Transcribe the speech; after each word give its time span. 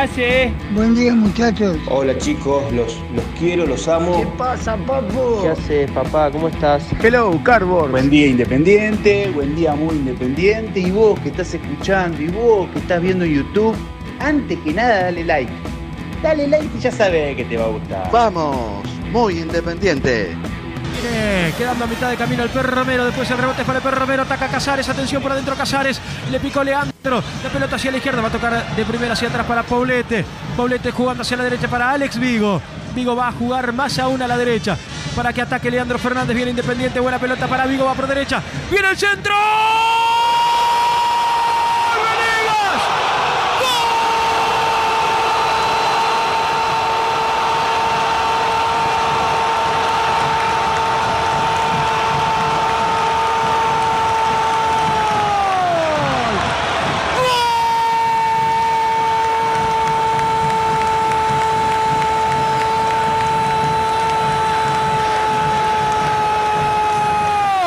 Hace? 0.00 0.52
Buen 0.72 0.94
día 0.94 1.14
muchachos. 1.14 1.76
Hola 1.88 2.16
chicos, 2.16 2.64
los, 2.72 2.96
los 3.14 3.24
quiero, 3.38 3.66
los 3.66 3.86
amo. 3.86 4.24
pasa, 4.36 4.76
papu? 4.76 5.42
¿Qué 5.42 5.48
haces, 5.48 5.90
papá? 5.90 6.30
¿Cómo 6.30 6.48
estás? 6.48 6.84
Hello, 7.02 7.38
Cardboard. 7.44 7.90
Buen 7.90 8.08
día 8.08 8.26
independiente, 8.28 9.30
buen 9.34 9.54
día 9.54 9.74
muy 9.74 9.96
independiente. 9.96 10.80
Y 10.80 10.90
vos 10.90 11.18
que 11.20 11.28
estás 11.28 11.52
escuchando, 11.52 12.22
y 12.22 12.28
vos 12.28 12.68
que 12.70 12.78
estás 12.78 13.02
viendo 13.02 13.24
YouTube, 13.24 13.76
antes 14.20 14.58
que 14.60 14.72
nada 14.72 15.04
dale 15.04 15.24
like. 15.24 15.52
Dale 16.22 16.48
like 16.48 16.68
y 16.76 16.80
ya 16.80 16.90
sabes 16.90 17.36
que 17.36 17.44
te 17.44 17.56
va 17.56 17.64
a 17.64 17.68
gustar. 17.68 18.10
Vamos, 18.10 18.82
muy 19.12 19.38
independiente. 19.38 20.34
Quedando 21.56 21.84
a 21.84 21.86
mitad 21.86 22.10
de 22.10 22.16
camino 22.16 22.42
el 22.42 22.50
perro 22.50 22.70
Romero. 22.70 23.06
Después 23.06 23.30
el 23.30 23.38
rebote 23.38 23.64
para 23.64 23.78
el 23.78 23.82
perro 23.82 24.00
Romero. 24.00 24.22
Ataca 24.22 24.48
Casares. 24.48 24.88
Atención 24.88 25.22
por 25.22 25.32
adentro 25.32 25.54
Casares. 25.56 26.00
Le 26.30 26.38
picó 26.38 26.62
Leandro. 26.62 27.22
La 27.42 27.50
pelota 27.50 27.76
hacia 27.76 27.90
la 27.90 27.96
izquierda. 27.96 28.22
Va 28.22 28.28
a 28.28 28.32
tocar 28.32 28.76
de 28.76 28.84
primera 28.84 29.14
hacia 29.14 29.28
atrás 29.28 29.46
para 29.46 29.62
Paulete. 29.64 30.24
Paulete 30.56 30.92
jugando 30.92 31.22
hacia 31.22 31.36
la 31.36 31.44
derecha 31.44 31.68
para 31.68 31.90
Alex 31.90 32.18
Vigo. 32.18 32.60
Vigo 32.94 33.16
va 33.16 33.28
a 33.28 33.32
jugar 33.32 33.72
más 33.72 33.98
aún 33.98 34.22
a 34.22 34.28
la 34.28 34.38
derecha. 34.38 34.76
Para 35.16 35.32
que 35.32 35.42
ataque 35.42 35.70
Leandro 35.70 35.98
Fernández. 35.98 36.36
Viene 36.36 36.50
Independiente. 36.50 37.00
Buena 37.00 37.18
pelota 37.18 37.48
para 37.48 37.66
Vigo. 37.66 37.84
Va 37.84 37.94
por 37.94 38.06
derecha. 38.06 38.40
Viene 38.70 38.90
el 38.90 38.96
centro. 38.96 39.34
¡Venegas! 41.96 42.82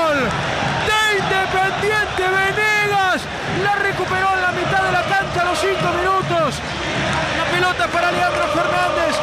gol 0.03 0.19
de 0.87 0.99
Independiente 1.19 2.23
Venegas. 2.23 3.21
La 3.63 3.75
recuperó 3.75 4.33
en 4.35 4.41
la 4.41 4.51
mitad 4.51 4.83
de 4.83 4.91
la 4.91 5.03
cancha 5.03 5.41
a 5.41 5.45
los 5.45 5.59
5 5.59 5.73
minutos. 5.99 6.55
La 7.37 7.45
pelota 7.51 7.87
para 7.87 8.11
Leandro 8.11 8.47
Fernández. 8.53 9.13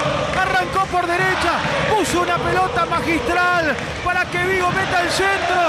Arrancó 0.40 0.86
por 0.86 1.06
derecha. 1.06 1.52
Puso 1.90 2.22
una 2.22 2.36
pelota 2.38 2.86
magistral 2.86 3.74
para 4.04 4.24
que 4.26 4.38
Vigo 4.44 4.70
meta 4.70 5.02
el 5.02 5.10
centro. 5.10 5.62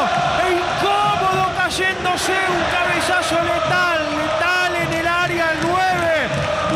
E 0.46 0.52
incómodo 0.54 1.52
cayéndose 1.58 2.34
un 2.56 2.64
cabezazo 2.76 3.38
letal. 3.44 4.00
Letal 4.18 4.76
en 4.76 4.94
el 4.94 5.08
área 5.08 5.52
el 5.52 5.58
9. 5.62 5.82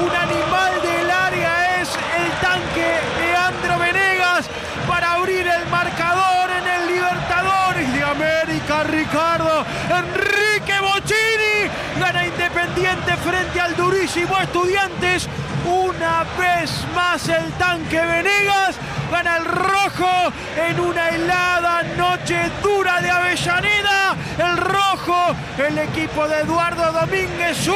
Un 0.05 0.15
animal 0.15 0.73
del 0.81 1.09
área 1.09 1.81
es 1.81 1.89
el 2.19 2.29
tanque 2.41 2.99
Leandro 3.21 3.79
Venegas 3.79 4.49
para 4.87 5.13
abrir 5.13 5.47
el 5.47 5.65
marcador 5.67 6.49
en 6.51 6.67
el 6.67 6.87
Libertadores 6.95 7.93
de 7.93 8.03
América, 8.03 8.83
Ricardo. 8.83 9.65
Enrique 9.89 10.79
Bocini 10.81 11.69
gana 11.99 12.25
Independiente 12.25 13.15
frente 13.17 13.59
al 13.61 13.75
durísimo 13.75 14.37
Estudiantes. 14.37 15.29
Una 15.65 16.23
vez 16.37 16.85
más 16.93 17.27
el 17.29 17.51
tanque 17.53 17.99
Venegas 17.99 18.75
gana 19.11 19.37
el 19.37 19.45
rojo 19.45 20.31
en 20.57 20.79
una 20.79 21.09
helada 21.09 21.83
noche 21.97 22.37
dura 22.61 23.01
de 23.01 23.09
Avellaneda. 23.09 24.15
El 24.37 24.57
rojo, 24.57 25.14
el 25.57 25.77
equipo 25.77 26.27
de 26.27 26.41
Eduardo 26.41 26.91
Domínguez 26.91 27.67
1, 27.67 27.75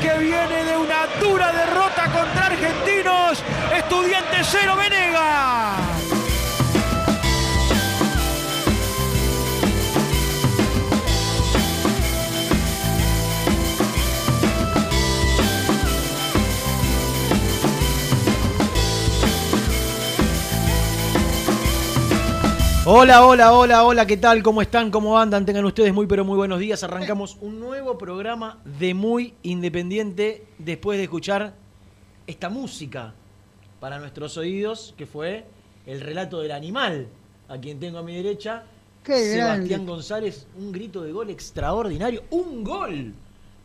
que 0.00 0.18
viene 0.18 0.64
de 0.64 0.76
una 0.76 1.06
dura 1.20 1.52
derrota 1.52 2.04
contra 2.04 2.46
Argentinos. 2.46 3.42
Estudiantes 3.76 4.48
0, 4.50 4.76
Venegas. 4.76 6.07
Hola, 22.90 23.26
hola, 23.26 23.52
hola, 23.52 23.84
hola, 23.84 24.06
¿qué 24.06 24.16
tal? 24.16 24.42
¿Cómo 24.42 24.62
están? 24.62 24.90
¿Cómo 24.90 25.18
andan? 25.18 25.44
Tengan 25.44 25.66
ustedes 25.66 25.92
muy, 25.92 26.06
pero 26.06 26.24
muy 26.24 26.38
buenos 26.38 26.58
días. 26.58 26.82
Arrancamos 26.82 27.36
un 27.42 27.60
nuevo 27.60 27.98
programa 27.98 28.62
de 28.64 28.94
Muy 28.94 29.34
Independiente 29.42 30.46
después 30.56 30.96
de 30.96 31.04
escuchar 31.04 31.52
esta 32.26 32.48
música 32.48 33.12
para 33.78 33.98
nuestros 33.98 34.38
oídos, 34.38 34.94
que 34.96 35.04
fue 35.04 35.44
el 35.84 36.00
relato 36.00 36.40
del 36.40 36.50
animal, 36.50 37.08
a 37.48 37.58
quien 37.58 37.78
tengo 37.78 37.98
a 37.98 38.02
mi 38.02 38.16
derecha. 38.16 38.62
Qué 39.04 39.34
Sebastián 39.34 39.66
grande. 39.68 39.86
González, 39.86 40.46
un 40.56 40.72
grito 40.72 41.02
de 41.02 41.12
gol 41.12 41.28
extraordinario. 41.28 42.22
¡Un 42.30 42.64
gol! 42.64 43.12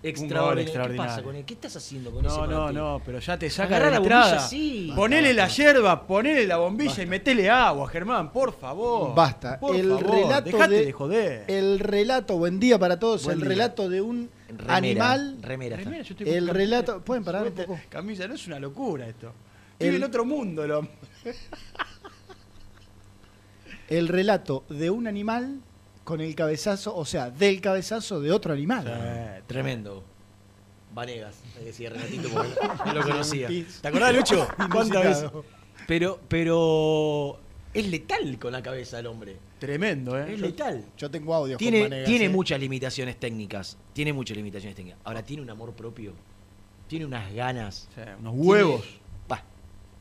Extraordinario. 0.04 0.56
¿Qué 0.56 0.62
extraordinario. 0.64 1.10
pasa 1.12 1.24
con 1.24 1.36
él? 1.36 1.46
¿Qué 1.46 1.54
estás 1.54 1.76
haciendo 1.78 2.12
con 2.12 2.26
ese 2.26 2.36
No, 2.36 2.46
no, 2.46 2.60
Martín? 2.60 2.78
no, 2.78 3.02
pero 3.06 3.20
ya 3.20 3.40
te 3.40 3.50
saca 3.50 3.80
de 3.80 3.90
la 3.92 3.98
entrada. 3.98 4.26
bombilla, 4.26 4.48
sí. 4.48 4.92
Ponele 4.96 5.34
la 5.34 5.48
yerba, 5.48 6.06
ponele 6.06 6.46
la 6.46 6.58
bombilla 6.58 7.02
y 7.04 7.06
metele 7.06 7.50
agua, 7.50 7.88
Germán, 7.88 8.32
por 8.34 8.52
favor. 8.60 9.16
Basta. 9.16 9.60
Por 9.60 9.76
el 9.76 9.90
favor, 9.90 10.12
relato 10.12 10.50
dejate 10.52 10.74
de, 10.74 10.86
de, 10.86 10.92
joder. 10.92 11.44
El 11.48 11.80
relato, 11.80 12.38
buen 12.38 12.60
día 12.60 12.78
para 12.78 13.00
todos. 13.00 13.24
Buen 13.24 13.36
el 13.36 13.40
día. 13.42 13.50
relato 13.50 13.88
de 13.90 14.02
un 14.02 14.30
Remera, 14.50 14.76
animal. 14.76 15.38
Remera. 15.42 15.78
Mira, 15.78 16.02
yo 16.04 16.14
estoy 16.14 16.30
El 16.30 16.48
con 16.48 16.56
relato. 16.56 16.86
camisa. 16.92 17.06
¿Pueden 17.06 17.24
parar 17.24 17.42
un 17.44 17.48
Suéter, 17.48 17.66
poco? 17.66 17.80
Camisa, 17.90 18.28
no 18.28 18.36
es 18.36 18.46
una 18.48 18.60
locura 18.60 19.08
esto. 19.08 19.32
El- 19.80 19.88
Vive 19.88 19.98
en 19.98 20.04
otro 20.04 20.26
mundo, 20.26 20.68
lo. 20.68 20.88
El 23.90 24.08
relato 24.08 24.64
de 24.70 24.90
un 24.90 25.08
animal 25.08 25.60
con 26.04 26.22
el 26.22 26.36
cabezazo, 26.36 26.96
o 26.96 27.06
sea, 27.06 27.30
del 27.30 27.62
cabezazo 27.62 28.20
de 28.22 28.32
otro 28.32 28.54
animal. 28.54 28.86
Eh, 28.88 29.42
Tremendo. 29.48 30.04
Vanegas, 30.94 31.36
me 31.58 31.66
decía 31.66 31.90
Renatito 31.90 32.30
porque 32.30 32.52
no 32.86 32.94
lo 32.94 33.02
conocía. 33.02 33.48
¿Te 33.48 33.88
acordás, 33.88 34.16
Lucho? 34.16 34.48
¿Cuántas 34.72 35.04
veces? 35.04 35.32
Pero, 35.88 36.20
pero 36.28 37.40
es 37.74 37.88
letal 37.88 38.38
con 38.40 38.52
la 38.54 38.62
cabeza 38.62 38.98
del 38.98 39.08
hombre. 39.08 39.38
Tremendo, 39.60 40.20
¿eh? 40.20 40.34
Es 40.34 40.40
letal. 40.40 40.86
Yo 40.98 41.10
tengo 41.10 41.34
audio 41.34 41.58
Tiene, 41.58 41.80
con 41.82 41.90
Vanegas, 41.90 42.08
tiene 42.10 42.26
¿eh? 42.26 42.30
muchas 42.30 42.60
limitaciones 42.60 43.20
técnicas. 43.20 43.78
Tiene 43.94 44.14
muchas 44.14 44.38
limitaciones 44.38 44.76
técnicas. 44.76 45.00
Ahora, 45.04 45.24
tiene 45.24 45.42
un 45.42 45.50
amor 45.50 45.74
propio. 45.74 46.14
tiene 46.88 47.06
unas 47.06 47.34
ganas. 47.34 47.88
Sí, 47.96 48.02
unos 48.20 48.34
huevos. 48.36 48.82
Tiene- 48.84 49.03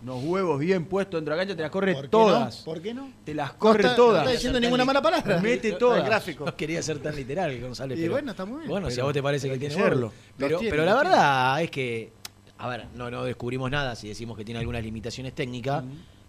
Unos 0.02 0.24
huevos 0.24 0.58
bien 0.58 0.84
puestos 0.86 1.18
dentro 1.18 1.32
de 1.34 1.38
la 1.38 1.42
cancha, 1.44 1.56
te 1.56 1.62
las 1.62 1.70
corre 1.70 1.92
¿Por 1.94 2.02
qué 2.02 2.08
todas. 2.08 2.58
no? 2.58 2.64
¿Por 2.64 2.82
qué 2.82 2.92
no? 2.94 3.12
Te 3.24 3.34
las 3.34 3.52
No 3.52 3.58
corre 3.58 3.82
está- 3.82 3.94
todas. 3.96 4.14
No 4.14 4.20
está 4.22 4.32
diciendo 4.32 4.58
ninguna 4.60 4.84
mala 4.84 5.00
palabra. 5.00 5.40
Mete 5.40 5.68
El 5.68 5.78
todas. 5.78 6.04
gráfico. 6.04 6.44
no 6.44 6.56
quería 6.56 6.82
ser 6.82 6.98
tan 6.98 7.14
literal, 7.14 7.60
González. 7.60 7.96
Y 7.98 8.02
pero- 8.02 8.12
bueno, 8.14 8.30
está 8.32 8.44
muy 8.44 8.58
bien. 8.58 8.68
Bueno, 8.70 8.90
si 8.90 9.00
a 9.00 9.04
vos 9.04 9.12
te 9.12 9.22
parece 9.22 9.46
que 9.46 9.54
hay 9.54 9.58
que 9.60 9.68
tiene 9.68 9.82
serlo. 9.82 10.12
Pero, 10.36 10.58
tiene, 10.58 10.70
pero 10.70 10.84
la 10.84 10.92
tiene. 10.94 11.08
verdad 11.10 11.62
es 11.62 11.70
que, 11.70 12.12
a 12.58 12.68
ver, 12.68 12.86
no, 12.96 13.10
no 13.10 13.22
descubrimos 13.24 13.70
nada 13.70 13.94
si 13.94 14.08
decimos 14.08 14.36
que 14.36 14.44
tiene 14.44 14.58
algunas 14.58 14.82
limitaciones 14.82 15.34
técnicas, 15.34 15.84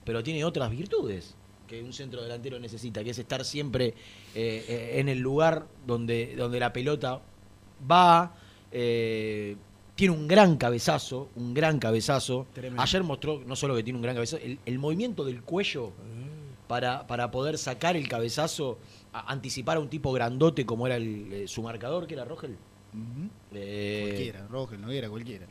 pero 0.06 0.22
tiene 0.22 0.46
otras 0.46 0.70
virtudes 0.70 1.36
que 1.68 1.82
un 1.82 1.94
centro 1.94 2.22
delantero 2.22 2.60
necesita, 2.60 3.04
que 3.04 3.10
es 3.10 3.18
estar 3.18 3.44
siempre 3.44 3.88
eh, 3.88 4.66
eh, 4.68 4.92
en 5.00 5.10
el 5.10 5.18
lugar 5.20 5.66
donde, 5.88 6.36
donde 6.38 6.60
la 6.60 6.72
pelota 6.72 7.22
va. 7.90 8.36
eh, 8.72 9.56
tiene 9.96 10.14
un 10.16 10.28
gran 10.28 10.58
cabezazo, 10.58 11.30
un 11.36 11.54
gran 11.54 11.80
cabezazo. 11.80 12.48
Tremendo. 12.54 12.82
Ayer 12.82 13.04
mostró 13.04 13.42
no 13.46 13.56
solo 13.56 13.76
que 13.76 13.84
tiene 13.84 13.98
un 13.98 14.04
gran 14.04 14.16
cabezazo, 14.16 14.44
el, 14.44 14.60
el 14.66 14.80
movimiento 14.80 15.24
del 15.24 15.42
cuello 15.44 15.92
para, 16.68 17.06
para 17.08 17.30
poder 17.30 17.58
sacar 17.58 17.96
el 17.96 18.08
cabezazo, 18.08 18.80
a- 19.14 19.32
anticipar 19.32 19.78
a 19.78 19.80
un 19.80 19.90
tipo 19.90 20.12
grandote 20.12 20.66
como 20.66 20.88
era 20.88 20.96
el, 20.96 21.32
eh, 21.32 21.48
su 21.48 21.62
marcador, 21.62 22.08
que 22.08 22.16
era 22.16 22.26
Rogel. 22.26 22.58
Eh, 23.54 24.02
Cualquiera, 24.08 24.48
Rogel, 24.48 24.82
Noguera, 24.82 25.10
cualquiera. 25.10 25.46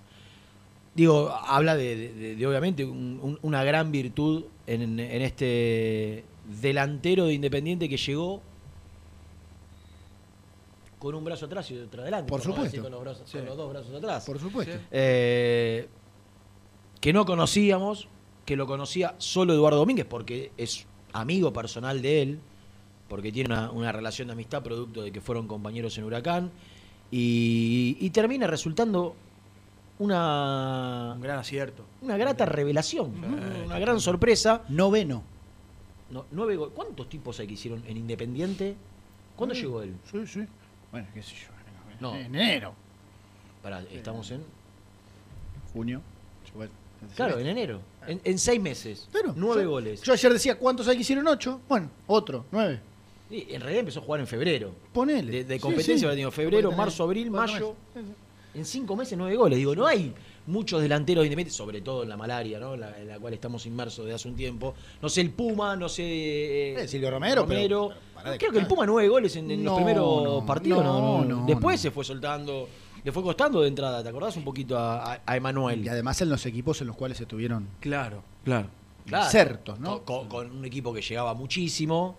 Digo, 0.95 1.31
habla 1.31 1.77
de, 1.77 1.97
de- 1.97 2.13
de- 2.13 2.37
de, 2.37 2.47
obviamente 2.47 2.85
un- 2.85 3.19
un- 3.23 3.39
una 3.43 3.65
gran 3.65 3.91
virtud 3.93 4.45
en, 4.67 4.99
en 5.01 5.23
este 5.23 6.25
delantero 6.61 7.27
de 7.27 7.35
Independiente 7.35 7.89
que 7.89 7.97
llegó 7.97 8.43
con 11.03 11.17
un 11.17 11.25
brazo 11.25 11.47
atrás 11.47 11.69
y 11.73 11.77
otro 11.79 12.03
adelante. 12.03 12.29
Por 12.29 12.41
supuesto. 12.41 12.81
Con 12.81 12.93
los, 12.93 13.01
brazos- 13.01 13.29
Sí. 13.29 13.39
con 13.39 13.47
los 13.47 13.57
dos 13.57 13.71
brazos 13.73 13.93
atrás. 13.95 14.25
Por 14.25 14.39
supuesto. 14.39 14.77
Eh, 14.93 15.89
que 17.01 17.13
no 17.13 17.25
conocíamos, 17.25 18.07
que 18.47 18.55
lo 18.55 18.67
conocía 18.69 19.17
solo 19.19 19.53
Eduardo 19.53 19.79
Domínguez, 19.81 20.07
porque 20.09 20.53
es 20.57 20.87
amigo 21.13 21.53
personal 21.53 22.01
de 22.03 22.23
él, 22.23 22.39
porque 23.09 23.33
tiene 23.33 23.53
una, 23.53 23.73
una 23.73 23.91
relación 23.91 24.29
de 24.29 24.33
amistad 24.35 24.63
producto 24.63 25.03
de 25.03 25.11
que 25.11 25.21
fueron 25.21 25.49
compañeros 25.49 25.99
en 25.99 26.05
Huracán, 26.05 26.53
y, 27.11 27.97
y 28.01 28.11
termina 28.11 28.47
resultando 28.47 29.17
una, 29.99 31.13
Un 31.17 31.21
gran 31.21 31.39
acierto. 31.41 31.85
una 32.01 32.17
grata 32.17 32.47
revelación, 32.47 33.13
una 33.67 33.79
gran 33.81 34.01
sorpresa. 34.01 34.63
Noveno. 34.69 35.23
No, 36.11 36.27
nueve 36.31 36.57
¿Cuántos 36.75 37.09
tipos 37.09 37.41
hay 37.41 37.47
que 37.49 37.55
hicieron 37.55 37.83
en 37.89 37.97
Independiente? 37.97 38.77
¿Cuándo 39.37 39.55
llegó 39.55 39.83
él? 39.83 39.95
Sí, 40.11 40.27
sí. 40.27 40.41
Bueno, 40.93 41.09
qué 41.13 41.23
sé 41.23 41.33
yo. 41.35 41.49
No. 42.01 42.15
En 42.15 42.35
enero. 42.35 42.75
Pará, 43.63 43.83
estamos 43.91 44.31
en... 44.31 44.45
Junio. 45.73 46.03
Claro, 47.17 47.39
en 47.39 47.47
enero. 47.47 47.81
En, 48.07 48.21
en 48.23 48.39
seis 48.39 48.61
meses. 48.61 49.09
Claro, 49.11 49.33
nueve 49.37 49.65
yo- 49.65 49.71
goles. 49.71 50.03
Yo 50.03 50.13
ayer 50.13 50.33
decía, 50.33 50.59
¿cuántos 50.59 50.87
hay 50.87 50.97
que 50.97 51.03
hicieron? 51.03 51.27
Ocho. 51.27 51.61
Bueno, 51.69 51.89
otro, 52.07 52.45
nueve. 52.53 52.81
Sí, 53.31 53.47
en 53.49 53.61
realidad 53.61 53.81
empezó 53.81 54.01
a 54.01 54.03
jugar 54.03 54.21
en 54.21 54.27
febrero. 54.27 54.75
Ponele. 54.93 55.45
De, 55.45 55.59
competencia 55.59 56.09
sí. 56.09 56.13
tenido 56.13 56.31
febrero, 56.31 56.71
marzo, 56.73 57.05
abril, 57.05 57.31
mayo. 57.31 57.75
En 58.55 58.65
cinco 58.67 58.95
meses, 58.95 59.17
nueve 59.17 59.35
goles. 59.37 59.57
Digo, 59.57 59.75
no 59.75 59.87
hay 59.87 60.13
muchos 60.47 60.83
delanteros 60.83 61.23
de 61.23 61.27
Independiente, 61.29 61.57
sobre 61.57 61.81
todo 61.81 62.03
en 62.03 62.09
la 62.09 62.17
malaria, 62.17 62.59
¿no? 62.59 62.77
La- 62.77 62.99
en 62.99 63.09
la 63.09 63.19
cual 63.19 63.35
estamos 63.35 63.65
inmersos 63.67 64.05
desde 64.05 64.17
hace 64.17 64.29
un 64.29 64.37
tiempo. 64.37 64.75
No 65.01 65.09
sé 65.09 65.21
el 65.21 65.31
Puma, 65.31 65.77
no 65.77 65.89
sé. 65.89 66.03
eh, 66.05 66.83
Eh, 66.83 66.89
Silvio 66.89 67.11
Romero, 67.11 67.47
pero- 67.47 67.59
Romero. 67.61 67.89
pero 67.89 68.01
pará 68.15 68.31
de 68.33 68.39
Creo 68.39 68.53
que 68.53 68.59
el. 68.59 68.67
Puma 68.67 68.87
nueve 68.87 69.09
goles 69.09 69.37
en, 69.37 69.51
en 69.51 69.63
No, 69.63 69.71
los 69.71 69.77
primeros 69.79 70.25
no, 70.25 70.47
partidos. 70.47 70.83
No, 70.85 71.01
no, 71.21 71.25
no, 71.25 71.47
Después 71.47 71.77
no. 71.77 71.83
se 71.83 71.91
fue 71.91 72.05
soltando. 72.05 72.69
Le 73.05 73.11
fue 73.11 73.23
costando 73.25 73.61
de 73.61 73.69
entrada, 73.69 74.01
¿te 74.03 74.09
acordás 74.09 74.37
un 74.37 74.45
poquito 74.45 74.79
a, 74.79 75.15
a- 75.15 75.21
a 75.27 75.37
Emanuel? 75.37 75.85
Y 75.85 75.89
además 75.89 76.21
en 76.23 76.29
los 76.29 76.47
equipos 76.47 76.81
en 76.83 76.87
los 76.87 76.97
cuales 76.97 77.21
estuvieron 77.21 77.67
Claro, 77.81 78.23
claro. 78.45 78.69
Claro, 79.07 79.25
insertos, 79.25 79.81
¿no? 79.81 80.03
Con, 80.05 80.29
con- 80.29 80.47
con 80.47 80.57
un 80.59 80.65
equipo 80.65 80.95
que 80.95 81.03
llegaba 81.03 81.35
muchísimo, 81.35 82.15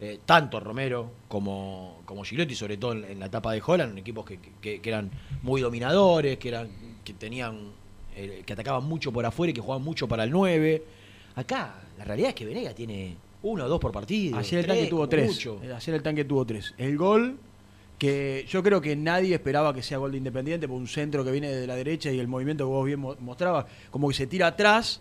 eh, 0.00 0.18
tanto 0.26 0.58
Romero 0.58 1.10
como, 1.28 2.00
como 2.04 2.24
Girotti, 2.24 2.56
sobre 2.56 2.76
todo 2.76 2.92
en, 2.92 3.04
en 3.04 3.20
la 3.20 3.26
etapa 3.26 3.52
de 3.52 3.62
Holland, 3.64 3.96
equipos 3.98 4.24
que, 4.24 4.40
que- 4.60 4.80
que 4.80 4.88
eran 4.88 5.10
muy 5.42 5.60
dominadores, 5.60 6.36
que 6.38 6.48
eran 6.48 6.68
que 7.12 7.18
tenían 7.18 7.58
eh, 8.16 8.42
que 8.44 8.52
atacaban 8.52 8.84
mucho 8.84 9.12
por 9.12 9.24
afuera 9.24 9.50
y 9.50 9.54
que 9.54 9.60
jugaban 9.60 9.82
mucho 9.84 10.08
para 10.08 10.24
el 10.24 10.30
9. 10.30 10.82
Acá, 11.36 11.74
la 11.96 12.04
realidad 12.04 12.30
es 12.30 12.34
que 12.34 12.44
Venega 12.44 12.74
tiene 12.74 13.16
uno 13.42 13.64
o 13.64 13.68
dos 13.68 13.78
por 13.80 13.92
partido. 13.92 14.36
Ayer 14.38 14.60
el 14.60 14.64
tres, 14.66 14.76
tanque 14.78 14.90
tuvo 14.90 15.08
tres. 15.08 15.26
mucho. 15.30 15.60
Eh, 15.62 15.72
Ayer 15.72 15.94
el 15.94 16.02
tanque 16.02 16.24
tuvo 16.24 16.44
tres. 16.44 16.74
El 16.78 16.96
gol, 16.96 17.38
que 17.98 18.44
yo 18.48 18.62
creo 18.62 18.80
que 18.80 18.96
nadie 18.96 19.34
esperaba 19.34 19.72
que 19.74 19.82
sea 19.82 19.98
gol 19.98 20.12
de 20.12 20.18
Independiente, 20.18 20.66
por 20.68 20.76
un 20.76 20.88
centro 20.88 21.24
que 21.24 21.30
viene 21.30 21.48
de 21.52 21.66
la 21.66 21.76
derecha 21.76 22.10
y 22.10 22.18
el 22.18 22.26
movimiento 22.28 22.64
que 22.64 22.70
vos 22.70 22.84
bien 22.86 22.98
mo- 23.00 23.16
mostrabas, 23.20 23.66
como 23.90 24.08
que 24.08 24.14
se 24.14 24.26
tira 24.26 24.48
atrás. 24.48 25.00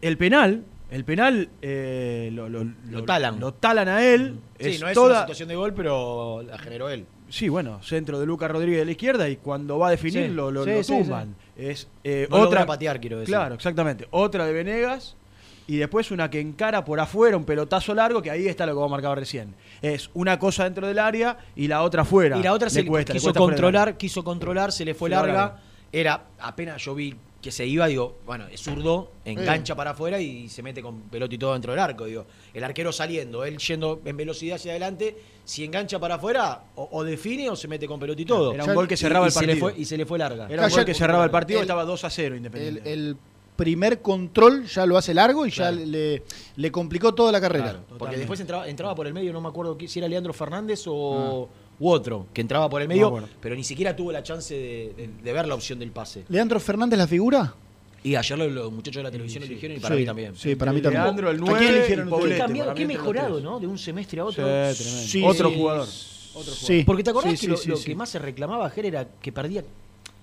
El 0.00 0.18
penal, 0.18 0.64
el 0.90 1.04
penal 1.04 1.48
eh, 1.62 2.30
lo, 2.32 2.48
lo- 2.48 2.64
Lo 2.90 3.04
talan. 3.04 3.38
Lo 3.38 3.54
talan 3.54 3.88
a 3.88 4.04
él. 4.04 4.38
Sí, 4.58 4.78
no 4.80 4.88
es 4.88 4.94
toda- 4.94 5.10
una 5.12 5.20
situación 5.20 5.48
de 5.48 5.54
gol, 5.56 5.74
pero 5.74 6.42
la 6.42 6.58
generó 6.58 6.88
él. 6.90 7.06
Sí, 7.32 7.48
bueno, 7.48 7.82
centro 7.82 8.20
de 8.20 8.26
Lucas 8.26 8.50
Rodríguez 8.50 8.80
de 8.80 8.84
la 8.84 8.90
izquierda 8.90 9.26
y 9.26 9.36
cuando 9.36 9.78
va 9.78 9.88
a 9.88 9.90
definir 9.92 10.26
Sí, 10.26 10.28
lo, 10.34 10.50
lo- 10.50 10.64
sí, 10.64 10.70
lo 10.70 10.82
sí, 10.82 10.92
tumban. 10.98 11.34
Es 11.56 11.88
eh, 12.04 12.26
No 12.30 12.36
otra 12.36 12.66
patear, 12.66 13.00
quiero 13.00 13.18
decir. 13.20 13.34
Claro, 13.34 13.54
exactamente. 13.54 14.06
Otra 14.10 14.44
de 14.44 14.52
Venegas 14.52 15.16
y 15.66 15.76
después 15.78 16.10
una 16.10 16.28
que 16.28 16.40
encara 16.40 16.84
por 16.84 17.00
afuera, 17.00 17.38
un 17.38 17.46
pelotazo 17.46 17.94
largo, 17.94 18.20
que 18.20 18.30
ahí 18.30 18.46
está 18.48 18.66
lo 18.66 18.72
que 18.72 18.78
vos 18.80 18.90
marcado 18.90 19.14
recién. 19.14 19.54
Es 19.80 20.10
una 20.12 20.38
cosa 20.38 20.64
dentro 20.64 20.86
del 20.86 20.98
área 20.98 21.38
y 21.56 21.68
la 21.68 21.82
otra 21.84 22.04
fuera. 22.04 22.36
Y 22.36 22.42
la 22.42 22.52
otra 22.52 22.66
Le 22.66 22.70
se 22.74 22.84
cuesta, 22.84 23.14
le 23.14 23.18
quiso 23.18 23.28
cuesta 23.28 23.40
controlar, 23.40 23.96
quiso 23.96 24.22
controlar, 24.22 24.70
se 24.70 24.84
le 24.84 24.92
fue 24.92 25.08
Se 25.08 25.16
larga. 25.16 25.56
Era 25.90 26.24
apenas 26.38 26.84
yo 26.84 26.94
vi 26.94 27.14
que 27.42 27.50
se 27.50 27.66
iba, 27.66 27.88
digo, 27.88 28.18
bueno, 28.24 28.46
es 28.52 28.60
zurdo, 28.60 29.10
engancha 29.24 29.74
para 29.74 29.90
afuera 29.90 30.20
y 30.20 30.48
se 30.48 30.62
mete 30.62 30.80
con 30.80 31.00
pelota 31.02 31.34
y 31.34 31.38
todo 31.38 31.52
dentro 31.54 31.72
del 31.72 31.80
arco, 31.80 32.04
digo. 32.04 32.24
El 32.54 32.62
arquero 32.62 32.92
saliendo, 32.92 33.44
él 33.44 33.58
yendo 33.58 34.00
en 34.04 34.16
velocidad 34.16 34.56
hacia 34.56 34.70
adelante, 34.70 35.16
si 35.44 35.64
engancha 35.64 35.98
para 35.98 36.14
afuera, 36.14 36.62
o, 36.76 36.88
o 36.92 37.02
define 37.02 37.50
o 37.50 37.56
se 37.56 37.66
mete 37.66 37.88
con 37.88 37.98
pelota 37.98 38.22
y 38.22 38.24
todo. 38.26 38.54
Era 38.54 38.64
un 38.64 38.74
gol 38.74 38.86
que 38.86 38.96
cerraba 38.96 39.26
Y- 39.26 39.26
y 39.26 39.28
el 39.28 39.32
se 39.32 39.40
le 39.40 39.46
partido. 39.54 39.70
fue- 39.70 39.80
y 39.80 39.84
se 39.84 39.96
le 39.96 40.06
fue 40.06 40.18
larga. 40.20 40.46
Era 40.48 40.66
un 40.66 40.70
gol 40.70 40.84
que 40.84 40.94
cerraba 40.94 41.24
el 41.24 41.30
partido, 41.32 41.58
el- 41.58 41.64
estaba 41.64 41.84
2 41.84 42.04
a 42.04 42.10
0 42.10 42.28
El, 42.34 42.36
Independiente. 42.36 42.92
el 42.92 43.16
primer 43.56 44.00
control 44.00 44.64
ya 44.66 44.86
lo 44.86 44.96
hace 44.96 45.12
largo 45.12 45.44
y 45.44 45.50
Claro. 45.50 45.76
ya 45.76 45.84
le, 45.84 46.22
le 46.56 46.70
complicó 46.72 47.12
toda 47.12 47.32
la 47.32 47.40
carrera. 47.40 47.64
Claro, 47.70 47.80
porque 47.98 48.16
después 48.18 48.38
entraba, 48.38 48.68
entraba 48.68 48.94
por 48.94 49.06
el 49.08 49.12
medio, 49.12 49.32
no 49.32 49.40
me 49.40 49.48
acuerdo 49.48 49.76
qui- 49.76 49.88
si 49.88 49.98
era 49.98 50.06
Leandro 50.08 50.32
Fernández 50.32 50.84
o 50.86 51.48
u 51.80 51.88
otro, 51.88 52.26
que 52.32 52.40
entraba 52.40 52.68
por 52.70 52.80
el 52.82 52.88
medio, 52.88 53.26
pero 53.40 53.54
ni 53.54 53.64
siquiera 53.64 53.94
tuvo 53.96 54.12
la 54.12 54.22
chance 54.22 54.54
de, 54.54 54.94
de- 54.96 55.10
de 55.22 55.32
ver 55.32 55.46
la 55.46 55.54
opción 55.54 55.78
del 55.78 55.90
pase. 55.90 56.24
¿Leandro 56.28 56.60
Fernández 56.60 56.98
la 56.98 57.06
figura? 57.06 57.54
Y 58.04 58.14
ayer 58.16 58.36
los, 58.38 58.50
los 58.50 58.72
muchachos 58.72 58.96
de 59.00 59.02
la 59.04 59.10
televisión 59.10 59.42
lo 59.42 59.46
eligieron 59.46 59.76
y 59.78 59.80
para 59.80 59.94
Sí, 59.94 60.00
mí 60.00 60.06
también. 60.06 60.34
Sí, 60.36 60.54
para 60.56 60.72
mí 60.72 60.80
también. 60.80 61.02
Leandro, 61.04 61.30
el 61.30 61.36
¿A 61.36 61.40
9 61.40 61.58
quién 61.60 61.74
eligieron? 61.74 62.04
Qué 62.06 62.10
Poblete, 62.10 62.38
cambiado, 62.38 62.68
para 62.70 62.74
mí 62.80 62.86
qué 62.86 62.94
los 62.94 63.02
mejorado. 63.02 63.40
¿no? 63.40 63.60
De 63.60 63.66
un 63.68 63.78
semestre 63.78 64.20
a 64.20 64.24
Sí, 64.24 64.28
otro. 64.28 64.44
tremendo. 64.44 64.74
Sí, 64.74 65.22
Otro 65.24 65.48
sí. 65.50 65.54
jugador. 65.56 65.86
Sí. 65.86 66.82
Porque 66.86 67.02
te 67.04 67.10
acordás 67.10 67.30
Sí, 67.32 67.36
que 67.36 67.40
sí, 67.40 67.46
lo, 67.48 67.56
sí, 67.56 67.68
lo 67.68 67.76
sí. 67.76 67.84
que 67.84 67.94
más 67.94 68.08
se 68.08 68.18
reclamaba 68.18 68.66
ayer 68.66 68.86
era 68.86 69.06
que 69.20 69.30
perdía. 69.32 69.62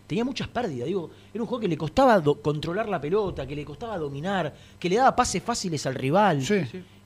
Tenía 0.08 0.26
muchas 0.26 0.48
pérdidas, 0.48 0.88
digo. 0.88 1.10
Era 1.34 1.42
un 1.44 1.48
juego 1.48 1.62
que 1.62 1.68
le 1.68 1.78
costaba 1.78 2.22
controlar 2.42 2.90
la 2.90 3.00
pelota, 3.00 3.46
que 3.48 3.56
le 3.56 3.64
costaba 3.64 3.98
dominar, 3.98 4.54
que 4.80 4.90
le 4.90 4.96
daba 4.98 5.16
pases 5.16 5.42
fáciles 5.44 5.86
al 5.86 5.96
rival. 5.96 6.42
Sí. 6.44 6.56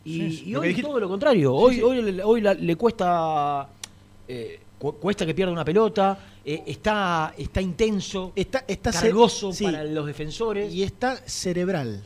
Y, 0.05 0.19
Sí, 0.31 0.31
sí. 0.45 0.55
hoy 0.55 0.69
dijiste- 0.69 0.87
todo 0.89 0.99
lo 0.99 1.07
contrario. 1.09 1.53
hoy 1.53 1.81
hoy, 1.81 2.19
hoy 2.23 2.41
la- 2.41 2.53
le 2.53 2.75
cuesta. 2.77 3.69
Eh, 4.27 4.59
cu- 4.79 4.95
cuesta 4.95 5.25
que 5.25 5.33
pierda 5.33 5.51
una 5.53 5.65
pelota. 5.65 6.17
eh, 6.45 6.63
está, 6.67 7.33
está 7.37 7.61
intenso. 7.61 8.33
Está, 8.35 8.63
está 8.67 8.91
cargoso 8.91 9.53
sí, 9.53 9.63
para 9.65 9.83
los 9.83 10.05
defensores. 10.05 10.73
Y 10.73 10.83
está 10.83 11.15
cerebral. 11.25 12.03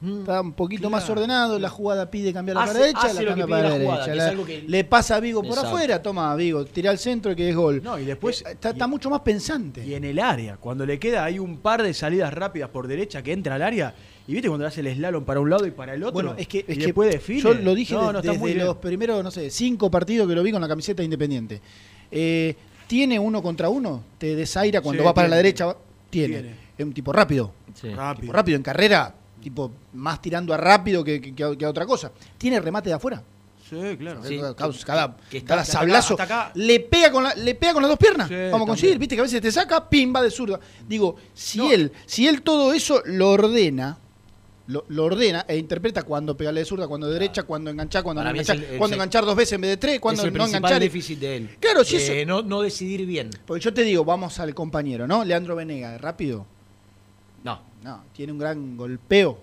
Mm. 0.00 0.18
Está 0.20 0.40
un 0.42 0.52
poquito 0.52 0.90
más 0.90 1.08
ordenado, 1.08 1.58
la 1.58 1.70
jugada 1.70 2.10
pide 2.10 2.30
cambiarla 2.32 2.64
Hace- 2.64 2.72
para 2.72 2.78
la 2.80 2.86
derecha, 2.86 3.22
la 3.22 3.28
cambia 3.28 3.46
para 3.46 3.62
la, 3.62 3.78
la 3.78 3.84
jugada, 3.84 4.14
La- 4.14 4.44
que- 4.44 4.64
Le 4.66 4.84
pasa 4.84 5.16
a 5.16 5.20
Vigo 5.20 5.40
por 5.40 5.50
Exacto. 5.50 5.68
afuera, 5.68 6.02
toma 6.02 6.34
Vigo, 6.36 6.64
tira 6.66 6.90
al 6.90 6.98
centro 6.98 7.32
y 7.32 7.36
que 7.36 7.48
es 7.48 7.56
gol. 7.56 7.80
No, 7.82 7.98
y 7.98 8.04
después- 8.04 8.42
Eh, 8.42 8.50
está, 8.52 8.68
y- 8.70 8.72
está 8.72 8.86
mucho 8.86 9.08
más 9.08 9.20
pensante. 9.20 9.86
Y 9.86 9.94
en 9.94 10.04
el 10.04 10.18
área, 10.18 10.56
cuando 10.58 10.84
le 10.84 10.98
queda 10.98 11.24
hay 11.24 11.38
un 11.38 11.58
par 11.58 11.82
de 11.82 11.94
salidas 11.94 12.34
rápidas 12.34 12.68
por 12.68 12.86
derecha 12.86 13.22
que 13.22 13.32
entra 13.32 13.54
al 13.54 13.62
área, 13.62 13.94
y 14.26 14.32
viste 14.32 14.48
cuando 14.48 14.66
hace 14.66 14.80
el 14.80 14.94
slalom 14.94 15.24
para 15.24 15.40
un 15.40 15.50
lado 15.50 15.66
y 15.66 15.70
para 15.70 15.94
el 15.94 16.02
otro. 16.02 16.12
Bueno, 16.14 16.34
es 16.36 16.48
que, 16.48 16.58
y 16.66 16.72
es 16.72 16.78
que 16.78 16.92
define. 16.92 17.40
yo 17.40 17.54
lo 17.54 17.74
dije 17.74 17.94
No, 17.94 18.12
desde 18.12 18.54
los 18.54 18.76
primeros, 18.76 19.22
no 19.22 19.30
sé, 19.30 19.50
cinco 19.50 19.90
partidos 19.90 20.26
que 20.28 20.34
lo 20.34 20.42
vi 20.42 20.50
con 20.52 20.60
la 20.62 20.68
camiseta 20.68 20.98
de 21.02 21.04
Independiente. 21.04 21.60
Eh, 22.10 22.54
tiene 22.86 23.18
uno 23.18 23.42
contra 23.42 23.68
uno, 23.68 24.02
te 24.18 24.34
desaira 24.36 24.80
cuando 24.80 25.02
Sí, 25.02 25.06
va 25.06 25.14
para 25.14 25.28
la 25.28 25.36
derecha, 25.36 25.74
tiene. 26.10 26.34
Tiene. 26.34 26.54
Es 26.76 26.84
un 26.84 26.92
tipo 26.92 27.12
rápido. 27.12 27.52
Sí. 27.74 27.88
Rápido. 27.90 28.20
Tipo 28.22 28.32
rápido 28.32 28.56
en 28.56 28.62
carrera, 28.62 29.14
tipo 29.42 29.70
más 29.94 30.20
tirando 30.20 30.52
a 30.54 30.56
rápido 30.56 31.02
que, 31.04 31.20
que- 31.20 31.34
que 31.34 31.64
a, 31.64 31.68
otra 31.68 31.86
cosa. 31.86 32.10
Tiene 32.38 32.60
remate 32.60 32.88
de 32.90 32.94
afuera. 32.94 33.22
Sí, 33.68 33.76
claro. 33.98 34.22
Sí. 34.22 34.36
cada, 34.38 34.54
cada- 34.84 35.16
que 35.30 35.38
está- 35.38 35.48
cada 35.48 35.60
hasta 35.62 35.72
sablazo 35.72 36.14
acá- 36.14 36.22
hasta 36.24 36.40
acá. 36.46 36.52
le 36.54 36.80
pega 36.80 37.10
con 37.10 37.24
la, 37.24 37.34
le 37.34 37.54
pega 37.54 37.72
con 37.72 37.82
las 37.82 37.88
dos 37.88 37.98
piernas. 37.98 38.28
Sí, 38.28 38.34
Vamos 38.50 38.62
a 38.62 38.68
conseguir, 38.68 38.98
viste 38.98 39.14
que 39.14 39.20
a 39.20 39.24
veces 39.24 39.40
te 39.40 39.50
saca, 39.50 39.88
pim, 39.88 40.14
va 40.14 40.22
de 40.22 40.30
zurda. 40.30 40.60
Digo, 40.86 41.16
si 41.32 41.58
No. 41.58 41.72
él, 41.72 41.92
si 42.04 42.28
él 42.28 42.42
todo 42.42 42.72
eso 42.74 43.02
lo 43.06 43.30
ordena, 43.30 43.98
lo, 44.66 44.84
lo 44.88 45.04
ordena 45.04 45.44
e 45.46 45.56
interpreta 45.58 46.02
cuando 46.04 46.36
pegarle 46.36 46.60
de 46.60 46.66
zurda, 46.66 46.88
cuando 46.88 47.06
de 47.06 47.12
derecha, 47.14 47.42
cuando 47.42 47.70
enganchar, 47.70 48.02
cuando 48.02 48.20
Para 48.20 48.32
no 48.32 48.40
enganchar, 48.40 48.56
el- 48.56 48.62
el- 48.72 48.78
cuando 48.78 48.94
el- 48.94 49.00
enganchar 49.00 49.24
dos 49.26 49.36
veces 49.36 49.52
en 49.54 49.60
vez 49.60 49.70
de 49.70 49.76
tres, 49.76 50.00
cuando 50.00 50.22
es 50.22 50.28
el 50.28 50.34
no 50.34 50.46
enganchar. 50.46 50.80
déficit 50.80 51.18
de 51.18 51.36
él. 51.36 51.50
Claro, 51.60 51.84
si 51.84 51.96
Eh, 51.96 52.22
eso- 52.22 52.26
no, 52.26 52.42
no 52.42 52.62
decidir 52.62 53.04
bien. 53.06 53.30
Porque 53.46 53.62
yo 53.62 53.74
te 53.74 53.82
digo, 53.82 54.04
vamos 54.04 54.38
al 54.40 54.54
compañero, 54.54 55.06
¿no? 55.06 55.24
Leandro 55.24 55.54
Venega, 55.54 55.98
rápido. 55.98 56.46
No. 57.42 57.60
No, 57.82 58.02
tiene 58.14 58.32
un 58.32 58.38
gran 58.38 58.76
golpeo, 58.76 59.38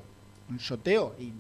un 0.50 0.58
shoteo 0.58 1.16
y 1.20 1.32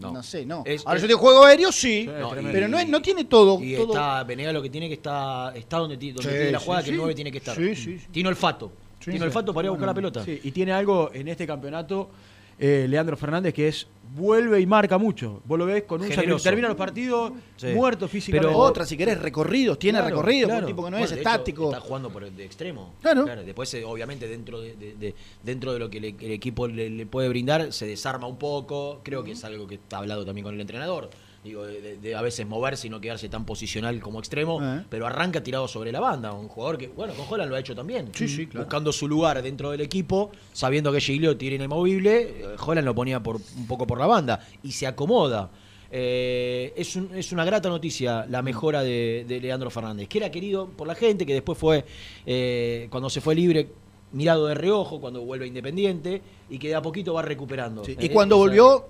No. 0.00 0.12
no, 0.12 0.22
sé, 0.22 0.46
no. 0.46 0.62
Es- 0.64 0.86
Ahora 0.86 0.96
es- 0.98 1.02
yo 1.02 1.08
digo 1.08 1.18
juego 1.18 1.44
aéreo, 1.44 1.72
sí, 1.72 2.06
No, 2.06 2.30
pero 2.30 2.68
y- 2.68 2.70
no, 2.70 2.78
es- 2.78 2.88
no 2.88 3.02
tiene 3.02 3.24
todo. 3.24 3.60
Y 3.60 3.74
todo- 3.74 3.88
está, 3.94 4.22
Venegas 4.22 4.54
lo 4.54 4.62
que 4.62 4.70
tiene 4.70 4.86
que 4.86 4.94
está, 4.94 5.52
está 5.56 5.78
donde, 5.78 5.96
donde 5.96 6.22
Sí, 6.22 6.28
tiene 6.28 6.50
la 6.52 6.58
sí, 6.60 6.64
jugada, 6.64 6.82
que 6.82 6.86
sí. 6.88 6.92
el 6.92 6.98
9 6.98 7.14
tiene 7.16 7.32
que 7.32 7.38
estar. 7.38 7.56
Sí, 7.56 7.74
sí, 7.74 7.98
sí. 7.98 8.06
Tiene 8.12 8.28
olfato. 8.28 8.70
Sí, 9.00 9.06
tiene 9.10 9.18
sí. 9.18 9.24
olfato 9.24 9.52
para 9.52 9.66
ir 9.66 9.68
a 9.68 9.70
buscar 9.72 9.86
la 9.88 9.94
pelota. 9.94 10.24
Sí, 10.24 10.40
y 10.44 10.50
tiene 10.52 10.72
algo 10.72 11.10
en 11.12 11.26
este 11.28 11.46
campeonato, 11.46 12.10
eh, 12.58 12.86
Leandro 12.88 13.16
Fernández, 13.16 13.52
que 13.54 13.68
es 13.68 13.86
vuelve 14.14 14.58
y 14.60 14.66
marca 14.66 14.96
mucho. 14.96 15.42
Vos 15.44 15.58
lo 15.58 15.66
ves 15.66 15.82
con 15.82 16.00
un 16.00 16.08
sacrificio. 16.08 16.38
Termina 16.38 16.68
los 16.68 16.76
partidos 16.76 17.32
Sí. 17.56 17.66
muerto 17.68 18.08
físicamente. 18.08 18.48
Pero- 18.48 18.58
Otra, 18.58 18.86
si 18.86 18.96
querés, 18.96 19.20
recorridos, 19.20 19.78
tiene 19.78 19.98
Claro, 19.98 20.16
recorrido, 20.16 20.48
claro. 20.48 20.66
un 20.66 20.72
tipo 20.72 20.84
que 20.84 20.90
no 20.90 20.96
Bueno, 20.96 21.04
es 21.04 21.12
hecho, 21.12 21.20
estático. 21.20 21.64
está 21.66 21.80
jugando 21.80 22.08
por 22.08 22.24
el 22.24 22.34
de 22.34 22.44
extremo. 22.46 22.94
Claro. 23.02 23.26
Después, 23.44 23.74
eh, 23.74 23.84
obviamente, 23.84 24.26
dentro 24.26 24.60
de, 24.60 24.74
de- 24.76 24.94
de- 24.94 25.14
dentro 25.42 25.72
de 25.74 25.78
lo 25.80 25.90
que 25.90 26.00
le- 26.00 26.16
el 26.18 26.30
equipo 26.30 26.66
le, 26.66 26.88
le 26.88 27.04
puede 27.04 27.28
brindar, 27.28 27.72
se 27.74 27.86
desarma 27.86 28.26
un 28.26 28.38
poco. 28.38 29.00
Creo 29.02 29.22
que 29.22 29.32
es 29.32 29.44
algo 29.44 29.66
que 29.66 29.74
está 29.74 29.98
hablado 29.98 30.24
también 30.24 30.44
con 30.44 30.54
el 30.54 30.60
entrenador. 30.62 31.10
Digo, 31.46 31.64
de, 31.64 32.14
a 32.16 32.22
veces 32.22 32.44
moverse 32.46 32.88
y 32.88 32.90
no 32.90 33.00
quedarse 33.00 33.28
tan 33.28 33.44
posicional 33.46 34.00
como 34.00 34.18
extremo, 34.18 34.58
Eh. 34.60 34.84
pero 34.90 35.06
arranca 35.06 35.42
tirado 35.42 35.68
sobre 35.68 35.92
la 35.92 36.00
banda. 36.00 36.32
Un 36.32 36.48
jugador 36.48 36.76
que, 36.76 36.88
bueno, 36.88 37.14
con 37.14 37.24
Holland 37.30 37.48
lo 37.50 37.56
ha 37.56 37.60
hecho 37.60 37.74
también. 37.74 38.10
Sí, 38.14 38.26
sí, 38.28 38.46
claro. 38.46 38.64
Buscando 38.66 38.92
su 38.92 39.06
lugar 39.06 39.40
dentro 39.42 39.70
del 39.70 39.80
equipo, 39.80 40.32
sabiendo 40.52 40.90
que 40.92 41.00
Gigliotti 41.00 41.46
era 41.46 41.56
inamovible, 41.56 42.20
eh, 42.22 42.44
Holland 42.58 42.84
lo 42.84 42.94
ponía 42.94 43.22
por, 43.22 43.36
un 43.36 43.66
poco 43.68 43.86
por 43.86 43.98
la 43.98 44.06
banda 44.06 44.40
y 44.62 44.72
se 44.72 44.86
acomoda. 44.86 45.50
Eh, 45.90 46.72
es, 46.76 46.96
un- 46.96 47.14
es 47.14 47.30
una 47.30 47.44
grata 47.44 47.68
noticia 47.68 48.26
la 48.28 48.42
mejora 48.42 48.82
de, 48.82 49.24
de 49.28 49.40
Leandro 49.40 49.70
Fernández, 49.70 50.08
que 50.08 50.18
era 50.18 50.30
querido 50.32 50.68
por 50.68 50.88
la 50.88 50.96
gente, 50.96 51.24
que 51.24 51.32
después 51.34 51.56
fue, 51.56 51.84
eh, 52.26 52.88
cuando 52.90 53.08
se 53.08 53.20
fue 53.20 53.34
libre, 53.36 53.68
mirado 54.12 54.46
de 54.46 54.54
reojo, 54.54 55.00
cuando 55.00 55.20
vuelve 55.22 55.46
Independiente, 55.46 56.22
y 56.50 56.58
que 56.58 56.68
de 56.68 56.74
a 56.74 56.82
poquito 56.82 57.14
va 57.14 57.22
recuperando. 57.22 57.84
Sí, 57.84 57.96
Y 58.00 58.08
cuando 58.08 58.36
volvió, 58.36 58.86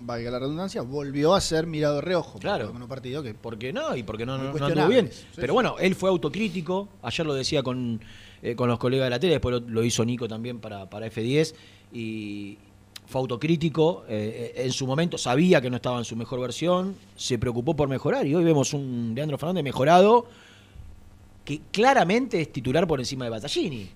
valga 0.00 0.30
la 0.30 0.38
redundancia, 0.38 0.82
volvió 0.82 1.34
a 1.34 1.40
ser 1.40 1.66
mirado 1.66 1.96
de 1.96 2.00
reojo. 2.02 2.38
Claro. 2.38 2.70
Un 2.72 2.88
partido 2.88 3.22
que. 3.22 3.34
porque 3.34 3.72
no, 3.72 3.94
y 3.96 4.02
porque 4.02 4.24
no, 4.26 4.38
no- 4.38 4.52
no 4.52 4.66
anduvo 4.66 4.88
bien. 4.88 5.10
Sí, 5.12 5.24
Pero 5.36 5.54
bueno, 5.54 5.76
él 5.78 5.94
fue 5.94 6.08
autocrítico, 6.10 6.88
ayer 7.02 7.26
lo 7.26 7.34
decía 7.34 7.62
con, 7.62 8.00
eh, 8.42 8.54
con 8.56 8.68
los 8.68 8.78
colegas 8.78 9.06
de 9.06 9.10
la 9.10 9.20
tele, 9.20 9.32
después 9.34 9.60
lo, 9.60 9.60
lo 9.68 9.84
hizo 9.84 10.04
Nico 10.04 10.26
también 10.26 10.58
para, 10.58 10.88
para 10.88 11.06
F10, 11.06 11.54
y 11.92 12.58
fue 13.06 13.20
autocrítico, 13.20 14.04
eh, 14.08 14.52
en 14.56 14.72
su 14.72 14.86
momento 14.86 15.18
sabía 15.18 15.60
que 15.60 15.68
no 15.68 15.76
estaba 15.76 15.98
en 15.98 16.04
su 16.04 16.16
mejor 16.16 16.40
versión, 16.40 16.94
se 17.16 17.38
preocupó 17.38 17.74
por 17.76 17.88
mejorar, 17.88 18.26
y 18.26 18.34
hoy 18.34 18.44
vemos 18.44 18.72
un 18.72 19.12
Leandro 19.14 19.36
Fernández 19.36 19.64
mejorado, 19.64 20.26
que 21.44 21.60
claramente 21.72 22.40
es 22.40 22.52
titular 22.52 22.86
por 22.86 23.00
encima 23.00 23.24
de 23.24 23.30
Battaglini. 23.30 23.90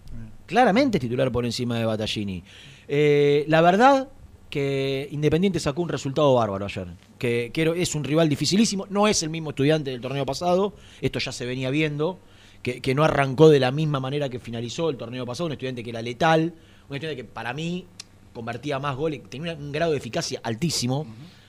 Claramente 0.47 0.99
es 0.99 1.03
titular 1.03 1.31
por 1.31 1.45
encima 1.45 1.79
de 1.79 1.85
Battaglini. 1.85 2.43
Eh, 2.89 3.45
la 3.49 3.61
verdad 3.61 4.09
que 4.55 5.09
Independiente 5.11 5.59
sacó 5.59 5.83
un 5.83 5.89
resultado 5.89 6.33
bárbaro 6.35 6.65
ayer. 6.65 6.87
Que, 7.19 7.51
que 7.53 7.73
es 7.83 7.95
un 7.97 8.05
rival 8.05 8.29
dificilísimo. 8.29 8.87
No 8.89 9.09
es 9.09 9.25
el 9.25 9.29
mismo 9.31 9.51
estudiante 9.51 9.91
del 9.91 10.01
torneo 10.01 10.25
pasado. 10.25 10.75
Esto 11.01 11.19
ya 11.19 11.33
se 11.33 11.45
venía 11.45 11.71
viendo. 11.71 12.21
Que, 12.63 12.81
que 12.81 12.95
no 12.95 13.03
arrancó 13.03 13.49
de 13.51 13.59
la 13.59 13.73
misma 13.73 13.99
manera 13.99 14.29
que 14.29 14.39
finalizó 14.39 14.91
el 14.91 14.97
torneo 14.97 15.27
pasado. 15.27 15.47
Un 15.47 15.53
estudiante 15.55 15.83
que 15.83 15.91
era 15.91 16.01
letal. 16.03 16.55
Un 16.89 16.95
estudiante 16.95 17.17
que 17.17 17.25
para 17.25 17.53
mí 17.53 17.85
convertía 18.33 18.79
más 18.79 18.95
goles. 18.95 19.23
Tenía 19.29 19.55
un 19.55 19.73
grado 19.73 19.91
de 19.91 19.99
eficacia 19.99 20.39
altísimo. 20.45 21.05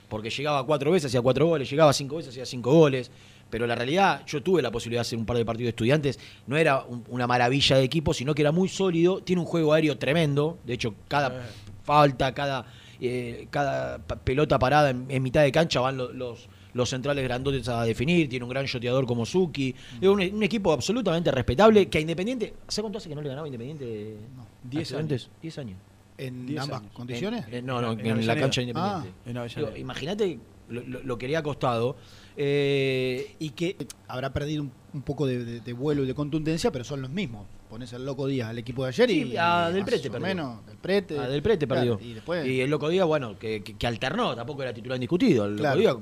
Porque 0.08 0.28
llegaba 0.30 0.66
cuatro 0.66 0.90
veces, 0.90 1.06
hacía 1.06 1.20
cuatro 1.22 1.46
goles. 1.46 1.70
Llegaba 1.70 1.92
cinco 1.92 2.16
veces, 2.16 2.30
hacía 2.32 2.44
cinco 2.44 2.72
goles. 2.72 3.08
Pero 3.50 3.68
la 3.68 3.76
realidad, 3.76 4.24
yo 4.26 4.42
tuve 4.42 4.60
la 4.62 4.72
posibilidad 4.72 5.02
de 5.02 5.06
hacer 5.06 5.18
un 5.20 5.26
par 5.26 5.36
de 5.36 5.44
partidos 5.44 5.66
de 5.66 5.70
estudiantes. 5.70 6.18
No 6.48 6.56
era 6.56 6.82
un- 6.82 7.04
una 7.08 7.28
maravilla 7.28 7.76
de 7.76 7.84
equipo, 7.84 8.12
sino 8.12 8.34
que 8.34 8.42
era 8.42 8.50
muy 8.50 8.68
sólido. 8.68 9.20
Tiene 9.20 9.40
un 9.42 9.46
juego 9.46 9.72
aéreo 9.72 9.96
tremendo. 9.96 10.58
De 10.66 10.74
hecho, 10.74 10.92
cada 11.06 11.46
falta, 11.84 12.34
cada, 12.34 12.66
eh, 13.00 13.46
cada 13.50 13.98
pelota 13.98 14.58
parada 14.58 14.90
en, 14.90 15.06
en 15.08 15.22
mitad 15.22 15.42
de 15.42 15.52
cancha 15.52 15.80
van 15.80 15.96
lo- 15.96 16.12
los, 16.12 16.48
los 16.74 16.88
centrales 16.90 17.24
grandotes 17.24 17.68
a 17.68 17.84
definir. 17.84 18.28
Tiene 18.28 18.44
un 18.44 18.50
gran 18.50 18.64
shoteador 18.66 19.06
como 19.06 19.24
Suki. 19.26 19.74
Es 20.00 20.08
un, 20.08 20.20
un 20.20 20.42
equipo 20.42 20.72
absolutamente 20.72 21.30
respetable. 21.30 21.86
Que 21.88 21.98
a 21.98 22.00
Independiente. 22.00 22.54
¿Hace 22.66 22.80
cuánto 22.82 22.98
hace 22.98 23.08
que 23.08 23.14
no 23.14 23.22
le 23.22 23.28
ganaba 23.28 23.44
a 23.46 23.48
Independiente? 23.48 24.16
a 24.38 24.68
Diez 24.68 24.82
Estudiantes? 24.82 25.30
Diez 25.40 25.58
años. 25.58 25.78
En 26.18 26.46
Diez 26.46 26.60
ambas 26.62 26.80
años. 26.80 26.92
condiciones. 26.92 27.46
En- 27.48 27.54
en- 27.54 27.66
no, 27.66 27.80
no, 27.80 27.92
En 27.92 28.06
en, 28.06 28.26
la 28.26 28.36
cancha 28.36 28.60
de 28.62 28.68
Independiente. 28.68 29.10
Ah, 29.34 29.78
Imagínate 29.78 30.38
lo, 30.68 30.80
lo- 30.82 31.02
lo 31.02 31.18
que 31.18 31.28
le 31.28 31.36
ha 31.36 31.42
costado. 31.42 31.96
eh, 32.36 33.34
y 33.38 33.50
que 33.50 33.76
Habrá 34.08 34.32
perdido 34.32 34.62
un, 34.62 34.72
un 34.94 35.02
poco 35.02 35.26
de, 35.26 35.44
de- 35.44 35.60
de 35.60 35.72
vuelo 35.72 36.04
y 36.04 36.06
de 36.06 36.14
contundencia, 36.14 36.70
pero 36.70 36.84
son 36.84 37.02
los 37.02 37.10
mismos. 37.10 37.46
Pones 37.68 37.92
el 37.92 38.04
loco 38.06 38.26
Díaz 38.26 38.50
al 38.50 38.58
equipo 38.58 38.82
de 38.84 38.88
ayer 38.90 39.10
y. 39.10 39.24
Sí, 39.30 39.36
a 39.36 39.68
Del 39.70 39.80
más 39.82 39.90
Prete 39.90 40.10
perdió. 40.10 40.26
menos, 40.26 40.66
Del 40.66 40.76
Prete. 40.76 41.18
Ah, 41.18 41.28
del 41.28 41.42
Prete 41.42 41.66
Claro, 41.66 41.96
perdió. 41.96 42.10
y 42.10 42.14
después. 42.14 42.46
Y 42.46 42.60
el 42.60 42.70
Loco 42.70 42.88
Díaz, 42.88 43.06
bueno, 43.06 43.36
que, 43.38 43.62
que- 43.62 43.74
que 43.74 43.86
alternó, 43.86 44.34
tampoco 44.36 44.62
era 44.62 44.72
titular 44.72 44.96
indiscutido. 44.96 45.46
El 45.46 45.56
Claro. 45.56 45.80
Loco 45.80 46.00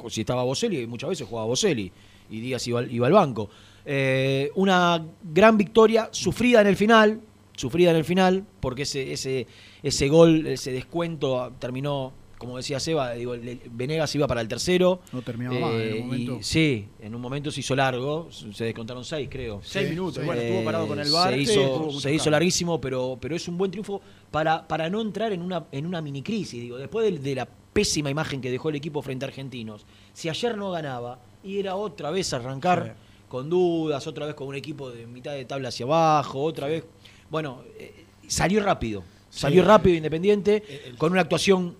Díaz, 0.00 0.12
si 0.14 0.20
estaba 0.22 0.42
Boselli, 0.42 0.86
muchas 0.86 1.10
veces 1.10 1.28
jugaba 1.28 1.46
Boselli. 1.46 1.92
Y 2.30 2.40
Díaz 2.40 2.66
iba, 2.66 2.78
al- 2.80 2.90
iba 2.90 3.06
al 3.06 3.12
banco. 3.12 3.50
Eh, 3.84 4.50
una 4.54 5.04
gran 5.22 5.58
victoria, 5.58 6.08
sufrida 6.12 6.60
en 6.62 6.66
el 6.68 6.76
final, 6.76 7.20
sufrida 7.56 7.90
en 7.90 7.96
el 7.96 8.04
final, 8.04 8.44
porque 8.60 8.82
ese, 8.82 9.12
ese, 9.12 9.46
ese 9.82 10.08
gol, 10.08 10.46
ese 10.46 10.72
descuento 10.72 11.42
ah, 11.42 11.52
terminó, 11.58 12.12
como 12.42 12.56
decía 12.56 12.80
Seba, 12.80 13.12
digo, 13.12 13.36
le- 13.36 13.60
Venegas 13.70 14.12
iba 14.16 14.26
para 14.26 14.40
el 14.40 14.48
tercero. 14.48 15.00
No 15.12 15.22
terminaba 15.22 15.58
más 15.60 15.74
en 15.74 15.80
Eh, 15.80 15.94
un 16.00 16.06
momento. 16.06 16.36
y 16.40 16.42
sí, 16.42 16.88
en 17.00 17.14
un 17.14 17.20
momento 17.20 17.50
se 17.52 17.60
hizo 17.60 17.76
largo, 17.76 18.28
se 18.32 18.64
descontaron 18.64 19.04
seis, 19.04 19.28
creo. 19.30 19.60
Seis 19.62 19.88
minutos. 19.88 20.20
sí. 20.20 20.26
Bueno, 20.26 20.42
estuvo 20.42 20.64
parado 20.64 20.88
con 20.88 20.98
el 20.98 21.10
bar. 21.10 21.32
Se 21.32 21.38
hizo, 21.40 21.90
se 22.00 22.12
hizo 22.12 22.28
larguísimo, 22.30 22.80
pero, 22.80 23.16
pero 23.20 23.36
es 23.36 23.46
un 23.46 23.56
buen 23.56 23.70
triunfo 23.70 24.00
para, 24.32 24.66
para 24.66 24.90
no 24.90 25.00
entrar 25.00 25.32
en 25.32 25.40
una, 25.42 25.66
en 25.70 25.86
una 25.86 26.02
mini 26.02 26.22
crisis. 26.22 26.60
Digo, 26.60 26.76
después 26.78 27.10
de, 27.12 27.18
de 27.20 27.34
la 27.36 27.46
pésima 27.46 28.10
imagen 28.10 28.40
que 28.40 28.50
dejó 28.50 28.68
el 28.70 28.74
equipo 28.74 29.00
frente 29.02 29.24
a 29.24 29.28
Argentinos, 29.28 29.86
si 30.12 30.28
ayer 30.28 30.56
no 30.58 30.72
ganaba 30.72 31.20
y 31.44 31.58
era 31.58 31.76
otra 31.76 32.10
vez 32.10 32.32
arrancar 32.34 32.96
Sí. 32.98 33.26
con 33.28 33.48
dudas, 33.48 34.06
otra 34.06 34.26
vez 34.26 34.34
con 34.34 34.48
un 34.48 34.54
equipo 34.56 34.90
de 34.90 35.06
mitad 35.06 35.32
de 35.32 35.44
tabla 35.46 35.68
hacia 35.70 35.86
abajo, 35.86 36.42
otra 36.42 36.66
vez. 36.66 36.84
Bueno, 37.30 37.62
eh, 37.78 38.04
salió 38.26 38.62
rápido. 38.62 39.04
Salió 39.30 39.62
Sí. 39.62 39.66
rápido 39.68 39.96
Independiente, 39.96 40.62
con 40.98 41.12
una 41.12 41.22
actuación 41.22 41.74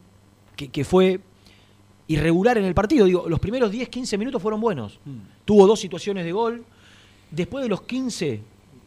que, 0.66 0.68
que 0.70 0.84
fue 0.84 1.20
irregular 2.08 2.58
en 2.58 2.64
el 2.64 2.74
partido. 2.74 3.06
Digo, 3.06 3.28
los 3.28 3.40
primeros 3.40 3.70
10, 3.70 3.88
15 3.88 4.18
minutos 4.18 4.42
fueron 4.42 4.60
buenos. 4.60 4.98
Tuvo 5.44 5.66
dos 5.66 5.80
situaciones 5.80 6.24
de 6.24 6.32
gol. 6.32 6.64
Después 7.30 7.62
de 7.62 7.68
los 7.68 7.82
15, 7.82 8.40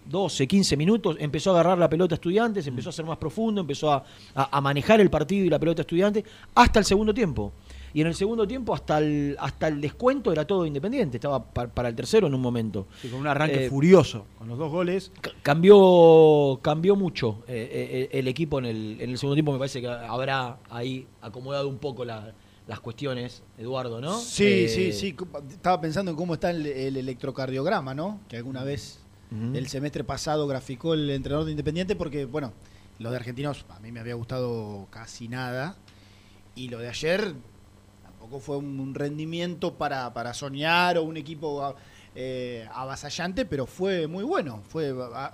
12, 0.10 0.48
15 0.48 0.78
minutos, 0.78 1.18
empezó 1.20 1.50
a 1.52 1.54
agarrar 1.54 1.78
la 1.80 1.90
pelota 1.90 2.14
estudiantes, 2.16 2.68
empezó 2.68 2.90
a 2.90 2.92
ser 2.94 3.06
más 3.06 3.18
profundo, 3.18 3.62
empezó 3.62 3.92
a, 3.92 4.04
a- 4.36 4.58
a 4.58 4.62
manejar 4.62 5.02
el 5.02 5.10
partido 5.10 5.46
y 5.46 5.50
la 5.50 5.58
pelota 5.60 5.82
estudiante 5.82 6.24
hasta 6.54 6.80
el 6.80 6.86
segundo 6.86 7.14
tiempo. 7.14 7.54
Y 7.96 8.02
en 8.02 8.08
el 8.08 8.14
segundo 8.16 8.46
tiempo, 8.46 8.74
hasta 8.76 8.98
el, 8.98 9.38
hasta 9.40 9.70
el 9.70 9.80
descuento, 9.80 10.30
era 10.34 10.46
todo 10.46 10.66
independiente. 10.66 11.16
Estaba 11.16 11.42
pa- 11.44 11.68
para 11.68 11.88
el 11.88 11.96
tercero 11.96 12.28
en 12.28 12.34
un 12.36 12.42
momento. 12.42 12.88
Sí, 13.02 13.08
con 13.08 13.22
un 13.22 13.28
arranque 13.28 13.66
Eh, 13.66 13.70
furioso. 13.70 14.26
Con 14.38 14.50
los 14.50 14.58
dos 14.58 14.70
goles. 14.70 15.14
Cambió, 15.42 16.60
cambió 16.62 16.96
mucho 16.96 17.44
eh, 17.48 18.10
eh, 18.12 18.20
el 18.20 18.28
equipo 18.28 18.60
en 18.60 18.66
el, 18.66 18.98
en 19.00 19.10
el 19.12 19.18
segundo 19.18 19.36
tiempo. 19.36 19.52
Me 19.54 19.58
parece 19.60 19.80
que 19.82 19.88
habrá 19.88 20.58
ahí 20.70 21.08
acomodado 21.22 21.68
un 21.70 21.78
poco 21.78 22.04
la- 22.06 22.34
las 22.68 22.80
cuestiones, 22.82 23.44
Eduardo, 23.58 24.02
¿no? 24.02 24.20
Sí, 24.20 24.44
Eh, 24.66 24.68
sí, 24.70 24.92
sí. 24.92 25.16
Estaba 25.52 25.80
pensando 25.80 26.12
en 26.12 26.18
cómo 26.18 26.34
está 26.34 26.50
el, 26.52 26.66
el 26.66 26.98
electrocardiograma, 26.98 27.94
¿no? 27.96 28.20
Que 28.28 28.38
alguna 28.38 28.64
vez 28.64 29.00
el 29.54 29.68
semestre 29.68 30.04
pasado 30.04 30.48
graficó 30.48 30.94
el 30.94 31.10
entrenador 31.10 31.46
de 31.46 31.52
Independiente 31.52 31.96
porque, 31.96 32.26
bueno, 32.26 32.54
lo 33.00 33.10
de 33.10 33.16
argentinos 33.18 33.66
a 33.70 33.80
mí 33.80 33.92
me 33.92 34.00
había 34.00 34.16
gustado 34.16 34.88
casi 34.92 35.28
nada. 35.28 35.76
Y 36.56 36.70
lo 36.70 36.80
de 36.80 36.88
ayer 36.90 37.34
tampoco 38.26 38.40
fue 38.42 38.58
un, 38.58 38.94
rendimiento 38.96 39.76
para, 39.76 40.12
para 40.14 40.34
soñar 40.34 40.98
o 40.98 41.04
un 41.04 41.16
equipo 41.18 41.76
eh, 42.16 42.68
avasallante, 42.74 43.46
pero 43.46 43.66
fue 43.68 44.08
muy 44.08 44.24
bueno. 44.24 44.62
Fue 44.68 44.94
ah, 45.14 45.32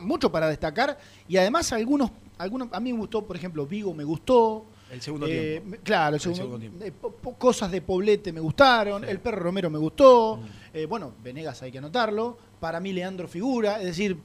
mucho 0.00 0.32
para 0.32 0.48
destacar. 0.48 0.98
Y 1.28 1.36
además 1.36 1.72
algunos, 1.72 2.10
algunos, 2.38 2.68
a 2.72 2.80
mí 2.80 2.92
me 2.92 2.98
gustó, 2.98 3.24
por 3.24 3.36
ejemplo, 3.36 3.66
Vigo 3.66 3.94
me 3.94 4.02
gustó. 4.04 4.66
El 4.90 5.00
segundo 5.00 5.26
Eh, 5.28 5.60
tiempo. 5.62 5.78
Claro, 5.84 6.16
el 6.16 6.22
El 6.28 6.34
segundo, 6.34 6.58
tiempo. 6.58 6.84
eh, 6.84 6.92
po- 6.92 7.12
po- 7.12 7.34
cosas 7.38 7.70
de 7.70 7.80
Poblete 7.80 8.32
me 8.32 8.40
gustaron, 8.40 9.04
el 9.04 9.20
perro 9.20 9.38
Romero 9.40 9.70
me 9.70 9.78
gustó, 9.78 10.40
eh, 10.74 10.84
bueno, 10.86 11.14
Venegas 11.22 11.62
hay 11.62 11.72
que 11.72 11.78
anotarlo, 11.78 12.36
para 12.60 12.78
mí 12.78 12.92
Leandro 12.92 13.26
figura, 13.26 13.78
es 13.78 13.86
decir, 13.86 14.18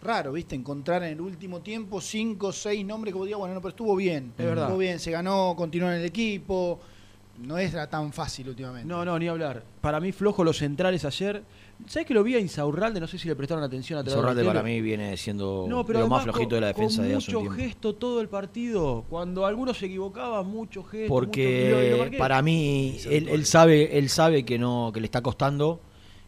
raro, 0.00 0.30
¿viste? 0.32 0.54
Encontrar 0.54 1.02
en 1.02 1.10
el 1.14 1.20
último 1.20 1.60
tiempo 1.60 2.00
cinco, 2.00 2.52
seis 2.52 2.86
nombres 2.86 3.12
que 3.12 3.18
vos 3.18 3.26
digas, 3.26 3.40
bueno, 3.40 3.54
no, 3.54 3.60
pero 3.60 3.70
estuvo 3.70 3.96
bien, 3.96 4.32
Es 4.38 4.44
verdad. 4.46 4.66
estuvo 4.66 4.78
bien, 4.78 5.00
se 5.00 5.10
ganó, 5.10 5.54
continuó 5.56 5.90
en 5.90 5.96
el 5.98 6.04
equipo, 6.04 6.78
no 7.38 7.58
era 7.58 7.88
tan 7.88 8.12
fácil 8.12 8.48
últimamente. 8.48 8.86
No, 8.88 9.04
no, 9.04 9.18
ni 9.18 9.28
hablar. 9.28 9.64
Para 9.80 9.98
mí, 10.00 10.12
flojo 10.12 10.44
los 10.44 10.58
centrales 10.58 11.04
ayer. 11.04 11.42
¿Sabes 11.88 12.06
que 12.06 12.14
lo 12.14 12.22
vi 12.22 12.36
a 12.36 12.38
Insaurralde? 12.38 13.00
No 13.00 13.08
sé 13.08 13.18
si 13.18 13.26
le 13.26 13.34
prestaron 13.34 13.64
atención 13.64 13.98
a 13.98 14.02
través 14.04 14.14
de 14.14 14.16
la 14.16 14.22
Zorralde 14.22 14.42
tele. 14.42 14.50
para 14.54 14.62
mí 14.62 14.80
viene 14.80 15.16
siendo 15.16 15.66
No, 15.68 15.84
pero 15.84 16.00
lo 16.00 16.08
más 16.08 16.22
flojito 16.22 16.50
con- 16.50 16.54
de 16.56 16.60
la 16.60 16.66
defensa 16.68 16.98
con 16.98 17.08
de 17.08 17.16
hace 17.16 17.30
un 17.36 17.42
mucho 17.44 17.52
tiempo. 17.54 17.68
gesto 17.74 17.94
todo 17.96 18.20
el 18.20 18.28
partido. 18.28 19.04
Cuando 19.10 19.44
algunos 19.46 19.78
se 19.78 19.86
equivocaban, 19.86 20.46
mucho 20.46 20.84
gesto. 20.84 21.08
Porque 21.08 22.14
para 22.18 22.40
mí 22.42 22.98
él, 23.10 23.28
él 23.28 23.44
sabe 23.46 23.98
él 23.98 24.08
sabe 24.10 24.44
que 24.44 24.58
no 24.58 24.90
que 24.94 25.00
le 25.00 25.06
está 25.06 25.22
costando 25.22 25.80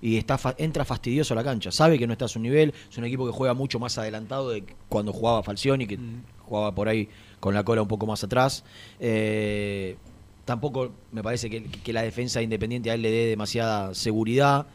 y 0.03 0.17
está 0.17 0.39
fa- 0.39 0.55
entra 0.59 0.85
fastidioso 0.85 1.35
a 1.35 1.37
la 1.37 1.45
cancha. 1.45 1.71
Sabe 1.71 1.99
que 2.01 2.07
no 2.09 2.15
está 2.15 2.25
a 2.25 2.29
su 2.29 2.41
nivel. 2.41 2.75
Es 2.91 2.99
un 2.99 3.05
equipo 3.05 3.25
que 3.25 3.33
juega 3.33 3.55
mucho 3.55 3.79
más 3.79 3.97
adelantado 3.97 4.51
de 4.51 4.65
cuando 4.89 5.13
jugaba 5.13 5.43
Falcioni, 5.45 5.87
que 5.87 5.99
jugaba 6.41 6.75
por 6.75 6.89
ahí 6.89 7.09
con 7.39 7.55
la 7.55 7.63
cola 7.63 7.81
un 7.83 7.89
poco 7.89 8.07
más 8.07 8.25
atrás. 8.25 8.65
Eh, 8.99 9.97
tampoco 10.45 10.93
me 11.13 11.23
parece 11.23 11.49
que, 11.51 11.65
que 11.65 11.93
la 11.93 12.03
defensa 12.03 12.39
de 12.41 12.45
Independiente 12.45 12.91
a 12.91 12.95
él 12.95 13.03
le 13.03 13.11
dé 13.11 13.27
demasiada 13.27 13.95
seguridad. 13.95 14.67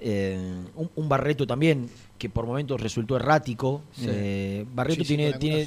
Eh, 0.00 0.38
un, 0.76 0.90
un 0.96 1.08
Barreto 1.08 1.46
también, 1.46 1.88
que 2.18 2.28
por 2.30 2.46
momentos 2.46 2.80
resultó 2.80 3.16
errático. 3.16 3.82
Sí. 3.92 4.06
Eh, 4.08 4.64
Barreto 4.74 5.02
Sí, 5.02 5.04
sí, 5.04 5.16
tiene, 5.16 5.32
que- 5.38 5.66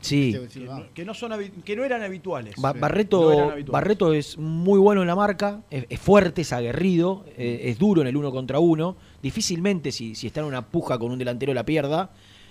sí, 0.00 0.32
que- 0.32 0.48
Que 0.48 0.60
no, 0.60 0.94
que 0.94 1.04
no 1.04 1.14
son 1.14 1.32
que 1.64 1.76
no 1.76 1.84
eran 1.84 2.02
habituales. 2.02 2.56
Ba-. 2.58 2.72
Barreto, 2.74 3.20
No 3.22 3.32
eran 3.32 3.50
habituales. 3.52 3.72
Barreto 3.72 4.12
es 4.12 4.36
muy 4.36 4.78
bueno 4.78 5.00
en 5.00 5.06
la 5.06 5.16
marca, 5.16 5.62
es, 5.70 5.86
es 5.88 5.98
fuerte, 6.00 6.42
es 6.42 6.52
aguerrido, 6.52 7.24
eh, 7.38 7.60
es 7.64 7.78
duro 7.78 8.02
en 8.02 8.08
el 8.08 8.16
uno 8.16 8.30
contra 8.32 8.58
uno. 8.58 8.96
Difícilmente 9.22 9.92
si, 9.92 10.14
si 10.14 10.26
está 10.26 10.40
en 10.40 10.46
una 10.46 10.66
puja 10.66 10.98
con 10.98 11.10
un 11.10 11.18
delantero 11.18 11.54
la 11.54 11.64
pierda, 11.64 12.10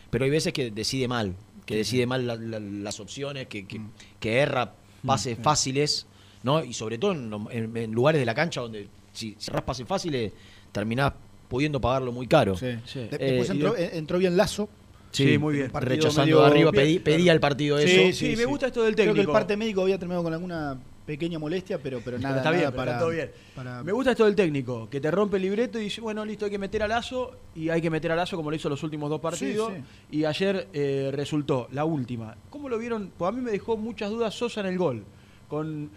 pero 0.10 0.24
hay 0.26 0.32
veces 0.32 0.54
que 0.54 0.72
decide 0.72 1.08
mal, 1.08 1.36
que 1.66 1.76
decide 1.76 2.08
mal 2.08 2.26
la- 2.26 2.36
la- 2.38 2.60
las 2.60 3.00
opciones, 3.00 3.48
que, 3.48 3.68
que- 3.68 3.82
que 4.20 4.38
erra 4.40 4.74
pases 5.06 5.38
fáciles, 5.42 6.06
¿no? 6.44 6.64
Y 6.64 6.74
sobre 6.74 6.98
todo 6.98 7.12
en, 7.12 7.32
en- 7.52 7.78
en 7.78 7.92
lugares 7.92 8.20
de 8.20 8.26
la 8.26 8.34
cancha 8.36 8.62
donde 8.62 8.88
si 9.12 9.36
cerrás 9.40 9.64
pases 9.64 9.88
fáciles 9.88 10.32
terminás 10.72 11.14
pudiendo 11.50 11.80
pagarlo 11.80 12.12
muy 12.12 12.28
caro. 12.28 12.56
Sí. 12.58 12.68
Sí. 12.86 13.00
Eh, 13.00 13.08
Después 13.12 13.50
entró, 13.50 13.78
eh, 13.78 13.92
entró 13.94 14.18
bien 14.18 14.36
Lazo. 14.38 14.68
Sí, 15.12 15.38
muy 15.38 15.54
bien. 15.56 15.72
Rechazando 15.72 16.22
medio- 16.24 16.40
de 16.42 16.48
arriba, 16.48 16.72
pedí- 16.72 17.00
pedía 17.00 17.18
claro. 17.26 17.34
el 17.36 17.40
partido 17.40 17.78
Sí, 17.78 17.84
eso. 17.84 18.18
Sí, 18.20 18.36
me 18.36 18.46
gusta 18.46 18.66
esto 18.68 18.82
del 18.82 18.96
Creo 18.96 19.08
que 19.08 19.12
técnico. 19.20 19.32
el 19.32 19.34
parte 19.34 19.56
médico 19.58 19.82
había 19.84 20.00
terminado 20.00 20.24
con 20.24 20.34
alguna 20.34 20.78
pequeña 21.06 21.38
molestia, 21.40 21.78
pero, 21.78 21.98
pero 22.00 22.18
Pero 22.18 22.20
nada, 22.30 22.38
está 22.38 22.52
bien, 22.52 22.72
para, 22.72 22.92
está 22.94 23.00
todo 23.00 23.10
bien. 23.12 23.32
para- 23.56 23.84
Me 23.84 23.92
gusta 23.92 24.12
esto 24.12 24.26
del 24.26 24.36
técnico, 24.36 24.90
que 24.90 25.02
te 25.02 25.12
rompe 25.12 25.38
el 25.38 25.44
libreto 25.44 25.80
y 25.80 25.84
dice, 25.84 26.00
bueno, 26.02 26.24
listo, 26.24 26.46
hay 26.46 26.52
que 26.52 26.58
meter 26.58 26.82
a 26.84 26.88
Lazo, 26.88 27.32
y 27.56 27.70
hay 27.70 27.82
que 27.82 27.90
meter 27.90 28.12
a 28.12 28.16
Lazo 28.16 28.36
como 28.38 28.50
lo 28.50 28.56
hizo 28.56 28.70
los 28.70 28.82
últimos 28.84 29.10
dos 29.10 29.20
partidos. 29.20 29.72
Sí, 29.74 30.18
Y 30.18 30.26
ayer 30.26 30.68
eh, 30.74 31.12
resultó, 31.14 31.68
la 31.72 31.84
última. 31.86 32.36
¿Cómo 32.50 32.70
lo 32.70 32.78
vieron? 32.78 33.12
Pues 33.18 33.30
a 33.30 33.32
mí 33.32 33.42
me 33.42 33.52
dejó 33.52 33.76
muchas 33.78 34.10
dudas 34.10 34.34
Sosa 34.34 34.62
en 34.62 34.68
el 34.68 34.78
gol. 34.78 35.04
Con 35.50 35.90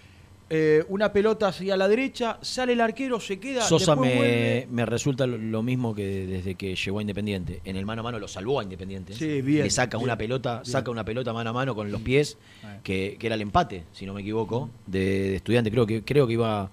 eh, 0.48 0.84
una 0.88 1.12
pelota 1.12 1.48
hacia 1.48 1.76
la 1.76 1.88
derecha, 1.88 2.38
sale 2.40 2.74
el 2.74 2.80
arquero, 2.80 3.18
se 3.18 3.40
queda. 3.40 3.62
Sosa 3.62 3.96
me, 3.96 4.66
me 4.70 4.86
resulta 4.86 5.26
lo- 5.26 5.62
mismo 5.62 5.94
que 5.94 6.26
desde 6.26 6.54
que 6.54 6.76
llegó 6.76 6.98
a 6.98 7.02
Independiente. 7.02 7.60
En 7.64 7.76
el 7.76 7.84
mano 7.84 8.00
a 8.00 8.04
mano 8.04 8.18
lo 8.20 8.28
salvó 8.28 8.60
a 8.60 8.62
Independiente. 8.62 9.12
Sí, 9.14 9.42
bien, 9.42 9.64
Le 9.64 9.70
saca 9.70 9.98
una 9.98 10.16
pelota, 10.16 10.60
bien. 10.60 10.66
saca 10.66 10.90
una 10.90 11.04
pelota 11.04 11.32
mano 11.32 11.50
a 11.50 11.52
mano 11.52 11.74
con 11.74 11.90
los 11.90 12.00
pies, 12.00 12.38
que, 12.84 13.16
que 13.18 13.26
era 13.26 13.34
el 13.34 13.42
empate, 13.42 13.84
si 13.92 14.06
no 14.06 14.14
me 14.14 14.20
equivoco, 14.20 14.70
de, 14.86 15.00
de 15.00 15.36
estudiante. 15.36 15.70
Creo 15.70 15.86
que, 15.86 16.02
creo 16.04 16.26
que 16.26 16.34
iba. 16.34 16.70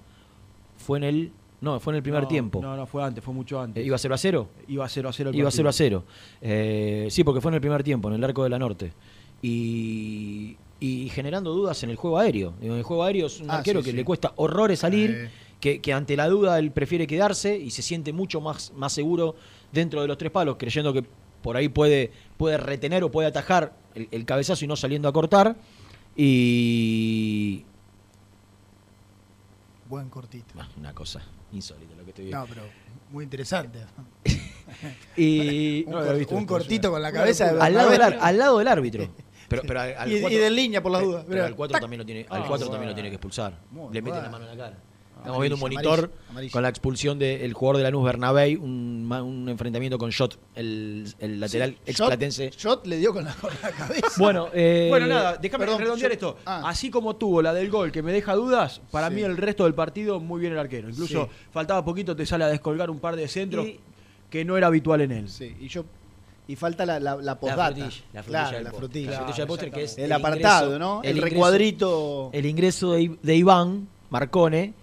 Fue 0.76 0.98
en 0.98 1.04
el. 1.04 1.32
No, 1.60 1.80
fue 1.80 1.94
en 1.94 1.96
el 1.96 2.02
primer 2.02 2.22
No, 2.24 2.28
tiempo. 2.28 2.60
No, 2.60 2.76
no, 2.76 2.86
fue 2.86 3.02
antes, 3.02 3.24
fue 3.24 3.32
mucho 3.32 3.58
antes. 3.60 3.82
Eh, 3.82 3.86
¿Iba 3.86 3.96
0 3.96 4.14
a 4.14 4.18
0? 4.18 4.48
Iba 4.68 4.86
0 4.88 5.08
a 5.08 5.12
0 5.12 5.30
el 5.30 5.36
Iba 5.36 5.46
partido. 5.46 5.56
0 5.56 5.68
a 5.70 5.72
0. 5.72 6.04
Eh, 6.42 7.06
sí, 7.10 7.24
porque 7.24 7.40
fue 7.40 7.50
en 7.50 7.54
el 7.54 7.60
primer 7.62 7.82
tiempo, 7.82 8.08
en 8.08 8.14
el 8.14 8.22
arco 8.24 8.44
de 8.44 8.50
la 8.50 8.58
norte. 8.58 8.92
Y, 9.42 10.56
y 10.80 11.08
generando 11.10 11.52
dudas 11.52 11.82
en 11.82 11.90
el 11.90 11.96
juego 11.96 12.18
aéreo. 12.18 12.54
En 12.60 12.72
el 12.72 12.82
juego 12.82 13.04
aéreo 13.04 13.26
es 13.26 13.40
un 13.40 13.50
Ah, 13.50 13.58
arquero 13.58 13.80
sí, 13.80 13.84
que 13.86 13.90
sí. 13.92 13.96
le 13.96 14.04
cuesta 14.04 14.32
horrores 14.36 14.80
salir, 14.80 15.10
Eh. 15.10 15.30
que, 15.60 15.80
que 15.80 15.92
ante 15.92 16.16
la 16.16 16.28
duda 16.28 16.58
él 16.58 16.70
prefiere 16.72 17.06
quedarse 17.06 17.56
y 17.56 17.70
se 17.70 17.80
siente 17.82 18.12
mucho 18.12 18.40
más, 18.40 18.72
más 18.76 18.92
seguro 18.92 19.34
dentro 19.72 20.02
de 20.02 20.08
los 20.08 20.18
tres 20.18 20.30
palos, 20.30 20.56
creyendo 20.58 20.92
que 20.92 21.04
por 21.42 21.56
ahí 21.56 21.68
puede, 21.68 22.10
puede 22.36 22.56
retener 22.58 23.02
o 23.04 23.10
puede 23.10 23.28
atajar 23.28 23.74
el, 23.94 24.08
el 24.10 24.24
cabezazo 24.24 24.64
y 24.64 24.68
no 24.68 24.76
saliendo 24.76 25.08
a 25.08 25.12
cortar. 25.12 25.56
Y. 26.16 27.64
Buen 29.88 30.08
cortito. 30.08 30.54
Una 30.78 30.92
cosa 30.94 31.22
insólita 31.52 31.94
lo 31.94 32.04
que 32.04 32.10
estoy 32.10 32.24
No, 32.30 32.44
viendo. 32.46 32.54
pero 32.54 32.62
muy 33.10 33.24
interesante. 33.24 33.80
Y. 35.16 35.84
Un, 35.86 35.92
No 35.92 36.14
visto 36.14 36.34
un 36.34 36.46
cortito 36.46 36.88
es 36.88 36.92
con 36.92 37.02
la 37.02 37.12
cabeza 37.12 37.50
al, 37.60 37.74
lado 37.74 37.90
del, 37.90 38.02
al 38.02 38.38
lado 38.38 38.58
del 38.58 38.68
árbitro. 38.68 39.08
Pero, 39.62 39.68
pero 39.68 39.80
al, 39.80 39.94
al 39.96 40.12
Y- 40.12 40.16
y 40.16 40.20
cuatro- 40.20 40.38
de 40.40 40.50
línea 40.50 40.82
por 40.82 40.92
las 40.92 41.02
dudas. 41.02 41.24
Pero 41.28 41.44
al 41.44 41.54
4 41.56 41.72
tac. 41.72 41.80
también 41.80 41.98
lo 41.98 42.06
tiene, 42.06 42.20
al 42.22 42.42
Ah, 42.42 42.44
4 42.46 42.48
bueno. 42.56 42.70
también 42.70 42.88
lo 42.90 42.94
tiene 42.94 43.08
que 43.10 43.16
expulsar. 43.16 43.58
Muy 43.70 43.92
Le 43.94 44.02
meten 44.02 44.04
bueno. 44.04 44.22
la 44.22 44.30
mano 44.30 44.44
en 44.50 44.58
la 44.58 44.64
cara. 44.64 44.78
Estamos 45.16 45.40
viendo 45.40 45.54
un 45.54 45.60
monitor 45.60 46.10
con 46.52 46.62
la 46.62 46.68
expulsión 46.68 47.18
del 47.18 47.50
jugador 47.54 47.78
de 47.78 47.82
Lanús 47.84 48.04
Bernabé, 48.04 48.58
un, 48.58 49.10
un 49.10 49.48
enfrentamiento 49.48 49.96
con 49.96 50.10
Shot, 50.10 50.38
el, 50.54 51.06
el 51.18 51.40
lateral 51.40 51.70
Shot- 51.76 51.78
explatense. 51.86 52.50
Shot 52.50 52.86
le 52.86 52.98
dio 52.98 53.14
con 53.14 53.24
la, 53.24 53.32
con 53.32 53.50
la 53.62 53.70
cabeza. 53.70 54.06
Bueno, 54.18 54.48
eh, 54.52 54.88
Bueno, 54.90 55.06
nada, 55.06 55.38
déjame 55.38 55.64
perdón, 55.64 55.80
redondear 55.80 56.12
esto. 56.12 56.36
ah. 56.44 56.64
Así 56.68 56.90
como 56.90 57.16
tuvo 57.16 57.40
la 57.40 57.54
del 57.54 57.70
gol 57.70 57.90
que 57.90 58.02
me 58.02 58.12
deja 58.12 58.34
dudas, 58.34 58.82
para 58.90 59.08
Sí. 59.08 59.14
mí 59.14 59.22
el 59.22 59.38
resto 59.38 59.64
del 59.64 59.72
partido 59.72 60.20
muy 60.20 60.40
bien 60.42 60.52
el 60.52 60.58
arquero. 60.58 60.90
Incluso 60.90 61.24
Sí. 61.24 61.30
faltaba 61.52 61.82
poquito, 61.82 62.14
te 62.14 62.26
sale 62.26 62.44
a 62.44 62.48
descolgar 62.48 62.90
un 62.90 62.98
par 62.98 63.16
de 63.16 63.26
centros 63.26 63.64
Y- 63.66 63.80
que 64.28 64.44
no 64.44 64.58
era 64.58 64.66
habitual 64.66 65.00
en 65.00 65.12
él. 65.12 65.28
Sí, 65.30 65.56
y 65.58 65.68
yo 65.68 65.86
y 66.46 66.56
falta 66.56 66.84
la, 66.84 67.00
la, 67.00 67.16
la 67.16 67.22
La 67.22 67.36
frutilla, 67.36 67.84
la 68.12 68.22
frutilla 68.22 68.22
Claro, 68.24 68.54
del 68.56 68.64
la 68.64 68.70
postre. 68.70 68.78
frutilla. 68.88 69.10
La 69.10 69.16
frutilla 69.18 69.36
del 69.38 69.46
postre, 69.46 69.70
que 69.70 69.82
es 69.84 69.98
El 69.98 70.04
el 70.04 70.12
apartado, 70.12 70.66
ingreso- 70.76 70.78
¿no? 70.78 71.02
el 71.02 71.08
El, 71.10 71.16
ingreso- 71.16 71.24
recuadrito. 71.30 72.30
El 72.32 72.46
ingreso 72.46 72.92
de, 72.92 73.02
I- 73.02 73.18
de 73.22 73.36
Iván 73.36 73.88
Marcone. 74.10 74.74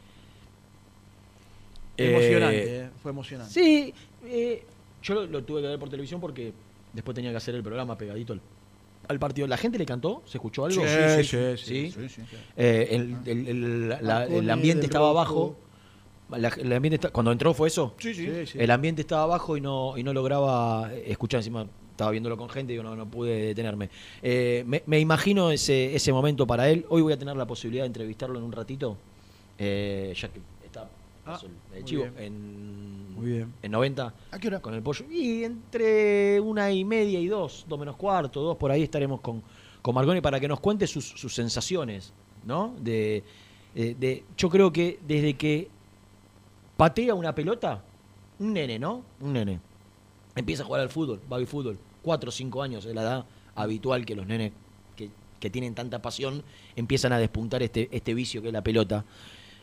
Emocionante, 1.98 2.58
Eh, 2.64 2.80
eh, 2.86 2.90
fue 3.02 3.12
emocionante. 3.12 3.54
Sí, 3.54 3.94
eh, 4.26 4.64
yo 5.04 5.14
lo, 5.14 5.26
lo 5.28 5.44
tuve 5.44 5.62
que 5.62 5.68
ver 5.68 5.80
por 5.80 5.90
televisión 5.90 6.20
porque 6.20 6.54
después 6.94 7.14
tenía 7.16 7.32
que 7.32 7.38
hacer 7.38 7.54
el 7.54 7.62
programa 7.64 7.98
pegadito 7.98 8.34
al, 8.34 8.42
al 9.08 9.20
partido. 9.20 9.46
¿La 9.48 9.58
gente 9.58 9.78
le 9.78 9.86
cantó? 9.86 10.24
¿Se 10.26 10.38
escuchó 10.38 10.66
algo? 10.66 10.82
Sí, 10.84 10.88
sí, 11.24 11.58
sí, 11.58 11.58
¿Sí? 11.58 11.92
sí, 11.92 12.10
sí. 12.10 12.22
Eh, 12.58 12.88
el, 12.92 14.50
ambiente 14.50 14.86
estaba 14.86 15.10
rojo. 15.10 15.20
abajo. 15.20 15.56
La- 16.38 16.50
el 16.50 16.72
ambiente 16.74 16.96
está- 16.96 17.10
cuando 17.10 17.32
entró 17.32 17.54
fue 17.54 17.68
eso. 17.68 17.94
Sí, 18.00 18.14
sí. 18.14 18.28
El 18.56 18.72
ambiente 18.72 19.02
estaba 19.02 19.24
abajo 19.24 19.58
y 19.58 19.62
no, 19.62 19.98
y 19.98 20.04
no 20.04 20.14
lograba 20.14 20.94
escuchar 20.94 21.40
encima. 21.40 21.66
Estaba 21.92 22.12
viéndolo 22.12 22.38
con 22.38 22.50
gente 22.50 22.74
y 22.74 22.78
no, 22.78 22.96
no 22.96 23.06
pude 23.06 23.48
detenerme. 23.48 23.90
Eh, 24.24 24.64
me, 24.66 24.82
me 24.88 25.00
imagino 25.00 25.52
ese, 25.52 25.94
ese 25.96 26.12
momento 26.14 26.48
para 26.48 26.70
él. 26.70 26.86
Hoy 26.90 27.02
voy 27.02 27.14
a 27.14 27.20
tener 27.20 27.36
la 27.36 27.46
posibilidad 27.46 27.84
de 27.84 27.88
entrevistarlo 27.88 28.40
en 28.40 28.46
un 28.46 28.52
ratito. 28.52 28.98
eh, 29.64 30.14
ya 30.20 30.28
que 30.30 30.40
está 30.66 30.90
Ah, 31.24 31.34
paso 31.34 31.46
el- 31.46 31.52
el 31.76 31.82
muy 31.82 31.84
chivo 31.90 32.04
bien. 32.04 32.16
en, 32.18 33.14
Muy 33.16 33.26
bien. 33.32 33.54
en 33.62 33.72
90 33.72 34.12
¿A 34.32 34.40
qué 34.40 34.48
hora? 34.48 34.60
con 34.60 34.74
el 34.74 34.82
pollo. 34.82 35.06
Y 35.12 35.44
entre 35.44 36.40
una 36.40 36.72
y 36.72 36.84
media 36.84 37.20
y 37.20 37.28
dos, 37.28 37.66
dos 37.70 37.78
menos 37.78 37.96
cuarto, 37.96 38.42
dos, 38.42 38.58
por 38.58 38.72
ahí 38.72 38.82
estaremos 38.82 39.22
con, 39.22 39.44
con 39.84 39.94
Marconi 39.94 40.20
para 40.22 40.40
que 40.40 40.48
nos 40.48 40.60
cuente 40.60 40.88
sus, 40.88 41.06
sus 41.08 41.36
sensaciones, 41.36 42.12
¿no? 42.44 42.74
De, 42.80 43.24
de- 43.76 43.94
de- 43.96 44.24
yo 44.36 44.50
creo 44.50 44.74
que 44.74 44.98
desde 45.08 45.36
que 45.36 45.68
patea 46.82 47.14
una 47.14 47.36
pelota, 47.36 47.84
un 48.40 48.54
nene, 48.54 48.80
¿no? 48.80 49.04
Un 49.20 49.34
nene. 49.34 49.60
Empieza 50.36 50.64
a 50.64 50.66
jugar 50.66 50.82
al 50.82 50.90
fútbol, 50.90 51.20
baby 51.30 51.46
fútbol. 51.46 51.78
Cuatro 52.02 52.30
o 52.30 52.32
cinco 52.32 52.64
años 52.64 52.84
es 52.86 52.96
la 52.96 53.04
edad 53.04 53.26
habitual 53.54 54.04
que 54.04 54.16
los 54.16 54.26
nenes 54.26 54.52
que, 54.96 55.12
que 55.40 55.52
tienen 55.52 55.76
tanta 55.76 56.02
pasión 56.02 56.42
empiezan 56.76 57.14
a 57.14 57.20
despuntar 57.20 57.62
este, 57.62 57.88
este 57.92 58.16
vicio 58.16 58.42
que 58.42 58.48
es 58.48 58.54
la 58.54 58.64
pelota. 58.64 59.06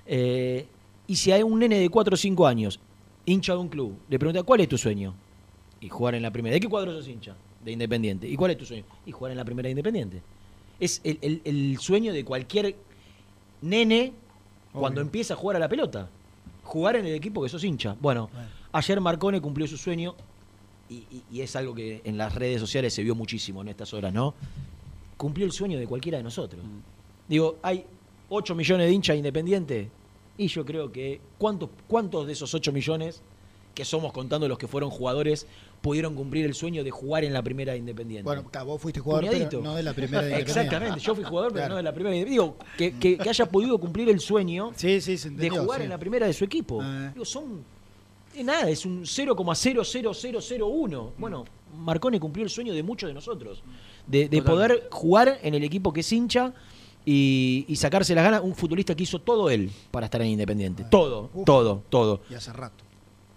Eh, 0.06 0.64
y 1.08 1.16
si 1.16 1.32
hay 1.32 1.42
un 1.42 1.58
nene 1.58 1.80
de 1.80 1.88
4 1.88 2.14
o 2.14 2.16
5 2.16 2.46
años, 2.46 2.78
hincha 3.26 3.52
de 3.54 3.58
un 3.58 3.68
club, 3.68 3.98
le 4.08 4.16
pregunta, 4.16 4.44
¿cuál 4.44 4.60
es 4.60 4.68
tu 4.68 4.78
sueño? 4.78 5.12
Y 5.80 5.88
jugar 5.88 6.14
en 6.14 6.22
la 6.22 6.30
primera. 6.30 6.54
¿De 6.54 6.60
qué 6.60 6.68
cuadro 6.68 6.92
sos 6.92 7.08
hincha? 7.08 7.34
De 7.64 7.72
Independiente. 7.72 8.28
¿Y 8.28 8.36
cuál 8.36 8.52
es 8.52 8.58
tu 8.58 8.64
sueño? 8.64 8.84
Y 9.06 9.10
jugar 9.10 9.32
en 9.32 9.38
la 9.38 9.44
primera 9.44 9.66
de 9.66 9.70
Independiente. 9.72 10.22
Es 10.78 11.00
el, 11.02 11.18
el- 11.20 11.42
el 11.44 11.78
sueño 11.78 12.12
de 12.12 12.24
cualquier 12.24 12.76
nene 13.60 14.12
cuando 14.72 15.00
Obvio. 15.00 15.06
empieza 15.08 15.34
a 15.34 15.36
jugar 15.36 15.56
a 15.56 15.58
la 15.58 15.68
pelota. 15.68 16.08
Jugar 16.68 16.96
en 16.96 17.06
el 17.06 17.14
equipo 17.14 17.42
que 17.42 17.48
sos 17.48 17.64
hincha. 17.64 17.96
Bueno, 17.98 18.28
ayer 18.72 19.00
Marcone 19.00 19.40
cumplió 19.40 19.66
su 19.66 19.78
sueño 19.78 20.14
y, 20.90 20.96
y- 20.96 21.22
y 21.32 21.40
es 21.40 21.56
algo 21.56 21.74
que 21.74 22.02
en 22.04 22.18
las 22.18 22.34
redes 22.34 22.60
sociales 22.60 22.92
se 22.92 23.02
vio 23.02 23.14
muchísimo 23.14 23.62
en 23.62 23.68
estas 23.68 23.94
horas, 23.94 24.12
¿no? 24.12 24.34
Cumplió 25.16 25.46
el 25.46 25.52
sueño 25.52 25.78
de 25.78 25.86
cualquiera 25.86 26.18
de 26.18 26.24
nosotros. 26.24 26.60
Digo, 27.26 27.56
hay 27.62 27.86
8 28.28 28.54
millones 28.54 28.86
de 28.86 28.92
hinchas 28.92 29.16
independientes 29.16 29.88
y 30.36 30.46
yo 30.48 30.62
creo 30.66 30.92
que 30.92 31.22
¿cuántos, 31.38 31.70
cuántos 31.86 32.26
de 32.26 32.34
esos 32.34 32.52
8 32.52 32.70
millones 32.70 33.22
que 33.74 33.86
somos 33.86 34.12
contando 34.12 34.46
los 34.46 34.58
que 34.58 34.68
fueron 34.68 34.90
jugadores 34.90 35.46
pudieron 35.80 36.14
cumplir 36.14 36.44
el 36.46 36.54
sueño 36.54 36.82
de 36.84 36.90
jugar 36.90 37.24
en 37.24 37.32
la 37.32 37.42
primera 37.42 37.72
de 37.72 37.78
Independiente? 37.78 38.24
Bueno, 38.24 38.44
vos 38.64 38.80
fuiste 38.80 39.00
jugador, 39.00 39.28
pero 39.30 39.62
no 39.62 39.74
de 39.76 39.82
la 39.82 39.92
primera 39.94 40.22
de 40.22 40.28
Independiente. 40.30 40.60
Exactamente, 40.60 41.00
yo 41.00 41.14
fui 41.14 41.24
jugador, 41.24 41.52
pero 41.52 41.60
Claro. 41.62 41.74
no 41.74 41.76
de 41.76 41.82
la 41.82 41.92
primera. 41.94 42.16
de- 42.16 42.24
Digo, 42.24 42.56
que, 42.76 42.92
que- 42.98 43.18
que 43.18 43.28
haya 43.30 43.46
podido 43.46 43.78
cumplir 43.78 44.08
el 44.08 44.20
sueño 44.20 44.72
Sí, 44.76 45.00
sí, 45.00 45.18
se 45.18 45.30
de 45.30 45.50
jugar 45.50 45.78
sí. 45.80 45.84
en 45.84 45.90
la 45.90 45.98
primera 45.98 46.26
de 46.26 46.32
su 46.32 46.44
equipo. 46.44 46.80
Ah. 46.82 47.10
Digo, 47.14 47.24
son. 47.24 47.62
Es 48.34 48.44
nada, 48.44 48.68
es 48.70 48.84
un 48.86 49.04
0,00001. 49.06 51.12
Bueno, 51.18 51.44
Marcone 51.76 52.20
cumplió 52.20 52.44
el 52.44 52.50
sueño 52.50 52.72
de 52.72 52.82
muchos 52.82 53.08
de 53.08 53.14
nosotros. 53.14 53.62
De, 54.06 54.28
de 54.28 54.42
poder 54.42 54.88
jugar 54.90 55.38
en 55.42 55.54
el 55.54 55.64
equipo 55.64 55.92
que 55.92 56.00
es 56.00 56.12
hincha 56.12 56.52
y, 57.04 57.64
y 57.68 57.76
sacarse 57.76 58.14
las 58.14 58.24
ganas. 58.24 58.40
Un 58.42 58.54
futbolista 58.54 58.94
que 58.94 59.02
hizo 59.02 59.20
todo 59.20 59.50
él 59.50 59.70
para 59.90 60.06
estar 60.06 60.22
en 60.22 60.28
Independiente. 60.28 60.84
Todo, 60.90 61.30
Uf. 61.34 61.44
todo, 61.44 61.82
todo. 61.88 62.20
Y 62.30 62.34
hace 62.34 62.52
rato. 62.52 62.84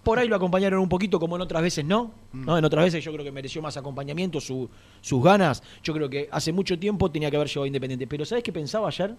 Por 0.03 0.17
ahí 0.17 0.27
lo 0.27 0.35
acompañaron 0.35 0.79
un 0.79 0.89
poquito, 0.89 1.19
como 1.19 1.35
en 1.35 1.43
otras 1.43 1.61
veces 1.61 1.85
no. 1.85 2.11
Mm. 2.33 2.45
¿no? 2.45 2.57
En 2.57 2.65
otras 2.65 2.83
veces 2.85 3.03
yo 3.03 3.11
creo 3.13 3.23
que 3.23 3.31
mereció 3.31 3.61
más 3.61 3.77
acompañamiento, 3.77 4.41
su- 4.41 4.69
sus 5.01 5.23
ganas. 5.23 5.61
Yo 5.83 5.93
creo 5.93 6.09
que 6.09 6.27
hace 6.31 6.51
mucho 6.51 6.77
tiempo 6.79 7.11
tenía 7.11 7.29
que 7.29 7.35
haber 7.37 7.47
llegado 7.47 7.63
a 7.65 7.67
Independiente. 7.67 8.07
Pero 8.07 8.25
¿sabes 8.25 8.43
qué 8.43 8.51
pensaba 8.51 8.87
ayer? 8.87 9.15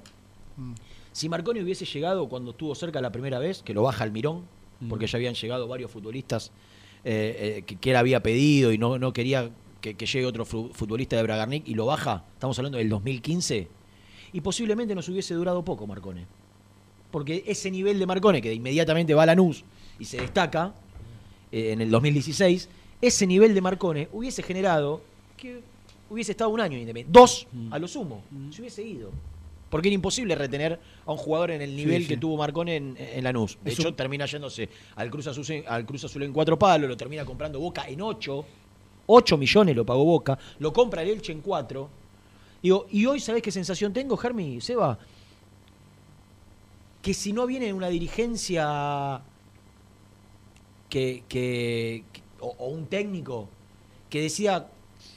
Mm. 0.57 0.73
Si 1.13 1.29
Marconi 1.29 1.61
hubiese 1.61 1.85
llegado 1.85 2.29
cuando 2.29 2.51
estuvo 2.53 2.75
cerca 2.75 3.01
la 3.01 3.13
primera 3.13 3.39
vez, 3.39 3.63
que 3.63 3.75
lo 3.75 3.83
baja 3.83 4.03
al 4.05 4.11
Mirón, 4.13 4.43
porque 4.89 5.07
ya 5.07 5.17
habían 5.19 5.35
llegado 5.35 5.69
varios 5.69 5.91
futbolistas 5.93 6.51
eh, 7.05 7.59
eh, 7.59 7.63
que, 7.63 7.77
que 7.77 7.91
él 7.91 7.97
había 7.97 8.21
pedido 8.23 8.73
y 8.73 8.79
no, 8.79 8.99
no 8.99 9.13
quería 9.13 9.51
que, 9.81 9.95
que 9.95 10.07
llegue 10.07 10.27
otro 10.27 10.45
fu- 10.45 10.71
futbolista 10.73 11.15
de 11.17 11.23
Bragarnik 11.23 11.69
y 11.69 11.75
lo 11.75 11.87
baja, 11.87 12.25
estamos 12.35 12.59
hablando 12.59 12.79
del 12.79 12.89
2015, 12.89 13.69
y 14.33 14.41
posiblemente 14.41 14.95
nos 14.97 15.09
hubiese 15.09 15.35
durado 15.35 15.65
poco 15.65 15.87
Marcone. 15.87 16.27
Porque 17.13 17.45
ese 17.47 17.71
nivel 17.71 17.99
de 17.99 18.07
Marcone, 18.07 18.41
que 18.41 18.53
inmediatamente 18.55 19.15
va 19.15 19.25
a 19.25 19.27
Lanús 19.27 19.65
y 19.99 20.05
se 20.05 20.19
destaca 20.21 20.75
eh, 21.51 21.73
en 21.73 21.81
el 21.81 21.91
2016, 21.91 22.69
ese 23.01 23.27
nivel 23.27 23.55
de 23.55 23.61
Marcone 23.61 24.09
hubiese 24.13 24.43
generado 24.43 25.03
que 25.37 25.61
hubiese 26.11 26.33
estado 26.33 26.51
un 26.51 26.61
año 26.61 26.75
en 26.75 26.81
Independiente. 26.83 27.19
Dos, 27.19 27.47
a 27.71 27.79
lo 27.79 27.89
sumo. 27.89 28.23
Se 28.51 28.61
hubiese 28.61 28.83
ido. 28.83 29.11
Porque 29.71 29.89
era 29.89 29.95
imposible 29.95 30.35
retener 30.35 30.79
a 31.07 31.13
un 31.13 31.17
jugador 31.17 31.51
en 31.51 31.63
el 31.63 31.75
nivel 31.75 32.03
sí. 32.03 32.09
que 32.09 32.17
tuvo 32.19 32.37
Marcone 32.37 32.77
en, 32.77 32.95
en 32.99 33.25
Lanús. 33.25 33.57
De 33.65 33.71
Es 33.73 33.79
hecho, 33.79 33.89
un- 33.89 33.97
termina 33.97 34.27
yéndose 34.27 34.69
al 34.97 35.11
Cruz, 35.11 35.27
Azul, 35.29 35.45
al 35.67 35.87
Cruz 35.87 36.05
Azul 36.05 36.23
en 36.25 36.33
cuatro 36.33 36.59
palos, 36.59 36.89
lo 36.91 36.97
termina 36.97 37.25
comprando 37.25 37.59
Boca 37.59 37.89
en 37.89 38.03
ocho. 38.03 38.45
Ocho 39.07 39.37
millones 39.39 39.75
lo 39.75 39.85
pagó 39.87 40.05
Boca. 40.05 40.39
Lo 40.59 40.73
compra 40.73 41.03
el 41.03 41.09
Elche 41.09 41.33
en 41.33 41.41
cuatro. 41.41 41.89
Digo, 42.63 42.87
y 42.93 43.07
hoy, 43.07 43.19
¿sabés 43.19 43.43
qué 43.43 43.51
sensación 43.51 43.93
tengo, 43.95 44.17
Germi? 44.17 44.61
Seba, 44.61 44.99
que 47.01 47.15
si 47.15 47.33
no 47.33 47.47
viene 47.47 47.73
una 47.73 47.89
dirigencia 47.89 49.21
que, 50.93 51.25
que- 51.27 52.05
que- 52.13 52.21
o, 52.41 52.55
o 52.59 52.67
un 52.69 52.85
técnico 52.87 53.49
que 54.11 54.21
decía 54.21 54.67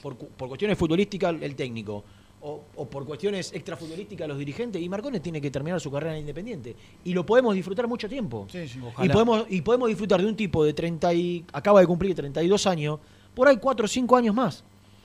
por, 0.02 0.16
por 0.16 0.48
cuestiones 0.48 0.78
futbolísticas 0.78 1.34
el 1.42 1.54
técnico 1.54 2.02
o, 2.40 2.62
o 2.76 2.86
por 2.88 3.04
cuestiones 3.04 3.52
extrafutbolísticas 3.52 4.26
los 4.26 4.38
dirigentes 4.38 4.80
y 4.80 4.88
Marcones 4.88 5.20
tiene 5.20 5.38
que 5.40 5.50
terminar 5.50 5.78
su 5.80 5.90
carrera 5.90 6.14
en 6.14 6.20
Independiente 6.20 6.74
y 7.04 7.12
lo 7.12 7.26
podemos 7.26 7.54
disfrutar 7.54 7.86
mucho 7.88 8.08
tiempo 8.08 8.46
Sí, 8.50 8.66
sí. 8.68 8.78
y 9.02 9.08
podemos 9.10 9.44
y 9.50 9.60
podemos 9.60 9.88
disfrutar 9.88 10.20
de 10.22 10.26
un 10.26 10.36
tipo 10.36 10.64
de 10.64 10.72
30 10.72 11.12
y 11.12 11.44
acaba 11.52 11.80
de 11.80 11.86
cumplir 11.86 12.14
32 12.14 12.66
años 12.66 12.98
por 13.34 13.46
ahí 13.48 13.58
4 13.58 13.84
o 13.84 13.88
5 13.88 14.16
años 14.16 14.34
más 14.34 14.64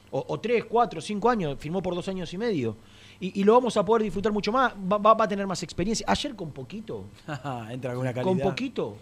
o, 0.10 0.24
o 0.26 0.40
3, 0.40 0.66
4, 0.66 1.02
5 1.02 1.30
años 1.30 1.58
firmó 1.60 1.82
por 1.82 1.96
dos 1.96 2.08
años 2.08 2.32
y 2.34 2.38
medio 2.38 2.78
y, 3.20 3.42
y 3.42 3.44
lo 3.44 3.54
vamos 3.54 3.76
a 3.76 3.84
poder 3.84 4.04
disfrutar 4.04 4.32
mucho 4.32 4.52
más 4.54 4.74
va, 4.74 4.98
va- 5.00 5.16
va 5.16 5.26
a 5.26 5.28
tener 5.28 5.46
más 5.48 5.62
experiencia 5.64 6.06
ayer 6.08 6.34
con 6.36 6.52
poquito 6.52 7.04
Entra 7.70 7.92
con 7.92 8.02
una 8.02 8.14
calidad. 8.14 8.24
con 8.24 8.40
poquito. 8.40 8.96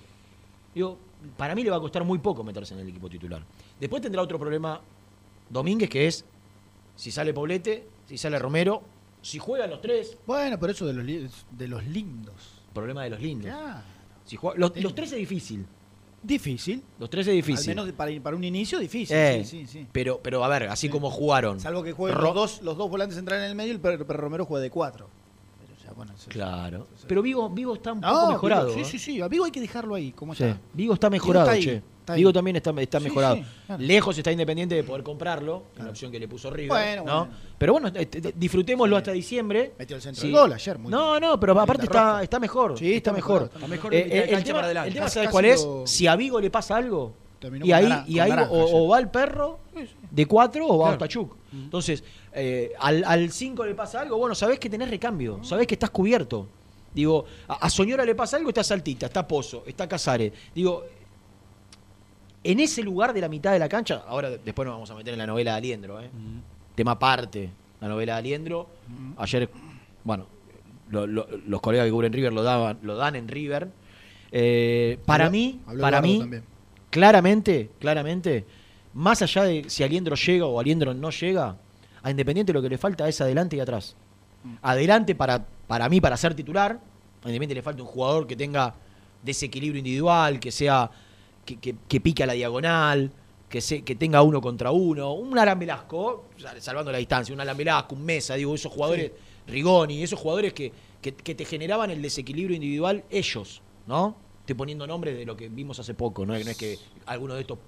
Digo, 0.73 0.97
para 1.37 1.55
mí 1.55 1.63
le 1.63 1.69
va 1.69 1.77
a 1.77 1.79
costar 1.79 2.03
muy 2.03 2.19
poco 2.19 2.43
meterse 2.43 2.73
en 2.73 2.81
el 2.81 2.89
equipo 2.89 3.09
titular. 3.09 3.43
Después 3.79 4.01
tendrá 4.01 4.21
otro 4.21 4.39
problema 4.39 4.79
Domínguez, 5.49 5.89
que 5.89 6.07
es 6.07 6.25
si 6.95 7.11
sale 7.11 7.33
Poblete, 7.33 7.87
si 8.07 8.17
sale 8.17 8.37
Romero, 8.39 8.81
si 9.21 9.39
juegan 9.39 9.69
los 9.69 9.81
tres, 9.81 10.17
Bueno, 10.25 10.57
pero 10.59 10.71
eso 10.71 10.85
de 10.85 10.93
los, 10.93 11.45
de 11.51 11.67
los 11.67 11.85
lindos. 11.85 12.61
problema 12.73 13.03
de 13.03 13.09
los 13.11 13.19
lindos. 13.21 13.51
Claro. 13.51 13.81
Si 14.25 14.35
juega- 14.37 14.57
los, 14.59 14.75
los 14.81 14.93
tres 14.95 15.11
es 15.11 15.17
difícil. 15.17 15.65
Difícil. 16.21 16.83
Los 16.99 17.09
tres 17.09 17.27
es 17.27 17.33
difícil. 17.33 17.71
Al 17.71 17.85
menos 17.85 17.95
para, 17.95 18.11
para 18.21 18.35
un 18.35 18.43
inicio, 18.43 18.77
difícil. 18.79 19.15
Eh, 19.15 19.43
sí, 19.45 19.61
sí, 19.61 19.67
sí. 19.67 19.87
Pero, 19.91 20.19
pero 20.21 20.43
a 20.43 20.47
ver, 20.49 20.63
así 20.67 20.89
como 20.89 21.09
jugaron. 21.09 21.59
Salvo 21.59 21.81
que 21.81 21.93
jueguen 21.93 22.17
Ro- 22.17 22.25
los 22.25 22.35
dos, 22.35 22.61
los 22.61 22.77
dos 22.77 22.89
volantes 22.89 23.15
centrales 23.15 23.45
en 23.45 23.51
el 23.51 23.55
medio 23.55 23.73
y 23.73 23.75
el 23.77 24.07
Romero 24.07 24.45
juega 24.45 24.61
de 24.61 24.69
cuatro. 24.69 25.07
Claro. 26.27 26.87
Pero 27.07 27.21
Vigo, 27.21 27.49
Vigo 27.49 27.73
está 27.75 27.93
un 27.93 28.01
poco 28.01 28.13
No, 28.13 28.31
mejorado. 28.31 28.67
Vigo, 28.69 28.79
¿eh? 28.81 28.85
sí, 28.85 28.97
sí, 28.99 29.13
sí. 29.13 29.21
A 29.21 29.27
Vigo 29.27 29.45
hay 29.45 29.51
que 29.51 29.61
dejarlo 29.61 29.95
ahí. 29.95 30.11
¿Cómo 30.11 30.33
Sí. 30.35 30.43
está? 30.43 30.59
Vigo 30.73 30.93
está 30.93 31.09
mejorado, 31.09 31.45
está 31.45 31.55
ahí, 31.55 31.63
che. 31.63 31.75
está 31.99 32.13
ahí. 32.13 32.19
Vigo 32.19 32.33
también 32.33 32.55
está, 32.57 32.71
está 32.81 32.99
Sí, 32.99 33.03
mejorado. 33.05 33.35
sí, 33.35 33.43
claro. 33.65 33.81
Lejos 33.83 34.17
está 34.17 34.31
Independiente 34.31 34.75
de 34.75 34.83
poder 34.83 35.03
comprarlo, 35.03 35.63
una 35.79 35.89
opción 35.89 36.11
que 36.11 36.19
le 36.19 36.27
puso 36.27 36.49
River. 36.49 36.69
Bueno, 36.69 37.03
¿no? 37.05 37.19
bueno. 37.25 37.33
Pero 37.57 37.73
bueno, 37.73 37.91
eh, 37.95 38.33
disfrutémoslo 38.35 38.97
hasta 38.97 39.11
diciembre. 39.11 39.73
Metió 39.77 39.95
el 39.95 40.01
centro 40.01 40.21
Sí. 40.21 40.27
del 40.27 40.35
gol 40.37 40.53
ayer. 40.53 40.77
Muy 40.79 40.91
No, 40.91 41.19
no, 41.19 41.39
pero 41.39 41.59
aparte 41.59 41.83
está, 41.85 42.21
está 42.23 42.39
mejor. 42.39 42.77
Sí, 42.77 42.85
está 42.93 42.97
está 42.97 43.13
mejor. 43.13 43.41
mejorado, 43.43 43.55
está 43.57 43.67
mejor 43.67 43.93
Eh, 43.93 43.99
eh, 44.09 44.29
el 44.35 44.43
tema, 44.43 44.61
para 44.61 44.85
el 44.85 44.93
tema 44.93 45.09
¿sabes 45.09 45.29
cuál 45.29 45.45
es? 45.45 45.65
Si 45.85 46.07
a 46.07 46.15
Vigo 46.15 46.39
le 46.39 46.49
pasa 46.49 46.75
algo, 46.77 47.13
Terminó 47.39 47.65
y 47.65 47.71
ahí, 47.71 47.89
y 48.07 48.19
ahí 48.19 48.29
naranja 48.29 48.51
o, 48.51 48.87
va 48.89 48.99
el 48.99 49.07
perro 49.09 49.59
de 50.11 50.25
cuatro 50.25 50.67
o 50.67 50.77
va 50.77 50.85
Claro. 50.87 50.93
hasta 50.93 51.07
Chuk. 51.07 51.35
Entonces, 51.53 52.03
eh, 52.33 52.73
al, 52.79 53.03
al 53.05 53.31
cinco 53.31 53.65
le 53.65 53.73
pasa 53.75 54.01
algo, 54.01 54.17
bueno, 54.17 54.35
sabés 54.35 54.59
que 54.59 54.69
tenés 54.69 54.89
recambio, 54.89 55.43
sabés 55.43 55.65
que 55.67 55.75
estás 55.75 55.89
cubierto. 55.89 56.47
Digo, 56.93 57.25
a, 57.47 57.53
a 57.65 57.69
Soñora 57.69 58.03
le 58.03 58.13
pasa 58.15 58.37
algo, 58.37 58.49
está 58.49 58.63
Saltita, 58.63 59.05
está 59.05 59.27
Pozo, 59.27 59.63
está 59.65 59.87
Casares. 59.87 60.33
Digo, 60.53 60.83
en 62.43 62.59
ese 62.59 62.81
lugar 62.83 63.13
de 63.13 63.21
la 63.21 63.29
mitad 63.29 63.51
de 63.51 63.59
la 63.59 63.69
cancha, 63.69 64.03
ahora 64.07 64.29
de- 64.29 64.39
después 64.39 64.65
nos 64.65 64.75
vamos 64.75 64.89
a 64.91 64.95
meter 64.95 65.13
en 65.13 65.19
la 65.19 65.27
novela 65.27 65.51
de 65.51 65.57
Aliendro, 65.57 66.01
¿eh? 66.01 66.09
tema 66.75 66.91
aparte, 66.91 67.49
la 67.81 67.87
novela 67.87 68.13
de 68.13 68.19
Aliendro. 68.19 68.67
Ayer, 69.17 69.49
bueno, 70.03 70.25
lo- 70.89 71.05
lo- 71.07 71.27
los 71.47 71.61
colegas 71.61 71.85
que 71.85 71.91
cubren 71.91 72.13
River 72.13 72.33
lo, 72.33 72.43
daban, 72.43 72.79
lo 72.81 72.95
dan 72.95 73.15
en 73.15 73.27
River. 73.27 73.69
Eh, 74.31 74.99
para 75.05 75.25
Habló- 75.25 75.31
mí, 75.31 75.59
habló 75.67 75.81
para 75.81 76.01
mí, 76.01 76.19
también. 76.19 76.43
Claramente, 76.89 77.69
claramente, 77.79 78.45
más 78.93 79.21
allá 79.21 79.43
de 79.43 79.69
si 79.69 79.83
Aliendro 79.83 80.15
llega 80.15 80.45
o 80.45 80.59
Aliendro 80.59 80.93
no 80.93 81.09
llega, 81.11 81.55
a 82.01 82.09
Independiente 82.11 82.53
lo 82.53 82.61
que 82.61 82.69
le 82.69 82.77
falta 82.77 83.07
es 83.07 83.19
adelante 83.21 83.55
y 83.55 83.59
atrás. 83.59 83.95
Adelante 84.61 85.15
para, 85.15 85.45
para 85.67 85.89
mí, 85.89 85.99
para 86.01 86.15
ser 86.17 86.33
titular, 86.33 86.71
a 87.23 87.27
Independiente 87.27 87.55
le 87.55 87.61
falta 87.61 87.81
un 87.83 87.87
jugador 87.89 88.25
que 88.25 88.35
tenga 88.35 88.73
desequilibrio 89.21 89.79
individual, 89.79 90.39
que 90.39 90.51
sea 90.51 90.89
que, 91.45 91.57
que- 91.57 91.75
que 91.87 91.99
pique 91.99 92.23
a 92.23 92.25
la 92.27 92.33
diagonal, 92.33 93.11
que, 93.49 93.59
se, 93.61 93.81
que 93.83 93.95
tenga 93.95 94.21
uno 94.21 94.39
contra 94.39 94.71
uno, 94.71 95.13
un 95.13 95.37
Alan 95.37 95.59
Velasco, 95.59 96.25
sal- 96.37 96.61
salvando 96.61 96.91
la 96.91 96.99
distancia, 96.99 97.33
un 97.33 97.41
Alan 97.41 97.57
Velasco, 97.57 97.95
un 97.95 98.05
Mesa, 98.05 98.35
digo, 98.35 98.55
esos 98.55 98.71
jugadores, 98.71 99.11
Rigoni, 99.47 100.03
esos 100.03 100.19
jugadores 100.19 100.53
que, 100.53 100.71
que, 101.01 101.13
que 101.15 101.35
te 101.35 101.43
generaban 101.45 101.89
el 101.89 102.01
desequilibrio 102.01 102.55
individual 102.55 103.03
ellos, 103.09 103.61
¿no? 103.87 104.15
Estoy 104.49 104.57
poniendo 104.57 104.87
nombres 104.87 105.15
de 105.15 105.27
lo 105.27 105.37
que 105.37 105.47
vimos 105.47 105.77
hace 105.77 105.93
poco, 105.93 106.25
no, 106.25 106.33
es- 106.33 106.43
no 106.43 106.49
es 106.49 106.57
que 106.57 106.79
alguno 107.05 107.35
de 107.35 107.41
estos 107.41 107.59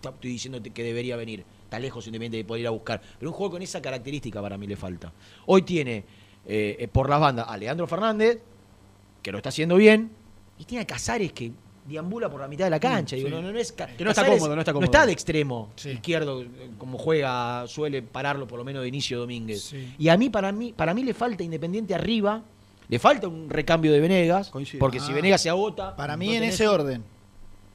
estoy 0.00 0.30
diciendo 0.30 0.62
que 0.62 0.84
debería 0.84 1.16
venir, 1.16 1.44
está 1.64 1.80
lejos 1.80 2.06
independiente 2.06 2.36
de 2.36 2.44
poder 2.44 2.60
ir 2.60 2.66
a 2.68 2.70
buscar, 2.70 3.02
pero 3.18 3.32
un 3.32 3.36
juego 3.36 3.50
con 3.54 3.62
esa 3.62 3.82
característica 3.82 4.40
para 4.40 4.56
mí 4.56 4.68
le 4.68 4.76
falta. 4.76 5.12
Hoy 5.46 5.62
tiene 5.62 6.04
eh, 6.46 6.88
por 6.92 7.10
las 7.10 7.18
bandas 7.18 7.46
a 7.48 7.56
Leandro 7.56 7.88
Fernández, 7.88 8.38
que 9.20 9.32
lo 9.32 9.38
está 9.38 9.48
haciendo 9.48 9.74
bien, 9.74 10.12
y 10.56 10.64
tiene 10.66 10.82
a 10.82 10.86
Casares 10.86 11.32
que 11.32 11.50
deambula 11.88 12.30
por 12.30 12.40
la 12.40 12.46
mitad 12.46 12.66
de 12.66 12.70
la 12.70 12.78
cancha. 12.78 13.16
Digo, 13.16 13.28
no, 13.28 13.42
no, 13.42 13.50
no 13.50 13.58
es 13.58 13.72
ca- 13.72 13.88
Que 13.88 14.04
no 14.04 14.10
está 14.10 14.24
cómodo, 14.24 14.54
no 14.54 14.60
está 14.60 14.72
cómodo. 14.72 14.82
No 14.86 14.92
está 14.92 15.06
de 15.06 15.12
extremo 15.12 15.70
Sí. 15.74 15.90
izquierdo, 15.90 16.42
eh, 16.42 16.48
como 16.78 16.96
juega, 16.96 17.66
suele 17.66 18.02
pararlo 18.02 18.46
por 18.46 18.56
lo 18.56 18.64
menos 18.64 18.82
de 18.82 18.88
inicio 18.88 19.18
Domínguez. 19.18 19.62
Sí. 19.64 19.94
Y 19.98 20.08
a 20.08 20.16
mí, 20.16 20.30
para 20.30 20.52
mí, 20.52 20.72
para 20.76 20.94
mí 20.94 21.02
le 21.02 21.12
falta 21.12 21.42
Independiente 21.42 21.92
arriba, 21.92 22.40
le 22.90 22.98
falta 22.98 23.28
un 23.28 23.48
recambio 23.48 23.92
de 23.92 24.00
Venegas, 24.00 24.50
Coincido. 24.50 24.80
porque 24.80 25.00
si 25.00 25.12
Ah. 25.12 25.14
Venegas 25.14 25.40
se 25.40 25.48
agota. 25.48 25.94
Para 25.96 26.14
no 26.14 26.18
mí 26.18 26.34
en 26.34 26.42
tenés- 26.42 26.48
ese 26.54 26.68
orden. 26.68 27.02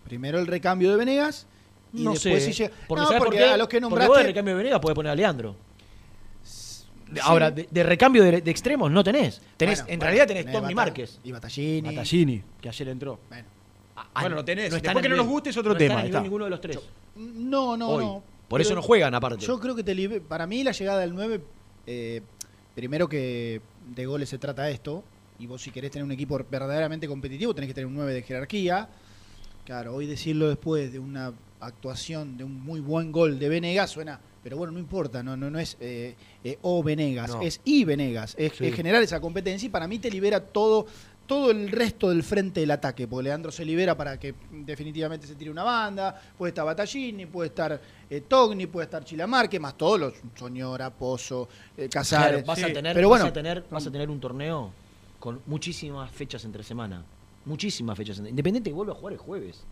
Primero 0.04 0.38
el 0.40 0.46
recambio 0.48 0.92
de 0.92 0.98
Venegas 0.98 1.48
y 1.94 2.04
no 2.04 2.12
después 2.12 2.44
sé, 2.44 2.52
si 2.54 2.64
llega. 2.64 2.76
porque, 2.88 3.02
no, 3.02 3.08
¿sabes 3.08 3.20
por 3.20 3.28
porque 3.30 3.40
qué? 3.40 3.46
a 3.50 3.58
los 3.58 3.68
que 3.68 3.80
Porque 3.82 3.90
vos 3.94 4.00
de 4.00 4.06
nombraste. 4.06 4.28
recambio 4.28 4.54
de 4.54 4.58
Venegas 4.58 4.80
podés 4.80 4.96
poner 4.96 5.12
a 5.12 5.16
Leandro. 5.16 5.56
Ahora, 7.22 7.52
de, 7.52 7.68
de 7.70 7.84
recambio 7.84 8.24
de, 8.24 8.42
de 8.42 8.52
extremos 8.52 8.92
no 8.92 9.04
tenés. 9.04 9.42
tenés 9.58 9.80
Bueno, 9.80 9.94
en 9.94 10.00
bueno, 10.00 10.04
realidad 10.12 10.28
tenés 10.28 10.46
Tommy 10.46 10.74
Bata- 10.74 10.76
Márquez. 10.76 11.20
Y 11.24 11.32
Batallini. 11.32 11.82
Matallini, 11.90 12.44
que 12.60 12.70
ayer 12.70 12.88
entró. 12.90 13.20
Bueno. 13.30 13.48
Ah, 13.96 14.08
Bueno, 14.22 14.36
lo 14.38 14.44
tenés. 14.46 14.66
están 14.66 14.82
Después 14.82 15.04
que 15.04 15.10
no 15.10 15.16
nos 15.16 15.28
guste 15.28 15.52
es 15.52 15.58
otro 15.58 15.72
no 15.74 15.78
tema, 15.78 16.04
está. 16.04 16.20
ninguno 16.20 16.44
de 16.46 16.50
los 16.50 16.60
tres. 16.60 16.80
No, 17.16 17.78
no, 17.78 17.88
Hoy. 17.90 18.04
no. 18.04 18.24
Por 18.50 18.60
eso 18.60 18.76
no 18.76 18.82
juegan 18.82 19.14
aparte. 19.16 19.46
Yo 19.46 19.60
creo 19.60 19.76
que 19.76 19.84
te 19.84 19.96
libe- 19.96 20.20
para 20.20 20.46
mí 20.46 20.64
la 20.64 20.72
llegada 20.72 21.00
del 21.00 21.14
9, 21.14 21.42
eh, 21.88 22.22
primero 22.76 23.08
que 23.08 23.62
de 23.94 24.06
goles 24.06 24.30
se 24.30 24.38
trata 24.38 24.70
esto, 24.70 25.04
y 25.40 25.48
vos 25.48 25.62
si 25.62 25.72
querés 25.72 25.92
tener 25.92 26.04
un 26.06 26.12
equipo 26.12 26.40
verdaderamente 26.50 27.08
competitivo 27.08 27.54
tenés 27.54 27.68
que 27.68 27.74
tener 27.74 27.88
un 27.88 27.96
9 27.96 28.14
de 28.14 28.22
jerarquía. 28.22 28.90
Claro, 29.66 29.96
hoy 29.96 30.06
decirlo 30.06 30.48
después 30.48 30.92
de 30.94 31.00
una 31.00 31.34
actuación, 31.60 32.38
de 32.38 32.44
un 32.44 32.62
muy 32.64 32.80
buen 32.80 33.12
gol 33.12 33.40
de 33.40 33.50
Venegas 33.50 33.90
suena, 33.90 34.20
pero 34.44 34.58
bueno, 34.58 34.72
no 34.74 34.80
importa, 34.80 35.24
no, 35.24 35.36
no, 35.36 35.50
no 35.50 35.58
es 35.60 35.76
eh, 35.80 36.16
eh, 36.44 36.60
o 36.62 36.84
Venegas, 36.84 37.32
No. 37.32 37.42
es 37.42 37.60
y 37.66 37.84
Venegas, 37.84 38.36
es, 38.38 38.54
Sí. 38.54 38.68
es 38.68 38.76
generar 38.76 39.02
esa 39.02 39.20
competencia 39.20 39.66
y 39.66 39.70
para 39.70 39.88
mí 39.88 39.98
te 39.98 40.12
libera 40.12 40.40
todo 40.40 40.86
todo 41.28 41.52
el 41.52 41.72
resto 41.72 42.10
del 42.10 42.24
frente 42.24 42.60
del 42.60 42.72
ataque, 42.72 43.08
porque 43.08 43.24
Leandro 43.24 43.52
se 43.52 43.66
libera 43.66 43.96
para 43.98 44.20
que 44.20 44.36
definitivamente 44.52 45.26
se 45.28 45.36
tire 45.36 45.50
una 45.50 45.64
banda, 45.64 46.22
puede 46.38 46.50
estar 46.50 46.66
Battaglini, 46.66 47.26
puede 47.26 47.50
estar 47.50 47.82
eh, 48.10 48.22
Togni, 48.22 48.68
puede 48.68 48.86
estar 48.86 49.04
Chilamarque, 49.04 49.60
más 49.60 49.76
todos 49.78 50.00
los 50.00 50.14
Soñora, 50.36 50.90
Pozo, 50.92 51.48
eh, 51.78 51.90
Casares. 51.90 52.44
Claro, 52.44 52.46
vas, 52.48 52.64
a 52.64 52.68
Sí. 52.68 52.74
tener, 52.74 52.94
Pero 52.96 53.10
vas, 53.10 53.24
a 53.24 53.34
tener, 53.34 53.64
vas 53.70 53.88
a 53.88 53.92
tener 53.92 54.10
un 54.10 54.20
torneo 54.20 54.72
con 55.20 55.42
muchísimas 55.48 56.12
fechas 56.12 56.46
entre 56.46 56.64
semana. 56.64 57.04
Muchísimas 57.46 57.98
fechas. 57.98 58.18
entre- 58.18 58.30
Independiente 58.32 58.70
que 58.70 58.76
vuelve 58.76 58.92
a 58.92 58.96
jugar 58.96 59.14
el 59.14 59.20
jueves. 59.20 59.64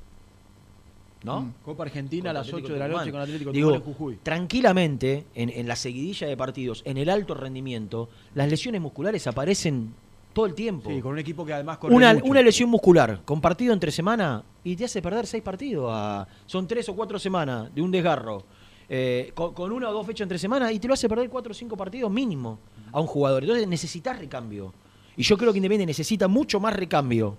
¿no? 1.24 1.40
Mm. 1.42 1.54
Copa 1.64 1.84
Argentina 1.84 2.32
a 2.32 2.34
las 2.34 2.48
Atlético 2.48 2.66
8 2.66 2.74
de 2.74 2.80
la 2.80 2.88
noche 2.90 3.12
con 3.12 3.22
Atlético 3.22 3.52
Digo, 3.54 3.70
Tucumán 3.74 3.88
en 3.90 3.94
Jujuy. 3.94 4.20
tranquilamente, 4.24 5.26
en, 5.36 5.50
en 5.50 5.68
la 5.70 5.76
seguidilla 5.78 6.28
de 6.28 6.36
partidos, 6.36 6.82
en 6.86 6.98
el 6.98 7.10
alto 7.10 7.34
rendimiento, 7.34 8.10
las 8.36 8.50
lesiones 8.50 8.82
musculares 8.82 9.26
aparecen 9.28 9.96
todo 10.34 10.46
el 10.48 10.54
tiempo. 10.56 10.90
Sí, 10.90 11.00
con 11.02 11.12
un 11.14 11.20
equipo 11.20 11.46
que 11.46 11.54
además 11.54 11.78
corre 11.78 11.94
una, 11.96 12.14
mucho. 12.14 12.26
una 12.26 12.42
lesión 12.42 12.70
muscular 12.70 13.22
con 13.24 13.40
partido 13.40 13.72
entre 13.74 13.92
semana 13.92 14.44
y 14.64 14.76
te 14.76 14.86
hace 14.86 15.02
perder 15.02 15.26
seis 15.28 15.44
partidos. 15.44 15.90
a- 15.94 16.28
son 16.46 16.68
tres 16.68 16.90
o 16.90 16.96
cuatro 16.96 17.18
semanas 17.20 17.74
de 17.74 17.82
un 17.82 17.92
desgarro. 17.92 18.44
eh, 18.90 19.32
con, 19.34 19.54
con 19.54 19.72
una 19.72 19.90
o 19.90 19.94
dos 19.94 20.06
fechas 20.06 20.26
entre 20.26 20.38
semana 20.38 20.72
y 20.72 20.78
te 20.80 20.88
lo 20.88 20.94
hace 20.94 21.08
perder 21.08 21.30
cuatro 21.30 21.52
o 21.52 21.54
cinco 21.56 21.78
partidos 21.78 22.12
mínimo 22.12 22.60
a 22.92 23.00
un 23.00 23.08
jugador. 23.08 23.42
Entonces 23.44 23.68
necesitas 23.68 24.20
recambio. 24.20 24.74
Y 25.16 25.24
yo 25.24 25.38
creo 25.38 25.52
que 25.54 25.58
Independiente 25.60 25.86
necesita 25.92 26.28
mucho 26.28 26.60
más 26.60 26.76
recambio 26.76 27.38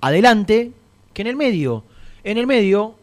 adelante 0.00 0.72
que 1.12 1.22
en 1.22 1.28
el 1.28 1.36
medio. 1.36 1.82
En 2.24 2.38
el 2.38 2.46
medio 2.46 2.94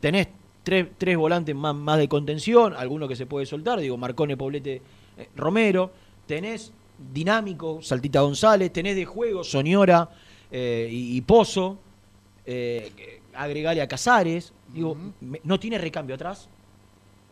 tenés 0.00 0.28
tres, 0.62 0.88
tres 0.98 1.16
volantes 1.16 1.54
más, 1.54 1.74
más 1.74 1.98
de 1.98 2.08
contención, 2.08 2.74
alguno 2.74 3.08
que 3.08 3.16
se 3.16 3.26
puede 3.26 3.46
soltar, 3.46 3.80
digo, 3.80 3.96
Marcone, 3.96 4.36
Poblete, 4.36 4.82
eh, 5.16 5.28
Romero. 5.36 5.90
Tenés 6.26 6.72
dinámico, 7.12 7.80
Saltita 7.82 8.20
González, 8.20 8.72
tenés 8.72 8.96
de 8.96 9.04
juego, 9.04 9.44
Soñora 9.44 10.08
eh, 10.50 10.88
y, 10.90 11.16
y 11.16 11.20
Pozo. 11.22 11.78
Eh, 12.46 13.20
agregale 13.34 13.80
a 13.82 13.88
Casares. 13.88 14.52
Digo, 14.72 14.96
me- 15.20 15.40
no 15.44 15.58
tiene 15.58 15.78
recambio 15.78 16.14
atrás. 16.14 16.48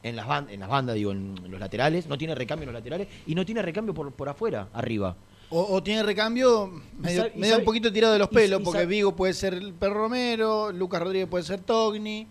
En 0.03 0.17
las, 0.17 0.27
ban- 0.27 0.49
en 0.51 0.59
las 0.59 0.69
bandas, 0.69 0.97
digo, 0.97 1.13
en 1.13 1.35
los 1.49 1.61
laterales. 1.61 2.07
No 2.09 2.19
tiene 2.19 2.35
recambio 2.35 2.65
en 2.65 2.73
los 2.73 2.81
laterales. 2.81 3.09
Y 3.27 3.35
no 3.35 3.45
tiene 3.47 3.63
recambio 3.63 3.95
por, 3.95 4.11
por 4.13 4.29
afuera, 4.29 4.69
arriba. 4.73 5.17
O, 5.51 5.61
o 5.75 5.83
tiene 5.83 6.03
recambio 6.03 6.73
medio, 6.99 7.19
sabe- 7.23 7.33
y 7.37 7.39
medio 7.39 7.53
sabe- 7.53 7.63
un 7.63 7.67
poquito 7.67 7.93
tirado 7.93 8.15
de 8.15 8.19
los 8.19 8.29
pelos, 8.29 8.61
y 8.61 8.65
porque 8.65 8.81
sabe- 8.81 8.87
Vigo 8.91 9.15
puede 9.15 9.35
ser 9.35 9.55
el 9.55 9.75
Perro 9.75 9.95
Romero, 9.95 10.73
Lucas 10.73 11.03
Rodríguez 11.03 11.29
puede 11.29 11.45
ser 11.45 11.61
Togni. 11.61 12.27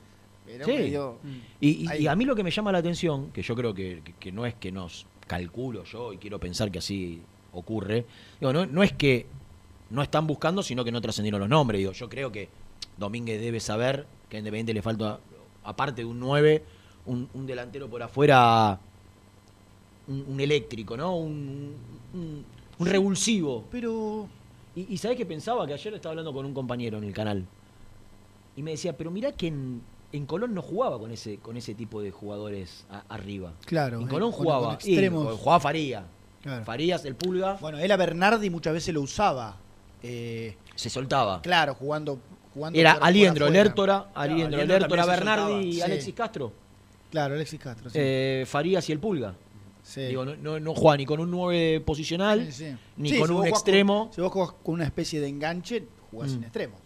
Sí. 0.66 0.72
medio- 0.72 1.18
Y, 1.62 2.08
a 2.08 2.16
mí 2.16 2.26
lo 2.26 2.36
que 2.36 2.44
me 2.44 2.52
llama 2.52 2.72
la 2.74 2.80
atención, 2.80 3.32
que 3.32 3.42
yo 3.42 3.56
creo 3.56 3.74
que, 3.74 4.02
que- 4.04 4.14
que 4.14 4.32
no 4.34 4.46
es 4.46 4.54
que 4.56 4.72
nos 4.72 5.06
calculo 5.32 5.86
yo 5.86 6.12
y 6.12 6.18
quiero 6.18 6.40
pensar 6.42 6.70
que 6.70 6.80
así 6.80 7.22
ocurre, 7.54 8.06
digo, 8.42 8.52
no, 8.52 8.66
no 8.66 8.84
es 8.84 8.92
que 8.92 9.28
no 9.90 10.02
están 10.02 10.28
buscando, 10.28 10.62
sino 10.62 10.84
que 10.84 10.92
no 10.92 11.00
trascendieron 11.00 11.40
los 11.40 11.48
nombres. 11.48 11.80
Digo, 11.80 11.94
yo 11.94 12.10
creo 12.10 12.34
que 12.34 12.50
Domínguez 12.98 13.40
debe 13.40 13.62
saber 13.62 14.06
que 14.28 14.36
a 14.36 14.40
Independiente 14.40 14.74
le 14.74 14.82
falta, 14.82 15.22
aparte 15.64 16.02
de 16.02 16.06
un 16.06 16.20
9, 16.20 16.64
un, 17.06 17.30
un 17.34 17.48
delantero 17.48 17.90
por 17.90 18.04
afuera, 18.04 18.78
un, 20.10 20.26
un 20.28 20.40
eléctrico, 20.42 20.98
¿no? 20.98 21.16
Un, 21.16 21.76
revulsivo. 22.78 23.64
Pero 23.72 24.28
Y, 24.76 24.94
y 24.94 24.98
¿sabés 24.98 25.16
qué 25.16 25.26
pensaba? 25.26 25.66
Que 25.66 25.74
ayer 25.74 25.94
estaba 25.94 26.12
hablando 26.12 26.34
con 26.34 26.46
un 26.46 26.54
compañero 26.54 26.98
en 26.98 27.06
el 27.06 27.14
canal. 27.14 27.46
Y 28.58 28.64
me 28.64 28.72
decía, 28.72 28.98
pero 28.98 29.12
mirá 29.12 29.32
que 29.32 29.48
en, 29.48 29.82
en 30.14 30.26
Colón 30.26 30.54
no 30.54 30.62
jugaba 30.62 31.00
con 31.00 31.12
ese, 31.12 31.38
con 31.38 31.56
ese 31.58 31.74
tipo 31.76 32.02
de 32.02 32.12
jugadores 32.12 32.86
a- 32.90 33.04
arriba. 33.10 33.54
Claro, 33.66 34.00
En 34.02 34.08
eh, 34.08 34.10
Colón 34.10 34.32
jugaba. 34.32 34.66
con 34.68 34.74
extremos. 34.76 35.34
y 35.34 35.38
jugaba 35.38 35.60
Faría. 35.60 36.04
Claro. 36.42 36.66
Farías, 36.66 37.06
el 37.06 37.16
pulga, 37.16 37.58
Bueno, 37.62 37.78
él 37.78 37.92
a 37.92 37.98
Bernardi 37.98 38.50
muchas 38.50 38.74
veces 38.74 38.94
lo 38.94 39.02
usaba. 39.02 39.58
eh, 40.04 40.56
se 40.76 40.90
soltaba. 40.90 41.42
claro, 41.42 41.76
jugando. 41.76 42.20
jugando 42.54 42.78
Era 42.80 42.94
Aliendro. 42.94 43.50
Lertora, 43.50 44.08
Aliendro, 44.16 44.56
Aliendro 44.60 44.80
Lertora, 44.80 45.06
Bernardi 45.06 45.54
y 45.68 45.74
Sí. 45.74 45.82
Alexis 45.84 46.14
Castro. 46.16 46.52
Claro, 47.12 47.36
Alexis 47.36 47.60
Castro. 47.60 47.90
Sí. 47.90 47.98
Eh, 48.02 48.44
Farías 48.48 48.90
y 48.90 48.92
el 48.92 49.00
pulga. 49.00 49.36
Sí. 49.84 50.02
Digo, 50.02 50.26
no, 50.26 50.36
no, 50.36 50.60
no 50.60 50.74
juega 50.76 50.98
ni 50.98 51.06
con 51.06 51.20
un 51.20 51.30
9 51.32 51.82
posicional, 51.82 52.40
ni 52.98 53.18
con 53.18 53.28
si 53.28 53.34
un 53.34 53.46
extremo. 53.48 54.06
con- 54.06 54.14
si 54.14 54.22
vos 54.22 54.32
jugás 54.32 54.52
con 54.64 54.74
una 54.76 54.86
especie 54.86 55.20
de 55.22 55.28
enganche, 55.28 55.86
jugás 56.12 56.30
Mm. 56.30 56.34
sin 56.34 56.44
extremos. 56.44 56.80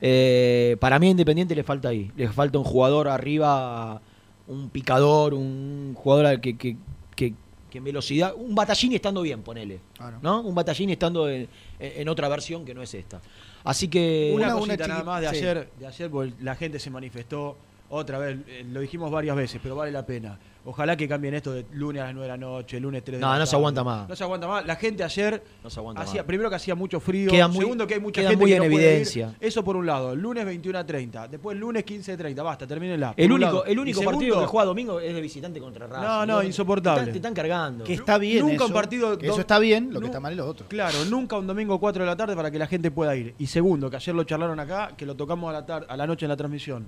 Eh, 0.00 0.76
para 0.80 0.98
mí 0.98 1.08
a 1.08 1.10
Independiente 1.10 1.54
le 1.54 1.62
falta 1.64 1.88
ahí. 1.88 2.10
Le 2.16 2.28
falta 2.28 2.58
un 2.58 2.64
jugador 2.64 3.08
arriba, 3.08 4.00
un 4.46 4.70
picador, 4.70 5.34
un 5.34 5.94
jugador 5.96 6.40
que, 6.40 6.56
que, 6.56 6.76
que, 7.16 7.34
que 7.70 7.78
en 7.78 7.84
velocidad. 7.84 8.34
Un 8.36 8.54
batallín 8.54 8.92
estando 8.92 9.22
bien, 9.22 9.42
ponele. 9.42 9.80
Claro. 9.96 10.18
¿No? 10.22 10.40
Un 10.42 10.54
batallín 10.54 10.90
estando 10.90 11.28
en, 11.28 11.48
en 11.80 12.08
otra 12.08 12.28
versión 12.28 12.64
que 12.64 12.74
no 12.74 12.82
es 12.82 12.94
esta. 12.94 13.20
Así 13.64 13.88
que. 13.88 14.32
Una, 14.34 14.46
Una- 14.46 14.54
cosita 14.56 14.84
una 14.84 14.86
nada 14.94 15.04
más 15.04 15.20
de 15.22 15.28
sí. 15.30 15.36
ayer, 15.36 15.68
de 15.78 15.86
ayer, 15.86 16.10
porque 16.10 16.32
la 16.40 16.54
gente 16.54 16.78
se 16.78 16.90
manifestó 16.90 17.56
otra 17.90 18.18
vez, 18.18 18.38
eh, 18.46 18.66
lo 18.70 18.80
dijimos 18.80 19.10
varias 19.10 19.34
veces, 19.36 19.60
pero 19.62 19.74
vale 19.76 19.90
la 19.92 20.04
pena. 20.04 20.38
Ojalá 20.64 20.96
que 20.98 21.08
cambien 21.08 21.32
esto 21.32 21.52
de 21.52 21.64
lunes 21.72 22.02
a 22.02 22.06
las 22.06 22.14
9 22.14 22.26
de 22.26 22.32
la 22.32 22.36
noche, 22.36 22.78
lunes 22.78 23.02
3 23.02 23.18
de 23.18 23.20
No, 23.24 23.32
la 23.32 23.38
no 23.38 23.46
se 23.46 23.52
tarde. 23.52 23.60
aguanta 23.60 23.84
más. 23.84 24.06
No 24.08 24.14
se 24.16 24.24
aguanta 24.24 24.46
más. 24.46 24.66
La 24.66 24.76
gente 24.76 25.02
ayer 25.02 25.42
No 25.64 25.70
se 25.70 25.80
aguanta 25.80 26.02
hacía, 26.02 26.20
más. 26.20 26.26
primero 26.26 26.50
que 26.50 26.56
hacía 26.56 26.74
mucho 26.74 27.00
frío, 27.00 27.30
Queda 27.30 27.48
muy- 27.48 27.60
segundo 27.60 27.86
que 27.86 27.94
hay 27.94 28.00
mucha 28.00 28.20
queda 28.20 28.30
gente 28.30 28.42
muy 28.42 28.50
que 28.50 28.56
en 28.56 28.62
no 28.64 28.70
puede 28.70 28.84
ir. 28.84 28.90
evidencia. 28.90 29.34
Eso 29.40 29.64
por 29.64 29.76
un 29.76 29.86
lado, 29.86 30.14
lunes 30.14 30.44
21 30.44 30.78
a 30.78 30.84
30, 30.84 31.26
después 31.28 31.56
lunes 31.56 31.84
15 31.84 32.12
a 32.12 32.16
30, 32.18 32.42
basta, 32.42 32.66
termínenla. 32.66 33.14
El 33.16 33.32
único, 33.32 33.50
lado. 33.50 33.64
el 33.64 33.78
único 33.78 34.00
segundo, 34.00 34.18
partido 34.18 34.40
que 34.40 34.46
juega 34.46 34.64
domingo 34.66 35.00
es 35.00 35.14
de 35.14 35.20
visitante 35.22 35.58
contra 35.58 35.86
Racing. 35.86 36.02
No, 36.06 36.26
no, 36.26 36.42
insoportable. 36.42 36.96
Te, 36.98 37.00
están- 37.02 37.12
te 37.12 37.18
están 37.18 37.34
cargando. 37.34 37.84
Que 37.84 37.94
está 37.94 38.18
bien. 38.18 38.40
Nunca 38.40 38.54
eso, 38.56 38.66
un 38.66 38.72
partido 38.72 39.16
que 39.16 39.26
eso 39.28 39.40
está 39.40 39.58
bien, 39.58 39.90
lo 39.94 40.00
que 40.00 40.06
está 40.06 40.20
mal 40.20 40.32
es 40.32 40.36
lo 40.38 40.46
otro. 40.46 40.66
Claro, 40.68 41.02
nunca 41.06 41.38
un 41.38 41.46
domingo 41.46 41.78
4 41.80 42.02
de 42.02 42.06
la 42.10 42.16
tarde 42.16 42.36
para 42.36 42.50
que 42.50 42.58
la 42.58 42.66
gente 42.66 42.90
pueda 42.90 43.16
ir. 43.16 43.34
Y 43.38 43.46
segundo, 43.46 43.88
que 43.88 43.96
ayer 43.96 44.14
lo 44.14 44.24
charlaron 44.24 44.60
acá, 44.60 44.90
que 44.98 45.06
lo 45.06 45.14
tocamos 45.14 45.48
a 45.48 45.52
la, 45.54 45.64
tar- 45.64 45.86
a 45.88 45.96
la 45.96 46.06
noche 46.06 46.26
en 46.26 46.28
la 46.28 46.36
transmisión. 46.36 46.86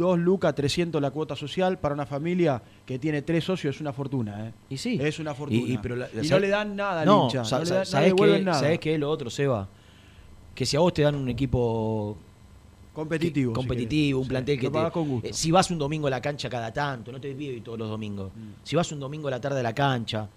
2 0.00 0.18
lucas 0.18 0.54
300 0.54 1.00
la 1.00 1.10
cuota 1.12 1.36
social 1.36 1.78
para 1.78 1.94
una 1.94 2.06
familia 2.06 2.60
que 2.84 2.98
tiene 2.98 3.22
tres 3.22 3.44
socios 3.44 3.76
es 3.76 3.80
una 3.80 3.92
fortuna, 3.92 4.48
¿eh? 4.48 4.52
Y 4.70 4.76
sí. 4.76 4.98
Es 5.00 5.18
una 5.20 5.34
fortuna. 5.34 5.60
Y, 5.60 5.74
y- 5.74 5.78
pero 5.78 5.94
la- 5.94 6.08
Y 6.12 6.16
no 6.16 6.24
¿sabes? 6.24 6.42
le 6.42 6.48
dan 6.48 6.74
nada 6.74 7.02
al 7.02 7.06
no, 7.06 7.24
hincha. 7.26 7.42
no 7.42 7.44
le, 7.44 7.64
dan- 7.64 7.74
no 7.74 7.80
le 7.80 7.86
¿sabés 7.86 8.06
devuelven 8.08 8.38
qué- 8.40 8.44
nada. 8.44 8.58
¿Sabés 8.58 8.78
qué 8.80 8.94
es 8.94 9.00
lo 9.00 9.08
otro, 9.10 9.30
Seba? 9.30 9.68
Que 10.54 10.66
si 10.66 10.76
a 10.76 10.80
vos 10.80 10.92
te 10.92 11.02
dan 11.02 11.14
un 11.14 11.28
equipo 11.28 12.16
Competitivo. 12.92 13.52
que- 13.52 13.56
competitivo, 13.56 14.20
un 14.20 14.28
plantel 14.28 14.56
Sí, 14.56 14.60
que 14.60 14.66
te, 14.66 14.72
pagás 14.72 14.92
con 14.92 15.08
gusto. 15.08 15.28
eh, 15.28 15.32
si 15.32 15.50
vas 15.52 15.70
un 15.70 15.78
domingo 15.78 16.08
a 16.08 16.10
la 16.10 16.20
cancha 16.20 16.50
cada 16.50 16.72
tanto, 16.72 17.12
no 17.12 17.20
te 17.20 17.32
pido 17.34 17.52
ir 17.52 17.62
todos 17.62 17.78
los 17.78 17.88
domingos. 17.88 18.32
Mm. 18.34 18.48
Si 18.64 18.74
vas 18.76 18.90
un 18.90 18.98
domingo 18.98 19.28
a 19.28 19.30
la 19.30 19.40
tarde 19.40 19.60
a 19.60 19.62
la 19.62 19.74
cancha, 19.74 20.28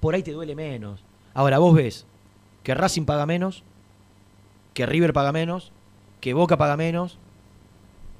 por 0.00 0.14
ahí 0.14 0.22
te 0.22 0.30
duele 0.32 0.54
menos. 0.54 1.02
Ahora 1.34 1.58
vos 1.58 1.74
ves 1.74 2.06
que 2.62 2.74
Racing 2.74 3.04
paga 3.04 3.26
menos, 3.26 3.64
que 4.74 4.86
River 4.86 5.12
paga 5.12 5.32
menos, 5.32 5.72
que 6.20 6.34
Boca 6.34 6.56
paga 6.56 6.76
menos, 6.76 7.18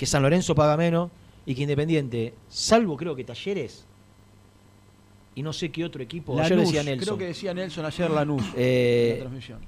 que 0.03 0.07
San 0.07 0.21
Lorenzo 0.21 0.53
paga 0.57 0.77
menos 0.77 1.13
y 1.47 1.55
que 1.55 1.63
Independiente, 1.63 2.35
salvo 2.49 2.97
creo 2.97 3.15
que 3.15 3.23
Talleres 3.23 3.87
y 5.37 5.45
no 5.45 5.53
sé 5.53 5.71
qué 5.71 5.85
otro 5.85 6.03
equipo, 6.03 6.37
ayer 6.41 6.59
Lanús, 6.59 6.73
decía 6.73 6.83
Nelson. 6.83 7.05
Creo 7.07 7.19
que 7.19 7.27
decía 7.27 7.55
Nelson 7.55 7.85
ayer 7.85 8.11
Lanús. 8.11 8.43
Eh, 8.57 9.11
en 9.11 9.15
la 9.15 9.21
transmisión. 9.21 9.59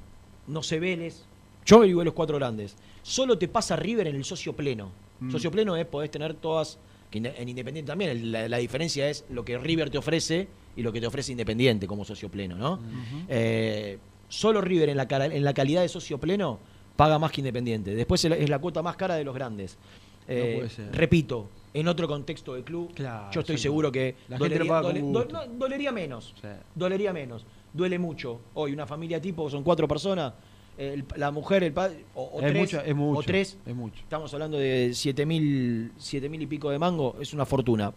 no 0.49 0.61
sé 0.64 0.81
Vélez. 0.81 1.23
Yo 1.64 1.77
averigué 1.77 2.05
los 2.05 2.14
cuatro 2.14 2.37
grandes. 2.37 2.75
Solo 3.05 3.38
te 3.38 3.47
pasa 3.47 3.77
River 3.77 4.09
en 4.09 4.16
el 4.16 4.25
socio 4.25 4.55
pleno. 4.55 4.90
Mm. 5.20 5.31
Socio 5.31 5.53
pleno 5.53 5.77
es 5.77 5.87
podés 5.87 6.11
tener 6.11 6.35
todas. 6.35 6.81
que 7.12 7.18
en 7.18 7.49
Independiente 7.49 7.92
también. 7.92 8.33
La, 8.33 8.49
la 8.49 8.57
diferencia 8.57 9.09
es 9.09 9.25
lo 9.31 9.44
que 9.44 9.57
River 9.57 9.88
te 9.88 9.99
ofrece 9.99 10.49
y 10.75 10.83
lo 10.83 10.92
que 10.92 11.01
te 11.01 11.07
ofrece 11.07 11.31
Independiente 11.31 11.87
como 11.87 12.05
socio 12.05 12.29
pleno, 12.29 12.57
¿no? 12.57 12.81
Eh, 13.29 13.99
solo 14.29 14.61
River 14.61 14.88
en 14.88 14.97
la, 14.97 15.07
en 15.27 15.44
la 15.44 15.55
calidad 15.55 15.83
de 15.83 15.88
socio 15.88 16.18
pleno 16.18 16.59
paga 16.97 17.20
más 17.20 17.31
que 17.31 17.40
Independiente. 17.40 17.94
Después 17.94 18.25
es 18.25 18.51
la 18.51 18.59
cuota 18.59 18.83
más 18.83 18.97
cara 18.97 19.14
de 19.14 19.23
los 19.23 19.33
grandes. 19.33 19.79
Eh, 20.28 20.54
puede 20.56 20.70
ser. 20.70 20.94
Repito, 20.94 21.48
en 21.72 21.88
otro 21.88 22.06
contexto 22.08 22.54
de 22.54 22.62
club, 22.62 22.92
Claro, 22.94 23.30
yo 23.32 23.40
estoy 23.40 23.58
seguro 23.58 23.90
que 23.92 24.14
La 24.28 24.38
gente 24.38 24.58
dole- 24.58 25.02
no, 25.02 25.24
dolería 25.58 25.92
menos. 25.92 26.34
Sí. 26.40 26.48
Dolería 26.74 27.12
menos. 27.12 27.44
Duele 27.72 27.98
mucho. 27.98 28.40
Hoy 28.54 28.72
una 28.72 28.87
familia 28.87 29.20
tipo, 29.20 29.50
son 29.50 29.62
cuatro 29.64 29.88
personas, 29.88 30.32
el- 30.78 31.04
la 31.16 31.30
mujer, 31.30 31.64
el 31.64 31.72
padre, 31.72 32.04
o, 32.14 32.22
o 32.22 32.40
es, 32.40 32.46
tres, 32.46 32.56
mucho, 32.60 32.80
es 32.80 32.94
mucho. 32.94 33.18
o 33.18 33.22
tres, 33.22 33.58
Es 33.66 33.74
mucho. 33.74 34.00
estamos 34.02 34.32
hablando 34.32 34.56
de 34.58 34.92
siete 34.94 35.26
mil, 35.26 35.92
siete 35.98 36.28
mil 36.28 36.40
y 36.42 36.46
pico 36.46 36.70
de 36.70 36.78
mango, 36.78 37.16
es 37.20 37.32
una 37.34 37.44
fortuna. 37.44 37.92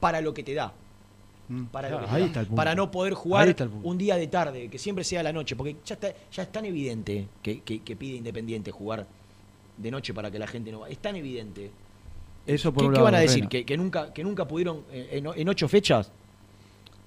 Para 0.00 0.20
lo 0.20 0.34
que 0.34 0.42
te 0.42 0.54
da. 0.54 0.72
Para, 1.70 1.88
Claro, 1.88 2.02
lo 2.02 2.06
que 2.06 2.10
te 2.10 2.16
ahí 2.16 2.20
da. 2.22 2.26
está 2.28 2.40
el 2.40 2.46
punto. 2.46 2.56
para 2.56 2.74
no 2.74 2.90
poder 2.90 3.12
jugar 3.14 3.54
un 3.82 3.98
día 3.98 4.16
de 4.16 4.26
tarde, 4.28 4.68
que 4.68 4.78
siempre 4.78 5.04
sea 5.04 5.22
la 5.22 5.32
noche, 5.32 5.54
porque 5.56 5.76
ya 5.84 5.94
está, 5.94 6.08
ya 6.32 6.42
es 6.42 6.50
tan 6.50 6.64
evidente 6.64 7.28
que, 7.42 7.60
que- 7.60 7.82
que 7.82 7.96
pide 7.96 8.16
Independiente 8.16 8.70
jugar 8.70 9.06
de 9.76 9.90
noche 9.90 10.14
para 10.14 10.30
que 10.30 10.38
la 10.38 10.46
gente 10.46 10.70
no 10.72 10.80
va. 10.80 10.88
Es 10.88 10.98
tan 10.98 11.16
evidente. 11.16 11.70
Eso 12.46 12.72
por 12.72 12.82
¿Qué, 12.82 12.86
un 12.88 12.92
qué 12.92 12.96
lado, 12.96 13.04
van 13.04 13.14
a 13.14 13.18
decir? 13.20 13.48
¿Que, 13.48 13.64
que 13.64 13.76
nunca, 13.76 14.12
que 14.12 14.22
nunca 14.22 14.46
pudieron, 14.46 14.82
eh, 14.92 15.08
en, 15.12 15.26
en 15.34 15.48
ocho 15.48 15.66
fechas 15.68 16.12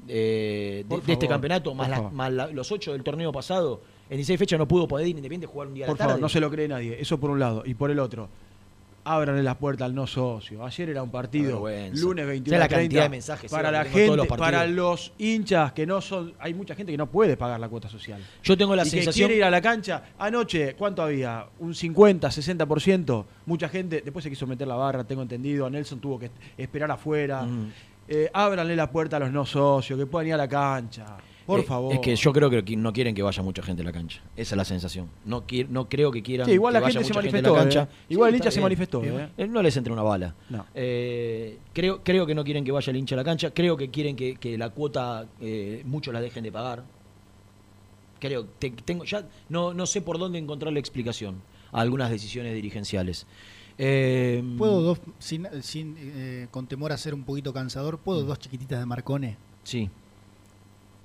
eh, 0.07 0.83
de, 0.83 0.95
Por 0.95 1.03
de 1.03 1.13
este 1.13 1.27
campeonato, 1.27 1.69
por 1.71 1.77
más, 1.77 1.89
la- 1.89 2.01
más 2.09 2.31
la- 2.31 2.47
los 2.47 2.71
ocho 2.71 2.93
del 2.93 3.03
torneo 3.03 3.31
pasado, 3.31 3.81
en 4.09 4.17
16 4.17 4.39
fechas 4.39 4.57
no 4.59 4.67
pudo 4.67 4.87
poder 4.87 5.05
ir 5.07 5.11
Independiente 5.15 5.47
jugar 5.47 5.67
un 5.67 5.73
día 5.73 5.85
a 5.85 5.87
Por 5.87 5.95
la 5.95 5.97
tarde? 5.99 6.09
favor, 6.13 6.21
no 6.21 6.29
se 6.29 6.39
lo 6.39 6.49
cree 6.49 6.67
nadie. 6.67 6.99
Eso 6.99 7.19
por 7.19 7.29
un 7.29 7.39
lado. 7.39 7.63
Y 7.65 7.73
por 7.73 7.91
el 7.91 7.99
otro, 7.99 8.29
ábranle 9.07 9.43
las 9.43 9.55
puertas 9.55 9.85
al 9.85 9.95
no 9.95 10.05
socio. 10.05 10.65
Ayer 10.65 10.89
era 10.89 11.01
un 11.01 11.09
partido, 11.09 11.59
lunes 11.59 11.93
¿Sabes 11.95 12.27
21 12.27 12.59
la 12.59 12.65
a 12.65 12.67
30, 12.67 12.67
cantidad 12.67 13.03
de 13.03 13.09
mensajes, 13.09 13.51
para 13.51 13.71
la 13.71 13.83
los 13.83 13.93
gente, 13.93 14.17
partidos? 14.17 14.37
para 14.37 14.67
los 14.67 15.13
hinchas 15.17 15.71
que 15.73 15.85
no 15.85 16.01
son... 16.01 16.33
Hay 16.39 16.53
mucha 16.53 16.75
gente 16.75 16.91
que 16.91 16.97
no 16.97 17.09
puede 17.09 17.37
pagar 17.37 17.59
la 17.59 17.69
cuota 17.69 17.89
social. 17.89 18.21
Yo 18.43 18.57
tengo 18.57 18.75
la 18.75 18.83
y 18.83 18.85
que 18.85 18.89
sensación... 18.91 19.27
quiere 19.27 19.37
ir 19.39 19.43
a 19.43 19.49
la 19.49 19.61
cancha. 19.61 20.03
Anoche, 20.19 20.75
¿cuánto 20.75 21.01
había? 21.01 21.45
Un 21.59 21.73
50, 21.73 22.27
60%. 22.27 23.25
Mucha 23.45 23.69
gente, 23.69 24.01
después 24.01 24.23
se 24.23 24.29
quiso 24.29 24.45
meter 24.45 24.67
la 24.67 24.75
barra, 24.75 25.03
tengo 25.03 25.21
entendido. 25.21 25.65
A 25.65 25.69
Nelson 25.69 25.99
tuvo 25.99 26.19
que 26.19 26.29
esperar 26.57 26.91
afuera. 26.91 27.43
Mm. 27.43 27.71
Eh, 28.09 28.29
ábranle 28.33 28.75
la 28.75 28.89
puerta 28.89 29.17
a 29.17 29.19
los 29.19 29.31
no 29.31 29.45
socios, 29.45 29.99
que 29.99 30.05
puedan 30.05 30.27
ir 30.27 30.33
a 30.33 30.37
la 30.37 30.47
cancha. 30.47 31.17
Por 31.47 31.61
Eh, 31.61 31.63
favor. 31.63 31.93
Es 31.95 31.99
que 32.01 32.15
yo 32.15 32.33
creo 32.33 32.49
que 32.51 32.75
no 32.75 32.91
quieren 32.93 33.15
que 33.15 33.23
vaya 33.23 33.41
mucha 33.41 33.63
gente 33.63 33.81
a 33.81 33.85
la 33.85 33.91
cancha. 33.93 34.21
Esa 34.35 34.53
es 34.53 34.57
la 34.57 34.65
sensación. 34.65 35.09
No, 35.25 35.47
qui- 35.47 35.65
no 35.67 35.87
creo 35.89 36.11
que 36.11 36.21
quieran 36.21 36.45
Sí, 36.45 36.51
igual 36.51 36.73
que 36.73 36.75
la 36.75 36.79
vaya 36.81 36.93
gente 36.99 37.07
se 37.07 37.13
mucha 37.13 37.31
gente 37.31 37.49
a 37.49 37.51
la 37.53 37.57
cancha. 37.59 37.83
eh. 37.83 38.05
Igual 38.09 38.29
el 38.29 38.35
hincha 38.35 38.51
se 38.51 38.61
manifestó, 38.61 39.01
eh. 39.03 39.29
Eh, 39.37 39.47
No 39.47 39.63
les 39.63 39.75
entre 39.77 39.91
una 39.93 40.03
bala. 40.03 40.35
No. 40.49 40.65
Eh, 40.75 41.57
creo, 41.73 42.03
creo 42.03 42.25
que 42.27 42.35
no 42.35 42.43
quieren 42.43 42.63
que 42.65 42.71
vaya 42.71 42.91
el 42.91 42.97
hincha 42.97 43.15
a 43.15 43.17
la 43.17 43.23
cancha. 43.23 43.49
Creo 43.51 43.75
que 43.77 43.89
quieren 43.89 44.15
que, 44.17 44.35
que 44.35 44.57
la 44.57 44.69
cuota 44.71 45.25
eh, 45.41 45.81
muchos 45.85 46.13
la 46.13 46.19
dejen 46.21 46.43
de 46.43 46.51
pagar. 46.51 46.83
Creo, 48.19 48.45
te- 48.45 48.71
tengo, 48.71 49.03
ya 49.05 49.25
no, 49.47 49.73
no 49.73 49.85
sé 49.85 50.01
por 50.01 50.17
dónde 50.19 50.39
encontrar 50.39 50.73
la 50.73 50.79
explicación 50.79 51.41
a 51.71 51.81
algunas 51.81 52.09
decisiones 52.09 52.53
dirigenciales. 52.55 53.25
Eh, 53.77 54.43
¿Puedo 54.57 54.81
dos, 54.81 54.99
sin, 55.19 55.47
sin, 55.61 55.95
eh, 55.99 56.47
con 56.49 56.65
temor 56.65 56.91
a 56.91 56.97
ser 56.97 57.13
un 57.13 57.23
poquito 57.23 57.53
cansador, 57.53 57.99
¿puedo 57.99 58.23
Mm. 58.23 58.27
dos 58.27 58.39
chiquititas 58.39 58.79
de 58.79 58.85
Marcone? 58.87 59.37
Sí. 59.63 59.89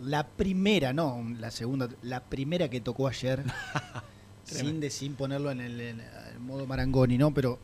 La 0.05 0.27
primera, 0.27 0.93
no, 0.93 1.25
la 1.39 1.51
segunda, 1.51 1.89
la 2.03 2.21
primera 2.25 2.69
que 2.69 2.81
tocó 2.81 3.09
ayer, 3.09 3.43
sin, 4.45 4.81
de, 4.81 4.91
sin 4.91 5.15
ponerlo 5.15 5.51
en 5.51 5.61
el, 5.61 5.81
en 5.81 6.01
el 6.01 6.41
modo 6.41 6.67
Marangoni, 6.67 7.19
¿no? 7.19 7.33
Pero 7.33 7.59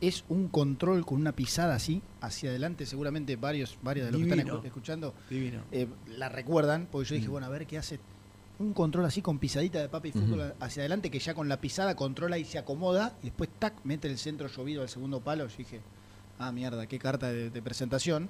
es 0.00 0.24
un 0.28 0.48
control 0.48 1.04
con 1.06 1.20
una 1.20 1.32
pisada 1.32 1.74
así, 1.74 2.02
hacia 2.20 2.50
adelante. 2.50 2.86
Seguramente 2.86 3.36
varios, 3.36 3.78
varios 3.82 4.06
de 4.06 4.12
los 4.12 4.20
que 4.20 4.24
están 4.28 4.38
Divino. 4.38 4.60
escu- 4.62 4.66
escuchando 4.66 5.14
Divino. 5.30 5.60
eh, 5.72 5.86
la 6.16 6.28
recuerdan, 6.28 6.88
porque 6.90 7.08
yo 7.08 7.14
dije, 7.16 7.28
Mm. 7.28 7.30
bueno, 7.32 7.46
a 7.46 7.50
ver 7.50 7.66
qué 7.66 7.78
hace. 7.78 8.00
Un 8.58 8.74
control 8.74 9.04
así 9.06 9.22
con 9.22 9.38
pisadita 9.38 9.80
de 9.80 9.88
papa 9.88 10.06
y 10.08 10.12
fútbol 10.12 10.54
hacia 10.60 10.82
adelante, 10.82 11.10
que 11.10 11.18
ya 11.18 11.34
con 11.34 11.48
la 11.48 11.60
pisada 11.60 11.96
controla 11.96 12.38
y 12.38 12.44
se 12.44 12.58
acomoda, 12.58 13.16
y 13.22 13.26
después, 13.26 13.50
tac, 13.58 13.74
mete 13.82 14.08
el 14.08 14.18
centro 14.18 14.46
llovido 14.46 14.82
al 14.82 14.88
segundo 14.88 15.20
palo. 15.20 15.46
Yo 15.48 15.56
dije, 15.56 15.80
ah, 16.38 16.52
mierda, 16.52 16.86
qué 16.86 16.98
carta 16.98 17.28
de, 17.32 17.50
de 17.50 17.62
presentación. 17.62 18.28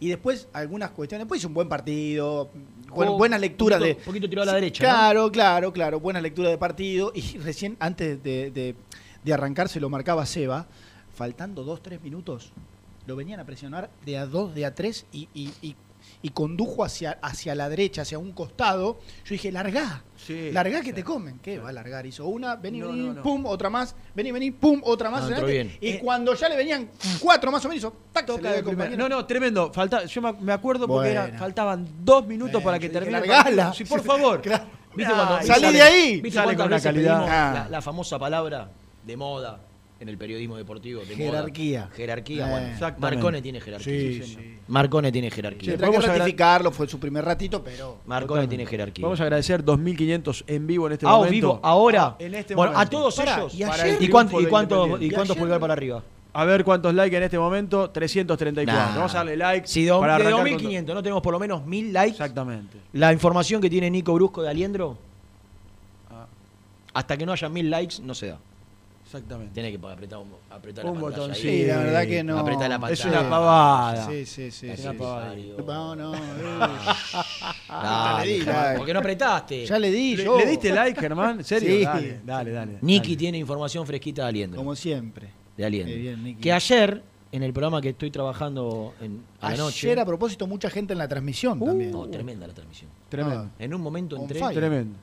Y 0.00 0.08
después, 0.08 0.48
algunas 0.52 0.90
cuestiones. 0.90 1.24
Después 1.24 1.40
hizo 1.40 1.48
un 1.48 1.54
buen 1.54 1.68
partido, 1.68 2.50
buen- 2.88 3.08
Jugó 3.08 3.18
buena 3.18 3.38
lectura 3.38 3.78
poquito- 3.78 3.98
de. 4.00 4.04
poquito 4.04 4.28
tirado 4.28 4.42
a 4.50 4.52
la 4.52 4.54
derecha, 4.60 4.82
¿no? 4.84 4.88
Claro, 4.90 5.32
claro, 5.32 5.72
claro. 5.72 6.00
Buena 6.00 6.20
lectura 6.20 6.50
de 6.50 6.58
partido. 6.58 7.12
Y 7.14 7.20
recién, 7.38 7.76
antes 7.80 8.22
de, 8.22 8.50
de- 8.50 8.74
de 9.22 9.32
arrancar, 9.32 9.68
se 9.68 9.80
lo 9.80 9.88
marcaba 9.88 10.26
Seba. 10.26 10.66
Faltando 11.14 11.62
dos, 11.62 11.80
tres 11.82 12.02
minutos, 12.02 12.50
lo 13.06 13.14
venían 13.14 13.38
a 13.38 13.44
presionar 13.44 13.88
de 14.04 14.18
a 14.18 14.26
dos, 14.26 14.52
de 14.54 14.66
a 14.66 14.74
tres 14.74 15.06
y, 15.12 15.28
y- 15.32 15.52
y- 15.62 15.76
y 16.24 16.30
condujo 16.30 16.82
hacia, 16.82 17.18
hacia 17.20 17.54
la 17.54 17.68
derecha, 17.68 18.00
hacia 18.00 18.18
un 18.18 18.32
costado. 18.32 18.98
Yo 19.26 19.28
dije, 19.34 19.52
largá, 19.52 20.02
Sí, 20.16 20.50
largá 20.52 20.80
que 20.80 20.86
sí. 20.88 20.92
te 20.94 21.04
comen. 21.04 21.38
¿Qué 21.40 21.58
va 21.58 21.68
a 21.68 21.72
largar? 21.72 22.06
Hizo 22.06 22.24
una, 22.26 22.56
vení, 22.56 22.78
No, 22.80 22.88
vení, 22.88 23.06
no, 23.08 23.12
no. 23.12 23.22
pum, 23.22 23.44
otra 23.44 23.68
más, 23.68 23.94
vení, 24.14 24.32
vení, 24.32 24.50
pum, 24.50 24.80
otra 24.84 25.10
más. 25.10 25.28
Bien. 25.44 25.76
Y 25.82 25.98
cuando 25.98 26.34
ya 26.34 26.48
le 26.48 26.56
venían 26.56 26.88
cuatro 27.20 27.52
más 27.52 27.62
o 27.66 27.68
menos, 27.68 27.78
hizo, 27.84 27.94
tac, 28.10 28.24
Toca 28.24 28.52
de 28.52 28.62
compañero. 28.62 28.96
No, 28.96 29.06
no, 29.10 29.26
tremendo. 29.26 29.70
Falta, 29.70 30.06
yo 30.06 30.22
me, 30.22 30.52
acuerdo 30.54 30.88
porque 30.88 31.10
era- 31.10 31.28
faltaban 31.38 31.86
dos 32.00 32.26
minutos 32.26 32.54
Bueno, 32.54 32.64
para 32.64 32.78
que 32.78 32.88
termine. 32.88 33.20
largala. 33.26 33.74
Sí, 33.74 33.84
por 33.84 34.00
favor. 34.02 34.40
Claro. 34.40 34.64
¿Viste 34.96 35.12
cuando- 35.12 35.36
salí 35.42 35.48
sale- 35.66 35.72
de 35.72 35.82
ahí. 35.82 36.20
¿Viste 36.22 36.38
Sale 36.38 36.56
cuántas 36.56 36.56
con 36.56 36.66
una 36.68 36.76
veces 36.76 36.92
calidad. 37.20 37.26
Ah. 37.28 37.52
la, 37.64 37.68
la 37.68 37.82
famosa 37.82 38.18
palabra 38.18 38.70
de 39.04 39.16
moda 39.18 39.60
en 40.00 40.08
el 40.08 40.18
periodismo 40.18 40.56
deportivo? 40.56 41.00
De 41.02 41.14
moda? 41.16 41.30
Jerarquía. 41.30 41.88
Jerarquía, 41.94 42.46
Eh. 42.46 42.50
bueno. 42.78 42.94
Marcone 42.98 43.40
tiene 43.42 43.60
jerarquía. 43.60 43.92
Sí, 43.92 44.22
sí. 44.22 44.58
Marcone 44.68 45.10
tiene 45.12 45.30
jerarquía. 45.30 45.76
Vamos 45.78 46.04
a 46.04 46.14
ratificarlo, 46.14 46.70
fue 46.70 46.88
su 46.88 46.98
primer 46.98 47.24
ratito, 47.24 47.62
pero. 47.62 47.98
Marcone 48.06 48.26
Totalmente. 48.28 48.56
tiene 48.56 48.66
jerarquía. 48.70 49.02
Vamos 49.04 49.20
a 49.20 49.22
agradecer 49.24 49.64
2.500 49.64 50.44
en 50.46 50.66
vivo 50.66 50.86
en 50.86 50.94
este 50.94 51.06
Ah, 51.06 51.12
momento. 51.12 51.32
vivo, 51.32 51.60
ahora. 51.62 52.16
En 52.18 52.34
este 52.34 52.54
bueno, 52.54 52.76
a 52.78 52.86
todos 52.86 53.18
ellos. 53.18 53.54
y 53.54 53.62
ayer- 53.62 53.96
el 53.96 54.02
¿Y, 54.02 54.08
cuánto, 54.08 54.40
y, 54.40 54.44
de 54.44 54.50
cuánto, 54.50 54.74
Independiente. 54.74 55.04
¿Y 55.04 55.08
Y 55.08 55.10
cuántos 55.14 55.36
pulgar 55.36 55.60
para 55.60 55.72
arriba? 55.74 56.02
A 56.36 56.44
ver 56.44 56.64
cuántos 56.64 56.92
likes 56.92 57.16
en 57.16 57.22
este 57.22 57.38
momento. 57.38 57.90
334. 57.90 58.74
Nah. 58.90 58.96
Vamos 58.96 59.14
a 59.14 59.18
darle 59.18 59.36
like. 59.36 59.68
Si 59.68 59.84
do- 59.84 60.00
para 60.00 60.18
de 60.18 60.24
arrancar 60.26 60.40
con 60.42 60.58
2.500 60.58 60.92
no 60.94 61.02
tenemos 61.02 61.22
por 61.22 61.32
lo 61.32 61.38
menos 61.38 61.62
1.000 61.64 61.92
likes. 61.92 62.10
Exactamente. 62.10 62.76
La 62.94 63.12
información 63.12 63.62
que 63.62 63.70
tiene 63.70 63.88
Nico 63.88 64.12
Brusco 64.14 64.42
de 64.42 64.48
Aliendro, 64.50 64.98
Ah, 66.10 66.26
hasta 66.94 67.16
que 67.16 67.24
no 67.24 67.32
haya 67.32 67.48
1.000 67.48 67.70
likes, 67.70 67.96
no 68.02 68.14
se 68.14 68.26
da. 68.28 68.38
Exactamente. 69.18 69.54
Tiene 69.54 69.70
que 69.70 69.86
apretar, 69.86 70.18
un, 70.18 70.28
apretar 70.50 70.84
Un 70.86 70.94
la 70.94 71.00
pantalla 71.00 71.20
botoncito. 71.22 71.48
ahí. 71.48 71.60
Sí, 71.62 71.66
la 71.66 71.76
verdad 71.78 72.06
que 72.06 72.24
no. 72.24 72.38
Apretá 72.38 72.68
la 72.68 72.74
Es 72.74 72.80
pantalla. 72.80 73.20
una 73.20 73.30
pavada. 73.30 74.06
Sí, 74.10 74.26
sí, 74.26 74.50
sí. 74.50 74.68
Es 74.68 74.80
sí. 74.80 74.86
una 74.88 74.98
pavada. 74.98 75.34
No, 75.66 75.96
no. 75.96 76.14
eh. 76.14 76.18
Dale, 77.68 78.26
le 78.26 78.32
di 78.32 78.40
Germán, 78.40 78.62
like. 78.64 78.76
¿Por 78.78 78.86
qué 78.86 78.92
no 78.92 78.98
apretaste? 79.00 79.66
Ya 79.66 79.78
le 79.78 79.90
di 79.90 80.16
¿Le, 80.16 80.24
yo. 80.24 80.38
le 80.38 80.46
diste 80.46 80.72
like, 80.72 81.00
Germán? 81.00 81.38
¿En 81.38 81.44
serio? 81.44 81.68
Sí. 81.78 81.84
Dale, 81.84 82.20
dale, 82.24 82.50
dale. 82.52 82.78
Niki 82.82 83.08
Dale. 83.08 83.16
tiene 83.16 83.38
información 83.38 83.86
fresquita 83.86 84.22
de 84.22 84.28
Aliendro. 84.28 84.58
Como 84.58 84.74
siempre. 84.74 85.28
de 85.56 85.64
Aliendro. 85.64 85.96
Bien, 85.96 86.38
que 86.38 86.52
ayer, 86.52 87.02
en 87.32 87.42
el 87.42 87.52
programa 87.52 87.80
que 87.80 87.90
estoy 87.90 88.10
trabajando 88.10 88.94
en, 89.00 89.20
a 89.40 89.50
la 89.50 89.56
noche. 89.56 89.88
Ayer, 89.88 90.00
a 90.00 90.04
propósito, 90.04 90.46
mucha 90.46 90.70
gente 90.70 90.92
en 90.92 90.98
la 90.98 91.08
transmisión 91.08 91.58
también. 91.64 91.90
No, 91.90 92.06
tremenda 92.08 92.46
la 92.46 92.54
transmisión. 92.54 92.90
Tremendo. 93.08 93.50
En 93.58 93.74
un 93.74 93.80
momento 93.80 94.16
entré. 94.16 94.40
Tremendo. 94.52 94.98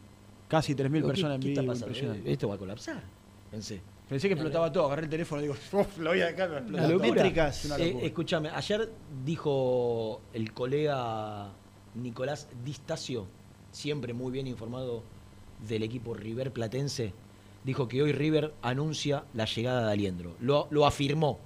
Casi 0.47 0.73
3.000 0.75 0.91
digo, 0.91 1.07
¿qué- 1.07 1.13
personas 1.13 1.35
en 1.35 1.41
qué 1.41 1.49
está 1.53 1.85
vivo. 1.85 2.13
Esto 2.25 2.49
va 2.49 2.55
a 2.55 2.57
colapsar. 2.57 3.01
Pensé. 3.49 3.81
Pensé 4.11 4.27
que 4.27 4.33
explotaba 4.33 4.69
todo. 4.69 4.87
Agarré 4.87 5.03
el 5.03 5.09
teléfono 5.09 5.39
y 5.41 5.45
digo, 5.45 5.55
"Uf, 5.71 5.97
lo 5.99 6.09
voy 6.09 6.19
a 6.19 6.25
dejar. 6.27 6.51
va 6.51 6.55
a 6.55 6.59
explotar 6.59 6.69
Una 6.69 6.81
todo". 6.81 6.91
locura. 6.99 7.23
Métricas. 7.23 7.59
Es 7.59 7.65
una 7.71 7.77
Eh, 7.77 7.97
escúchame, 8.05 8.49
ayer 8.49 8.91
dijo 9.23 10.19
el 10.33 10.51
colega 10.51 11.47
Nicolás 11.95 12.49
Distacio, 12.65 13.25
siempre 13.71 14.13
muy 14.13 14.33
bien 14.33 14.47
informado 14.47 15.01
del 15.65 15.83
equipo 15.83 16.13
River 16.13 16.51
Platense, 16.51 17.13
dijo 17.63 17.87
que 17.87 18.01
hoy 18.03 18.11
River 18.11 18.53
anuncia 18.61 19.23
la 19.33 19.45
llegada 19.45 19.85
de 19.87 19.93
Aliendro. 19.93 20.35
Lo, 20.41 20.67
lo 20.71 20.85
afirmó. 20.85 21.39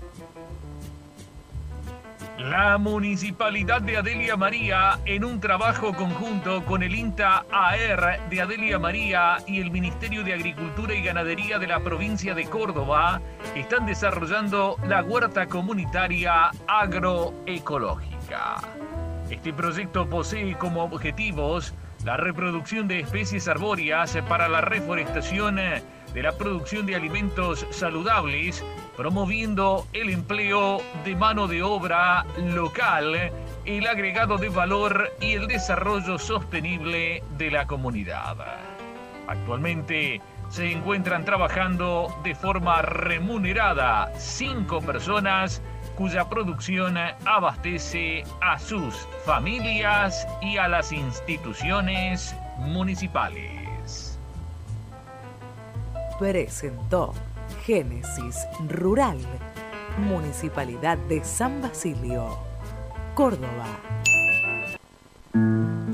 La 2.49 2.79
Municipalidad 2.79 3.83
de 3.83 3.97
Adelia 3.97 4.35
María, 4.35 4.99
en 5.05 5.23
un 5.23 5.39
trabajo 5.39 5.93
conjunto 5.93 6.65
con 6.65 6.81
el 6.81 6.95
INTA 6.95 7.45
AR 7.51 8.19
de 8.29 8.41
Adelia 8.41 8.79
María 8.79 9.37
y 9.45 9.61
el 9.61 9.69
Ministerio 9.69 10.23
de 10.23 10.33
Agricultura 10.33 10.95
y 10.95 11.03
Ganadería 11.03 11.59
de 11.59 11.67
la 11.67 11.81
provincia 11.81 12.33
de 12.33 12.45
Córdoba, 12.45 13.21
están 13.55 13.85
desarrollando 13.85 14.75
la 14.87 15.03
huerta 15.03 15.45
comunitaria 15.45 16.49
agroecológica. 16.67 18.55
Este 19.29 19.53
proyecto 19.53 20.09
posee 20.09 20.57
como 20.57 20.83
objetivos 20.83 21.75
la 22.03 22.17
reproducción 22.17 22.87
de 22.87 23.01
especies 23.01 23.47
arbóreas 23.47 24.17
para 24.27 24.49
la 24.49 24.61
reforestación 24.61 25.59
de 26.13 26.23
la 26.23 26.33
producción 26.33 26.85
de 26.85 26.95
alimentos 26.95 27.65
saludables, 27.69 28.63
promoviendo 28.97 29.87
el 29.93 30.09
empleo 30.09 30.81
de 31.03 31.15
mano 31.15 31.47
de 31.47 31.63
obra 31.63 32.25
local, 32.37 33.31
el 33.65 33.87
agregado 33.87 34.37
de 34.37 34.49
valor 34.49 35.11
y 35.21 35.33
el 35.33 35.47
desarrollo 35.47 36.17
sostenible 36.17 37.23
de 37.37 37.51
la 37.51 37.65
comunidad. 37.67 38.37
Actualmente 39.27 40.21
se 40.49 40.71
encuentran 40.71 41.23
trabajando 41.23 42.13
de 42.23 42.35
forma 42.35 42.81
remunerada 42.81 44.11
cinco 44.17 44.81
personas 44.81 45.61
cuya 45.95 46.27
producción 46.27 46.97
abastece 47.25 48.23
a 48.41 48.59
sus 48.59 49.07
familias 49.25 50.27
y 50.41 50.57
a 50.57 50.67
las 50.67 50.91
instituciones 50.91 52.35
municipales. 52.57 53.70
Presentó 56.21 57.15
Génesis 57.65 58.35
Rural, 58.69 59.17
Municipalidad 59.97 60.95
de 61.09 61.25
San 61.25 61.63
Basilio, 61.63 62.37
Córdoba. 63.15 63.65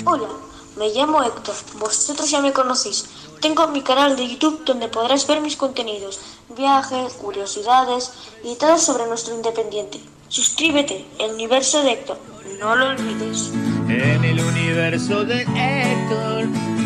Hola, 0.03 0.27
me 0.77 0.89
llamo 0.89 1.23
Héctor, 1.23 1.55
vosotros 1.79 2.29
ya 2.29 2.41
me 2.41 2.51
conocéis. 2.51 3.09
Tengo 3.39 3.69
mi 3.69 3.81
canal 3.83 4.17
de 4.17 4.27
YouTube 4.27 4.65
donde 4.65 4.89
podrás 4.89 5.25
ver 5.27 5.39
mis 5.39 5.55
contenidos, 5.55 6.19
viajes, 6.57 7.13
curiosidades 7.13 8.11
y 8.43 8.55
todo 8.55 8.77
sobre 8.79 9.07
nuestro 9.07 9.33
independiente. 9.33 9.97
Suscríbete, 10.27 11.05
el 11.19 11.35
universo 11.35 11.81
de 11.83 11.93
Héctor, 11.93 12.17
no 12.59 12.75
lo 12.75 12.89
olvides. 12.89 13.53
En 13.87 14.25
el 14.25 14.41
universo 14.41 15.23
de 15.23 15.43
Héctor. 15.43 16.76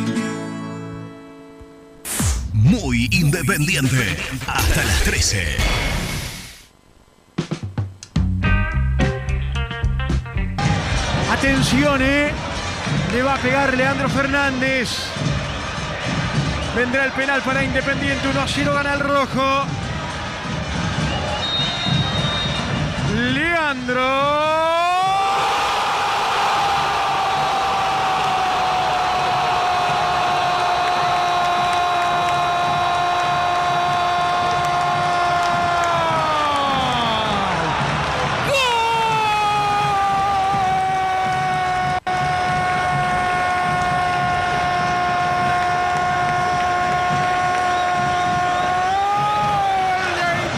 Muy 2.64 3.10
independiente. 3.12 4.18
Hasta 4.48 4.84
las 4.84 5.04
13. 5.04 5.58
Atención, 11.32 12.02
¿eh? 12.02 12.32
Le 13.14 13.24
va 13.24 13.36
a 13.36 13.38
pegar 13.38 13.76
Leandro 13.76 14.10
Fernández. 14.10 14.90
Vendrá 16.76 17.06
el 17.06 17.12
penal 17.12 17.42
para 17.42 17.64
Independiente. 17.64 18.28
1 18.28 18.42
a 18.42 18.48
0 18.48 18.74
gana 18.74 18.94
el 18.94 19.00
rojo. 19.00 19.66
Leandro. 23.34 24.52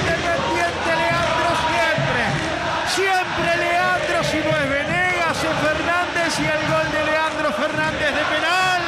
Independiente 0.04 0.92
Leandro 0.96 1.50
siempre. 1.68 2.24
Siempre 2.94 3.50
Leandro, 3.58 4.24
si 4.24 4.38
no 4.38 4.52
es 4.58 4.70
Venegas, 4.70 5.38
es 5.38 5.56
Fernández 5.64 6.32
y 6.40 6.46
el 6.46 6.64
gol 6.72 6.88
de 6.92 7.02
Leandro 7.12 7.52
Fernández 7.54 8.12
de 8.14 8.24
penal. 8.34 8.82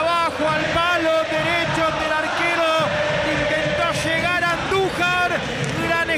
Abajo 0.00 0.48
al 0.48 0.64
palo 0.74 1.14
derecho 1.30 1.84
del 2.00 2.12
arquero. 2.12 2.70
Intentó 3.30 3.86
llegar 4.04 4.44
a 4.44 4.50
Andújar. 4.52 5.30
Gran 5.88 6.10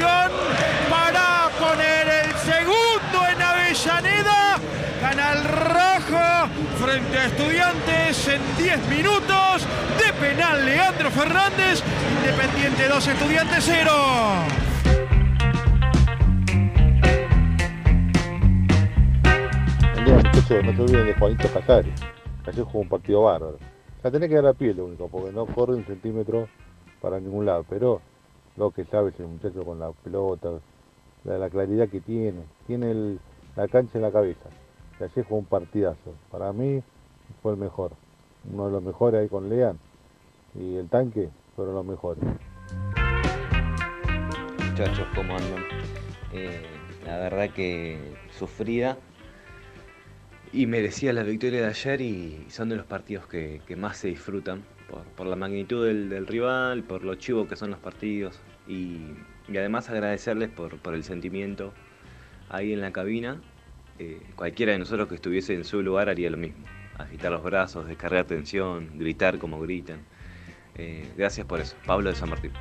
para 0.00 1.50
poner 1.58 2.08
el 2.08 2.34
segundo 2.36 3.28
en 3.30 3.42
Avellaneda. 3.42 4.58
Gana 5.02 5.32
el 5.32 5.44
rojo 5.44 6.48
frente 6.82 7.18
a 7.18 7.26
estudiantes 7.26 8.28
en 8.28 8.40
10 8.56 8.88
minutos. 8.88 9.66
De 9.98 10.12
penal 10.14 10.64
Leandro 10.64 11.10
Fernández. 11.10 11.82
Independiente 12.20 12.88
2, 12.88 13.06
estudiantes 13.08 13.64
0. 13.66 13.90
Buen 19.92 20.04
día, 20.04 20.14
muchachos. 20.14 20.64
No 20.64 20.72
se 20.72 20.82
olviden 20.82 21.06
de 21.06 21.14
Juanito 21.14 21.48
Casares. 21.52 22.00
Ayer 22.46 22.64
jugó 22.64 22.80
un 22.80 22.88
partido 22.88 23.22
bárbaro. 23.22 23.58
La 24.02 24.10
tenés 24.10 24.30
que 24.30 24.36
dar 24.36 24.46
a 24.46 24.54
pie 24.54 24.72
lo 24.72 24.86
único, 24.86 25.08
porque 25.08 25.32
no 25.32 25.46
corre 25.46 25.74
un 25.74 25.84
centímetro 25.84 26.48
para 27.00 27.20
ningún 27.20 27.44
lado. 27.44 27.64
Pero 27.68 28.00
lo 28.56 28.70
que 28.70 28.84
sabe 28.84 29.10
ese 29.10 29.24
muchacho 29.24 29.64
con 29.64 29.78
la 29.78 29.92
pelota, 29.92 30.50
la, 31.24 31.38
la 31.38 31.50
claridad 31.50 31.88
que 31.88 32.00
tiene, 32.00 32.42
tiene 32.66 33.18
la 33.56 33.68
cancha 33.68 33.98
en 33.98 34.02
la 34.02 34.12
cabeza. 34.12 34.48
Y 35.00 35.04
ayer 35.04 35.24
jugó 35.24 35.40
un 35.40 35.46
partidazo. 35.46 36.14
Para 36.30 36.52
mí 36.52 36.82
fue 37.42 37.52
el 37.52 37.58
mejor. 37.58 37.92
Uno 38.52 38.66
de 38.66 38.72
los 38.72 38.82
mejores 38.82 39.20
ahí 39.20 39.28
con 39.28 39.48
Lean. 39.48 39.78
Y 40.54 40.76
el 40.76 40.88
tanque 40.88 41.30
fueron 41.56 41.74
los 41.74 41.86
mejores. 41.86 42.22
muchachos, 44.70 45.06
¿cómo 45.14 45.36
andan? 45.36 45.64
Eh, 46.32 46.62
la 47.06 47.18
verdad 47.18 47.50
que 47.50 48.16
sufrida 48.38 48.96
y 50.52 50.66
merecía 50.66 51.12
la 51.12 51.22
victoria 51.22 51.62
de 51.62 51.66
ayer 51.68 52.00
y 52.00 52.46
son 52.50 52.68
de 52.68 52.76
los 52.76 52.86
partidos 52.86 53.26
que 53.26 53.76
más 53.76 53.96
se 53.96 54.08
disfrutan 54.08 54.62
por, 55.16 55.26
la 55.26 55.36
magnitud 55.36 55.86
del, 55.86 56.26
rival, 56.26 56.82
por 56.84 57.04
lo 57.04 57.14
chivo 57.14 57.48
que 57.48 57.56
son 57.56 57.70
los 57.70 57.78
partidos 57.78 58.40
y, 58.68 59.00
además 59.48 59.90
agradecerles 59.90 60.48
por, 60.50 60.78
por 60.78 60.94
el 60.94 61.04
sentimiento 61.04 61.72
ahí 62.48 62.72
en 62.72 62.80
la 62.80 62.92
cabina. 62.92 63.40
Eh, 63.98 64.20
cualquiera 64.36 64.72
de 64.72 64.78
nosotros 64.78 65.08
que 65.08 65.14
estuviese 65.14 65.54
en 65.54 65.64
su 65.64 65.82
lugar 65.82 66.08
haría 66.08 66.30
lo 66.30 66.36
mismo, 66.36 66.64
agitar 66.98 67.32
los 67.32 67.42
brazos, 67.42 67.86
descargar 67.86 68.24
tensión, 68.26 68.90
gritar 68.98 69.38
como 69.38 69.60
gritan. 69.60 70.00
Eh, 70.76 71.10
gracias 71.16 71.46
por 71.46 71.60
eso, 71.60 71.76
Pablo 71.86 72.10
de 72.10 72.16
San 72.16 72.30
Martín. 72.30 72.52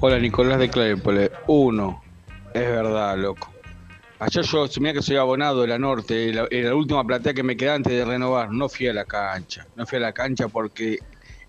Hola 0.00 0.18
Nicolás 0.18 0.58
de 0.58 0.68
Claypole. 0.68 1.30
Uno, 1.46 2.02
es 2.52 2.66
verdad, 2.66 3.16
loco. 3.18 3.53
Ayer 4.20 4.44
yo, 4.44 4.66
mira 4.80 4.92
que 4.92 5.02
soy 5.02 5.16
abonado 5.16 5.62
de 5.62 5.68
la 5.68 5.78
Norte, 5.78 6.32
la, 6.32 6.46
la 6.50 6.74
última 6.74 7.04
platea 7.04 7.34
que 7.34 7.42
me 7.42 7.56
queda 7.56 7.74
antes 7.74 7.92
de 7.92 8.04
renovar, 8.04 8.50
no 8.52 8.68
fui 8.68 8.86
a 8.86 8.92
la 8.92 9.04
cancha. 9.04 9.66
No 9.74 9.84
fui 9.86 9.98
a 9.98 10.02
la 10.02 10.12
cancha 10.12 10.46
porque 10.48 10.98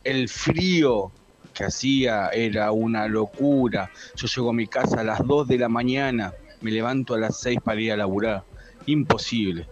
el 0.03 0.27
frío 0.27 1.11
que 1.53 1.65
hacía 1.65 2.29
era 2.29 2.71
una 2.71 3.07
locura. 3.07 3.91
Yo 4.15 4.27
llego 4.27 4.49
a 4.49 4.53
mi 4.53 4.67
casa 4.67 5.01
a 5.01 5.03
las 5.03 5.25
2 5.25 5.47
de 5.47 5.59
la 5.59 5.69
mañana, 5.69 6.33
me 6.61 6.71
levanto 6.71 7.13
a 7.13 7.19
las 7.19 7.39
6 7.39 7.59
para 7.63 7.79
ir 7.79 7.91
a 7.91 7.97
laburar. 7.97 8.43
Imposible, 8.87 9.67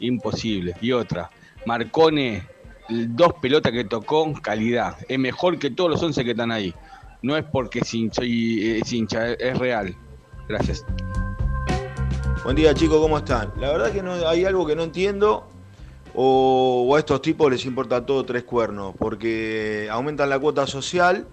imposible. 0.00 0.74
Y 0.80 0.92
otra, 0.92 1.30
Marcone, 1.64 2.42
dos 2.88 3.34
pelotas 3.40 3.72
que 3.72 3.84
tocó, 3.84 4.32
calidad. 4.34 4.96
Es 5.08 5.18
mejor 5.18 5.58
que 5.58 5.70
todos 5.70 5.90
los 5.90 6.02
11 6.02 6.24
que 6.24 6.32
están 6.32 6.50
ahí. 6.50 6.74
No 7.22 7.36
es 7.36 7.44
porque 7.44 7.80
es 7.80 7.94
hincha, 7.94 8.22
es 8.24 8.92
es 8.92 9.58
real. 9.58 9.96
Gracias. 10.48 10.84
Buen 12.44 12.56
día 12.56 12.74
chicos, 12.74 12.98
¿cómo 13.00 13.18
están? 13.18 13.52
La 13.56 13.70
verdad 13.70 13.92
que 13.92 14.02
no 14.02 14.14
hay 14.26 14.44
algo 14.44 14.66
que 14.66 14.74
no 14.74 14.82
entiendo 14.82 15.48
o, 16.12 16.92
a 16.96 16.98
estos 16.98 17.22
tipos 17.22 17.48
les 17.48 17.64
importa 17.66 18.04
todo 18.04 18.24
tres 18.24 18.42
cuernos, 18.42 18.96
porque 18.98 19.86
aumentan 19.88 20.28
la 20.28 20.40
cuota 20.40 20.66
social, 20.66 21.28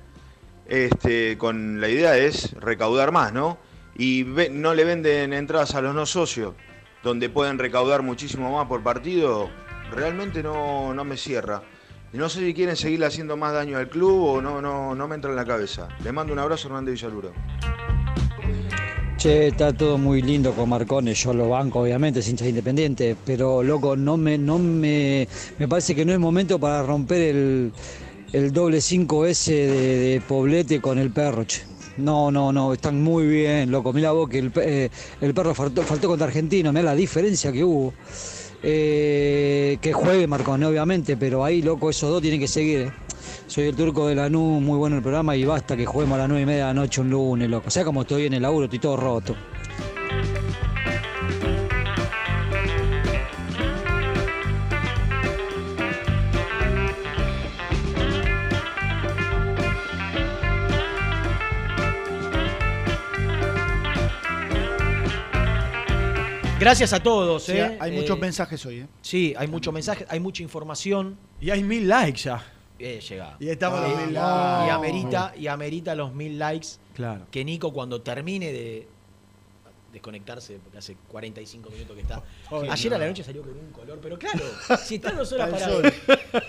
este, 0.67 1.35
con 1.39 1.81
la 1.81 1.89
idea 1.89 2.15
es 2.15 2.53
recaudar 2.59 3.11
más, 3.11 3.33
¿no? 3.33 3.57
Y 3.97 4.23
no 4.51 4.75
le 4.75 4.83
venden 4.83 5.33
entradas 5.33 5.73
a 5.73 5.81
los 5.81 5.95
no 5.95 6.05
socios, 6.05 6.53
donde 7.01 7.27
pueden 7.27 7.57
recaudar 7.57 8.03
muchísimo 8.03 8.55
más 8.55 8.67
por 8.67 8.83
partido, 8.83 9.49
realmente 9.89 10.43
no, 10.43 10.93
no 10.93 11.03
me 11.05 11.17
cierra. 11.17 11.63
No 12.13 12.29
sé 12.29 12.41
si 12.41 12.53
quieren 12.53 12.75
seguirle 12.75 13.07
haciendo 13.07 13.35
más 13.35 13.53
daño 13.53 13.79
al 13.79 13.89
club 13.89 14.23
o 14.25 14.41
no, 14.43 14.61
no, 14.61 14.93
no 14.93 15.07
me 15.07 15.15
entra 15.15 15.31
en 15.31 15.37
la 15.37 15.45
cabeza. 15.45 15.87
Les 16.03 16.13
mando 16.13 16.33
un 16.33 16.39
abrazo, 16.39 16.67
Hernández 16.67 16.93
Villaluro. 16.93 17.33
Che, 19.19 19.47
está 19.47 19.73
todo 19.73 19.97
muy 19.97 20.21
lindo 20.21 20.53
con 20.53 20.69
Marcone, 20.69 21.13
yo 21.13 21.33
lo 21.33 21.49
banco 21.49 21.81
obviamente, 21.81 22.21
es 22.21 22.29
hincha 22.29 22.45
de 22.45 22.51
independiente, 22.51 23.17
pero 23.25 23.61
loco, 23.61 23.97
no 23.97 24.15
me, 24.15 24.37
no 24.37 24.57
me, 24.57 25.27
me 25.57 25.67
parece 25.67 25.93
que 25.93 26.05
no 26.05 26.13
es 26.13 26.19
momento 26.19 26.57
para 26.57 26.83
romper 26.83 27.21
el, 27.23 27.73
el 28.31 28.53
doble 28.53 28.77
5S 28.77 29.51
de, 29.51 30.21
Poblete 30.25 30.79
con 30.79 30.97
el 30.99 31.11
perro, 31.11 31.43
che. 31.43 31.63
No, 31.97 32.31
no, 32.31 32.53
no, 32.53 32.71
están 32.71 33.03
muy 33.03 33.27
bien, 33.27 33.69
loco. 33.71 33.91
Mira 33.91 34.11
vos 34.13 34.29
que 34.29 34.39
el, 34.39 34.53
eh, 34.55 34.89
perro 35.35 35.53
faltó, 35.53 35.83
contra 36.07 36.27
Argentino, 36.27 36.71
mira 36.71 36.83
la 36.85 36.95
diferencia 36.95 37.51
que 37.51 37.61
hubo. 37.65 37.93
Eh, 38.63 39.77
que 39.81 39.91
juegue 39.91 40.27
Marconi, 40.27 40.63
obviamente, 40.63 41.17
pero 41.17 41.43
ahí, 41.43 41.61
loco, 41.61 41.89
esos 41.89 42.09
dos 42.09 42.21
tienen 42.21 42.39
que 42.39 42.47
seguir. 42.47 42.79
eh. 42.79 43.08
Soy 43.49 43.65
el 43.65 43.75
turco 43.75 44.07
de 44.07 44.13
la 44.15 44.29
NU, 44.29 44.61
muy 44.61 44.77
bueno 44.77 44.95
el 44.97 45.01
programa 45.01 45.35
y 45.35 45.43
basta 45.43 45.75
que 45.75 45.85
juguemos 45.85 46.15
a 46.15 46.19
las 46.19 46.29
nueve 46.29 46.43
y 46.43 46.45
media 46.45 46.67
de 46.67 46.73
la 46.73 46.73
noche 46.81 47.01
un 47.01 47.09
lunes, 47.09 47.49
loco. 47.49 47.67
O 47.67 47.71
sea, 47.71 47.83
como 47.83 48.01
estoy 48.03 48.27
en 48.27 48.33
el 48.33 48.43
laburo, 48.43 48.65
estoy 48.65 48.79
todo 48.79 48.95
roto. 48.95 49.35
Gracias 66.59 66.91
a 66.91 67.01
todos, 67.01 67.43
Sí, 67.43 67.53
¿eh? 67.53 67.77
hay 67.79 67.91
Eh, 67.91 67.95
muchos 67.95 68.19
mensajes 68.19 68.65
hoy, 68.65 68.79
¿eh? 68.79 68.87
Sí, 69.01 69.33
hay 69.37 69.47
muchos 69.47 69.73
mensajes, 69.73 70.05
hay 70.09 70.19
mucha 70.19 70.43
información. 70.43 71.17
Y 71.39 71.51
hay 71.51 71.63
mil 71.63 71.87
likes 71.87 72.23
ya. 72.23 72.43
Eh. 72.79 72.99
Y 73.39 73.49
estamos 73.49 73.79
Eh, 73.79 73.89
los 73.89 73.97
mil 73.99 74.09
y 74.09 74.13
likes. 74.13 74.71
amerita, 74.71 75.33
y 75.37 75.47
amerita 75.47 75.95
los 75.95 76.13
mil 76.13 76.39
likes. 76.39 76.67
Claro. 76.95 77.25
Que 77.29 77.43
Nico 77.43 77.73
cuando 77.73 78.01
termine 78.01 78.51
de 78.51 78.87
desconectarse, 79.91 80.59
porque 80.63 80.77
hace 80.77 80.95
45 81.07 81.69
minutos 81.71 81.95
que 81.95 82.01
está. 82.03 82.21
Ay, 82.51 82.69
Ayer 82.69 82.91
no. 82.91 82.95
a 82.95 82.99
la 82.99 83.07
noche 83.07 83.23
salió 83.23 83.41
con 83.41 83.51
un 83.57 83.71
color, 83.71 83.99
pero 84.01 84.19
claro, 84.19 84.43
si 84.83 84.95
está 84.95 85.11
dos 85.11 85.31
horas 85.33 85.47
el 85.49 85.53
parado. 85.59 85.81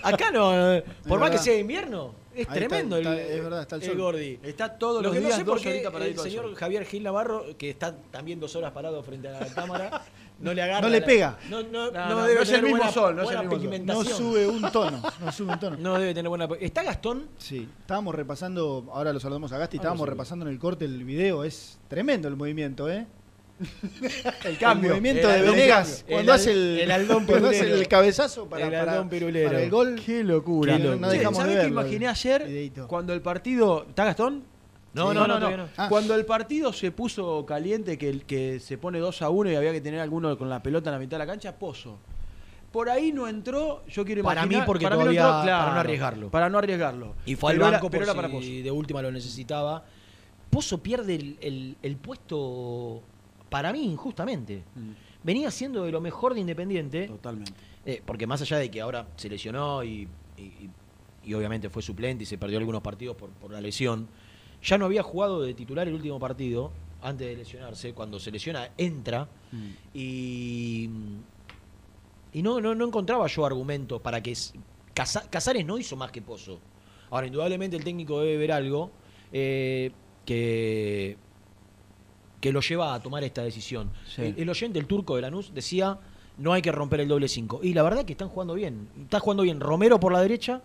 Acá 0.03 0.31
no, 0.31 0.73
eh, 0.75 0.83
por 1.07 1.19
más 1.19 1.31
que 1.31 1.39
sea 1.39 1.57
invierno, 1.57 2.13
es 2.33 2.35
Ahí 2.35 2.41
está, 2.43 2.53
tremendo 2.53 2.97
está- 2.97 3.13
el, 3.13 3.19
es 3.31 3.43
verdad, 3.43 3.61
está 3.61 3.75
el 3.77 3.83
sol. 3.83 3.97
Gordi. 3.97 4.39
Está 4.43 4.77
todos 4.77 4.97
Lo 5.01 5.09
los 5.09 5.13
que 5.13 5.19
días 5.21 5.31
no 5.31 5.37
sé 5.37 5.45
por 5.45 5.59
qué 5.59 5.81
el 5.81 6.01
el 6.03 6.19
señor. 6.19 6.53
Javier 6.55 6.85
Gil 6.85 7.01
Navarro, 7.03 7.45
que 7.57 7.71
está 7.71 7.95
también 8.11 8.39
dos 8.39 8.55
horas 8.55 8.71
parado 8.73 9.01
frente 9.01 9.27
a 9.27 9.31
la 9.39 9.47
cámara, 9.47 10.03
no 10.41 10.53
le 10.53 10.61
agarra. 10.61 10.81
No 10.81 10.89
le 10.89 10.99
la- 10.99 11.05
pega. 11.05 11.37
No, 11.49 11.61
no, 11.63 11.91
No, 11.91 11.91
no 11.91 12.09
no, 12.09 12.23
debe 12.23 12.35
no 12.35 12.41
es 12.41 12.51
el 12.51 12.61
mismo 12.63 12.77
buena- 12.77 12.91
sol, 12.91 13.15
no 13.15 13.21
es 13.21 13.25
buena 13.25 13.41
el 13.41 13.47
mismo 13.49 13.71
sol. 13.71 13.85
No 13.85 14.03
sube 14.17 14.47
un 14.47 14.71
tono, 14.71 15.01
no 15.23 15.31
sube 15.31 15.53
un 15.53 15.59
tono. 15.59 15.77
No 15.77 15.99
debe 15.99 16.13
tener 16.13 16.29
buena. 16.29 16.47
¿Está 16.59 16.83
Gastón? 16.83 17.27
Sí, 17.37 17.67
estábamos 17.79 18.15
repasando, 18.15 18.89
ahora 18.93 19.13
lo 19.13 19.19
saludamos 19.19 19.51
a 19.51 19.57
Gasti, 19.57 19.77
Ah, 19.77 19.79
estábamos 19.79 20.01
no 20.01 20.05
sé. 20.05 20.11
repasando 20.11 20.45
en 20.45 20.51
el 20.51 20.59
corte 20.59 20.85
el 20.85 21.03
video, 21.03 21.43
es 21.43 21.79
tremendo 21.87 22.27
el 22.27 22.35
movimiento, 22.35 22.89
¿eh? 22.89 23.05
El 24.43 24.57
cambio. 24.57 24.89
movimiento 24.89 25.29
El 25.29 25.33
de 25.43 25.47
Aldón- 25.47 25.51
Venegas, 25.55 26.05
cuando 26.09 26.33
hace 26.33 26.51
el, 26.51 26.79
el 26.79 26.89
Aldón 26.91 27.25
cuando 27.27 27.49
hace 27.49 27.71
el 27.71 27.87
cabezazo 27.87 28.47
para, 28.49 28.65
El 28.67 28.73
Aldón 28.73 29.07
pirulero. 29.09 29.49
para 29.49 29.61
el 29.61 29.69
gol. 29.69 30.01
Qué 30.03 30.23
locura. 30.23 30.77
Qué 30.77 30.83
No 30.83 30.89
locura. 30.93 31.09
dejamos 31.09 31.33
de 31.37 31.43
¿Sabés 31.43 31.55
qué 31.57 31.61
verlo, 31.65 31.81
imaginé 31.81 32.07
ayer? 32.07 32.71
Cuando 32.87 33.13
el 33.13 33.21
partido. 33.21 33.85
¿Está 33.87 34.05
Gastón? 34.05 34.43
No, 34.93 35.13
no, 35.13 35.25
no, 35.27 35.39
no. 35.39 35.67
Ah. 35.77 35.87
Cuando 35.89 36.15
el 36.15 36.25
partido 36.25 36.73
se 36.73 36.91
puso 36.91 37.45
caliente, 37.45 37.97
que, 37.97 38.59
se 38.59 38.77
pone 38.77 38.99
2 38.99 39.21
a 39.21 39.29
1 39.29 39.51
y 39.51 39.55
había 39.55 39.71
que 39.71 39.81
tener 39.81 39.99
alguno 40.01 40.37
con 40.37 40.49
la 40.49 40.61
pelota 40.61 40.89
en 40.89 40.93
la 40.95 40.99
mitad 40.99 41.11
de 41.17 41.19
la 41.19 41.27
cancha, 41.27 41.55
Pozo. 41.57 41.97
Por 42.71 42.89
ahí 42.89 43.11
no 43.11 43.27
entró, 43.27 43.83
yo 43.87 44.05
quiero 44.05 44.23
Para 44.23 44.41
imaginar. 44.41 44.61
mí 44.61 44.65
porque 44.65 44.85
no 44.85 44.91
todavía- 44.91 45.21
entró, 45.21 45.31
para 45.57 45.73
no 45.73 45.79
arriesgarlo. 45.79 46.29
Para 46.31 46.49
no 46.49 46.57
arriesgarlo. 46.57 47.15
Y 47.25 47.35
fue 47.35 47.53
Pero 47.53 47.65
al 47.65 47.71
banco 47.73 47.89
pero 47.89 48.01
por 48.05 48.09
era 48.09 48.15
para 48.21 48.29
Pozo. 48.33 48.47
de 48.47 48.71
última 48.71 49.01
lo 49.01 49.11
necesitaba. 49.11 49.83
Pozo 50.49 50.77
pierde 50.79 51.15
el, 51.15 51.37
el- 51.41 51.77
el 51.81 51.95
puesto 51.97 53.01
para 53.49 53.71
mí 53.73 53.83
injustamente. 53.83 54.63
Venía 55.23 55.51
siendo 55.51 55.83
de 55.85 55.91
lo 55.91 56.01
mejor 56.01 56.33
de 56.33 56.39
Independiente. 56.41 57.07
Totalmente. 57.07 57.53
Eh, 57.85 58.01
porque 58.05 58.25
más 58.27 58.41
allá 58.41 58.57
de 58.57 58.69
que 58.71 58.79
ahora 58.81 59.07
se 59.17 59.27
lesionó 59.29 59.83
y, 59.83 60.07
y- 60.37 60.41
y- 60.41 60.69
y 61.25 61.33
obviamente 61.33 61.69
fue 61.69 61.81
suplente 61.81 62.23
y 62.23 62.25
se 62.25 62.37
perdió 62.37 62.57
algunos 62.57 62.81
partidos 62.81 63.15
por, 63.17 63.29
por 63.31 63.51
la 63.51 63.59
lesión, 63.61 64.07
ya 64.63 64.77
no 64.77 64.85
había 64.85 65.03
jugado 65.03 65.41
de 65.41 65.53
titular 65.53 65.87
el 65.87 65.93
último 65.93 66.19
partido 66.19 66.71
antes 67.01 67.27
de 67.27 67.35
lesionarse. 67.35 67.93
Cuando 67.93 68.19
se 68.19 68.31
lesiona, 68.31 68.69
entra 68.77 69.27
y, 69.93 70.89
y 72.33 72.41
no, 72.41 72.61
no, 72.61 72.75
no 72.75 72.85
encontraba 72.85 73.27
yo 73.27 73.45
argumentos 73.45 74.01
para 74.01 74.21
que 74.21 74.35
Casares 74.93 75.65
no 75.65 75.77
hizo 75.77 75.95
más 75.95 76.11
que 76.11 76.21
Pozo. 76.21 76.59
Ahora, 77.09 77.27
indudablemente 77.27 77.75
el 77.75 77.83
técnico 77.83 78.21
debe 78.21 78.37
ver 78.37 78.51
algo 78.51 78.91
eh, 79.33 79.91
que, 80.25 81.17
que 82.39 82.51
lo 82.51 82.61
lleva 82.61 82.93
a 82.93 83.01
tomar 83.01 83.23
esta 83.23 83.43
decisión. 83.43 83.91
Sí. 84.07 84.21
El, 84.21 84.39
el 84.39 84.49
oyente, 84.49 84.79
el 84.79 84.85
turco 84.85 85.15
de 85.15 85.23
Lanús, 85.23 85.53
decía 85.53 85.99
no 86.37 86.53
hay 86.53 86.61
que 86.61 86.71
romper 86.71 87.01
el 87.01 87.07
doble 87.07 87.27
5. 87.27 87.59
Y 87.63 87.73
la 87.73 87.83
verdad 87.83 88.05
que 88.05 88.13
están 88.13 88.29
jugando 88.29 88.53
bien. 88.53 88.87
Está 89.03 89.19
jugando 89.19 89.43
bien 89.43 89.59
Romero 89.59 89.99
por 89.99 90.11
la 90.11 90.21
derecha 90.21 90.61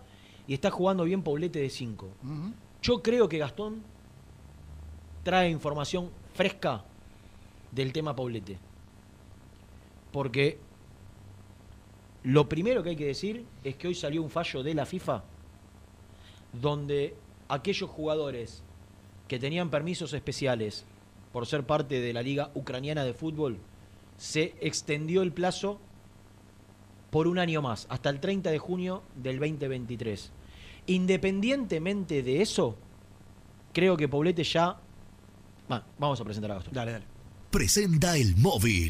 y 0.47 0.53
está 0.53 0.71
jugando 0.71 1.03
bien 1.03 1.21
Paulete 1.21 1.59
de 1.59 1.69
5. 1.69 2.05
Ujú. 2.23 2.53
Yo 2.87 3.03
creo 3.03 3.27
que 3.27 3.37
Gastón 3.37 3.83
trae 5.21 5.49
información 5.49 6.09
fresca 6.33 6.85
del 7.69 7.91
tema 7.91 8.15
Paulete. 8.15 8.57
Porque 10.13 10.57
lo 12.23 12.47
primero 12.47 12.81
que 12.81 12.91
hay 12.91 12.95
que 12.95 13.07
decir 13.07 13.45
es 13.65 13.75
que 13.75 13.89
hoy 13.89 13.93
salió 13.93 14.23
un 14.23 14.29
fallo 14.29 14.63
de 14.63 14.73
la 14.73 14.85
FIFA 14.85 15.21
donde 16.53 17.13
aquellos 17.49 17.89
jugadores 17.89 18.63
que 19.27 19.37
tenían 19.37 19.69
permisos 19.69 20.13
especiales 20.13 20.85
por 21.33 21.45
ser 21.45 21.65
parte 21.65 21.99
de 21.99 22.13
la 22.13 22.21
Liga 22.21 22.51
Ucraniana 22.53 23.03
de 23.03 23.13
Fútbol, 23.13 23.57
se 24.15 24.55
extendió 24.61 25.23
el 25.23 25.33
plazo 25.33 25.77
por 27.09 27.27
un 27.27 27.37
año 27.37 27.61
más, 27.61 27.85
hasta 27.89 28.09
el 28.09 28.21
30 28.21 28.49
de 28.49 28.59
junio 28.59 29.03
del 29.17 29.39
2023. 29.39 30.31
Independientemente 30.87 32.23
de 32.23 32.41
eso, 32.41 32.77
creo 33.73 33.95
que 33.97 34.07
Poblete 34.07 34.43
ya... 34.43 34.77
Va, 35.71 35.85
vamos 35.99 36.19
a 36.19 36.23
presentar 36.23 36.51
a 36.51 36.55
Gastón. 36.55 36.73
Dale, 36.73 36.91
dale. 36.93 37.05
Presenta 37.51 38.17
el 38.17 38.35
móvil. 38.37 38.89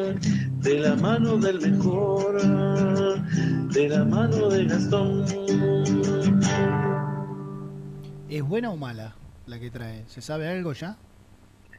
de 0.61 0.79
la 0.79 0.95
mano 0.95 1.37
del 1.37 1.59
mejor, 1.59 2.41
de 2.41 3.89
la 3.89 4.03
mano 4.05 4.49
de 4.49 4.65
Gastón. 4.65 5.25
¿Es 8.29 8.43
buena 8.43 8.71
o 8.71 8.77
mala 8.77 9.15
la 9.45 9.59
que 9.59 9.69
trae? 9.69 10.03
¿Se 10.07 10.21
sabe 10.21 10.47
algo 10.49 10.73
ya? 10.73 10.97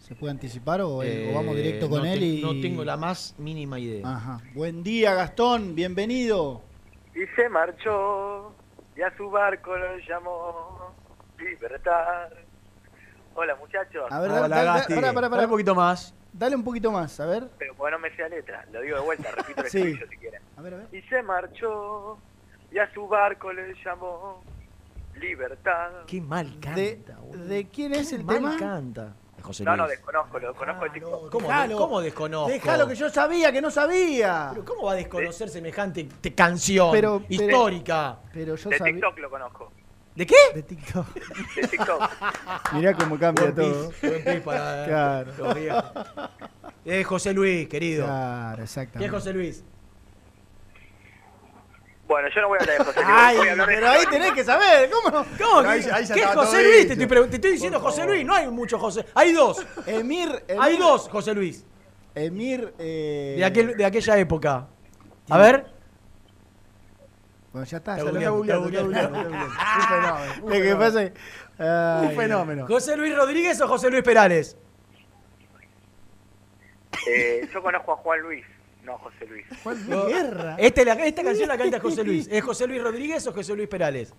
¿Se 0.00 0.14
puede 0.14 0.32
anticipar 0.32 0.80
o, 0.80 0.96
o 0.96 1.02
Eh, 1.02 1.30
vamos 1.34 1.54
directo 1.56 1.88
con 1.88 2.00
no 2.00 2.04
él? 2.06 2.18
te- 2.18 2.24
y... 2.26 2.42
No 2.42 2.60
tengo 2.60 2.84
la 2.84 2.96
más 2.96 3.34
mínima 3.38 3.78
idea. 3.78 4.06
Ajá. 4.08 4.40
Buen 4.54 4.82
día, 4.82 5.14
Gastón, 5.14 5.74
bienvenido. 5.74 6.62
Y 7.14 7.20
se 7.36 7.48
marchó, 7.48 8.52
y 8.96 9.02
a 9.02 9.16
su 9.16 9.30
barco 9.30 9.76
lo 9.76 9.96
llamó 10.08 10.92
Libertad. 11.38 12.28
Hola 13.34 13.54
muchachos. 13.56 14.04
A 14.10 14.20
ver, 14.20 14.30
Hola, 14.32 14.62
Gasti. 14.64 14.94
pará, 14.94 15.12
pará, 15.12 15.30
pará. 15.30 15.44
Un 15.44 15.50
poquito 15.50 15.74
más. 15.74 16.14
Dale 16.32 16.56
un 16.56 16.64
poquito 16.64 16.90
más, 16.90 17.18
a 17.20 17.26
ver. 17.26 17.48
Pero 17.58 17.74
bueno, 17.74 17.98
no 17.98 18.02
me 18.02 18.16
sea 18.16 18.28
letra, 18.28 18.64
lo 18.72 18.80
digo 18.80 18.96
de 18.96 19.02
vuelta, 19.02 19.30
repito 19.32 19.60
el 19.62 19.66
Sí. 19.70 19.78
estribillo 19.78 20.06
si 20.08 20.16
quieren. 20.16 20.42
A 20.56 20.62
ver, 20.62 20.74
a 20.74 20.76
ver. 20.78 20.86
Y 20.92 21.02
se 21.02 21.22
marchó, 21.22 22.18
y 22.70 22.78
a 22.78 22.92
su 22.94 23.06
barco 23.06 23.52
le 23.52 23.74
llamó 23.84 24.42
Libertad. 25.20 25.90
Qué 26.06 26.20
mal 26.20 26.50
canta. 26.60 26.74
¿De, 26.80 27.00
de 27.46 27.68
quién 27.68 27.94
es 27.94 28.08
Qué 28.10 28.16
el 28.16 28.24
mal 28.24 28.36
tema? 28.36 28.56
canta. 28.58 29.14
No, 29.64 29.76
no, 29.76 29.88
desconozco, 29.88 30.38
lo 30.38 30.48
desconozco 30.48 30.84
de 30.84 30.90
TikTok. 30.90 31.30
¿Cómo, 31.32 31.48
Dejalo. 31.48 31.76
¿Cómo 31.76 32.00
desconozco? 32.00 32.48
Déjalo 32.48 32.86
que 32.86 32.94
yo 32.94 33.08
sabía, 33.10 33.50
que 33.50 33.60
no 33.60 33.72
sabía. 33.72 34.50
Pero 34.52 34.64
¿Cómo 34.64 34.84
va 34.84 34.92
a 34.92 34.94
desconocer 34.94 35.48
semejante 35.48 36.04
te- 36.20 36.32
canción 36.32 36.92
Pero- 36.92 37.22
histórica? 37.28 38.20
Pero 38.32 38.54
yo 38.54 38.70
De 38.70 38.78
sabía. 38.78 38.92
TikTok 38.94 39.18
lo 39.18 39.30
conozco. 39.30 39.72
¿De 40.14 40.26
qué? 40.26 40.34
De 40.54 40.62
TikTok. 40.62 41.06
De 41.56 41.68
TikTok. 41.68 42.02
Mirá 42.74 42.92
cómo 42.94 43.18
cambia 43.18 43.50
Buen 43.50 43.54
todo. 43.54 43.88
pis, 43.90 44.00
buen 44.10 44.24
pis 44.24 44.40
para 44.42 44.84
Claro. 44.86 45.32
los 45.38 45.54
viejos. 45.54 45.84
Es 46.84 47.06
José 47.06 47.32
Luis, 47.32 47.68
querido. 47.68 48.04
Claro, 48.04 48.56
¿Qué 48.56 48.62
es 48.64 48.70
exactamente. 48.70 49.10
José 49.16 49.32
Luis? 49.32 49.64
Bueno, 52.06 52.28
yo 52.34 52.40
no 52.42 52.48
voy 52.48 52.58
a 52.58 52.62
hablar 52.62 52.78
de 52.78 52.84
José 52.84 53.00
Luis. 53.00 53.14
Ay, 53.16 53.36
de 53.56 53.62
pero 53.64 53.88
ahí 53.88 54.04
tenés 54.10 54.32
que 54.32 54.44
saber, 54.44 54.90
¿cómo? 54.90 55.24
¿Cómo? 55.38 55.60
Ahí- 55.68 55.82
que- 55.82 55.92
ahí 55.92 56.04
¿Qué 56.12 56.20
es 56.20 56.26
José 56.26 56.62
Luis? 56.62 56.86
Te 56.88 56.92
estoy, 56.92 57.06
pregun- 57.06 57.30
te 57.30 57.36
estoy 57.36 57.52
diciendo 57.52 57.80
José. 57.80 58.04
Luis, 58.04 58.24
no 58.26 58.34
hay 58.34 58.48
mucho 58.48 58.78
José. 58.78 59.06
Hay 59.14 59.32
dos. 59.32 59.64
Emir, 59.86 60.28
Emir 60.46 60.60
Hay 60.62 60.76
dos 60.76 61.08
José 61.08 61.32
Luis. 61.32 61.64
Emir, 62.14 62.74
eh... 62.78 63.36
De, 63.38 63.44
aquel, 63.46 63.76
de 63.76 63.84
aquella 63.86 64.18
época. 64.18 64.66
A 65.30 65.38
ver. 65.38 65.71
Bueno, 67.52 67.66
ya 67.66 67.76
está, 67.76 67.98
Está 67.98 68.06
ya 68.06 68.12
lo 68.30 68.40
está 68.42 68.56
googleando. 68.56 68.88
Un 68.88 68.94
fenómeno. 68.94 69.48
Lo 70.42 70.50
que 70.50 70.76
pasa 70.76 71.02
es... 71.02 71.12
Un 72.10 72.16
fenómeno. 72.16 72.66
¿José 72.66 72.96
Luis 72.96 73.14
Rodríguez 73.14 73.60
o 73.60 73.68
José 73.68 73.90
Luis 73.90 74.02
Perales? 74.02 74.56
Eh, 77.06 77.48
yo 77.52 77.62
conozco 77.62 77.92
a 77.92 77.96
Juan 77.96 78.20
Luis, 78.20 78.44
no 78.84 78.94
a 78.94 78.98
José 78.98 79.26
Luis. 79.26 79.44
No, 79.88 80.06
Este, 80.58 80.84
la- 80.84 80.94
esta 81.04 81.22
canción 81.22 81.48
la 81.48 81.58
canta 81.58 81.80
José 81.80 82.04
Luis. 82.04 82.28
¿Es 82.30 82.42
José 82.42 82.66
Luis 82.66 82.82
Rodríguez 82.82 83.26
o 83.26 83.32
José 83.32 83.54
Luis 83.54 83.68
Perales? 83.68 84.14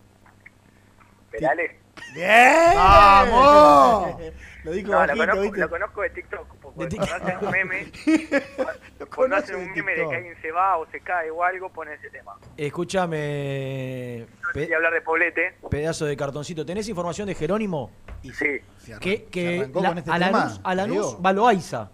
Perales. 1.31 1.71
¡Bien! 2.13 2.75
¡Vamos! 2.75 4.15
Lo 4.63 4.71
dijo 4.71 4.91
no, 4.91 4.97
bajito, 4.97 5.15
lo, 5.15 5.21
conozco, 5.25 5.41
¿viste? 5.41 5.59
lo 5.59 5.69
conozco 5.69 6.01
de 6.03 6.09
TikTok. 6.11 6.52
Porque 6.75 6.95
cuando 6.97 7.15
hacen 7.15 7.37
un 7.45 7.51
meme, 7.51 7.91
cuando 9.15 9.35
hacen 9.35 9.55
un 9.57 9.65
de 9.73 9.83
meme 9.83 9.91
de 9.95 10.09
que 10.09 10.15
alguien 10.15 10.41
se 10.41 10.51
va 10.51 10.77
o 10.77 10.87
se 10.87 10.99
cae 11.01 11.29
o 11.29 11.43
algo, 11.43 11.69
ponen 11.69 11.93
ese 11.95 12.09
tema. 12.09 12.35
Escúchame, 12.57 14.25
pe- 14.53 14.67
Y 14.69 14.73
hablar 14.73 14.93
de 14.93 15.01
Poblete. 15.01 15.55
pedazo 15.69 16.05
de 16.05 16.17
cartoncito. 16.17 16.65
¿Tenés 16.65 16.87
información 16.89 17.27
de 17.27 17.35
Jerónimo? 17.35 17.91
Sí. 18.23 18.59
Que, 18.99 19.25
que 19.25 19.69
la- 19.73 19.89
este 19.91 20.11
a 20.11 20.19
tema, 20.19 20.31
Lanús, 20.31 20.61
a 20.63 20.75
Lanús 20.75 20.91
Diego. 21.09 21.21
va 21.21 21.33
Loaiza. 21.33 21.91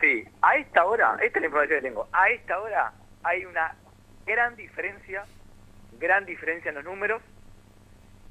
Sí, 0.00 0.24
a 0.42 0.56
esta 0.56 0.84
hora, 0.84 1.16
esta 1.22 1.38
es 1.38 1.40
la 1.40 1.46
información 1.46 1.80
que 1.80 1.88
tengo, 1.88 2.08
a 2.12 2.28
esta 2.28 2.60
hora 2.60 2.92
hay 3.24 3.44
una 3.44 3.74
gran 4.26 4.54
diferencia, 4.54 5.24
gran 5.98 6.24
diferencia 6.24 6.68
en 6.68 6.76
los 6.76 6.84
números 6.84 7.20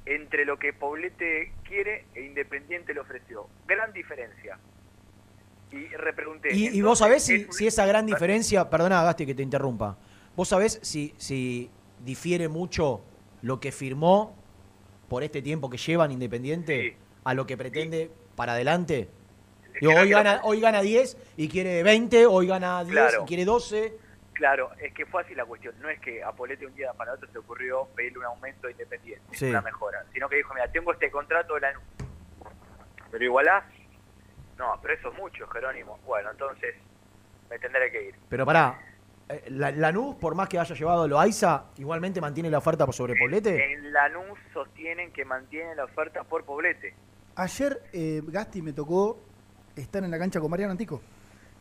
entre 0.06 0.46
lo 0.46 0.58
que 0.58 0.72
Poblete 0.72 1.52
quiere 1.68 2.06
e 2.16 2.22
Independiente 2.22 2.94
le 2.94 3.02
ofreció. 3.02 3.48
Gran 3.68 3.92
diferencia. 3.92 4.58
Y 5.72 5.86
repregunté. 5.96 6.54
Y, 6.56 6.82
vos 6.82 7.00
sabés 7.00 7.24
si, 7.24 7.36
es 7.36 7.48
un- 7.48 7.54
si 7.54 7.68
esa 7.68 7.86
gran 7.86 8.06
diferencia, 8.06 8.70
perdona 8.70 9.04
Gasti 9.04 9.26
que 9.26 9.36
te 9.36 9.44
interrumpa, 9.44 9.98
vos 10.36 10.48
sabés 10.48 10.80
si, 10.82 11.14
si 11.18 11.70
difiere 12.04 12.48
mucho 12.48 13.02
lo 13.42 13.60
que 13.60 13.72
firmó 13.72 14.36
por 15.10 15.24
este 15.24 15.42
tiempo 15.42 15.70
que 15.70 15.78
llevan 15.78 16.12
Independiente 16.12 16.98
a 17.24 17.34
lo 17.34 17.46
que 17.46 17.58
pretende 17.58 18.10
para 18.36 18.54
adelante. 18.54 19.10
Digo, 19.80 19.94
hoy, 19.94 20.10
gana, 20.10 20.42
hoy 20.44 20.60
gana 20.60 20.82
10 20.82 21.18
y 21.38 21.48
quiere 21.50 21.84
20, 21.84 22.26
hoy 22.26 22.48
gana 22.48 22.84
10 22.84 22.92
Claro. 22.94 23.24
y 23.24 23.26
quiere 23.28 23.46
12. 23.46 23.94
Claro, 24.34 24.72
es 24.82 24.94
que 24.94 25.06
fue 25.06 25.22
así 25.24 25.36
la 25.36 25.46
cuestión. 25.46 25.76
No 25.82 25.90
es 25.90 26.00
que 26.00 26.24
a 26.24 26.32
Polete 26.32 26.66
un 26.66 26.74
día 26.76 26.94
para 26.94 27.14
otro 27.14 27.28
se 27.32 27.38
ocurrió 27.38 27.88
pedirle 27.96 28.20
un 28.20 28.26
aumento 28.26 28.70
Independiente, 28.70 29.22
Sí. 29.36 29.46
una 29.46 29.62
mejora, 29.62 30.04
sino 30.14 30.30
que 30.30 30.38
dijo, 30.38 30.54
mira, 30.54 30.72
tengo 30.72 30.94
este 30.94 31.10
contrato 31.12 31.56
de 31.56 31.62
la 31.62 31.74
Pero 33.12 33.24
igualás, 33.24 33.64
no, 34.58 34.74
pero 34.82 34.94
eso 34.94 35.12
es 35.12 35.18
mucho, 35.18 35.48
Jerónimo. 35.48 36.00
Bueno, 36.06 36.32
entonces 36.32 36.76
me 37.50 37.60
tendré 37.60 37.92
que 37.92 38.08
ir. 38.10 38.16
Pero 38.30 38.46
pará, 38.46 38.80
eh, 39.30 39.46
la- 39.50 39.72
Lanús, 39.72 40.16
por 40.16 40.36
más 40.36 40.50
que 40.50 40.58
haya 40.60 40.76
llevado 40.76 41.08
Loaiza, 41.08 41.66
igualmente 41.78 42.20
mantiene 42.22 42.50
la 42.50 42.58
oferta 42.58 42.86
por 42.86 42.96
sobre 42.96 43.16
Poblete. 43.20 43.74
En 43.74 43.92
Lanús 43.94 44.38
sostienen 44.54 45.12
que 45.12 45.26
mantienen 45.26 45.78
la 45.78 45.86
oferta 45.86 46.24
por 46.24 46.44
Poblete. 46.44 46.94
Ayer 47.36 47.84
eh, 47.94 48.22
Gasti 48.26 48.62
me 48.62 48.74
tocó 48.74 49.20
estar 49.76 50.04
en 50.04 50.10
la 50.12 50.18
cancha 50.18 50.40
con 50.40 50.50
Mariano 50.50 50.72
Antico. 50.72 51.02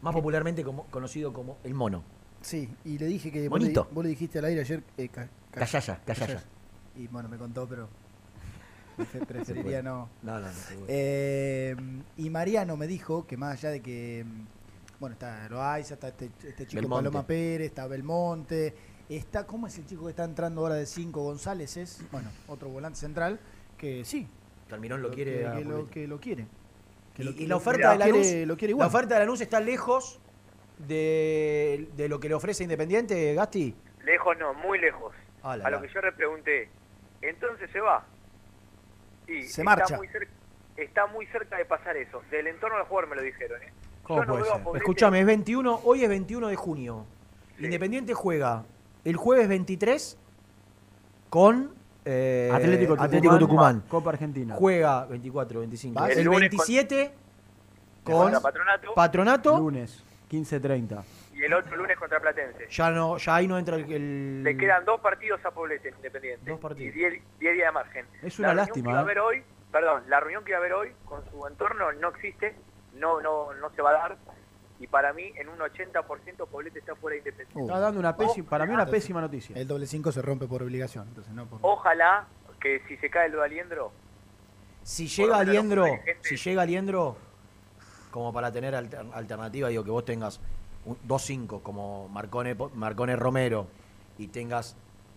Más 0.02 0.14
popularmente 0.14 0.62
como, 0.64 0.84
conocido 0.86 1.32
como 1.32 1.58
el 1.64 1.74
mono. 1.74 2.02
Sí, 2.40 2.68
y 2.84 2.98
le 2.98 3.06
dije 3.06 3.32
que 3.32 3.48
vos 3.48 3.58
le, 3.58 3.64
Bonito. 3.66 3.88
vos 3.90 4.04
le 4.04 4.10
dijiste 4.10 4.38
al 4.38 4.44
aire 4.46 4.60
ayer... 4.60 4.82
Eh, 4.96 5.08
ca- 5.08 5.26
ca- 5.50 5.60
Callaya, 5.60 6.00
callaya. 6.06 6.42
Y 6.94 7.08
bueno, 7.08 7.28
me 7.28 7.36
contó, 7.38 7.66
pero 7.68 7.88
preferiría 9.26 9.82
no. 9.82 10.08
No. 10.22 10.40
Eh, 10.88 11.76
y 12.16 12.30
Mariano 12.30 12.76
me 12.76 12.86
dijo 12.86 13.26
que 13.26 13.36
más 13.36 13.54
allá 13.58 13.70
de 13.70 13.80
que, 13.82 14.24
mm, 14.26 14.46
bueno, 15.00 15.14
está 15.14 15.48
Loaiza, 15.48 15.94
está 15.94 16.08
este, 16.08 16.30
este 16.46 16.66
chico 16.66 16.80
Belmonte. 16.82 17.04
Paloma 17.10 17.26
Pérez, 17.26 17.66
está 17.68 17.86
Belmonte, 17.86 18.74
está, 19.08 19.46
¿cómo 19.46 19.66
es 19.66 19.76
el 19.78 19.86
chico 19.86 20.04
que 20.04 20.10
está 20.10 20.24
entrando 20.24 20.62
ahora 20.62 20.74
de 20.76 20.86
5? 20.86 21.22
González 21.22 21.76
es, 21.76 22.02
bueno, 22.10 22.30
otro 22.48 22.68
volante 22.68 22.98
central, 22.98 23.38
que 23.78 24.04
sí. 24.04 24.26
Terminón 24.68 25.00
lo 25.02 25.10
quiere 25.10 25.38
Que, 25.38 25.64
lo, 25.64 25.70
Poblete. 25.76 25.90
que 25.90 26.08
lo 26.08 26.20
quiere. 26.20 26.46
Que 27.14 27.22
Y, 27.22 27.24
lo- 27.26 27.30
y 27.32 27.46
la 27.46 27.56
oferta 27.56 27.92
de 27.92 27.98
Lanús, 27.98 28.18
quiere- 28.26 28.46
lo 28.46 28.56
quiere 28.56 28.74
la 28.74 28.86
oferta 28.86 29.14
de 29.14 29.20
Lanús 29.20 29.40
está 29.40 29.60
lejos 29.60 30.18
de, 30.78 31.88
de 31.96 32.08
lo 32.08 32.18
que 32.20 32.28
le 32.28 32.34
ofrece 32.34 32.62
Independiente, 32.64 33.32
Gasti. 33.34 33.74
Lejos 34.04 34.36
no, 34.38 34.54
muy 34.54 34.78
lejos. 34.78 35.14
Ah, 35.42 35.56
la, 35.56 35.66
a 35.66 35.70
lo 35.70 35.80
la. 35.80 35.86
que 35.86 35.92
yo 35.94 36.00
le 36.00 36.12
pregunté, 36.12 36.68
entonces 37.22 37.70
se 37.72 37.80
va. 37.80 38.04
Y 39.28 39.42
Se 39.42 39.46
está 39.48 39.64
marcha. 39.64 39.96
Muy 39.96 40.08
cerca, 40.08 40.32
está 40.76 41.06
muy 41.06 41.26
cerca 41.26 41.56
de 41.56 41.64
pasar 41.64 41.96
eso. 41.96 42.22
Del 42.30 42.46
entorno 42.46 42.76
del 42.78 42.86
jugador 42.86 43.10
me 43.10 43.16
lo 43.16 43.22
dijeron. 43.22 43.62
¿eh? 43.62 43.72
¿Cómo 44.02 44.24
no 44.24 44.34
puede 44.34 44.44
ser? 44.44 44.76
Escúchame, 44.76 45.20
es 45.20 45.26
21, 45.26 45.80
hoy 45.84 46.04
es 46.04 46.08
21 46.08 46.48
de 46.48 46.56
junio. 46.56 47.04
Independiente 47.58 48.14
juega 48.14 48.64
el 49.04 49.16
jueves 49.16 49.48
23 49.48 50.18
con 51.30 51.72
eh, 52.04 52.50
Atlético 52.52 52.92
Tucumán, 52.92 53.06
Atlético 53.06 53.38
Tucumán. 53.38 53.82
Copa 53.88 54.10
Argentina. 54.10 54.54
Juega 54.54 55.06
24, 55.06 55.60
25. 55.60 56.00
Va, 56.00 56.10
El, 56.10 56.18
el 56.18 56.24
lunes 56.24 56.40
27 56.40 57.12
con, 58.04 58.14
Contra 58.14 58.40
Patronato. 58.40 58.94
Patronato. 58.94 59.58
Lunes, 59.58 60.04
15.30. 60.30 61.02
Y 61.36 61.44
el 61.44 61.52
otro 61.52 61.76
lunes 61.76 61.98
contra 61.98 62.18
Platense. 62.18 62.66
Ya 62.70 62.90
no, 62.90 63.18
ya 63.18 63.34
ahí 63.36 63.46
no 63.46 63.58
entra 63.58 63.76
el. 63.76 63.92
el- 63.92 64.42
Le 64.42 64.56
quedan 64.56 64.84
dos 64.86 65.00
partidos 65.00 65.44
a 65.44 65.50
Poblete 65.50 65.88
en 65.90 65.94
Independiente. 65.96 66.50
Dos 66.50 66.58
partidos. 66.58 66.96
Y 66.96 66.98
10 66.98 67.12
10 67.38 67.54
días 67.54 67.66
de 67.66 67.72
margen. 67.72 68.06
Es 68.22 68.38
una 68.38 68.48
La 68.48 68.54
reunión 68.54 68.66
lástima, 68.68 68.84
que 68.84 68.90
iba 68.90 68.98
a 68.98 69.00
¿eh? 69.00 69.04
haber 69.04 69.18
hoy, 69.20 69.44
perdón, 69.70 70.02
la 70.08 70.20
reunión 70.20 70.44
que 70.44 70.50
iba 70.52 70.56
a 70.58 70.60
haber 70.60 70.72
hoy 70.72 70.92
con 71.04 71.22
su 71.30 71.46
entorno 71.46 71.92
no 71.92 72.08
existe, 72.08 72.54
no 72.94 73.20
no 73.20 73.52
no 73.54 73.70
se 73.70 73.82
va 73.82 73.90
a 73.90 73.92
dar. 73.92 74.16
Y 74.78 74.86
para 74.88 75.12
mí, 75.14 75.32
en 75.36 75.48
un 75.48 75.58
80% 75.58 76.46
Poblete 76.50 76.78
está 76.78 76.94
fuera 76.96 77.14
de 77.14 77.18
Independiente. 77.18 77.60
Está 77.62 77.78
dando 77.80 78.00
una 78.00 78.16
pésima, 78.16 78.48
para 78.48 78.64
mí 78.66 78.72
una 78.72 78.82
Entonces, 78.84 79.02
pésima 79.02 79.20
noticia. 79.20 79.56
El 79.56 79.66
doble 79.68 79.86
5 79.86 80.12
se 80.12 80.22
rompe 80.22 80.46
por 80.46 80.62
obligación, 80.62 81.06
entonces 81.08 81.32
no 81.34 81.46
por... 81.46 81.58
Ojalá 81.62 82.26
que 82.60 82.80
si 82.88 82.96
se 82.96 83.08
cae 83.10 83.26
el 83.26 83.32
de 83.32 83.42
Aliendro, 83.42 83.92
Si 84.82 85.06
llega 85.08 85.36
Aliendro, 85.38 85.84
si 86.22 86.36
llega 86.36 86.62
Aliendro, 86.62 87.16
como 88.10 88.32
para 88.32 88.50
tener 88.52 88.74
alter- 88.74 89.06
alternativa, 89.12 89.68
digo 89.68 89.84
que 89.84 89.90
vos 89.90 90.04
tengas 90.04 90.40
2-5 91.08 91.62
como 91.62 92.08
Marcone, 92.08 92.56
Marcone 92.74 93.16
Romero 93.16 93.66
y 94.18 94.28
tengas 94.28 94.76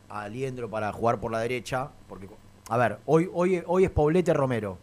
a 0.10 0.24
Aliendro 0.24 0.70
para 0.70 0.92
jugar 0.92 1.20
por 1.20 1.32
la 1.32 1.40
derecha, 1.40 1.90
porque, 2.08 2.28
a 2.70 2.78
ver, 2.78 2.98
hoy, 3.06 3.30
hoy, 3.34 3.64
hoy 3.68 3.86
es 3.86 3.92
Poblete 3.92 4.34
Romero. 4.34 4.78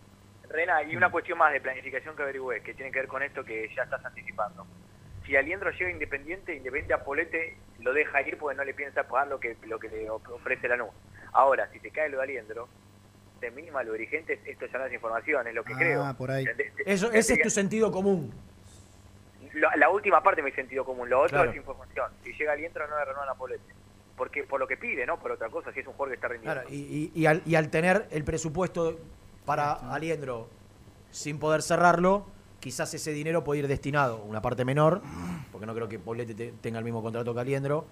Rena, 0.48 0.82
y 0.84 0.96
una 0.96 1.10
cuestión 1.10 1.38
más 1.38 1.52
de 1.52 1.60
planificación 1.60 2.14
que 2.16 2.22
averigüé, 2.22 2.62
que 2.62 2.72
tiene 2.74 2.92
que 2.92 3.00
ver 3.00 3.08
con 3.08 3.22
esto 3.22 3.44
que 3.44 3.68
ya 3.74 3.82
estás 3.82 4.04
anticipando. 4.04 4.64
Si 5.26 5.34
Aliendro 5.34 5.70
llega 5.72 5.90
Independiente, 5.90 6.54
Independiente 6.54 6.94
a 6.94 7.02
Polete 7.04 7.56
lo 7.80 7.92
deja 7.92 8.22
ir 8.22 8.38
porque 8.38 8.56
no 8.56 8.62
le 8.64 8.72
piensa 8.72 9.02
pagar 9.08 9.26
lo 9.26 9.40
que, 9.40 9.56
lo 9.66 9.78
que 9.80 9.88
le 9.88 10.08
of- 10.08 10.26
ofrece 10.30 10.68
la 10.68 10.76
NU. 10.76 10.86
Ahora, 11.32 11.68
si 11.72 11.80
se 11.80 11.90
cae 11.90 12.08
lo 12.08 12.18
de 12.18 12.22
Aliendro, 12.22 12.68
de 13.40 13.50
mínima 13.50 13.82
los 13.82 13.92
dirigentes, 13.94 14.38
esto 14.46 14.66
ya 14.72 14.78
no 14.78 14.86
es 14.86 14.92
información, 14.94 15.46
es 15.48 15.54
lo 15.54 15.64
que 15.64 15.74
Ah, 15.74 15.78
creo. 15.78 16.14
por 16.16 16.30
ahí. 16.30 16.46
Eso, 16.86 17.10
ese 17.12 17.34
es 17.34 17.42
tu 17.42 17.50
sentido 17.50 17.90
común. 17.90 18.32
La, 19.56 19.74
la 19.76 19.88
última 19.88 20.22
parte 20.22 20.42
de 20.42 20.50
mi 20.50 20.54
sentido 20.54 20.84
común, 20.84 21.08
lo 21.08 21.20
otro 21.20 21.36
Claro. 21.36 21.50
es 21.50 21.56
información. 21.56 22.10
Si 22.24 22.32
llega 22.32 22.52
Aliendro 22.52 22.86
no 22.88 22.98
le 22.98 23.04
renuevan 23.04 23.28
a 23.28 23.34
Polete. 23.34 23.62
Porque, 24.16 24.44
por 24.44 24.58
lo 24.60 24.66
que 24.66 24.76
pide, 24.76 25.04
¿no? 25.06 25.18
Por 25.18 25.32
otra 25.32 25.48
cosa, 25.50 25.72
si 25.72 25.80
es 25.80 25.86
un 25.86 25.92
jugador 25.92 26.10
que 26.10 26.14
está 26.16 26.28
rindiendo. 26.28 26.60
Claro, 26.60 26.68
y, 26.74 27.10
y- 27.14 27.20
y 27.20 27.26
al, 27.26 27.42
y 27.44 27.54
al 27.54 27.68
tener 27.70 28.06
el 28.10 28.24
presupuesto 28.24 28.98
para 29.44 29.72
Aliendro 29.72 30.48
sin 31.10 31.38
poder 31.38 31.62
cerrarlo, 31.62 32.26
quizás 32.60 32.92
ese 32.94 33.12
dinero 33.12 33.44
puede 33.44 33.60
ir 33.60 33.68
destinado, 33.68 34.22
una 34.24 34.40
parte 34.42 34.64
menor, 34.64 35.00
porque 35.52 35.66
no 35.66 35.74
creo 35.74 35.88
que 35.88 35.98
Poblete 35.98 36.34
te- 36.34 36.52
tenga 36.60 36.78
el 36.78 36.84
mismo 36.84 37.02
contrato 37.02 37.34
que 37.34 37.40
Aliendro, 37.40 37.86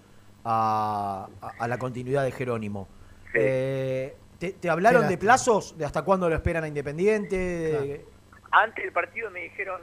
a, 0.44 1.28
a- 1.40 1.52
a 1.64 1.68
la 1.68 1.78
continuidad 1.78 2.24
de 2.24 2.32
Jerónimo. 2.32 2.88
Eh, 3.34 4.14
¿te, 4.38 4.52
te 4.52 4.70
hablaron 4.70 5.08
de 5.08 5.16
plazos? 5.18 5.76
¿De 5.78 5.84
hasta 5.84 6.02
cuándo 6.02 6.28
lo 6.28 6.34
esperan 6.34 6.64
a 6.64 6.68
Independiente? 6.68 7.36
De- 7.36 8.04
Antes 8.50 8.84
del 8.84 8.92
partido 8.92 9.30
me 9.30 9.40
dijeron, 9.40 9.80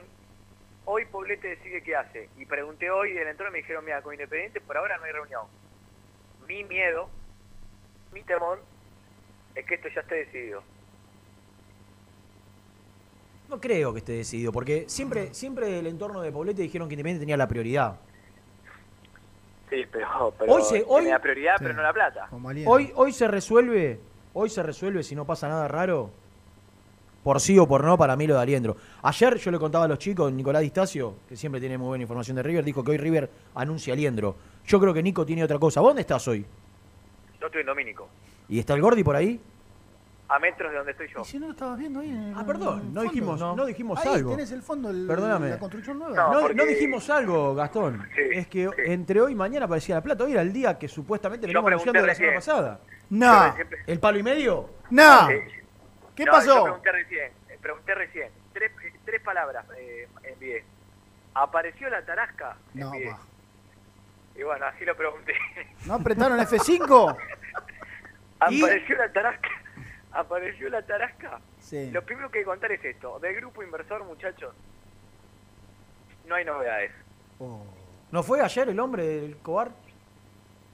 hoy 0.92 1.06
Poblete 1.06 1.48
decide 1.48 1.82
qué 1.84 1.96
hace. 1.96 2.30
Y 2.38 2.46
pregunté 2.46 2.92
hoy 2.92 3.14
del 3.14 3.28
entorno 3.30 3.50
y 3.52 3.54
me 3.54 3.58
dijeron, 3.60 3.86
mira, 3.86 4.02
con 4.02 4.14
Independiente 4.14 4.60
por 4.60 4.78
ahora 4.78 4.98
no 4.98 5.06
hay 5.06 5.12
reunión. 5.14 5.46
Mi 6.48 6.64
miedo, 6.66 7.10
mi 8.14 8.22
temor, 8.24 8.62
es 9.56 9.66
que 9.66 9.76
esto 9.76 9.88
ya 9.96 10.02
esté 10.02 10.16
decidido. 10.16 10.62
No 13.50 13.60
creo 13.60 13.92
que 13.94 14.00
esté 14.00 14.14
decidido, 14.14 14.52
porque 14.52 14.86
siempre, 14.88 15.34
siempre 15.34 15.68
del 15.68 15.88
entorno 15.88 16.22
de 16.22 16.32
Poblete 16.32 16.62
dijeron 16.62 16.88
que 16.88 16.94
Independiente 16.96 17.22
tenía 17.22 17.38
la 17.38 17.48
prioridad. 17.48 18.00
Sí, 19.70 19.86
pero, 19.92 20.34
pero 20.38 20.52
Hoy 20.54 20.62
se- 20.64 20.80
tiene 20.80 20.86
hoy- 20.90 21.06
la 21.06 21.20
prioridad, 21.20 21.54
Sí. 21.58 21.64
pero 21.64 21.74
no 21.76 21.82
la 21.82 21.94
plata. 21.94 22.30
Hoy, 22.66 22.92
hoy 22.96 23.14
se 23.14 23.28
resuelve, 23.28 24.00
hoy 24.34 24.50
se 24.50 24.62
resuelve 24.64 25.04
si 25.04 25.16
no 25.16 25.26
pasa 25.26 25.48
nada 25.48 25.68
raro, 25.70 26.12
por 27.24 27.40
sí 27.40 27.58
o 27.60 27.68
por 27.68 27.84
no, 27.84 27.98
para 27.98 28.16
mí 28.16 28.26
lo 28.28 28.36
de 28.36 28.42
Aliendro. 28.42 28.78
Ayer 29.04 29.38
yo 29.38 29.52
le 29.52 29.60
contaba 29.60 29.86
a 29.86 29.88
los 29.88 30.00
chicos, 30.00 30.32
Nicolás 30.32 30.62
Distacio, 30.62 31.16
que 31.30 31.36
siempre 31.36 31.60
tiene 31.62 31.78
muy 31.78 31.88
buena 31.90 32.02
información 32.04 32.36
de 32.38 32.44
River, 32.44 32.64
dijo 32.66 32.84
que 32.84 32.92
hoy 32.92 32.98
River 32.98 33.30
anuncia 33.56 33.94
Aliendro. 33.94 34.36
Yo 34.66 34.80
creo 34.80 34.94
que 34.94 35.04
Nico 35.04 35.26
tiene 35.26 35.44
otra 35.44 35.60
cosa. 35.60 35.82
¿Vos 35.82 35.90
¿Dónde 35.90 36.02
estás 36.02 36.28
hoy? 36.28 36.46
Yo 37.40 37.46
estoy 37.48 37.62
en 37.62 37.68
Domínico, 37.68 38.08
¿Y 38.50 38.60
está 38.60 38.74
el 38.74 38.82
Gordi 38.82 39.04
por 39.04 39.16
ahí? 39.16 39.40
a 40.34 40.40
metros 40.40 40.72
de 40.72 40.78
donde 40.78 40.92
estoy 40.94 41.08
yo. 41.14 41.20
¿Y 41.24 41.26
si 41.26 41.38
no 41.40 41.48
lo 41.48 41.52
estabas 41.52 41.78
viendo 41.78 42.00
ahí? 42.00 42.08
en 42.08 42.34
Ah, 42.38 42.46
perdón, 42.46 42.78
no 42.94 43.02
fondo? 43.02 43.02
dijimos, 43.02 43.40
no, 43.42 43.66
dijimos 43.66 44.00
Ahí 44.00 44.14
algo. 44.16 44.32
tenés 44.32 44.52
el 44.54 44.62
fondo, 44.62 44.90
el- 44.90 45.06
Perdóname. 45.06 45.50
la 45.50 45.60
construcción 45.60 46.00
nueva. 46.00 46.32
No, 46.34 46.40
porque- 46.40 46.56
no 46.56 46.66
dijimos 46.66 47.10
algo, 47.10 47.54
Gastón. 47.54 48.08
es 48.16 48.48
que 48.48 48.70
entre 48.86 49.20
hoy 49.20 49.34
y 49.34 49.36
mañana 49.36 49.66
aparecía 49.66 49.96
la 49.96 50.02
plata. 50.02 50.24
Hoy 50.24 50.32
era 50.32 50.42
el 50.42 50.54
día 50.54 50.80
que 50.80 50.88
supuestamente 50.88 51.48
veníamos 51.48 51.68
anunciando 51.70 52.00
de 52.00 52.08
la 52.08 52.16
semana 52.16 52.36
pasada. 52.36 52.80
No. 53.10 53.54
¿El 53.86 54.00
palo 54.00 54.20
y 54.20 54.24
medio? 54.24 54.70
No. 54.90 55.28
Sí. 55.28 55.34
¿Qué 56.22 56.26
No, 56.26 56.34
pasó? 56.34 56.56
Yo 56.56 56.64
pregunté 56.66 56.92
recién, 56.92 57.32
eh, 57.50 57.58
pregunté 57.60 57.96
recién. 57.96 58.32
Tres, 58.54 58.72
eh, 58.84 58.94
tres 59.04 59.22
palabras 59.24 59.66
eh, 59.76 60.08
envié. 60.22 60.64
¿Apareció 61.34 61.90
la 61.90 62.06
tarasca? 62.06 62.58
No, 62.76 62.94
Envié. 62.94 63.16
Y 64.36 64.44
bueno, 64.44 64.68
así 64.68 64.86
lo 64.86 64.96
pregunté. 64.96 65.34
¿No 65.88 65.96
apretaron 65.96 66.38
F5? 66.38 67.18
¿Apareció 68.40 68.98
la 68.98 69.12
tarasca? 69.12 69.50
¿Apareció 70.12 70.70
la 70.70 70.84
tarasca? 70.84 71.42
Sí. 71.60 71.90
Lo 71.90 72.04
primero 72.04 72.30
que 72.30 72.38
hay 72.38 72.44
que 72.44 72.50
contar 72.50 72.72
es 72.72 72.86
esto. 72.86 73.18
Del 73.18 73.36
grupo 73.38 73.64
inversor, 73.64 74.04
muchachos, 74.04 74.54
no 76.28 76.36
hay 76.36 76.46
novedades. 76.46 76.92
¿No 78.12 78.22
fue 78.22 78.42
ayer 78.42 78.70
el 78.70 78.80
hombre 78.80 79.08
del 79.08 79.38
Cobar? 79.38 79.72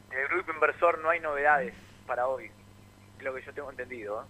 Del 0.09 0.27
grupo 0.27 0.51
inversor 0.51 0.99
no 0.99 1.09
hay 1.09 1.21
novedades 1.21 1.73
para 2.05 2.27
hoy. 2.27 2.51
Es 3.17 3.23
lo 3.23 3.33
que 3.33 3.41
yo 3.43 3.53
tengo 3.53 3.71
entendido. 3.71 4.23
¿eh? 4.23 4.25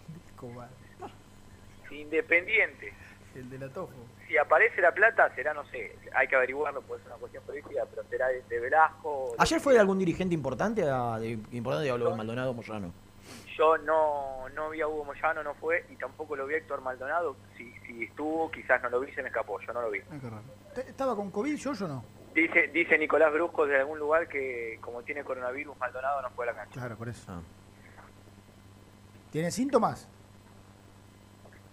Independiente. 1.91 2.93
El 3.35 3.49
de 3.49 3.59
la 3.59 3.69
Tofo. 3.69 3.93
Si 4.27 4.37
aparece 4.37 4.81
la 4.81 4.91
plata, 4.91 5.33
será, 5.35 5.53
no 5.53 5.63
sé, 5.67 5.95
hay 6.13 6.27
que 6.27 6.35
averiguarlo, 6.35 6.81
puede 6.81 7.01
ser 7.01 7.11
una 7.11 7.19
cuestión 7.19 7.43
política, 7.45 7.85
pero 7.89 8.03
será 8.09 8.27
de, 8.27 8.41
de 8.43 8.59
Velasco. 8.59 9.29
de- 9.31 9.35
¿Ayer 9.43 9.59
fue 9.59 9.73
de 9.73 9.79
algún 9.79 9.99
dirigente 9.99 10.33
importante? 10.35 10.83
a- 10.89 11.17
de, 11.19 11.29
importante 11.51 11.89
habló 11.89 12.09
de 12.11 12.17
Maldonado 12.17 12.53
Moyano. 12.53 12.91
Yo 13.57 13.77
no, 13.79 14.47
no 14.49 14.69
vi 14.69 14.81
a 14.81 14.87
Hugo 14.87 15.05
Moyano, 15.05 15.43
no 15.43 15.53
fue, 15.55 15.85
y 15.89 15.95
tampoco 15.95 16.35
lo 16.35 16.45
vi 16.45 16.55
a 16.55 16.57
Héctor 16.57 16.81
Maldonado. 16.81 17.35
Si, 17.57 17.71
si 17.85 18.03
estuvo, 18.03 18.51
quizás 18.51 18.81
no 18.83 18.89
lo 18.89 18.99
vi, 18.99 19.11
se 19.13 19.21
me 19.21 19.29
escapó, 19.29 19.59
yo 19.61 19.71
no 19.73 19.81
lo 19.81 19.91
vi. 19.91 19.99
Ah, 20.11 20.17
qué 20.21 20.29
raro. 20.29 20.43
¿Te- 20.75 20.89
¿Estaba 20.89 21.15
con 21.15 21.31
COVID 21.31 21.55
yo 21.55 21.71
o 21.71 21.87
no? 21.87 22.03
Dice, 22.33 22.67
dice 22.67 22.97
Nicolás 22.97 23.31
Brusco 23.33 23.65
de 23.65 23.77
algún 23.79 23.97
lugar 23.97 24.27
que 24.27 24.77
como 24.81 25.01
tiene 25.03 25.23
coronavirus, 25.23 25.75
Maldonado 25.77 26.21
no 26.21 26.29
fue 26.31 26.45
a 26.47 26.51
la 26.51 26.57
cancha. 26.57 26.73
Claro, 26.79 26.95
por 26.97 27.09
eso. 27.09 27.23
Ah. 27.31 27.41
¿Tiene 29.31 29.51
síntomas? 29.51 30.07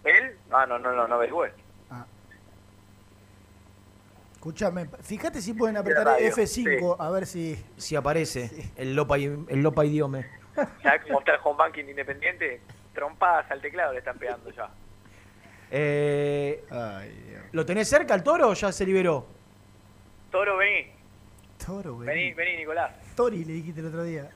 ¿Él? 0.05 0.37
Ah, 0.51 0.65
no, 0.65 0.79
no, 0.79 0.93
no, 0.93 1.07
no 1.07 1.15
averigüé. 1.15 1.51
Escúchame, 4.35 4.85
fíjate 5.01 5.41
si 5.41 5.53
pueden 5.55 5.75
apretar 5.75 6.05
radio, 6.05 6.29
F5 6.29 6.97
a 6.99 7.09
ver 7.09 7.25
si. 7.25 7.55
Si 7.77 7.95
aparece 7.95 8.71
el 8.75 8.95
Lopa, 8.95 9.15
el 9.17 9.61
Lopa 9.63 9.83
Idiome. 9.85 10.25
¿Sabes 10.83 11.01
cómo 11.07 11.19
está 11.19 11.33
el 11.33 11.39
home 11.43 11.57
banking 11.57 11.83
de 11.85 11.91
independiente? 11.91 12.61
Trompadas 12.93 13.49
al 13.49 13.59
teclado 13.59 13.93
le 13.93 13.99
están 13.99 14.17
pegando 14.19 14.51
ya. 14.51 14.69
Eh, 15.71 16.63
¿Lo 17.53 17.65
tenés 17.65 17.89
cerca 17.89 18.13
el 18.13 18.21
toro 18.23 18.49
o 18.49 18.53
ya 18.53 18.71
se 18.71 18.85
liberó? 18.85 19.25
Toro, 20.31 20.57
vení. 20.57 20.91
Toro, 21.65 21.95
güey. 21.95 22.07
Vení, 22.07 22.33
vení, 22.33 22.57
Nicolás. 22.57 22.93
Tori 23.15 23.43
le 23.43 23.53
dijiste 23.53 23.79
el 23.81 23.87
otro 23.87 24.03
día. 24.03 24.29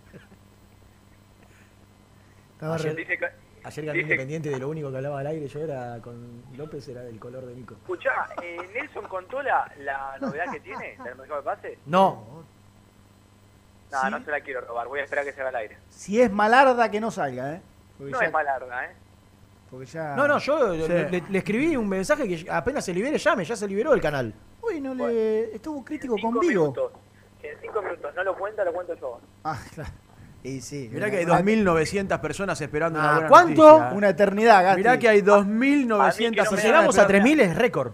Estaba 2.54 2.76
Ayer, 2.76 2.96
re- 2.96 3.02
Dice 3.02 3.18
que- 3.18 3.30
ayer 3.64 3.86
gané 3.86 3.98
dice- 4.00 4.02
Independiente 4.12 4.50
de 4.50 4.60
lo 4.60 4.70
único 4.70 4.90
que 4.92 4.98
hablaba 4.98 5.20
al 5.20 5.28
aire 5.28 5.48
yo 5.48 5.60
era 5.62 6.00
con 6.02 6.44
López 6.58 6.88
era 6.88 7.02
del 7.02 7.20
color 7.20 7.46
de 7.46 7.56
Nico. 7.56 7.76
Escuchá, 7.76 8.12
eh, 8.42 8.58
¿Nelson 8.74 9.08
contó 9.08 9.42
la, 9.42 9.72
la 9.80 10.18
novedad 10.20 10.52
que 10.52 10.60
tiene 10.60 10.98
del 11.04 11.16
mercado 11.16 11.38
de 11.42 11.44
pase? 11.46 11.80
No, 11.86 12.44
No, 13.92 14.02
Sí. 14.02 14.08
no 14.12 14.24
se 14.24 14.30
la 14.32 14.40
quiero 14.42 14.62
robar, 14.62 14.88
voy 14.88 15.00
a 15.00 15.04
esperar 15.04 15.26
que 15.26 15.34
se 15.34 15.40
haga 15.42 15.50
al 15.50 15.56
aire. 15.56 15.78
Si 15.90 16.22
es 16.22 16.32
malarda, 16.32 16.92
que 16.92 17.02
no 17.02 17.10
salga, 17.10 17.56
¿eh? 17.56 17.62
Porque 17.98 18.12
No 18.12 18.20
ya- 18.20 18.28
es 18.28 18.32
malarda, 18.34 18.86
¿eh? 18.86 18.96
Porque 19.72 19.86
ya. 19.88 20.16
no, 20.16 20.28
no, 20.28 20.38
yo 20.38 20.74
Sí. 20.76 20.92
le, 21.30 21.38
escribí 21.40 21.76
un 21.76 21.90
mensaje 21.90 22.28
que 22.28 22.50
apenas 22.52 22.86
se 22.86 22.94
libere 22.94 23.18
llame, 23.18 23.44
ya 23.46 23.56
se 23.56 23.68
liberó 23.68 23.94
el 23.94 24.02
canal. 24.02 24.32
Uy, 24.62 24.80
no 24.80 24.94
le. 24.94 25.56
Estuvo 25.56 25.84
crítico 25.84 26.16
Cinco 26.18 26.32
con 26.32 26.40
Vigo. 26.40 26.62
minutos. 26.62 26.92
En 27.42 27.58
cinco 27.62 27.82
minutos, 27.82 28.14
no 28.16 28.24
lo 28.24 28.36
cuenta, 28.38 28.64
lo 28.64 28.74
cuento 28.74 28.94
yo. 28.96 29.20
Ah, 29.44 29.58
claro. 29.74 29.90
Y 30.44 30.62
sí. 30.62 30.90
Mirá 30.92 31.10
que 31.12 31.18
hay 31.18 31.26
una- 31.26 31.36
2.900 31.42 32.20
personas 32.22 32.60
esperando 32.62 32.98
una 33.00 33.10
Ah, 33.10 33.14
buena 33.16 33.28
¿cuánto? 33.30 33.64
noticia. 33.80 33.98
Una 33.98 34.10
eternidad, 34.10 34.64
Gasti. 34.64 34.78
Mirá 34.78 34.98
que 35.00 35.10
hay 35.10 35.20
A 35.20 35.22
mí 35.22 35.26
que 35.26 35.32
2.900 35.32 35.88
no 35.88 35.98
me 36.06 36.12
Si 36.14 36.22
personas 36.32 36.64
llegamos 36.64 36.98
a 36.98 37.02
esperando. 37.02 37.28
3.000 37.30 37.40
es 37.42 37.56
récord. 37.58 37.92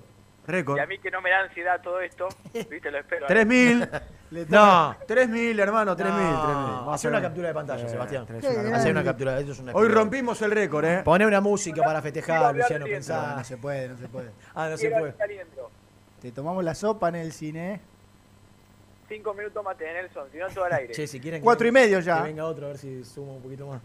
Récord. 0.47 0.77
Y 0.77 0.79
a 0.79 0.85
mí 0.85 0.99
que 0.99 1.09
no 1.09 1.21
me 1.21 1.31
da 1.31 1.39
ansiedad 1.39 1.81
todo 1.81 1.99
esto, 2.01 2.27
viste, 2.53 2.91
lo 2.91 2.99
espero. 2.99 3.25
¿eh? 3.25 3.29
3.000. 3.29 4.01
Le 4.29 4.45
No. 4.45 4.95
3.000, 5.07 5.59
hermano, 5.59 5.95
3.000. 5.97 6.05
3.000. 6.05 6.85
No, 6.85 6.93
a 6.93 6.99
una 7.07 7.21
captura 7.21 7.47
de 7.47 7.53
pantalla, 7.55 7.83
Eh, 7.83 7.89
Sebastián. 7.89 8.25
Qué 8.27 8.47
una 8.47 8.83
una 8.91 9.03
captura, 9.03 9.39
eso 9.39 9.51
es 9.53 9.59
una 9.59 9.71
Hoy 9.73 9.87
rompimos 9.87 10.39
el 10.43 10.51
récord, 10.51 10.85
¿eh? 10.85 11.01
Poné 11.03 11.25
una 11.25 11.41
música 11.41 11.81
para 11.81 11.99
festejar, 12.03 12.55
Luciano, 12.55 12.85
de 12.85 12.91
No, 12.91 12.95
pensá. 12.95 13.35
no 13.37 13.43
se 13.43 13.57
puede, 13.57 13.89
no 13.89 13.97
se 13.97 14.07
puede. 14.07 14.29
Ah, 14.53 14.67
no 14.69 14.77
se 14.77 14.91
puede. 14.91 15.15
Te 16.21 16.31
tomamos 16.31 16.63
la 16.63 16.75
sopa 16.75 17.09
en 17.09 17.15
el 17.15 17.31
cine, 17.33 17.73
¿eh? 17.73 17.81
Cinco 19.07 19.33
minutos 19.33 19.63
más 19.63 19.77
de 19.77 19.85
Nelson, 19.93 20.27
si 20.31 20.37
no 20.37 20.47
todo 20.49 20.65
al 20.65 20.73
aire. 20.73 20.93
Che, 20.93 21.05
si 21.07 21.19
quieren 21.19 21.41
que 21.41 21.43
Cuatro 21.43 21.67
y 21.67 21.71
medio 21.71 21.99
ya. 21.99 22.17
Que 22.17 22.23
venga 22.29 22.45
otro 22.45 22.65
a 22.65 22.69
ver 22.69 22.77
si 22.77 23.03
suma 23.03 23.33
un 23.33 23.41
poquito 23.43 23.67
más. 23.67 23.81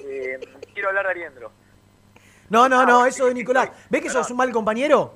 Eh, 0.00 0.38
quiero 0.74 0.88
hablar 0.88 1.06
de 1.06 1.10
Ariendro. 1.12 1.50
No, 2.50 2.68
no, 2.68 2.80
Ah, 2.80 2.84
no, 2.86 2.94
bueno, 2.96 3.06
eso 3.06 3.24
de 3.26 3.30
sí, 3.32 3.38
Nicolás. 3.38 3.66
sí, 3.72 3.72
¿Ves 3.90 4.00
que 4.02 4.06
perdón. 4.08 4.22
sos 4.24 4.30
un 4.30 4.36
mal 4.36 4.50
compañero? 4.52 5.14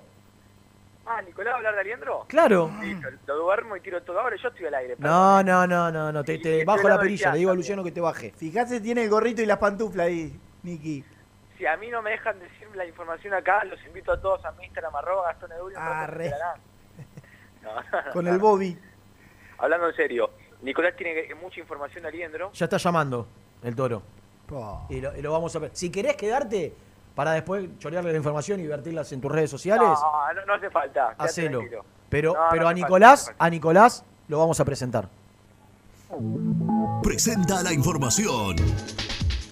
Ah, 1.07 1.21
Nicolás, 1.21 1.53
¿va 1.53 1.55
a 1.55 1.59
hablar 1.59 1.75
de 1.75 1.81
Ariendro? 1.81 2.25
Claro. 2.29 2.71
Listo, 2.81 3.09
lo 3.27 3.37
duermo 3.37 3.77
y 3.77 3.81
tiro 3.81 4.03
todo. 4.03 4.21
Ahora 4.21 4.37
yo 4.43 4.49
estoy 4.49 4.67
al 4.67 4.75
aire. 4.75 4.95
No, 4.99 5.43
no, 5.43 5.67
no, 5.67 5.91
no, 5.91 6.11
no. 6.13 6.25
Te, 6.25 6.65
bajo 6.65 6.89
la 6.89 6.99
perilla, 6.99 7.33
le 7.33 7.39
digo 7.39 7.51
a 7.51 7.55
Luciano 7.55 7.85
que 7.85 7.93
te 7.93 8.01
baje. 8.01 8.33
Fíjate, 8.37 8.81
tiene 8.81 9.05
el 9.05 9.11
gorrito 9.11 9.43
y 9.43 9.47
las 9.47 9.59
pantuflas 9.59 10.07
ahí, 10.07 10.35
Niki. 10.63 11.05
Si 11.59 11.67
a 11.67 11.77
mí 11.77 11.89
no 11.91 12.01
me 12.03 12.11
dejan 12.11 12.39
decir 12.41 12.69
la 12.75 12.87
información 12.87 13.35
acá, 13.35 13.65
los 13.65 13.85
invito 13.85 14.13
a 14.13 14.21
todos 14.21 14.45
a 14.47 14.53
mi 14.53 14.65
Instagram, 14.65 14.97
arroba 14.97 15.25
Gastón 15.29 15.53
Edulio, 15.53 15.79
no. 15.79 15.87
No, 17.63 18.13
Con 18.13 18.25
no. 18.27 18.33
el 18.33 18.39
Bobby. 18.39 18.79
Hablando 19.59 19.89
en 19.89 19.95
serio, 19.97 20.31
Nicolás 20.63 20.95
tiene 20.97 21.33
mucha 21.41 21.61
información 21.61 22.03
de 22.03 22.09
Aliendro. 22.09 22.51
Ya 22.53 22.65
está 22.65 22.77
llamando 22.77 23.27
el 23.63 23.75
toro. 23.75 24.03
Y 24.91 25.01
lo, 25.01 25.17
y 25.17 25.23
lo 25.23 25.33
vamos 25.33 25.55
a 25.57 25.59
ver. 25.59 25.71
Si 25.73 25.91
querés 25.91 26.17
quedarte 26.17 26.75
para 27.15 27.33
después 27.33 27.67
chorearle 27.79 28.11
la 28.13 28.19
información 28.19 28.61
y 28.61 28.67
vertirlas 28.67 29.11
en 29.13 29.21
tus 29.21 29.31
redes 29.33 29.51
sociales, 29.51 29.89
No, 29.89 30.33
no, 30.35 30.47
no 30.47 30.55
hace 30.55 30.71
falta. 30.71 31.15
hacelo. 31.19 31.59
tranquilo. 31.59 31.85
Pero, 32.09 32.35
No, 32.35 32.45
no 32.45 32.51
pero 32.51 32.69
a 32.69 32.75
Nicolás, 32.75 33.27
falta. 33.27 33.45
a 33.45 33.51
Nicolás 33.51 34.05
lo 34.29 34.39
vamos 34.39 34.61
a 34.61 34.65
presentar. 34.65 35.09
Presenta 37.03 37.63
la 37.63 37.73
información. 37.73 38.57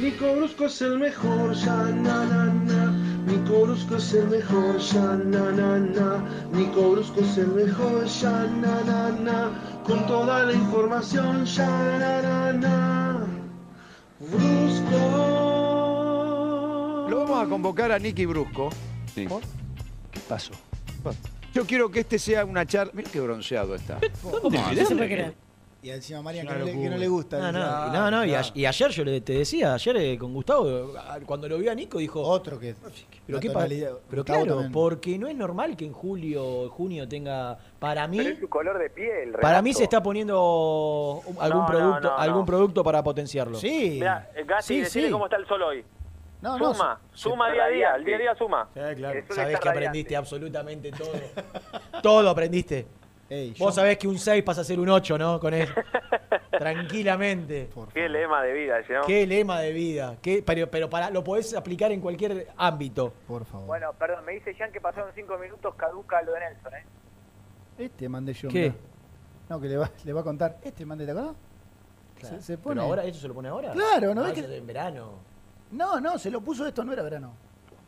Nico 0.02 0.34
Brusco 0.34 0.66
es 0.66 0.82
el 0.82 0.98
mejor. 0.98 1.54
Nico 3.28 3.60
Brusco 3.66 3.96
es 3.96 4.14
el 4.14 4.28
mejor, 4.28 4.78
ya 4.78 5.16
na 5.16 5.52
na 5.52 5.78
na. 5.78 6.24
Nico 6.52 6.92
Brusco 6.92 7.20
es 7.20 7.36
el 7.36 7.48
mejor, 7.48 8.06
ya 8.06 8.46
na 8.46 8.80
na 8.84 9.10
na. 9.10 9.52
Con 9.84 10.06
toda 10.06 10.44
la 10.44 10.52
información, 10.52 11.44
ya 11.44 11.66
na 11.98 12.22
na 12.22 12.52
na. 12.54 13.26
Brusco. 14.18 14.98
Lo 17.10 17.20
vamos 17.20 17.46
a 17.46 17.48
convocar 17.48 17.92
a 17.92 17.98
Nicky 17.98 18.24
Brusco. 18.24 18.70
¿Por? 19.28 19.42
¿Qué 20.10 20.20
pasó? 20.26 20.52
Yo 21.52 21.66
quiero 21.66 21.90
que 21.90 22.00
este 22.00 22.18
sea 22.18 22.46
una 22.46 22.64
charla. 22.64 22.92
Mira 22.94 23.10
qué 23.10 23.20
bronceado 23.20 23.74
está. 23.74 23.98
¿Dónde? 24.42 24.58
¿De 24.74 24.84
dónde? 24.84 25.34
Y 25.80 25.90
encima 25.90 26.20
Marian, 26.22 26.44
que 26.44 26.52
no, 26.54 26.64
le, 26.64 26.72
que 26.72 26.90
no 26.90 26.96
le 26.96 27.06
gusta. 27.06 27.38
No, 27.38 27.52
no, 27.52 27.86
y 27.86 27.90
no, 27.92 28.10
no, 28.10 28.24
y, 28.24 28.34
a- 28.34 28.42
y 28.52 28.66
ayer 28.66 28.90
yo 28.90 29.04
le, 29.04 29.20
te 29.20 29.34
decía, 29.34 29.74
ayer 29.74 29.96
eh, 29.96 30.18
con 30.18 30.34
Gustavo, 30.34 30.92
cuando 31.24 31.48
lo 31.48 31.56
vio 31.58 31.70
a 31.70 31.74
Nico 31.76 31.98
dijo... 31.98 32.20
Otro 32.20 32.58
que. 32.58 32.74
Pero, 33.26 33.38
qué 33.38 33.48
pero 34.10 34.24
claro, 34.24 34.46
también. 34.46 34.72
porque 34.72 35.16
no 35.18 35.28
es 35.28 35.36
normal 35.36 35.76
que 35.76 35.84
en 35.84 35.92
julio 35.92 36.44
o 36.44 36.68
junio 36.70 37.06
tenga... 37.08 37.56
Para 37.78 38.08
Pero 38.08 38.22
mí, 38.24 38.26
es 38.28 38.40
su 38.40 38.48
color 38.48 38.76
de 38.76 38.90
piel, 38.90 39.32
para 39.40 39.62
mí 39.62 39.72
se 39.72 39.84
está 39.84 40.02
poniendo 40.02 41.22
algún 41.38 41.60
No, 41.60 41.66
no, 41.66 41.66
producto 41.66 42.00
no, 42.08 42.16
no. 42.16 42.18
algún 42.18 42.44
producto 42.46 42.82
para 42.82 43.04
potenciarlo. 43.04 43.56
Sí. 43.56 43.90
Mirá, 44.00 44.28
Gasti, 44.46 44.84
Sí, 44.84 45.02
sí. 45.04 45.10
cómo 45.12 45.26
está 45.26 45.36
el 45.36 45.46
sol 45.46 45.62
hoy. 45.62 45.84
No, 46.40 46.56
no, 46.58 46.72
suma, 46.72 47.00
se- 47.12 47.18
suma 47.18 47.50
día 47.52 47.64
a 47.64 47.68
día, 47.68 47.94
el 47.96 48.04
día 48.04 48.16
a 48.16 48.18
día 48.18 48.34
suma. 48.36 48.68
Sí, 48.74 48.80
claro. 48.96 49.20
Sabés 49.28 49.28
que 49.28 49.34
radiante. 49.34 49.68
aprendiste 49.68 50.16
absolutamente 50.16 50.90
todo. 50.92 51.12
todo 52.02 52.30
aprendiste. 52.30 52.86
Ey, 53.30 53.50
Vos 53.50 53.58
yo- 53.58 53.72
sabés 53.72 53.98
que 53.98 54.08
un 54.08 54.18
6 54.18 54.42
pasa 54.42 54.62
a 54.62 54.64
ser 54.64 54.80
un 54.80 54.88
8, 54.88 55.18
¿no? 55.18 55.38
Con 55.38 55.52
él. 55.54 55.68
Tranquilamente. 56.58 57.68
Qué 57.92 58.08
lema 58.08 58.42
de 58.42 58.52
vida 58.52 58.78
ese, 58.80 58.94
¿no? 58.94 59.02
Qué 59.02 59.26
lema 59.26 59.60
de 59.60 59.72
vida. 59.72 60.16
Qué, 60.22 60.42
pero 60.44 60.70
pero 60.70 60.88
para, 60.88 61.10
lo 61.10 61.22
podés 61.22 61.54
aplicar 61.54 61.92
en 61.92 62.00
cualquier 62.00 62.48
ámbito. 62.56 63.12
Por 63.26 63.44
favor. 63.44 63.66
Bueno, 63.66 63.92
perdón, 63.98 64.24
me 64.24 64.32
dice 64.32 64.54
Jean 64.54 64.72
que 64.72 64.80
pasaron 64.80 65.10
cinco 65.14 65.36
minutos, 65.38 65.74
caduca 65.76 66.22
lo 66.22 66.32
de 66.32 66.40
Nelson, 66.40 66.74
¿eh? 66.74 66.84
Este 67.78 68.08
mandé 68.08 68.32
yo. 68.32 68.48
¿Qué? 68.48 68.72
No, 69.48 69.60
que 69.60 69.68
le 69.68 69.76
va, 69.76 69.90
le 70.04 70.12
va 70.12 70.20
a 70.20 70.24
contar. 70.24 70.58
Este 70.62 70.84
mandé, 70.84 71.04
¿te 71.04 71.12
acordás? 71.12 71.36
Se, 72.20 72.42
se 72.42 72.58
pone. 72.58 72.76
Pero 72.76 72.86
ahora, 72.88 73.04
¿eso 73.04 73.20
se 73.20 73.28
lo 73.28 73.34
pone 73.34 73.48
ahora? 73.48 73.72
Claro, 73.72 74.14
¿no 74.14 74.22
Ah, 74.24 74.32
ves 74.32 74.44
que- 74.44 74.56
En 74.56 74.66
verano. 74.66 75.12
No, 75.70 76.00
no, 76.00 76.18
se 76.18 76.30
lo 76.30 76.40
puso 76.40 76.66
esto, 76.66 76.82
no 76.84 76.92
era 76.92 77.02
verano. 77.02 77.34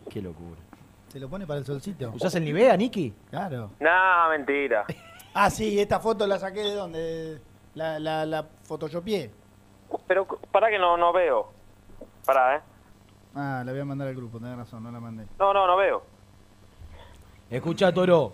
Qué 0.09 0.20
locura. 0.22 0.61
Se 1.09 1.18
lo 1.18 1.28
pone 1.28 1.47
para 1.47 1.59
el 1.59 1.66
solcito. 1.66 2.12
¿Usás 2.14 2.34
el 2.36 2.45
Nivea, 2.45 2.76
Niki? 2.76 3.12
Claro. 3.30 3.72
No, 3.80 4.28
mentira. 4.30 4.84
Ah, 5.34 5.50
sí, 5.50 5.78
esta 5.80 6.00
foto 6.00 6.26
la 6.26 6.38
saqué 6.38 6.60
de 6.60 6.74
dónde? 6.74 7.40
La, 7.74 7.98
la, 7.98 8.26
la 8.26 8.42
photoshopeé. 8.64 9.30
Pero 10.06 10.26
para 10.50 10.68
que 10.70 10.78
no, 10.78 10.96
no 10.96 11.12
veo. 11.12 11.48
Pará, 12.24 12.56
¿eh? 12.56 12.60
Ah, 13.34 13.62
la 13.64 13.72
voy 13.72 13.80
a 13.80 13.84
mandar 13.84 14.08
al 14.08 14.14
grupo, 14.14 14.38
tenés 14.38 14.56
razón, 14.56 14.82
no 14.82 14.90
la 14.90 14.98
mandé. 15.00 15.26
No, 15.38 15.52
no, 15.54 15.66
no 15.66 15.76
veo. 15.76 16.02
Escucha, 17.48 17.92
Toro. 17.92 18.32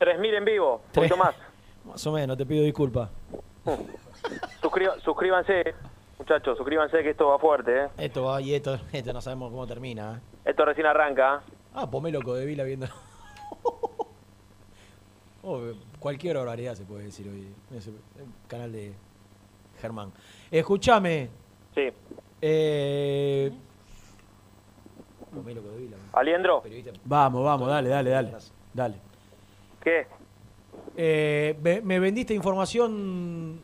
3.000 0.00 0.36
en 0.38 0.44
vivo, 0.44 0.82
Tres. 0.92 1.10
mucho 1.10 1.22
más. 1.22 1.34
Más 1.84 2.06
o 2.06 2.12
menos, 2.12 2.36
te 2.36 2.46
pido 2.46 2.62
disculpas. 2.64 3.10
Suscriba- 4.62 4.98
suscríbanse, 5.00 5.74
muchachos, 6.18 6.56
suscríbanse 6.56 7.02
que 7.02 7.10
esto 7.10 7.26
va 7.28 7.38
fuerte, 7.40 7.84
¿eh? 7.84 7.88
Esto 7.98 8.22
va 8.24 8.40
y 8.40 8.54
esto, 8.54 8.78
esto 8.92 9.12
no 9.12 9.20
sabemos 9.20 9.50
cómo 9.50 9.66
termina. 9.66 10.16
¿eh? 10.44 10.50
Esto 10.50 10.64
recién 10.64 10.86
arranca. 10.86 11.42
¿eh? 11.48 11.52
Ah, 11.74 11.90
pomé 11.90 12.12
loco 12.12 12.34
de 12.34 12.46
Vila 12.46 12.62
viendo. 12.64 12.86
Oh, 15.42 15.60
cualquier 15.98 16.36
barbaridad 16.36 16.74
se 16.74 16.84
puede 16.84 17.04
decir 17.04 17.28
hoy. 17.28 17.48
canal 18.46 18.70
de 18.72 18.92
Germán. 19.80 20.12
Escúchame. 20.50 21.28
Sí. 21.74 21.88
Eh. 22.40 23.52
Aliendro, 26.12 26.62
Vamos, 27.04 27.44
vamos, 27.44 27.68
dale, 27.68 27.88
dale, 27.88 28.10
dale. 28.10 28.32
Dale. 28.74 28.96
¿qué? 29.82 30.06
Eh, 30.96 31.56
me, 31.62 31.80
me 31.80 31.98
vendiste 31.98 32.34
información 32.34 33.60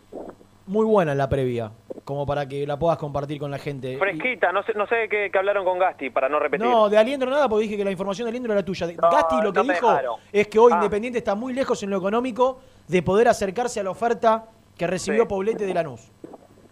muy 0.69 0.85
buena 0.87 1.13
en 1.13 1.19
la 1.19 1.29
previa, 1.29 1.73
como 2.05 2.27
para 2.27 2.47
que 2.47 2.67
la 2.67 2.79
puedas 2.79 2.99
compartir 2.99 3.39
con 3.41 3.51
la 3.51 3.59
gente. 3.59 3.93
Y- 3.93 3.97
Fresquita, 3.97 4.53
no 4.53 4.63
sé, 4.63 4.75
no 4.75 4.87
sé 4.87 5.09
qué, 5.11 5.31
qué 5.33 5.39
hablaron 5.39 5.65
con 5.65 5.79
Gasti, 5.79 6.11
para 6.11 6.29
no 6.29 6.39
repetir. 6.39 6.67
No, 6.67 6.89
de 6.89 6.97
Aliendro 6.99 7.31
nada, 7.31 7.49
porque 7.49 7.65
dije 7.65 7.77
que 7.77 7.85
la 7.85 7.91
información 7.91 8.27
de 8.27 8.31
Aliendro 8.31 8.53
era 8.53 8.63
tuya. 8.65 8.87
No, 8.87 9.11
Gasti 9.11 9.37
lo 9.43 9.53
que 9.53 9.59
no 9.65 9.73
dijo 9.73 9.97
es 10.33 10.47
que 10.49 10.59
hoy 10.59 10.73
Ah. 10.73 10.77
Independiente 10.77 11.19
está 11.19 11.35
muy 11.35 11.53
lejos 11.53 11.83
en 11.83 11.91
lo 11.91 11.97
económico 11.97 12.61
de 12.87 13.03
poder 13.03 13.29
acercarse 13.29 13.81
a 13.81 13.83
la 13.83 13.91
oferta 13.91 14.45
que 14.77 14.87
recibió 14.87 15.23
Sí. 15.23 15.29
Poblete 15.29 15.67
de 15.67 15.75
Lanús. 15.75 16.13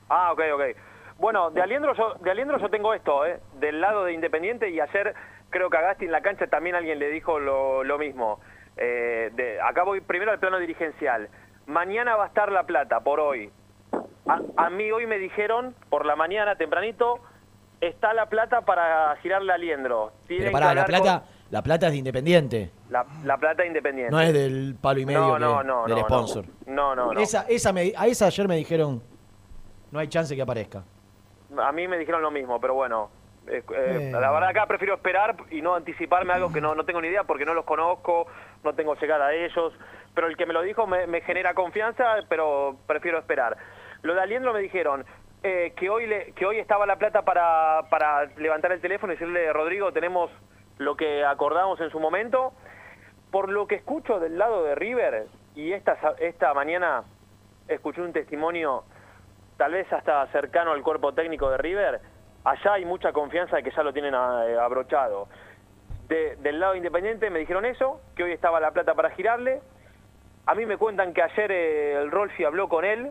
Ah, 0.08 0.32
ok, 0.32 0.40
ok. 0.54 0.62
Bueno, 1.18 1.50
de 1.50 1.62
Aliendro 1.62 1.94
yo, 1.94 2.14
de 2.22 2.30
Aliendro 2.30 2.58
yo 2.58 2.68
tengo 2.68 2.92
esto, 2.94 3.24
¿eh? 3.26 3.40
Del 3.58 3.80
lado 3.80 4.04
de 4.04 4.12
Independiente 4.12 4.68
y 4.70 4.78
ayer 4.80 5.14
creo 5.50 5.70
que 5.70 5.76
a 5.78 5.80
Gasti 5.80 6.04
en 6.04 6.12
la 6.12 6.20
cancha 6.20 6.46
también 6.46 6.76
alguien 6.76 6.98
le 6.98 7.08
dijo 7.08 7.38
lo, 7.40 7.82
lo 7.82 7.98
mismo. 7.98 8.38
Eh, 8.76 9.30
de, 9.34 9.58
acá 9.60 9.82
voy 9.84 10.00
primero 10.02 10.30
al 10.30 10.38
plano 10.38 10.58
dirigencial. 10.58 11.28
Mañana 11.66 12.14
va 12.16 12.24
a 12.24 12.26
estar 12.28 12.52
La 12.52 12.64
Plata, 12.64 13.00
por 13.00 13.18
hoy. 13.18 13.50
A, 14.26 14.40
a 14.66 14.70
mí 14.70 14.90
hoy 14.90 15.06
me 15.06 15.18
dijeron, 15.18 15.74
por 15.88 16.04
la 16.06 16.16
mañana 16.16 16.56
tempranito, 16.56 17.20
está 17.80 18.12
La 18.14 18.26
Plata 18.26 18.62
para 18.62 19.14
girarle 19.22 19.52
a 19.52 19.54
Aliendro. 19.56 20.12
Tienen 20.26 20.46
Pero 20.46 20.52
pará, 20.52 20.68
que 20.70 20.74
la 20.76 20.84
plata, 20.84 21.24
la 21.50 21.62
plata 21.62 21.86
es 21.86 21.92
de 21.92 21.98
Independiente, 21.98 22.70
La, 22.90 23.04
la 23.24 23.36
Plata 23.36 23.64
Independiente. 23.64 24.10
no 24.10 24.20
es 24.20 24.32
del 24.32 24.76
palo 24.80 25.00
y 25.00 25.06
medio 25.06 25.20
No, 25.20 25.34
que- 25.34 25.40
no, 25.40 25.62
no, 25.62 25.84
del 25.86 25.96
no, 25.98 26.02
sponsor. 26.04 26.44
No, 26.66 26.94
no, 26.96 27.12
no. 27.12 27.20
Esa, 27.20 27.46
esa 27.48 27.72
me- 27.72 27.92
a 27.96 28.06
esa 28.06 28.26
ayer 28.26 28.48
me 28.48 28.56
dijeron, 28.56 29.02
no 29.92 29.98
hay 29.98 30.08
chance 30.08 30.34
que 30.34 30.42
aparezca. 30.42 30.82
A 31.58 31.72
mí 31.72 31.86
me 31.86 31.96
dijeron 31.98 32.20
lo 32.22 32.30
mismo, 32.30 32.60
pero 32.60 32.74
bueno. 32.74 33.10
eh, 33.46 33.62
eh, 33.70 34.08
Eh. 34.08 34.10
La 34.12 34.32
verdad 34.32 34.48
acá 34.48 34.66
prefiero 34.66 34.94
esperar 34.94 35.36
y 35.52 35.62
no 35.62 35.76
anticiparme 35.76 36.32
algo 36.32 36.52
que 36.52 36.60
no, 36.60 36.74
no 36.74 36.84
tengo 36.84 37.00
ni 37.00 37.06
idea 37.08 37.22
porque 37.22 37.44
no 37.44 37.54
los 37.54 37.64
conozco, 37.64 38.26
no 38.64 38.72
tengo 38.74 38.96
llegada 38.96 39.26
a 39.28 39.34
ellos. 39.34 39.72
Pero 40.14 40.26
el 40.26 40.36
que 40.36 40.46
me 40.46 40.52
lo 40.52 40.62
dijo 40.62 40.86
me, 40.88 41.06
me 41.06 41.20
genera 41.20 41.54
confianza, 41.54 42.16
pero 42.28 42.74
prefiero 42.88 43.18
esperar. 43.20 43.56
Lo 44.02 44.14
de 44.14 44.20
Aliendro 44.20 44.52
me 44.52 44.60
dijeron 44.60 45.04
eh, 45.42 45.72
que 45.76 45.90
hoy 45.90 46.06
le, 46.06 46.32
que 46.32 46.46
hoy 46.46 46.58
estaba 46.58 46.86
la 46.86 46.96
plata 46.96 47.22
para, 47.22 47.82
para 47.90 48.24
levantar 48.36 48.72
el 48.72 48.80
teléfono 48.80 49.12
y 49.12 49.16
decirle, 49.16 49.52
Rodrigo, 49.52 49.92
tenemos 49.92 50.30
lo 50.78 50.96
que 50.96 51.24
acordamos 51.24 51.80
en 51.80 51.90
su 51.90 52.00
momento. 52.00 52.52
Por 53.30 53.48
lo 53.48 53.66
que 53.66 53.74
escucho 53.76 54.20
del 54.20 54.38
lado 54.38 54.62
de 54.64 54.74
River, 54.74 55.26
y 55.54 55.72
esta, 55.72 55.96
esta 56.20 56.54
mañana 56.54 57.02
escuché 57.68 58.00
un 58.00 58.12
testimonio 58.12 58.84
tal 59.56 59.72
vez 59.72 59.90
hasta 59.92 60.26
cercano 60.28 60.72
al 60.72 60.82
cuerpo 60.82 61.12
técnico 61.12 61.50
de 61.50 61.56
River, 61.58 62.00
allá 62.44 62.74
hay 62.74 62.84
mucha 62.84 63.12
confianza 63.12 63.56
de 63.56 63.62
que 63.62 63.70
ya 63.70 63.82
lo 63.82 63.92
tienen 63.92 64.14
eh, 64.14 64.56
abrochado. 64.60 65.28
De- 66.08 66.36
del 66.36 66.60
lado 66.60 66.76
independiente 66.76 67.30
me 67.30 67.38
dijeron 67.40 67.64
eso, 67.64 68.00
que 68.14 68.22
hoy 68.22 68.32
estaba 68.32 68.60
la 68.60 68.70
plata 68.70 68.94
para 68.94 69.10
girarle. 69.10 69.60
A 70.46 70.54
mí 70.54 70.64
me 70.66 70.76
cuentan 70.76 71.12
que 71.12 71.22
ayer 71.22 71.50
eh, 71.50 71.94
el 72.00 72.10
Rolfi 72.10 72.44
habló 72.44 72.68
con 72.68 72.84
él 72.84 73.10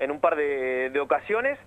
en 0.00 0.10
un 0.10 0.18
par 0.18 0.34
de, 0.34 0.90
de 0.90 0.98
ocasiones, 1.00 1.58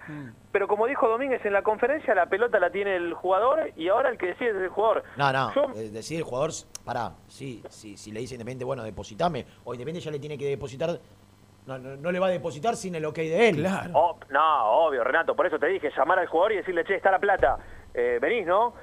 pero 0.52 0.68
como 0.68 0.88
dijo 0.88 1.08
Domínguez 1.08 1.46
en 1.46 1.54
la 1.54 1.62
conferencia, 1.62 2.14
la 2.16 2.26
pelota 2.26 2.60
la 2.60 2.72
tiene 2.72 2.96
el 2.96 3.14
jugador 3.14 3.72
y 3.78 3.88
ahora 3.90 4.10
el 4.10 4.18
que 4.18 4.26
decide 4.28 4.50
es 4.50 4.56
el 4.56 4.70
jugador. 4.70 5.04
No, 5.16 5.32
no, 5.32 5.54
Yo- 5.54 5.72
es 5.76 5.94
decir, 5.94 6.18
el 6.18 6.24
jugador, 6.24 6.50
pará, 6.84 7.12
sí, 7.28 7.64
sí, 7.70 7.96
si 7.96 8.12
le 8.12 8.20
dice 8.22 8.34
Independiente, 8.36 8.66
bueno, 8.66 8.84
depositame, 8.84 9.46
o 9.64 9.74
Independiente 9.74 10.04
ya 10.06 10.12
le 10.12 10.20
tiene 10.20 10.38
que 10.38 10.46
depositar, 10.46 10.90
no, 11.68 11.78
no, 11.78 11.96
no 11.96 12.12
le 12.12 12.20
va 12.20 12.26
a 12.28 12.32
depositar 12.32 12.76
sin 12.76 12.96
el 12.96 13.06
ok 13.06 13.16
de 13.18 13.50
él. 13.50 13.56
Claro. 13.58 13.92
Oh, 13.94 14.20
no, 14.30 14.64
obvio, 14.88 15.04
Renato, 15.04 15.36
por 15.36 15.46
eso 15.46 15.60
te 15.60 15.68
dije, 15.68 15.92
llamar 15.96 16.18
al 16.20 16.28
jugador 16.28 16.54
y 16.54 16.58
decirle, 16.58 16.84
che, 16.86 16.96
está 16.96 17.12
la 17.12 17.20
plata, 17.20 17.58
eh, 17.94 18.18
venís, 18.20 18.48
¿no? 18.48 18.74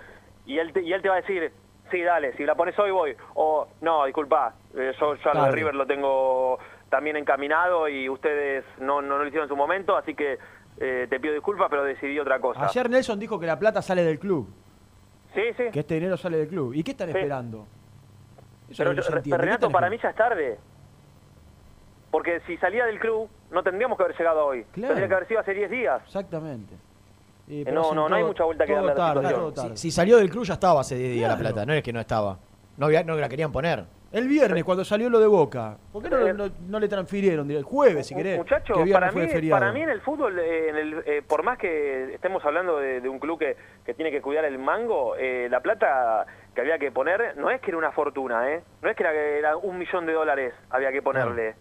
Y 0.47 0.59
él, 0.59 0.73
te, 0.73 0.81
y 0.83 0.93
él 0.93 1.03
te 1.03 1.09
va 1.09 1.17
a 1.17 1.21
decir, 1.21 1.53
sí, 1.91 2.01
dale, 2.03 2.37
si 2.37 2.45
la 2.45 2.55
pones 2.55 2.79
hoy 2.79 2.91
voy. 2.93 3.17
O, 3.35 3.67
no, 3.81 4.05
disculpa, 4.07 4.55
eh, 4.77 4.93
yo 4.99 5.15
ya 5.17 5.35
lo 5.35 5.41
de 5.41 5.47
Tarde. 5.47 5.51
River 5.57 5.75
lo 5.75 5.87
tengo 5.87 6.59
también 6.91 7.17
encaminado 7.17 7.89
y 7.89 8.09
ustedes 8.09 8.65
no, 8.81 9.01
no 9.01 9.19
lo 9.19 9.27
hicieron 9.27 9.45
en 9.45 9.49
su 9.49 9.57
momento, 9.57 9.97
así 9.97 10.15
que 10.15 10.39
eh, 10.79 11.07
te 11.09 11.21
pido 11.21 11.33
disculpas, 11.35 11.69
pero 11.71 11.85
decidí 11.85 12.19
otra 12.19 12.41
cosa. 12.41 12.67
Ayer 12.67 12.91
Nelson 12.91 13.19
dijo 13.19 13.39
que 13.39 13.47
la 13.47 13.59
plata 13.59 13.81
sale 13.81 14.03
del 14.05 14.19
club, 14.19 14.49
Sí, 15.35 15.43
sí. 15.57 15.65
que 15.73 15.81
este 15.81 15.95
dinero 15.95 16.17
sale 16.17 16.39
del 16.39 16.49
club. 16.49 16.75
¿Y 16.75 16.83
qué 16.83 16.91
están 16.93 17.09
Sí. 17.11 17.17
esperando? 17.17 17.67
Eso 18.69 18.83
Pero, 18.85 18.93
no. 18.95 19.23
¿Qué 19.23 19.37
Renato, 19.37 19.71
para 19.71 19.89
mí 19.91 19.99
ya 20.03 20.11
es 20.11 20.17
tarde. 20.17 20.59
Porque 22.11 22.41
si 22.47 22.57
salía 22.57 22.87
del 22.87 22.99
club, 22.99 23.29
no 23.51 23.63
tendríamos 23.63 23.97
que 23.97 24.05
haber 24.05 24.17
llegado 24.17 24.45
hoy. 24.47 24.65
Claro. 24.73 24.89
Tendría 24.95 25.09
que 25.09 25.15
haber 25.15 25.29
sido 25.29 25.41
hace 25.41 25.55
10 25.55 25.71
días. 25.71 26.03
Exactamente. 26.07 26.75
Y, 27.47 27.61
Eh, 27.61 27.65
pero 27.65 27.83
no, 27.83 27.95
no, 27.95 28.09
no 28.09 28.17
hay 28.17 28.25
mucha 28.25 28.45
vuelta 28.45 28.67
que 28.67 28.73
darle 28.75 28.93
a 28.93 29.15
la 29.15 29.29
situación. 29.31 29.77
Si 29.77 29.91
salió 29.91 30.17
del 30.19 30.31
club 30.31 30.45
ya 30.45 30.55
estaba 30.55 30.81
hace 30.81 30.97
10 30.97 31.13
días 31.15 31.31
la 31.31 31.37
plata, 31.39 31.65
no 31.67 31.73
es 31.73 31.83
que 31.83 31.93
no 31.93 32.01
estaba. 32.01 32.39
No, 32.77 32.87
había- 32.87 33.05
no 33.05 33.15
la 33.17 33.29
querían 33.29 33.53
poner. 33.53 33.85
El 34.13 34.27
viernes, 34.27 34.65
cuando 34.65 34.85
salió 34.85 35.09
lo 35.09 35.21
de 35.21 35.29
Boca, 35.29 35.77
¿por 35.93 36.03
qué 36.03 36.11
no, 36.11 36.27
Eh, 36.27 36.35
no- 36.35 36.51
no 36.67 36.81
le 36.81 36.89
transfirieron? 36.89 37.49
El 37.49 37.63
jueves, 37.63 38.09
si 38.09 38.15
querés. 38.17 38.39
Muchachos, 38.39 38.77
para 38.93 39.11
para 39.51 39.73
mí 39.73 39.83
en 39.83 39.89
el 39.91 40.01
fútbol, 40.01 40.37
eh, 40.41 40.69
en 40.71 40.77
el, 40.77 41.03
eh, 41.07 41.23
por 41.27 41.45
más 41.45 41.59
que 41.59 42.15
estemos 42.15 42.45
hablando 42.45 42.79
de, 42.79 43.01
de 43.01 43.09
un 43.09 43.21
club 43.21 43.39
que, 43.39 43.57
que 43.85 43.95
tiene 43.95 44.11
que 44.11 44.21
cuidar 44.21 44.45
el 44.45 44.59
mango, 44.59 45.15
eh, 45.17 45.47
la 45.49 45.61
plata 45.61 46.27
que 46.55 46.61
había 46.61 46.79
que 46.81 46.91
poner 46.91 47.37
no 47.37 47.51
es 47.51 47.61
que 47.61 47.71
era 47.71 47.79
una 47.79 47.93
fortuna, 47.93 48.51
¿eh? 48.53 48.63
No 48.83 48.91
es 48.91 48.97
que 48.97 49.05
era, 49.05 49.13
era 49.13 49.57
un 49.57 49.79
millón 49.79 50.07
de 50.07 50.13
dólares 50.13 50.55
había 50.71 50.91
que 50.91 51.03
ponerle. 51.03 51.55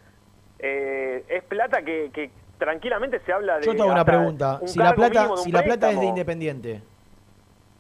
Eh, 0.58 1.24
es 1.30 1.44
plata 1.44 1.84
que, 1.84 2.10
que 2.12 2.32
tranquilamente 2.58 3.20
se 3.28 3.32
habla 3.32 3.60
de... 3.60 3.66
Yo 3.68 3.76
te 3.76 3.82
hago 3.84 3.92
una 3.92 4.04
pregunta. 4.04 4.58
un 4.60 4.68
Si 4.68 4.80
la 4.80 4.94
plata, 4.96 5.30
si 5.38 5.52
la 5.52 5.64
plata 5.64 5.92
es 5.92 6.00
de. 6.00 6.06
Independiente, 6.08 6.82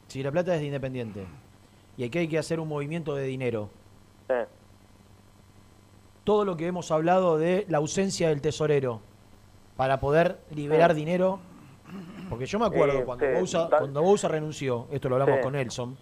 si 0.07 0.21
la 0.21 0.31
plata 0.31 0.53
es 0.53 0.59
de 0.61 0.67
Independiente, 0.67 1.25
y 1.99 2.05
aquí 2.05 2.17
hay 2.17 2.27
que 2.29 2.37
hacer 2.37 2.61
un 2.61 2.69
movimiento 2.69 3.13
de 3.13 3.25
dinero, 3.25 3.69
Sí. 4.29 4.35
todo 6.23 6.45
lo 6.45 6.55
que 6.55 6.65
hemos 6.65 6.91
hablado 6.91 7.37
de 7.37 7.65
la 7.67 7.79
ausencia 7.79 8.29
del 8.29 8.39
tesorero 8.41 9.01
para 9.75 9.99
poder 9.99 10.39
liberar 10.55 10.91
Sí. 10.93 10.99
dinero, 10.99 11.41
porque 12.29 12.45
yo 12.45 12.57
me 12.57 12.67
acuerdo 12.67 12.99
Eh, 12.99 13.03
cuando, 13.03 13.25
sí, 13.25 13.31
Bouza, 13.33 13.67
tal- 13.69 13.79
cuando 13.79 14.01
Bouza 14.01 14.29
renunció, 14.29 14.87
esto 14.91 15.09
lo 15.09 15.15
hablamos 15.17 15.39
con 15.43 15.51
Nelson, 15.51 15.97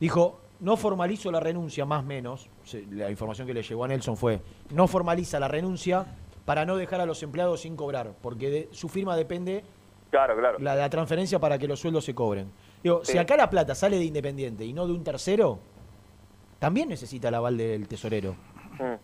dijo, 0.00 0.40
no 0.60 0.78
formalizo 0.78 1.30
la 1.30 1.40
renuncia, 1.40 1.84
más 1.84 2.00
o 2.02 2.06
menos, 2.06 2.48
la 2.92 3.10
información 3.10 3.46
que 3.46 3.52
le 3.52 3.62
llegó 3.62 3.84
a 3.84 3.88
Nelson 3.88 4.16
fue, 4.16 4.40
no 4.70 4.86
formaliza 4.86 5.38
la 5.38 5.48
renuncia 5.48 6.06
para 6.46 6.64
no 6.64 6.76
dejar 6.76 7.02
a 7.02 7.04
los 7.06 7.22
empleados 7.22 7.60
sin 7.60 7.76
cobrar, 7.76 8.14
porque 8.22 8.48
de 8.48 8.68
su 8.72 8.88
firma 8.88 9.16
depende 9.16 9.64
Claro, 10.10 10.34
claro. 10.38 10.58
la, 10.60 10.76
la 10.76 10.88
transferencia 10.88 11.38
para 11.38 11.58
que 11.58 11.68
los 11.68 11.78
sueldos 11.78 12.06
se 12.06 12.14
cobren. 12.14 12.50
Digo, 12.82 13.04
Sí. 13.04 13.12
si 13.12 13.18
acá 13.18 13.36
la 13.36 13.48
plata 13.48 13.74
sale 13.74 13.96
de 13.96 14.04
Independiente 14.04 14.64
y 14.64 14.72
no 14.72 14.86
de 14.86 14.92
un 14.92 15.04
tercero, 15.04 15.58
también 16.58 16.88
necesita 16.88 17.28
el 17.28 17.34
aval 17.34 17.56
del 17.56 17.86
tesorero. 17.88 18.32
Mm. 18.78 18.96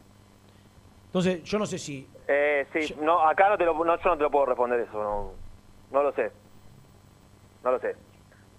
Entonces, 1.06 1.42
yo 1.44 1.58
no 1.58 1.66
sé 1.66 1.78
si 1.78 2.06
Eh, 2.26 2.66
sí, 2.72 2.94
no, 3.00 3.26
acá 3.26 3.48
no 3.48 3.56
te 3.56 3.64
lo, 3.64 3.72
no, 3.84 3.96
yo 3.96 4.10
no 4.10 4.16
te 4.16 4.22
lo 4.22 4.30
puedo 4.30 4.46
responder 4.46 4.80
eso, 4.80 5.02
no, 5.02 5.32
no 5.90 6.02
lo 6.02 6.12
sé. 6.12 6.30
No 7.64 7.70
lo 7.72 7.80
sé. 7.80 7.96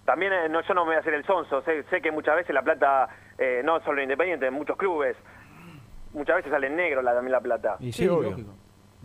También 0.05 0.34
eh, 0.34 0.49
no, 0.49 0.61
yo 0.61 0.74
no 0.74 0.84
me 0.86 0.89
voy 0.91 0.95
a 0.95 0.99
hacer 0.99 1.13
el 1.13 1.24
sonso, 1.26 1.61
sé, 1.61 1.84
sé 1.84 2.01
que 2.01 2.11
muchas 2.11 2.36
veces 2.36 2.53
la 2.55 2.63
plata, 2.63 3.07
eh, 3.38 3.61
no 3.63 3.80
solo 3.82 4.01
independiente, 4.01 4.47
en 4.47 4.53
muchos 4.55 4.76
clubes, 4.78 5.15
muchas 6.13 6.38
veces 6.38 6.51
sale 6.51 6.67
en 6.67 6.76
negro 6.78 7.01
la, 7.03 7.13
también 7.13 7.32
la 7.34 7.41
plata. 7.41 7.78
Y 7.80 7.91
sí, 7.91 8.07
obvio. 8.07 8.32
lógico. 8.32 8.51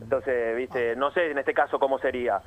Entonces, 0.00 0.56
viste, 0.56 0.96
no 0.96 1.10
sé 1.12 1.30
en 1.30 1.38
este 1.38 1.52
caso 1.54 1.78
cómo 1.78 1.98
sería. 1.98 2.40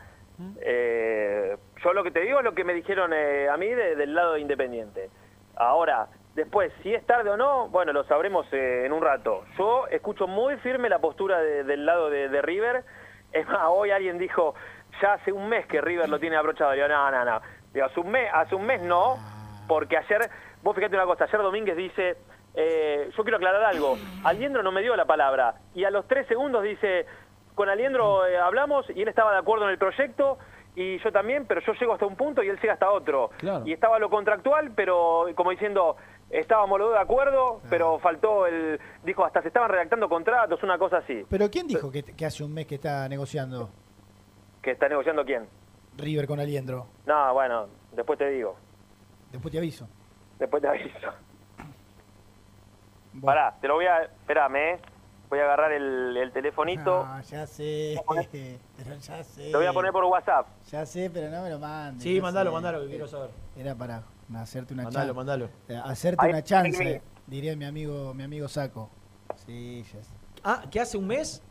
Eh, 0.61 1.57
yo 1.83 1.93
lo 1.93 2.03
que 2.03 2.11
te 2.11 2.21
digo 2.21 2.39
es 2.39 2.45
lo 2.45 2.53
que 2.53 2.63
me 2.63 2.73
dijeron 2.73 3.11
eh, 3.13 3.49
a 3.49 3.57
mí 3.57 3.67
de- 3.67 3.95
del 3.95 4.13
lado 4.13 4.33
de 4.33 4.41
Independiente. 4.41 5.09
Ahora, 5.55 6.07
después, 6.35 6.71
si 6.83 6.93
es 6.93 7.05
tarde 7.05 7.29
o 7.31 7.37
no, 7.37 7.67
bueno, 7.69 7.93
lo 7.93 8.03
sabremos 8.03 8.45
eh, 8.51 8.85
en 8.85 8.91
un 8.93 9.01
rato. 9.01 9.43
Yo 9.57 9.87
escucho 9.87 10.27
muy 10.27 10.57
firme 10.57 10.89
la 10.89 10.99
postura 10.99 11.39
de- 11.39 11.63
del 11.63 11.85
lado 11.85 12.09
de, 12.09 12.41
River. 12.41 12.83
Es 13.31 13.47
más, 13.47 13.63
hoy 13.69 13.91
alguien 13.91 14.17
dijo, 14.17 14.53
ya 15.01 15.13
hace 15.13 15.31
un 15.31 15.49
mes 15.49 15.65
que 15.65 15.81
River 15.81 16.07
lo 16.09 16.19
tiene 16.19 16.35
abrochado. 16.35 16.71
Digo, 16.73 16.87
no, 16.87 17.09
no, 17.11 17.25
no. 17.25 17.41
Digo, 17.73 17.85
hace 17.87 17.99
un 17.99 18.09
mes, 18.11 18.29
hace 18.33 18.55
un 18.55 18.65
mes 18.65 18.81
no, 18.81 19.17
porque 19.67 19.97
ayer, 19.97 20.29
vos 20.61 20.75
fíjate 20.75 20.95
una 20.95 21.05
cosa, 21.05 21.23
ayer 21.25 21.41
Domínguez 21.41 21.75
dice, 21.75 22.15
yo 22.55 23.23
quiero 23.23 23.37
aclarar 23.37 23.63
algo, 23.65 23.97
Aliendro 24.23 24.63
no 24.63 24.71
me 24.71 24.81
dio 24.81 24.95
la 24.95 25.05
palabra, 25.05 25.55
y 25.75 25.83
a 25.83 25.91
los 25.91 26.07
tres 26.07 26.25
segundos 26.27 26.63
dice, 26.63 27.05
con 27.57 27.67
Aliendro 27.69 28.25
eh, 28.27 28.37
hablamos 28.37 28.85
y 28.95 29.01
él 29.01 29.07
estaba 29.07 29.31
de 29.31 29.39
acuerdo 29.39 29.65
en 29.65 29.71
el 29.71 29.79
proyecto, 29.79 30.37
y 30.75 30.99
yo 30.99 31.11
también, 31.11 31.47
pero 31.47 31.59
yo 31.65 31.73
llego 31.73 31.93
hasta 31.93 32.05
un 32.05 32.15
punto 32.15 32.43
y 32.43 32.49
él 32.49 32.59
llega 32.61 32.73
hasta 32.73 32.91
otro. 32.91 33.31
Claro. 33.39 33.65
Y 33.65 33.73
estaba 33.73 33.97
lo 33.97 34.11
contractual, 34.11 34.71
pero 34.75 35.25
como 35.33 35.49
diciendo, 35.49 35.97
estábamos 36.29 36.77
los 36.77 36.89
dos 36.89 36.97
de 36.97 37.03
acuerdo, 37.03 37.61
pero 37.67 37.97
faltó 37.97 38.45
el... 38.45 38.79
Dijo, 39.03 39.25
hasta 39.25 39.41
se 39.41 39.47
estaban 39.47 39.71
redactando 39.71 40.07
contratos, 40.07 40.61
una 40.61 40.77
cosa 40.77 40.97
así. 40.97 41.25
Pero 41.27 41.49
¿quién 41.49 41.65
dijo 41.65 41.91
que, 41.91 42.03
que 42.03 42.25
hace 42.27 42.43
un 42.43 42.53
mes 42.53 42.67
que 42.67 42.75
está 42.75 43.09
negociando 43.09 43.71
¿Que 44.61 44.71
está 44.71 44.87
negociando 44.87 45.25
quién? 45.25 45.47
River 45.97 46.27
con 46.27 46.39
Aliendro? 46.39 46.85
No, 47.07 47.33
bueno, 47.33 47.69
después 47.93 48.19
te 48.19 48.29
digo. 48.29 48.55
Después 49.31 49.51
te 49.51 49.57
aviso. 49.57 49.87
Después 50.37 50.61
te 50.61 50.69
aviso. 50.69 51.09
Pará, 53.25 53.55
te 53.59 53.67
lo 53.67 53.75
voy 53.75 53.87
a... 53.87 54.03
Espérame, 54.03 54.55
eh. 54.57 54.79
Voy 55.29 55.39
a 55.39 55.43
agarrar 55.43 55.73
el, 55.73 56.15
el 56.15 56.31
telefonito. 56.31 57.03
Ah, 57.05 57.21
ya 57.21 57.45
sé, 57.45 57.99
pero 58.77 58.95
ya 58.97 59.23
sé. 59.23 59.49
Lo 59.51 59.57
voy 59.59 59.67
a 59.67 59.73
poner 59.73 59.91
por 59.91 60.03
WhatsApp. 60.05 60.47
Ya 60.71 60.85
sé, 60.85 61.09
pero 61.13 61.29
no 61.29 61.41
me 61.43 61.49
lo 61.49 61.59
mandes. 61.59 62.03
Sí, 62.03 62.21
mandalo, 62.21 62.49
sé. 62.51 62.53
mandalo, 62.53 62.81
que 62.81 62.87
quiero 62.87 63.07
saber. 63.07 63.29
Era 63.57 63.75
para 63.75 64.03
hacerte 64.35 64.73
una 64.73 64.83
Mandalo, 64.83 65.07
chance. 65.07 65.15
mandalo. 65.17 65.49
Hacerte 65.83 66.25
Ahí, 66.25 66.29
una 66.31 66.43
chance, 66.43 67.01
diría 67.25 67.55
mi 67.57 67.65
amigo, 67.65 68.13
mi 68.13 68.23
amigo 68.23 68.47
Saco. 68.47 68.89
Sí, 69.45 69.83
ya 69.83 70.01
sé. 70.03 70.11
Ah, 70.43 70.63
¿que 70.71 70.79
hace 70.79 70.97
un 70.97 71.07
mes? 71.07 71.43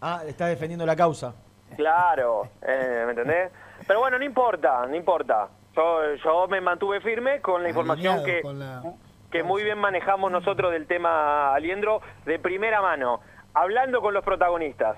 Ah, 0.00 0.22
está 0.26 0.46
defendiendo 0.46 0.86
la 0.86 0.94
causa. 0.94 1.34
Claro, 1.76 2.48
eh, 2.62 3.02
¿me 3.04 3.10
entendés? 3.10 3.50
Pero 3.86 4.00
bueno, 4.00 4.18
no 4.18 4.24
importa, 4.24 4.86
no 4.86 4.94
importa. 4.94 5.48
Yo, 5.74 6.14
yo 6.22 6.46
me 6.48 6.60
mantuve 6.60 7.00
firme 7.00 7.40
con 7.40 7.62
la 7.62 7.68
información 7.70 8.14
Alineado 8.14 8.24
que, 8.24 8.42
con 8.42 8.58
la- 8.58 8.82
que 9.30 9.42
muy 9.42 9.62
bien 9.62 9.78
manejamos 9.78 10.30
nosotros 10.32 10.72
del 10.72 10.86
tema 10.86 11.54
Aliendro 11.54 12.00
de 12.24 12.38
primera 12.38 12.80
mano, 12.80 13.20
hablando 13.54 14.00
con 14.00 14.14
los 14.14 14.24
protagonistas. 14.24 14.96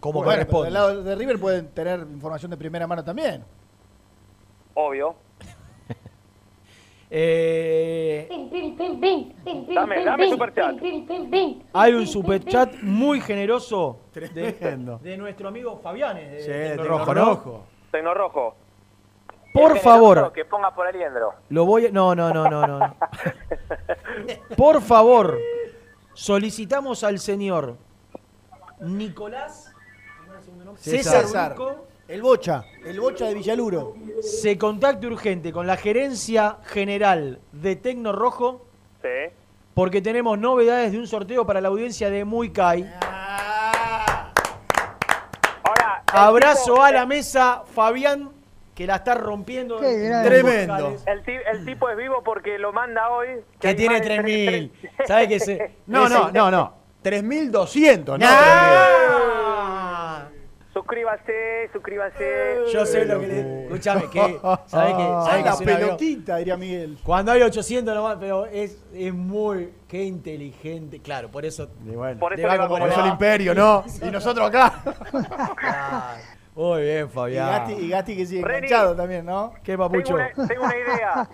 Como 0.00 0.18
bueno, 0.22 0.32
corresponde. 0.32 0.64
del 0.66 0.74
lado 0.74 1.02
de 1.02 1.14
River 1.14 1.38
pueden 1.38 1.68
tener 1.72 2.00
información 2.00 2.50
de 2.50 2.56
primera 2.58 2.86
mano 2.86 3.02
también. 3.04 3.44
Obvio. 4.74 5.14
Eh, 7.16 8.26
Dame, 9.72 10.04
dame 10.04 10.30
superchat. 10.30 10.74
hay 11.72 11.92
un 11.92 12.06
superchat 12.08 12.74
muy 12.82 13.20
generoso 13.20 14.00
de, 14.12 14.98
de 15.00 15.16
nuestro 15.16 15.46
amigo 15.48 15.78
Fabianes. 15.78 16.30
De 16.32 16.40
Sí, 16.40 16.46
Tecno 16.48 16.82
Tecno 16.82 16.98
Rojo, 16.98 17.14
Rojo. 17.14 17.66
Tecno 17.92 18.14
Rojo. 18.14 18.56
Por 19.54 19.78
favor, 19.78 20.16
generoso 20.16 20.32
Que 20.32 20.44
ponga 20.44 20.74
por 20.74 20.86
Aliendro. 20.86 21.32
lo 21.48 21.64
voy 21.64 21.86
a... 21.86 21.90
No, 21.90 22.14
no, 22.14 22.32
no, 22.34 22.50
no, 22.50 22.66
no. 22.66 22.96
Por 24.56 24.82
favor, 24.82 25.38
solicitamos 26.12 27.04
al 27.04 27.20
señor 27.20 27.76
Nicolás 28.80 29.72
César, 30.76 31.22
César. 31.22 31.52
Urco, 31.52 31.86
El 32.08 32.20
Bocha, 32.20 32.64
el 32.84 32.98
Bocha 33.00 33.26
de 33.26 33.34
Villaluro. 33.34 33.94
se 34.22 34.58
contacte 34.58 35.06
urgente 35.06 35.52
con 35.52 35.66
la 35.68 35.76
gerencia 35.76 36.58
general 36.64 37.38
de 37.52 37.76
Tecno 37.76 38.10
Rojo 38.12 38.66
Sí. 39.02 39.32
porque 39.74 40.02
tenemos 40.02 40.36
novedades 40.38 40.90
de 40.92 40.98
un 40.98 41.06
sorteo 41.06 41.46
para 41.46 41.60
la 41.60 41.68
audiencia 41.68 42.10
de 42.10 42.24
Muy 42.24 42.50
Kai. 42.50 42.92
Ahora, 45.62 46.02
Abrazo 46.12 46.82
a 46.82 46.90
la 46.92 47.06
mesa, 47.06 47.62
Fabián, 47.74 48.30
que 48.74 48.86
la 48.86 48.96
está 48.96 49.14
rompiendo. 49.14 49.76
Tremendo. 49.78 50.96
El, 51.06 51.22
ti- 51.22 51.32
el 51.52 51.64
tipo 51.64 51.88
es 51.90 51.96
vivo 51.96 52.22
porque 52.24 52.58
lo 52.58 52.72
manda 52.72 53.10
hoy. 53.10 53.28
Que 53.60 53.68
hay 53.68 53.74
tiene 53.74 53.94
más 53.94 54.02
de 54.02 54.06
3000. 54.16 54.72
¿Sabe 55.06 55.28
que 55.28 55.40
se.? 55.40 55.74
No, 55.86 56.08
no, 56.08 56.30
no, 56.32 56.50
no. 56.50 56.74
3.200, 57.04 58.18
¿no? 58.18 58.26
¡Ah! 58.28 60.26
Suscríbase, 60.72 61.70
suscríbase. 61.72 62.56
Yo 62.72 62.84
sé 62.84 63.04
lo 63.04 63.20
que 63.20 63.26
le. 63.28 63.64
Escúchame, 63.66 64.10
que. 64.10 64.40
¿Sabe 64.66 64.90
que 64.96 65.02
sabe 65.24 65.42
que 65.44 65.48
la 65.50 65.56
pelotita, 65.58 66.36
diría 66.38 66.56
Miguel. 66.56 66.98
Cuando 67.04 67.30
hay 67.30 67.42
800 67.42 67.94
nomás, 67.94 68.16
pero 68.18 68.46
es, 68.46 68.82
es 68.92 69.14
muy. 69.14 69.72
Qué 69.86 70.02
inteligente. 70.02 71.00
Claro, 71.00 71.30
por 71.30 71.44
eso. 71.44 71.68
Por 72.18 72.32
eso 72.32 72.42
le 72.42 72.48
va 72.48 72.54
le 72.54 72.58
va 72.58 72.68
como 72.68 72.86
el 72.86 73.06
imperio, 73.06 73.54
¿no? 73.54 73.84
Y 74.02 74.10
nosotros 74.10 74.48
acá. 74.48 74.82
Muy 76.56 76.82
bien, 76.82 77.06
Y 77.06 77.08
Fabián. 77.08 77.48
Gasti, 77.48 77.72
y 77.72 77.88
Gasti 77.88 78.16
que 78.16 78.26
sigue 78.26 78.44
Reni. 78.44 78.66
enganchado 78.66 78.94
también, 78.94 79.26
¿no? 79.26 79.52
Qué 79.64 79.72
Tengo 79.72 79.88
papucho. 79.88 80.14
una, 80.14 80.30
tengo 80.46 80.64
una 80.64 80.76
idea. 80.76 81.28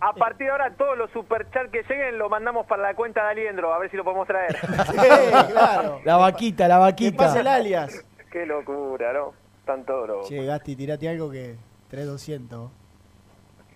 A 0.00 0.12
partir 0.14 0.46
de 0.46 0.52
ahora, 0.52 0.70
todos 0.74 0.96
los 0.96 1.10
superchats 1.10 1.70
que 1.70 1.82
lleguen 1.82 2.16
lo 2.18 2.30
mandamos 2.30 2.64
para 2.66 2.82
la 2.82 2.94
cuenta 2.94 3.22
de 3.24 3.30
Aliendro, 3.32 3.74
a 3.74 3.78
ver 3.78 3.90
si 3.90 3.96
lo 3.98 4.04
podemos 4.04 4.26
traer. 4.26 4.56
Sí, 4.90 5.52
claro. 5.52 6.00
La 6.04 6.16
vaquita, 6.16 6.66
la 6.68 6.94
Que 6.96 7.12
pase 7.12 7.40
el 7.40 7.44
vaquita. 7.44 7.54
alias. 7.54 8.04
Qué 8.32 8.46
locura, 8.46 9.12
¿no? 9.12 9.32
Tanto 9.66 9.94
oro. 10.00 10.22
Che, 10.24 10.44
Gasti, 10.44 10.76
tirate 10.76 11.08
algo 11.08 11.30
que 11.30 11.56
3200. 11.90 12.70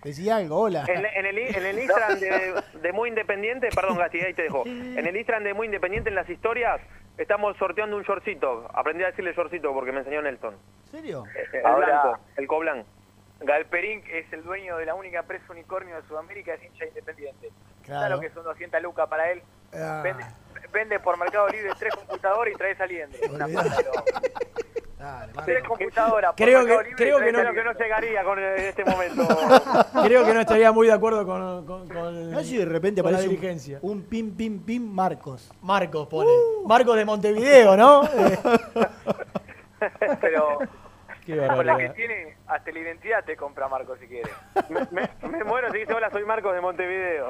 Decí 0.03 0.29
algo, 0.29 0.61
hola. 0.61 0.85
En, 0.87 1.05
en 1.05 1.25
el, 1.25 1.37
en 1.37 1.65
el 1.65 1.79
Instagram 1.79 2.19
de, 2.19 2.63
de 2.81 2.91
Muy 2.93 3.09
Independiente, 3.09 3.67
perdón 3.75 3.97
Gasti, 3.97 4.19
ahí 4.21 4.33
te 4.33 4.43
dejo. 4.43 4.63
En 4.65 5.05
el 5.05 5.15
Instagram 5.15 5.43
de 5.43 5.53
Muy 5.53 5.65
Independiente, 5.67 6.09
en 6.09 6.15
las 6.15 6.29
historias, 6.29 6.79
estamos 7.17 7.57
sorteando 7.57 7.97
un 7.97 8.03
shortcito. 8.03 8.69
Aprendí 8.73 9.03
a 9.03 9.07
decirle 9.07 9.33
shortcito 9.33 9.73
porque 9.73 9.91
me 9.91 9.99
enseñó 9.99 10.21
Nelson. 10.21 10.55
¿En 10.85 10.91
serio? 10.91 11.23
El 11.53 11.65
Ahora- 11.65 11.85
blanco, 12.01 12.19
el 12.37 12.47
coblan. 12.47 12.85
Galperín 13.41 14.03
es 14.11 14.31
el 14.33 14.43
dueño 14.43 14.77
de 14.77 14.85
la 14.85 14.95
única 14.95 15.19
empresa 15.19 15.45
unicornio 15.49 15.95
de 15.95 16.01
Sudamérica, 16.07 16.53
es 16.53 16.63
hincha 16.63 16.85
independiente. 16.85 17.49
Claro. 17.83 18.01
¿Sabes 18.01 18.15
lo 18.15 18.21
que 18.21 18.29
son 18.31 18.43
200 18.43 18.81
lucas 18.81 19.07
para 19.09 19.31
él? 19.31 19.41
Ah. 19.73 20.01
Vende, 20.03 20.23
vende 20.71 20.99
por 20.99 21.17
Mercado 21.17 21.47
Libre 21.49 21.71
tres 21.77 21.93
computadores 21.95 22.53
y 22.53 22.57
trae 22.57 22.75
saliendo. 22.75 23.17
Una 23.31 23.45
pero- 23.47 23.91
Tres 25.45 25.63
computadoras 25.63 26.31
por 26.31 26.35
Creo 26.45 26.59
Mercado 26.59 26.79
que- 26.79 26.89
Libre 26.89 26.97
creo 27.05 27.19
que 27.19 27.31
no- 27.31 27.39
Creo 27.39 27.53
que 27.53 27.63
no 27.63 27.73
llegaría 27.73 28.23
con 28.23 28.37
en 28.39 28.57
este 28.59 28.83
momento. 28.83 29.27
Creo 30.03 30.25
que 30.25 30.33
no 30.33 30.41
estaría 30.41 30.71
muy 30.73 30.87
de 30.87 30.93
acuerdo 30.93 31.25
con. 31.25 31.65
con, 31.65 31.87
con- 31.87 32.31
No 32.31 32.39
sé 32.39 32.45
si 32.45 32.57
de 32.57 32.65
repente 32.65 33.01
con 33.01 33.11
la 33.13 33.17
aparece 33.19 33.29
dirigencia. 33.33 33.79
un, 33.81 33.91
un 33.91 34.03
pim, 34.03 34.35
pim, 34.35 34.59
pim 34.61 34.83
Marcos. 34.83 35.49
Marcos 35.61 36.07
pone. 36.07 36.29
Marcos 36.65 36.97
de 36.97 37.05
Montevideo, 37.05 37.77
¿no? 37.77 38.01
Eh, 39.81 40.17
Pero 40.19 40.59
Qué 41.25 41.37
con 41.37 41.65
la 41.65 41.77
que 41.77 41.89
tiene, 41.91 42.35
hasta 42.47 42.69
la 42.69 42.79
identidad 42.79 43.23
te 43.23 43.37
compra 43.37 43.69
Marco 43.69 43.95
si 43.95 44.07
quiere. 44.07 44.29
me, 44.67 44.81
me- 44.91 45.29
me 45.29 45.43
muero 45.45 45.71
si 45.71 45.77
dice 45.79 45.93
hola, 45.93 46.09
soy 46.09 46.25
Marcos 46.25 46.53
de 46.53 46.59
Montevideo. 46.59 47.29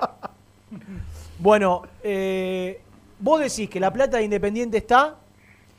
Bueno, 1.38 1.84
eh, 2.02 2.82
vos 3.20 3.40
decís 3.40 3.70
que 3.70 3.80
la 3.80 3.92
plata 3.92 4.18
de 4.18 4.24
Independiente 4.24 4.78
está 4.78 5.18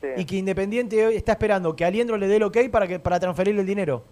Sí. 0.01 0.07
y 0.17 0.25
que 0.25 0.35
Independiente 0.37 1.05
hoy 1.05 1.15
está 1.15 1.33
esperando 1.33 1.75
que 1.75 1.85
Aliendro 1.85 2.17
le 2.17 2.27
dé 2.27 2.37
el 2.37 2.43
ok 2.43 2.57
para, 2.71 2.87
que, 2.87 2.97
para 2.99 3.19
transferirle 3.19 3.61
el 3.61 3.67
dinero. 3.67 4.03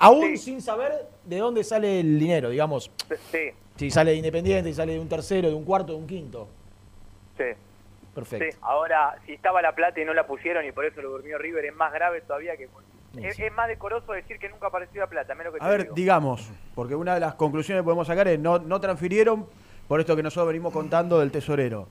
Aún 0.00 0.36
sin 0.36 0.60
saber 0.60 1.06
de 1.24 1.38
dónde 1.38 1.62
sale 1.62 2.00
el 2.00 2.18
dinero, 2.18 2.50
digamos. 2.50 2.90
Sí, 3.30 3.50
Si 3.76 3.90
sale 3.92 4.10
de 4.12 4.16
Independiente, 4.16 4.70
si 4.70 4.74
sale 4.74 4.94
de 4.94 4.98
un 4.98 5.08
tercero, 5.08 5.48
de 5.48 5.54
un 5.54 5.64
cuarto, 5.64 5.92
de 5.92 5.98
un 5.98 6.06
quinto. 6.06 6.48
sí. 7.36 7.44
Perfecto. 8.14 8.58
Ahora, 8.62 9.14
si 9.26 9.32
estaba 9.34 9.62
la 9.62 9.72
plata 9.76 10.00
y 10.00 10.04
no 10.04 10.12
la 10.12 10.26
pusieron 10.26 10.66
y 10.66 10.72
por 10.72 10.84
eso 10.84 11.00
lo 11.00 11.10
durmió 11.10 11.38
River, 11.38 11.66
es 11.66 11.76
más 11.76 11.92
grave 11.92 12.20
todavía 12.22 12.56
que... 12.56 12.68
Es, 13.16 13.38
más 13.52 13.68
decoroso 13.68 14.10
decir 14.12 14.40
que 14.40 14.48
nunca 14.48 14.66
apareció 14.66 15.00
la 15.00 15.06
plata, 15.06 15.36
menos 15.36 15.54
que 15.54 15.64
A 15.64 15.68
ver, 15.68 15.82
digo. 15.84 15.94
digamos, 15.94 16.50
porque 16.74 16.96
una 16.96 17.14
de 17.14 17.20
las 17.20 17.34
conclusiones 17.36 17.82
que 17.82 17.84
podemos 17.84 18.08
sacar 18.08 18.26
es 18.26 18.40
no, 18.40 18.58
no 18.58 18.80
transfirieron 18.80 19.46
por 19.86 20.00
esto 20.00 20.16
que 20.16 20.24
nosotros 20.24 20.48
venimos 20.48 20.72
contando 20.72 21.20
del 21.20 21.30
tesorero. 21.30 21.86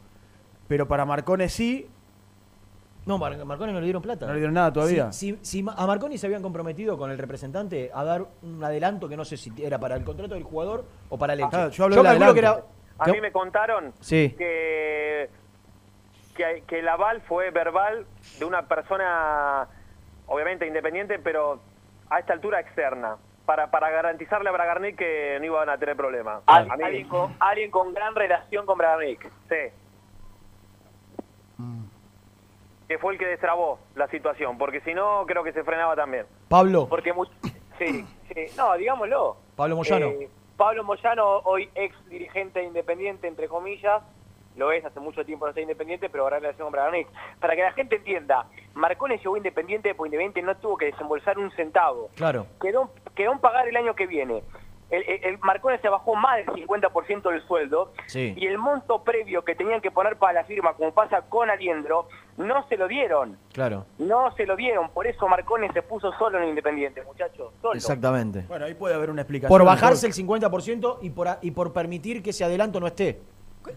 Pero 0.68 0.88
para 0.88 1.06
Marcones 1.06 1.54
sí, 1.54 1.90
No, 3.06 3.18
Mar- 3.18 3.38
Marconi 3.46 3.72
no 3.72 3.80
le 3.80 3.86
dieron 3.86 4.02
plata. 4.02 4.26
no 4.28 4.34
le 4.34 4.40
dieron 4.40 4.54
nada 4.54 4.74
todavía. 4.74 5.14
Si, 5.14 5.40
si- 5.42 5.66
a 5.78 5.88
Marconi 5.88 6.18
se 6.18 6.26
habían 6.28 6.42
comprometido 6.42 6.98
con 6.98 7.10
el 7.10 7.18
representante 7.18 7.90
a 7.94 8.04
dar 8.04 8.26
un 8.44 8.62
adelanto 8.62 9.08
que 9.08 9.16
no 9.16 9.24
sé 9.24 9.38
si 9.38 9.52
era 9.64 9.80
para 9.80 9.96
el 9.96 10.04
contrato 10.04 10.34
del 10.34 10.44
jugador 10.44 10.84
o 11.10 11.18
para 11.18 11.32
el 11.34 11.40
hecho. 11.40 11.50
Claro, 11.50 11.70
yo 11.70 11.84
hablo 11.86 11.96
del 12.04 12.34
que 12.34 12.40
era. 12.40 12.50
adelanto. 12.50 12.68
A 13.00 13.08
mí 13.08 13.22
me 13.22 13.32
contaron 13.32 13.94
Sí. 14.02 14.36
que, 14.38 15.30
que, 16.36 16.64
que 16.68 16.80
el 16.80 16.88
aval 16.90 17.22
fue 17.22 17.50
verbal 17.52 18.06
de 18.40 18.44
una 18.46 18.68
persona, 18.68 19.68
obviamente 20.26 20.68
independiente, 20.68 21.18
pero 21.20 21.62
a 22.10 22.20
esta 22.20 22.34
altura 22.34 22.60
externa, 22.60 23.16
para, 23.46 23.72
para 23.72 23.90
garantizarle 23.90 24.50
a 24.50 24.52
Bragarnik 24.52 24.98
que 24.98 25.38
no 25.40 25.46
iban 25.46 25.70
a 25.70 25.78
tener 25.78 25.96
problemas. 25.96 26.42
Al- 26.48 26.70
alguien, 26.72 27.08
con, 27.08 27.34
alguien 27.40 27.72
con 27.72 27.94
gran 27.94 28.16
relación 28.16 28.66
con 28.66 28.78
Bragarnik. 28.78 29.24
Sí. 29.48 29.56
Que 32.88 32.98
fue 32.98 33.14
el 33.14 33.20
que 33.20 33.26
destrabó 33.26 33.80
la 33.96 34.08
situación, 34.08 34.58
porque 34.58 34.82
si 34.82 34.94
no, 34.94 35.26
creo 35.28 35.44
que 35.44 35.52
se 35.52 35.64
frenaba 35.64 35.96
también. 35.96 36.26
Pablo, 36.48 36.88
Porque 36.88 37.14
sí, 37.78 38.06
sí, 38.34 38.46
no, 38.58 38.76
digámoslo. 38.78 39.38
Pablo 39.56 39.76
Moyano. 39.76 40.08
Eh, 40.08 40.30
Pablo 40.56 40.84
Moyano, 40.84 41.40
hoy 41.44 41.70
ex 41.76 41.94
dirigente 42.10 42.64
independiente, 42.64 43.28
entre 43.28 43.48
comillas, 43.48 44.02
lo 44.56 44.72
es, 44.72 44.84
hace 44.84 45.00
mucho 45.00 45.24
tiempo 45.24 45.46
no 45.46 45.50
está 45.50 45.62
independiente, 45.62 46.10
pero 46.10 46.24
ahora 46.24 46.40
relación 46.40 46.66
con 46.66 46.72
Bragarnik. 46.72 47.08
Para 47.40 47.56
que 47.56 47.62
la 47.62 47.74
gente 47.74 47.98
entienda, 47.98 48.48
Marcones 48.74 49.22
llegó 49.22 49.38
independiente, 49.38 49.94
porque 49.94 50.16
Independiente 50.16 50.42
no 50.42 50.56
tuvo 50.58 50.78
que 50.78 50.86
desembolsar 50.86 51.38
un 51.38 51.52
centavo. 51.52 52.10
claro. 52.16 52.48
Quedó, 52.60 52.90
quedó 53.16 53.34
en 53.34 53.40
pagar 53.40 53.68
el 53.68 53.76
año 53.76 53.96
que 53.96 54.08
viene. 54.08 54.42
El, 54.90 55.04
el- 55.04 55.24
el 55.26 55.38
Marcone 55.40 55.80
se 55.80 55.90
bajó 55.90 56.16
más 56.16 56.38
del 56.38 56.48
50% 56.48 57.30
del 57.30 57.42
sueldo 57.48 57.92
Sí. 58.08 58.34
y 58.38 58.46
el 58.48 58.58
monto 58.58 59.04
previo 59.04 59.44
que 59.44 59.54
tenían 59.56 59.82
que 59.82 59.92
poner 59.92 60.18
para 60.18 60.34
la 60.34 60.44
firma, 60.46 60.74
como 60.74 60.94
pasa 60.94 61.22
con 61.24 61.50
Aliendro, 61.50 62.08
no 62.38 62.68
se 62.68 62.78
lo 62.78 62.88
dieron. 62.88 63.38
Claro, 63.54 63.86
No 63.98 64.32
se 64.36 64.46
lo 64.46 64.56
dieron, 64.56 64.90
por 64.90 65.06
eso 65.08 65.28
Marcone 65.28 65.72
se 65.74 65.82
puso 65.82 66.12
solo 66.14 66.40
en 66.40 66.50
Independiente, 66.50 67.04
muchachos. 67.04 67.52
Solo. 67.62 67.74
exactamente. 67.74 68.46
Bueno, 68.48 68.66
ahí 68.66 68.74
puede 68.76 68.96
haber 68.96 69.10
una 69.10 69.22
explicación. 69.24 69.50
Por 69.50 69.66
bajarse 69.66 70.08
el 70.08 70.14
50% 70.14 71.00
y 71.02 71.10
por, 71.10 71.28
a- 71.28 71.40
y 71.42 71.52
por 71.52 71.74
permitir 71.74 72.24
que 72.24 72.30
ese 72.30 72.44
adelanto 72.46 72.80
no 72.80 72.88
esté. 72.88 73.20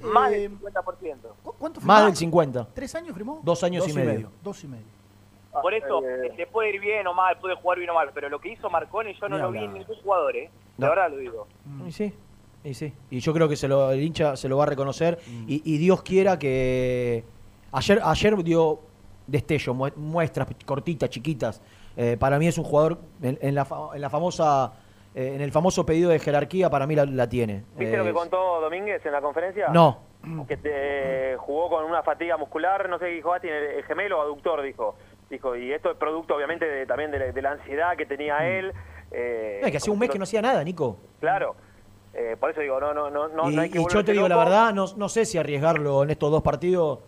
Más 0.03 0.31
Eh, 0.31 0.49
del 0.49 0.53
50%. 0.61 1.35
¿Cuánto 1.59 1.81
Más 1.81 1.97
firmó? 1.99 2.07
del 2.07 2.17
50. 2.17 2.69
¿Tres 2.73 2.95
años 2.95 3.13
firmó? 3.15 3.41
Dos 3.43 3.65
años 3.65 3.89
y 3.89 3.93
medio. 3.93 4.31
Dos 4.43 4.63
y 4.63 4.69
medio. 4.69 4.85
Por 5.63 5.75
eso, 5.75 6.01
le 6.37 6.47
puede 6.47 6.71
ir 6.75 6.81
bien 6.81 7.07
o 7.07 7.15
mal, 7.15 7.37
puede 7.39 7.57
jugar 7.57 7.79
bien 7.79 7.91
o 7.91 7.95
mal, 7.95 8.11
pero 8.15 8.29
lo 8.29 8.39
que 8.41 8.51
hizo 8.51 8.71
Marcone 8.71 9.15
yo 9.15 9.29
no 9.29 9.37
Ni 9.37 9.43
lo 9.43 9.51
vi 9.51 9.59
en 9.65 9.75
ningún 9.75 9.97
jugador, 9.97 10.37
¿eh? 10.37 10.51
De 10.77 10.85
No. 10.87 10.91
verdad 10.91 11.11
lo 11.11 11.17
digo. 11.17 11.47
Y 11.87 11.93
sí, 11.93 12.15
y 12.63 12.75
sí. 12.75 12.93
Y 13.11 13.19
yo 13.21 13.33
creo 13.33 13.49
que 13.49 13.57
se 13.57 13.67
lo, 13.67 13.91
el 13.91 14.01
hincha 14.01 14.37
se 14.37 14.49
lo 14.49 14.57
va 14.59 14.63
a 14.65 14.67
reconocer. 14.67 15.19
Y, 15.49 15.61
y 15.65 15.79
Dios 15.79 16.03
quiera 16.03 16.39
que. 16.39 17.25
Ayer, 17.73 18.01
ayer 18.03 18.37
dio 18.45 18.81
destello, 19.27 19.75
mue- 19.75 19.95
muestras 19.97 20.49
cortitas, 20.65 21.11
chiquitas. 21.11 21.61
Eh, 21.97 22.17
para 22.19 22.39
mí 22.39 22.47
es 22.47 22.57
un 22.59 22.65
jugador 22.65 22.99
en, 23.23 23.39
en 23.43 23.55
la, 23.55 23.65
fa- 23.65 23.91
en 23.95 24.01
la 24.01 24.11
famosa. 24.11 24.73
eh, 25.15 25.33
en 25.35 25.41
el 25.41 25.51
famoso 25.51 25.85
pedido 25.85 26.11
de 26.11 26.21
jerarquía, 26.21 26.71
para 26.71 26.87
mí 26.87 26.95
la, 26.95 27.05
la 27.07 27.29
tiene. 27.29 27.65
¿Viste 27.77 27.97
lo 27.97 28.05
que 28.05 28.13
contó 28.13 28.61
Domínguez 28.61 29.05
en 29.05 29.13
la 29.13 29.21
conferencia? 29.21 29.69
No. 29.69 30.09
Que 30.47 30.57
te- 30.59 31.37
jugó 31.39 31.71
con 31.71 31.85
una 31.85 32.03
fatiga 32.03 32.37
muscular, 32.37 32.89
no 32.89 32.99
sé 32.99 33.07
qué 33.07 33.11
dijo, 33.13 33.33
ah, 33.33 33.41
tiene 33.41 33.77
el 33.79 33.85
gemelo 33.85 34.19
o 34.19 34.23
aductor, 34.23 34.63
dijo. 34.63 34.95
Dijo, 35.31 35.55
y 35.57 35.73
esto 35.73 35.93
es 35.93 35.97
producto 35.97 36.35
obviamente 36.35 36.67
de- 36.67 36.87
también 36.87 37.11
de 37.13 37.19
la, 37.19 37.33
de 37.33 37.43
la 37.43 37.53
ansiedad 37.53 37.97
que 37.97 38.05
tenía 38.05 38.47
él. 38.49 38.73
eh, 39.13 39.61
es 39.63 39.71
que 39.71 39.77
hacía 39.79 39.93
un 39.93 39.99
mes 39.99 40.11
que 40.11 40.19
no 40.19 40.25
hacía 40.25 40.43
nada, 40.43 40.63
Nico. 40.65 40.99
Claro. 41.21 41.55
Eh, 42.13 42.37
por 42.39 42.51
eso 42.51 42.61
digo, 42.61 42.81
no, 42.81 42.93
no, 42.93 43.09
no, 43.09 43.29
no, 43.29 43.49
y, 43.51 43.55
no 43.55 43.63
hay 43.63 43.71
que 43.71 43.79
y 43.81 43.85
yo 43.89 44.05
te 44.05 44.11
digo 44.13 44.27
la 44.29 44.37
verdad, 44.37 44.73
no, 44.75 44.87
no 44.97 45.09
sé 45.09 45.25
si 45.25 45.39
arriesgarlo 45.39 46.03
en 46.03 46.11
estos 46.11 46.29
dos 46.33 46.43
partidos, 46.43 46.99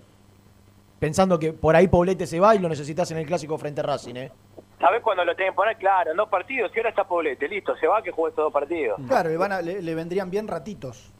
pensando 1.00 1.38
que 1.40 1.52
por 1.52 1.74
ahí 1.74 1.88
Poblete 1.88 2.26
se 2.26 2.38
va 2.38 2.54
y 2.54 2.60
lo 2.60 2.68
necesitas 2.68 3.10
en 3.10 3.18
el 3.18 3.26
clásico 3.26 3.58
frente 3.58 3.80
a 3.80 3.84
Racing, 3.84 4.14
¿eh? 4.14 4.32
¿Sabés 4.78 5.02
cuándo 5.02 5.24
lo 5.24 5.34
tienen 5.34 5.52
que 5.52 5.56
poner? 5.56 5.76
Claro, 5.76 6.12
en 6.12 6.16
dos 6.16 6.28
partidos, 6.28 6.70
y 6.74 6.78
ahora 6.78 6.90
está 6.90 7.04
Poblete, 7.04 7.48
listo, 7.48 7.76
se 7.76 7.86
va 7.88 8.00
que 8.02 8.12
juegue 8.12 8.30
estos 8.30 8.44
dos 8.44 8.52
partidos. 8.52 9.00
Claro, 9.08 9.28
le, 9.28 9.36
van 9.36 9.52
a- 9.52 9.60
le, 9.62 9.82
le 9.82 9.94
vendrían 9.96 10.30
bien 10.30 10.46
ratitos. 10.46 11.12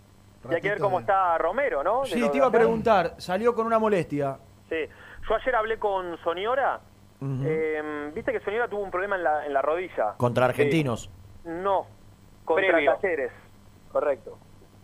Y 0.48 0.54
hay 0.54 0.60
que 0.60 0.68
ver 0.70 0.78
cómo 0.78 0.98
de- 0.98 1.02
está 1.02 1.38
Romero, 1.38 1.82
¿no? 1.82 2.02
De 2.02 2.08
Sí, 2.08 2.28
te 2.30 2.36
iba 2.36 2.46
a 2.46 2.50
preguntar, 2.52 3.14
salió 3.18 3.52
con 3.54 3.66
una 3.66 3.78
molestia. 3.80 4.36
Sí. 4.68 4.76
Yo 5.28 5.34
ayer 5.36 5.54
hablé 5.54 5.78
con 5.78 6.18
Eh, 7.44 8.10
Viste 8.14 8.32
que 8.32 8.40
Soñora 8.40 8.68
tuvo 8.68 8.82
un 8.82 8.90
problema 8.90 9.16
en 9.16 9.22
la, 9.24 9.46
en 9.46 9.52
la 9.52 9.62
rodilla. 9.62 10.14
Contra 10.16 10.44
argentinos. 10.46 11.10
No, 11.44 11.86
contra 12.44 12.68
Previo. 12.72 12.94
Talleres. 13.00 13.32
Correcto. 13.90 14.38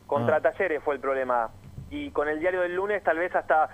Contra 0.07 0.37
Ah. 0.37 0.41
Talleres 0.41 0.83
fue 0.83 0.95
el 0.95 1.01
problema. 1.01 1.51
Y 1.91 2.11
con 2.11 2.29
el 2.29 2.39
diario 2.41 2.61
del 2.63 2.75
lunes 2.75 3.03
tal 3.03 3.19
vez 3.19 3.35
hasta 3.35 3.69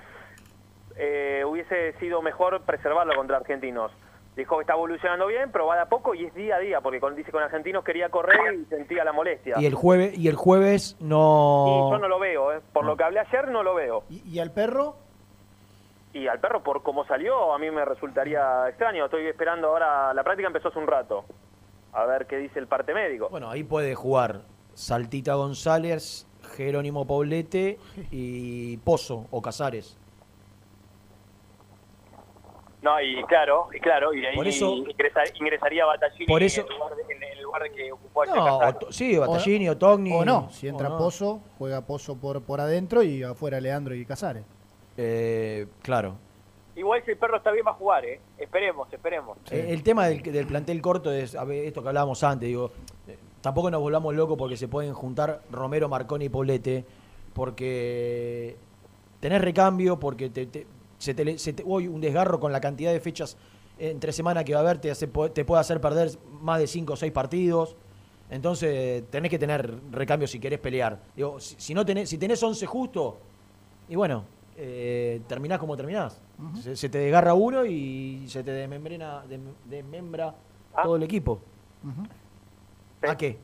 eh, 0.96 1.42
hubiese 1.46 1.92
sido 1.98 2.22
mejor 2.22 2.62
preservarlo 2.62 3.14
contra 3.16 3.36
argentinos. 3.38 3.90
Dijo 4.36 4.56
que 4.56 4.62
está 4.62 4.72
evolucionando 4.72 5.28
bien, 5.28 5.50
pero 5.52 5.66
va 5.66 5.76
de 5.76 5.82
a 5.82 5.86
poco 5.88 6.12
y 6.14 6.24
es 6.24 6.34
día 6.34 6.56
a 6.56 6.58
día, 6.58 6.80
porque 6.80 6.98
con, 6.98 7.14
dice 7.14 7.30
con 7.30 7.42
argentinos 7.42 7.84
quería 7.84 8.08
correr 8.08 8.54
y 8.54 8.64
sentía 8.64 9.04
la 9.04 9.12
molestia. 9.12 9.54
Y 9.60 9.66
el 9.66 9.74
jueves, 9.74 10.18
y 10.18 10.26
el 10.26 10.34
jueves 10.34 10.96
no. 11.00 11.66
Y 11.68 11.92
yo 11.92 11.98
no 11.98 12.08
lo 12.08 12.18
veo, 12.18 12.52
¿eh? 12.52 12.60
por 12.72 12.84
lo 12.84 12.96
que 12.96 13.04
hablé 13.04 13.20
ayer 13.20 13.48
no 13.48 13.62
lo 13.62 13.74
veo. 13.76 14.02
¿Y, 14.10 14.22
y 14.28 14.40
al 14.40 14.50
perro? 14.52 14.96
Y 16.14 16.26
al 16.28 16.38
perro, 16.40 16.62
por 16.62 16.82
cómo 16.82 17.04
salió, 17.06 17.52
a 17.52 17.58
mí 17.58 17.70
me 17.70 17.84
resultaría 17.84 18.68
extraño. 18.68 19.04
Estoy 19.04 19.26
esperando 19.26 19.68
ahora, 19.68 20.14
la 20.14 20.22
práctica 20.22 20.46
empezó 20.46 20.68
hace 20.68 20.78
un 20.78 20.86
rato. 20.86 21.24
A 21.92 22.06
ver 22.06 22.26
qué 22.26 22.36
dice 22.38 22.58
el 22.58 22.66
parte 22.68 22.94
médico. 22.94 23.28
Bueno, 23.30 23.50
ahí 23.50 23.64
puede 23.64 23.94
jugar 23.94 24.42
Saltita 24.74 25.34
González, 25.34 26.26
Jerónimo 26.56 27.04
Poblete 27.06 27.78
y 28.10 28.76
Pozo 28.78 29.26
o 29.30 29.42
Casares. 29.42 29.98
No, 32.82 33.00
y 33.00 33.24
claro, 33.24 33.68
y 33.74 33.80
claro, 33.80 34.12
y 34.12 34.26
ahí 34.26 34.36
Por 34.36 34.46
eso- 34.46 34.74
ingresa- 34.74 35.22
ingresaría 35.40 35.86
Batallini 35.86 36.26
Por 36.26 36.42
eso- 36.42 36.60
en, 36.60 36.66
el 36.70 36.76
lugar 36.78 36.94
de- 36.96 37.14
en 37.14 37.22
el 37.22 37.42
lugar 37.42 37.70
que 37.72 37.92
ocupó 37.92 38.22
ayer 38.22 38.34
No, 38.36 38.58
o- 38.58 38.92
sí, 38.92 39.16
Battaglini 39.16 39.68
o 39.70 39.78
Togni. 39.78 40.12
O 40.12 40.24
no, 40.24 40.50
si 40.50 40.66
o 40.66 40.70
entra 40.70 40.90
no. 40.90 40.98
Pozo, 40.98 41.40
juega 41.58 41.80
Pozo 41.80 42.16
por, 42.16 42.42
por 42.42 42.60
adentro 42.60 43.02
y 43.02 43.22
afuera 43.22 43.58
Leandro 43.60 43.94
y 43.94 44.04
Casares. 44.04 44.44
Eh, 44.96 45.66
claro. 45.82 46.16
Igual 46.76 47.02
si 47.04 47.12
el 47.12 47.16
perro 47.18 47.36
está 47.36 47.52
bien 47.52 47.64
va 47.66 47.70
a 47.70 47.74
jugar, 47.74 48.04
¿eh? 48.04 48.20
Esperemos, 48.38 48.92
esperemos. 48.92 49.38
El 49.50 49.82
tema 49.84 50.06
del, 50.06 50.22
del 50.22 50.46
plantel 50.46 50.80
corto 50.82 51.12
es 51.12 51.34
a 51.36 51.44
ver, 51.44 51.64
esto 51.66 51.82
que 51.82 51.88
hablábamos 51.88 52.22
antes, 52.24 52.48
digo, 52.48 52.72
eh, 53.06 53.16
tampoco 53.40 53.70
nos 53.70 53.80
volvamos 53.80 54.12
locos 54.14 54.36
porque 54.36 54.56
se 54.56 54.66
pueden 54.66 54.92
juntar 54.92 55.42
Romero, 55.52 55.88
Marconi 55.88 56.24
y 56.24 56.28
Poblete, 56.28 56.84
porque 57.32 58.56
tenés 59.20 59.40
recambio, 59.42 59.98
porque 60.00 60.30
te, 60.30 60.46
te- 60.46 60.66
se 60.98 61.14
te, 61.14 61.24
le- 61.24 61.38
se 61.38 61.52
te- 61.52 61.62
hoy 61.66 61.86
un 61.86 62.00
desgarro 62.00 62.40
con 62.40 62.50
la 62.52 62.60
cantidad 62.60 62.92
de 62.92 63.00
fechas 63.00 63.36
entre 63.78 64.12
semana 64.12 64.44
que 64.44 64.54
va 64.54 64.60
a 64.60 64.62
haber 64.62 64.78
te, 64.78 64.90
hace- 64.90 65.06
te 65.06 65.44
puede 65.44 65.60
hacer 65.60 65.80
perder 65.80 66.10
más 66.40 66.58
de 66.58 66.66
5 66.66 66.94
o 66.94 66.96
6 66.96 67.12
partidos. 67.12 67.76
Entonces 68.30 69.04
tenés 69.10 69.30
que 69.30 69.38
tener 69.38 69.78
recambio 69.92 70.26
si 70.26 70.40
querés 70.40 70.58
pelear. 70.58 70.98
Digo, 71.14 71.38
si, 71.38 71.54
si 71.58 71.74
no 71.74 71.84
tenés, 71.84 72.08
si 72.08 72.18
tenés 72.18 72.42
11 72.42 72.66
justo, 72.66 73.18
y 73.88 73.94
bueno, 73.96 74.24
eh, 74.56 75.20
terminás 75.26 75.58
como 75.58 75.76
terminás. 75.76 76.20
se, 76.62 76.76
se 76.76 76.88
te 76.88 76.98
desgarra 76.98 77.34
uno 77.34 77.64
y 77.64 78.26
se 78.28 78.42
te 78.42 78.50
desmembrena, 78.52 79.22
desmembra 79.64 80.34
todo 80.82 80.96
el 80.96 81.02
equipo. 81.02 81.40
¿A 83.08 83.16
qué? 83.16 83.38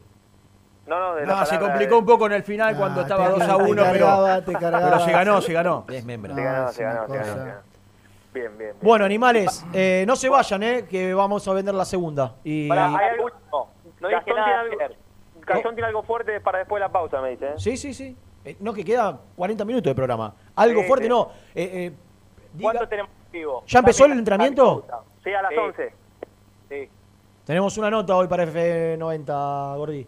No, 0.87 0.99
no, 0.99 1.15
de 1.17 1.27
la 1.27 1.35
No, 1.41 1.47
se 1.47 1.59
complicó 1.59 1.95
de- 1.95 2.01
un 2.01 2.07
poco 2.07 2.27
en 2.27 2.33
el 2.33 2.43
final 2.43 2.75
Ah, 2.75 2.79
cuando 2.79 3.01
estaba 3.03 3.27
te 3.27 3.31
2 3.33 3.43
a 3.43 3.57
1, 3.59 3.83
cargaba, 3.83 4.37
te 4.45 4.53
pero, 4.53 4.71
pero 4.79 5.01
se 5.01 5.13
ganó, 5.13 5.41
se 5.41 5.53
ganó. 5.53 5.85
Desmembra. 5.87 6.35
Se 6.35 6.43
ganó, 6.43 6.73
se 6.73 6.83
ganó, 6.83 7.07
se 7.07 7.13
ganó, 7.13 7.21
cosa. 7.21 7.25
se 7.33 7.39
ganó. 7.39 7.61
Bien, 8.33 8.47
bien. 8.47 8.59
bien. 8.59 8.75
Bueno, 8.81 9.05
animales, 9.05 9.65
eh, 9.73 10.05
no 10.07 10.17
se 10.17 10.29
vayan, 10.29 10.63
eh, 10.63 10.87
que 10.89 11.13
vamos 11.15 11.47
a 11.47 11.53
vender 11.53 11.75
la 11.75 11.85
segunda. 11.85 12.35
Y 12.43 12.69
Pará, 12.69 12.87
hay 12.97 13.09
algo- 13.11 13.29
No 14.01 14.09
dije 14.09 14.13
Gastón, 14.15 14.25
tiene 14.25 14.41
nada 14.41 14.61
algo. 14.61 14.77
Gastón 15.47 15.75
tiene 15.75 15.87
algo 15.89 16.03
fuerte 16.03 16.41
para 16.41 16.59
después 16.59 16.81
de 16.81 16.87
la 16.87 16.93
pausa, 16.93 17.21
me 17.21 17.31
dice. 17.31 17.47
¿eh? 17.49 17.55
Sí, 17.57 17.77
sí, 17.77 17.93
sí. 17.93 18.17
Eh, 18.45 18.57
no, 18.61 18.73
que 18.73 18.85
queda 18.85 19.19
40 19.37 19.65
minutos 19.65 19.91
de 19.91 19.95
programa. 19.95 20.35
Algo 20.57 20.81
Sí, 20.83 20.87
fuerte, 20.89 21.05
sí. 21.05 21.09
no. 21.11 21.31
Eh, 21.55 21.71
eh, 21.73 21.93
diga- 22.55 22.63
¿Cuánto 22.63 22.89
tenemos 22.89 23.11
vivo? 23.33 23.63
¿Ya 23.67 23.79
empezó 23.81 24.05
el 24.07 24.13
entrenamiento? 24.13 24.87
Sí, 25.23 25.31
a 25.33 25.43
las 25.43 25.51
Sí. 25.51 25.57
11. 25.59 25.93
Sí. 26.69 26.89
Tenemos 27.45 27.77
una 27.79 27.91
nota 27.91 28.17
hoy 28.17 28.29
para 28.29 28.45
F90, 28.47 29.77
Gordi. 29.77 30.07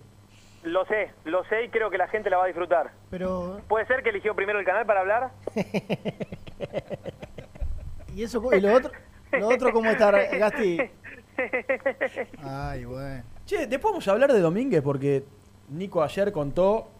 Lo 0.65 0.85
sé, 0.87 1.11
lo 1.25 1.45
sé 1.47 1.65
y 1.65 1.69
creo 1.71 1.91
que 1.91 1.99
la 1.99 2.07
gente 2.09 2.31
la 2.31 2.37
va 2.39 2.45
a 2.45 2.47
disfrutar. 2.47 2.93
Pero, 3.11 3.61
¿Puede 3.69 3.85
ser 3.87 4.03
que 4.03 4.11
eligió 4.11 4.35
primero 4.37 4.61
el 4.61 4.65
canal 4.65 4.87
para 4.87 5.01
hablar? 5.01 5.31
¿y 8.15 8.23
eso 8.23 8.41
y 8.55 8.61
lo 8.61 8.75
otro? 8.75 8.91
¿Lo 9.33 9.49
otro 9.49 9.73
cómo 9.73 9.91
está, 9.91 10.11
Gasti? 10.11 10.79
Ay, 12.45 12.85
bueno. 12.85 13.23
Che, 13.47 13.67
después 13.67 13.93
vamos 13.93 14.07
a 14.07 14.13
hablar 14.13 14.33
de 14.33 14.41
Domínguez 14.41 14.83
porque 14.83 15.25
Nico 15.71 16.03
ayer 16.03 16.31
contó 16.31 16.91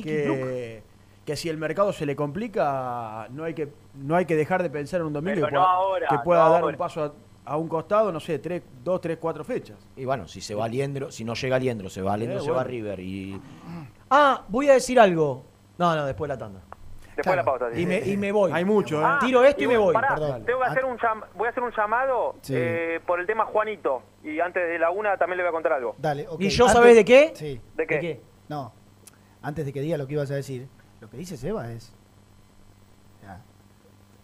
que, 0.00 0.82
que 1.26 1.36
si 1.36 1.48
el 1.48 1.58
mercado 1.58 1.92
se 1.92 2.06
le 2.06 2.16
complica, 2.16 3.26
no 3.30 3.44
hay 3.44 3.54
que, 3.54 3.68
no 3.94 4.16
hay 4.16 4.24
que 4.24 4.36
dejar 4.36 4.62
de 4.62 4.70
pensar 4.70 5.00
en 5.00 5.06
un 5.08 5.12
Pero 5.12 5.24
que 5.24 5.40
no 5.40 5.48
pueda, 5.60 5.64
ahora, 5.72 6.06
que 6.08 6.18
pueda 6.24 6.44
no 6.44 6.50
dar 6.52 6.62
ahora. 6.62 6.72
un 6.74 6.78
paso 6.78 7.04
a, 7.04 7.12
a 7.52 7.56
un 7.56 7.68
costado, 7.68 8.10
no 8.12 8.20
sé, 8.20 8.38
tres, 8.38 8.62
dos, 8.82 9.00
tres, 9.00 9.18
cuatro 9.20 9.44
fechas. 9.44 9.76
Y 9.96 10.04
bueno, 10.04 10.26
si 10.28 10.40
se 10.40 10.54
va 10.54 10.66
Liendro, 10.68 11.10
si 11.10 11.24
no 11.24 11.34
llega 11.34 11.58
Liendro, 11.58 11.90
se 11.90 12.00
va 12.00 12.16
Liendro, 12.16 12.38
Eh, 12.38 12.42
se 12.42 12.50
va 12.50 12.56
bueno. 12.58 12.70
River. 12.70 13.00
Y... 13.00 13.40
Ah, 14.10 14.42
voy 14.48 14.68
a 14.70 14.74
decir 14.74 14.98
algo. 15.00 15.44
No, 15.78 15.94
no, 15.96 16.06
después 16.06 16.28
de 16.28 16.34
la 16.34 16.38
tanda. 16.38 16.60
Después 17.16 17.32
de 17.32 17.36
la 17.36 17.44
pausa. 17.44 17.66
sí. 17.74 17.82
Y 17.82 17.86
me, 17.86 17.98
y 17.98 18.16
me 18.16 18.32
voy. 18.32 18.50
Hay 18.54 18.64
mucho, 18.64 18.98
¿eh? 19.00 19.04
Ah, 19.04 19.18
Tiro 19.20 19.44
esto 19.44 19.62
y 19.62 19.66
me 19.66 19.76
voy. 19.76 19.92
pará, 19.92 20.14
tengo 20.46 20.60
que 20.60 20.64
hacer 20.66 20.84
un 20.86 20.96
llam- 20.96 21.24
voy 21.34 21.46
a 21.46 21.50
hacer 21.50 21.62
un 21.62 21.70
llamado 21.72 22.36
Sí. 22.40 22.54
eh, 22.56 23.00
por 23.06 23.20
el 23.20 23.26
tema 23.26 23.44
Juanito. 23.44 24.02
Y 24.24 24.40
antes 24.40 24.66
de 24.66 24.78
la 24.78 24.90
una 24.90 25.16
también 25.18 25.36
le 25.36 25.42
voy 25.42 25.50
a 25.50 25.52
contar 25.52 25.72
algo. 25.74 25.94
Dale, 25.98 26.26
ok. 26.26 26.40
¿Y 26.40 26.48
yo 26.48 26.64
Antes- 26.64 26.72
sabés 26.78 26.96
de 26.96 27.04
qué? 27.04 27.32
Sí. 27.34 27.60
¿De 27.76 27.86
qué? 27.86 27.94
¿De 27.96 28.00
qué? 28.00 28.20
No, 28.48 28.72
antes 29.42 29.64
de 29.66 29.72
que 29.72 29.80
diga 29.80 29.96
lo 29.98 30.06
que 30.06 30.14
ibas 30.14 30.30
a 30.30 30.34
decir, 30.34 30.68
lo 31.00 31.10
que 31.10 31.16
dice 31.16 31.36
Seba 31.36 31.70
es... 31.72 31.92
ya, 33.22 33.40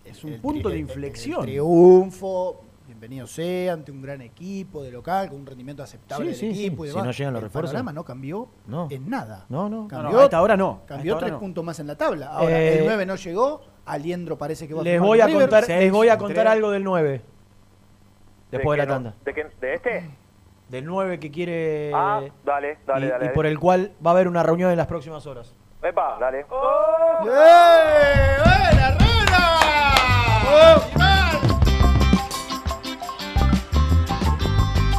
Es 0.04 0.22
un 0.24 0.32
el 0.34 0.40
punto 0.40 0.68
de 0.68 0.74
el- 0.76 0.80
el 0.82 0.88
inflexión. 0.88 1.42
triunfo, 1.42 2.62
bienvenido 2.86 3.26
sea, 3.26 3.72
ante 3.72 3.90
un 3.92 4.00
gran 4.00 4.20
equipo 4.22 4.82
de 4.82 4.90
local, 4.92 5.28
con 5.28 5.40
un 5.40 5.46
rendimiento 5.46 5.82
aceptable 5.82 6.34
Sí, 6.34 6.46
del 6.46 6.54
sí, 6.56 6.66
equipo 6.66 6.84
y 6.84 6.88
sí. 6.88 6.94
demás. 6.94 7.02
Si 7.02 7.06
no 7.06 7.12
llegan 7.12 7.34
los 7.34 7.42
el 7.42 7.48
refuerzos. 7.48 7.70
panorama 7.72 7.92
no 7.92 8.04
cambió 8.04 8.48
No. 8.66 8.86
en 8.90 9.10
nada. 9.10 9.44
No, 9.48 9.68
no. 9.68 9.82
No, 9.82 9.88
Cambió, 9.88 10.10
no, 10.12 10.18
a 10.20 10.24
esta 10.24 10.40
hora 10.42 10.56
no. 10.56 10.80
a 10.84 10.86
cambió 10.86 11.16
tres 11.18 11.32
no. 11.32 11.40
puntos 11.40 11.64
más 11.64 11.78
en 11.80 11.86
la 11.88 11.96
tabla. 11.96 12.28
Ahora, 12.28 12.58
Eh, 12.60 12.78
el 12.78 12.84
9 12.86 13.06
no 13.06 13.16
llegó, 13.16 13.60
Aliendro 13.86 14.38
parece 14.38 14.68
que 14.68 14.74
va 14.74 14.80
a 14.82 14.84
Les 14.84 14.92
firmar 14.94 15.08
voy 15.08 15.20
a 15.20 15.32
contar, 15.32 15.68
les 15.68 15.92
voy 15.92 16.08
a 16.08 16.18
contar 16.18 16.46
algo 16.48 16.70
del 16.70 16.84
9. 16.84 17.22
Después 18.50 18.78
de, 18.78 18.86
la 18.86 18.86
no? 18.86 18.94
tanda. 18.94 19.14
¿De, 19.24 19.34
qué- 19.34 19.46
de 19.60 19.74
este? 19.74 20.10
Del 20.68 20.84
9 20.84 21.18
que 21.18 21.30
quiere. 21.30 21.90
ah, 21.94 22.20
dale, 22.44 22.78
dale, 22.86 23.06
y, 23.06 23.10
dale. 23.10 23.26
y 23.26 23.28
por 23.30 23.46
el 23.46 23.58
cual 23.58 23.92
va 24.04 24.10
a 24.10 24.14
haber 24.14 24.28
una 24.28 24.42
reunión 24.42 24.70
en 24.70 24.76
las 24.76 24.86
próximas 24.86 25.26
horas. 25.26 25.54
Epa, 25.82 26.18
dale. 26.20 26.40
¡Eh! 26.40 26.44
¡Buena, 28.44 28.90
Rena! 28.98 29.48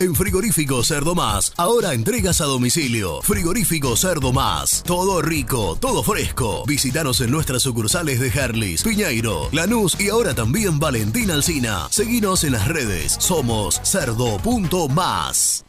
En 0.00 0.14
Frigorífico 0.14 0.84
Cerdo 0.84 1.16
Más, 1.16 1.52
ahora 1.56 1.92
entregas 1.92 2.40
a 2.40 2.44
domicilio. 2.44 3.20
Frigorífico 3.22 3.96
Cerdo 3.96 4.32
Más, 4.32 4.84
todo 4.84 5.20
rico, 5.20 5.76
todo 5.80 6.04
fresco. 6.04 6.62
Visítanos 6.68 7.20
en 7.20 7.32
nuestras 7.32 7.62
sucursales 7.62 8.20
de 8.20 8.28
Herlis, 8.28 8.84
Piñeiro, 8.84 9.48
Lanús 9.50 10.00
y 10.00 10.08
ahora 10.10 10.34
también 10.34 10.78
Valentín 10.78 11.32
Alcina. 11.32 11.88
Seguinos 11.90 12.44
en 12.44 12.52
las 12.52 12.68
redes, 12.68 13.16
somos 13.18 13.80
cerdo.más. 13.82 15.64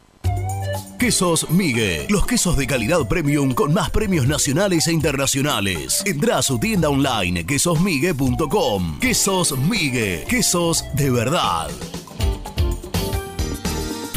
Quesos 0.96 1.50
Migue, 1.50 2.06
los 2.08 2.24
quesos 2.24 2.56
de 2.56 2.68
calidad 2.68 3.08
premium 3.08 3.52
con 3.52 3.74
más 3.74 3.90
premios 3.90 4.28
nacionales 4.28 4.86
e 4.86 4.92
internacionales. 4.92 6.04
Entra 6.06 6.38
a 6.38 6.42
su 6.42 6.60
tienda 6.60 6.88
online 6.88 7.44
quesosmigue.com. 7.46 9.00
Quesos 9.00 9.58
Migue, 9.58 10.24
quesos 10.28 10.84
de 10.94 11.10
verdad. 11.10 11.68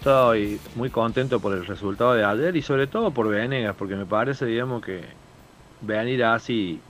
Estoy 0.00 0.58
muy 0.76 0.88
contento 0.88 1.40
por 1.40 1.52
el 1.52 1.66
resultado 1.66 2.14
de 2.14 2.24
ayer 2.24 2.56
y 2.56 2.62
sobre 2.62 2.86
todo 2.86 3.10
por 3.10 3.28
Venegas, 3.28 3.76
porque 3.78 3.96
me 3.96 4.06
parece, 4.06 4.46
digamos, 4.46 4.82
que 4.82 5.02
venir 5.82 6.24
así 6.24 6.80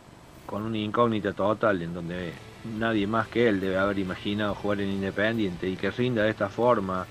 con 0.47 0.63
una 0.63 0.79
incógnita 0.79 1.33
total 1.33 1.83
en 1.83 1.93
donde 1.93 2.33
nadie 2.79 3.09
más 3.09 3.27
que 3.27 3.49
él 3.49 3.59
debe 3.59 3.79
haber 3.79 3.99
imaginado 3.99 4.55
jugar 4.55 4.83
en 4.83 4.93
Independiente 4.93 5.69
y 5.69 5.75
que 5.75 5.91
rinda 5.91 6.23
de 6.23 6.31
esta 6.31 6.49
forma, 6.49 7.05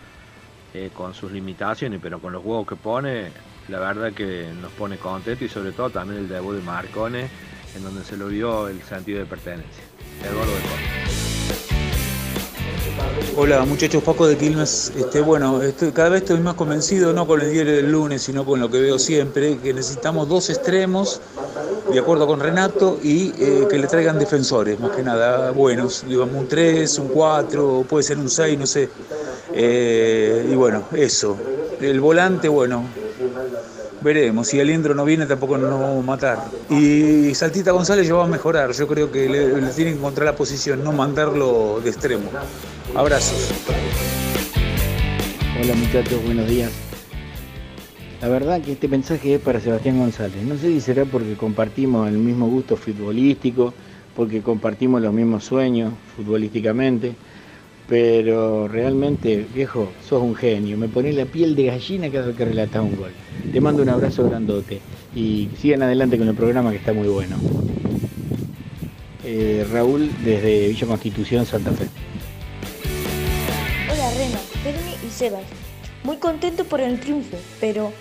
eh, 0.73 0.89
con 0.95 1.13
sus 1.13 1.33
limitaciones, 1.33 1.99
pero 2.01 2.19
con 2.19 2.31
los 2.31 2.45
huevos 2.45 2.65
que 2.65 2.77
pone, 2.77 3.33
la 3.67 3.79
verdad 3.79 4.13
que 4.13 4.53
nos 4.61 4.71
pone 4.71 4.95
contento 4.95 5.43
y 5.43 5.49
sobre 5.49 5.73
todo 5.73 5.89
también 5.89 6.21
el 6.21 6.29
debut 6.29 6.55
de 6.55 6.61
Marcone, 6.61 7.27
en 7.75 7.83
donde 7.83 8.05
se 8.05 8.15
lo 8.15 8.27
vio 8.27 8.69
el 8.69 8.81
sentido 8.83 9.19
de 9.19 9.25
pertenencia. 9.25 9.83
Eduardo 10.23 10.53
de. 10.53 11.18
Hola 13.41 13.63
muchachos, 13.63 14.03
Paco 14.03 14.27
de 14.27 14.37
Quilmes. 14.37 14.91
Este, 14.97 15.21
bueno, 15.21 15.61
estoy, 15.61 15.91
cada 15.91 16.09
vez 16.09 16.23
estoy 16.23 16.39
más 16.41 16.55
convencido, 16.55 17.13
no 17.13 17.25
con 17.25 17.39
el 17.39 17.51
diario 17.51 17.73
del 17.73 17.89
lunes, 17.89 18.21
sino 18.21 18.43
con 18.43 18.59
lo 18.59 18.69
que 18.69 18.79
veo 18.79 18.99
siempre, 18.99 19.57
que 19.59 19.73
necesitamos 19.73 20.27
dos 20.27 20.49
extremos, 20.49 21.21
de 21.89 21.99
acuerdo 21.99 22.27
con 22.27 22.41
Renato, 22.41 22.99
y 23.01 23.33
eh, 23.39 23.65
que 23.69 23.77
le 23.77 23.87
traigan 23.87 24.19
defensores, 24.19 24.77
más 24.79 24.91
que 24.91 25.03
nada 25.03 25.51
buenos, 25.51 26.03
digamos 26.05 26.35
un 26.35 26.47
3, 26.49 26.99
un 26.99 27.07
4, 27.07 27.85
puede 27.87 28.03
ser 28.03 28.17
un 28.17 28.29
6, 28.29 28.59
no 28.59 28.67
sé. 28.67 28.89
Eh, 29.53 30.49
y 30.51 30.55
bueno, 30.55 30.83
eso. 30.91 31.37
El 31.79 32.01
volante, 32.01 32.49
bueno, 32.49 32.83
veremos. 34.01 34.47
Si 34.47 34.59
Aliendro 34.59 34.93
no 34.93 35.05
viene, 35.05 35.25
tampoco 35.25 35.57
nos 35.57 35.79
vamos 35.79 36.03
a 36.03 36.05
matar. 36.05 36.45
Y 36.69 37.33
Saltita 37.33 37.71
González 37.71 38.07
ya 38.07 38.15
va 38.15 38.25
a 38.25 38.27
mejorar. 38.27 38.73
Yo 38.73 38.87
creo 38.87 39.09
que 39.09 39.29
le, 39.29 39.61
le 39.61 39.69
tienen 39.69 39.93
que 39.93 39.99
encontrar 39.99 40.25
la 40.25 40.35
posición, 40.35 40.83
no 40.83 40.91
mandarlo 40.91 41.79
de 41.81 41.89
extremo. 41.89 42.29
Abrazos. 42.95 43.51
Hola 45.61 45.75
muchachos, 45.75 46.23
buenos 46.25 46.47
días. 46.47 46.71
La 48.21 48.27
verdad 48.27 48.61
que 48.61 48.73
este 48.73 48.87
mensaje 48.87 49.35
es 49.35 49.41
para 49.41 49.59
Sebastián 49.59 49.99
González. 49.99 50.43
No 50.43 50.57
sé 50.57 50.67
si 50.67 50.81
será 50.81 51.05
porque 51.05 51.35
compartimos 51.35 52.07
el 52.09 52.17
mismo 52.17 52.47
gusto 52.47 52.75
futbolístico, 52.75 53.73
porque 54.15 54.41
compartimos 54.41 55.01
los 55.01 55.13
mismos 55.13 55.45
sueños 55.45 55.93
futbolísticamente, 56.15 57.13
pero 57.87 58.67
realmente, 58.67 59.45
viejo, 59.53 59.91
sos 60.07 60.21
un 60.21 60.35
genio. 60.35 60.77
Me 60.77 60.87
pones 60.87 61.15
la 61.15 61.25
piel 61.25 61.55
de 61.55 61.65
gallina 61.65 62.09
cada 62.09 62.27
vez 62.27 62.35
que 62.35 62.45
relatas 62.45 62.81
un 62.81 62.97
gol. 62.97 63.11
Te 63.51 63.61
mando 63.61 63.83
un 63.83 63.89
abrazo 63.89 64.27
grandote 64.27 64.81
y 65.15 65.49
sigan 65.57 65.83
adelante 65.83 66.17
con 66.17 66.27
el 66.27 66.35
programa 66.35 66.71
que 66.71 66.77
está 66.77 66.91
muy 66.91 67.07
bueno. 67.07 67.37
Eh, 69.23 69.65
Raúl 69.71 70.09
desde 70.25 70.69
Villa 70.69 70.87
Constitución, 70.87 71.45
Santa 71.45 71.71
Fe. 71.71 71.85
Sebas. 75.19 75.43
Muy 76.05 76.15
contento 76.15 76.63
por 76.63 76.79
el 76.79 76.97
triunfo, 77.01 77.35
pero 77.59 77.91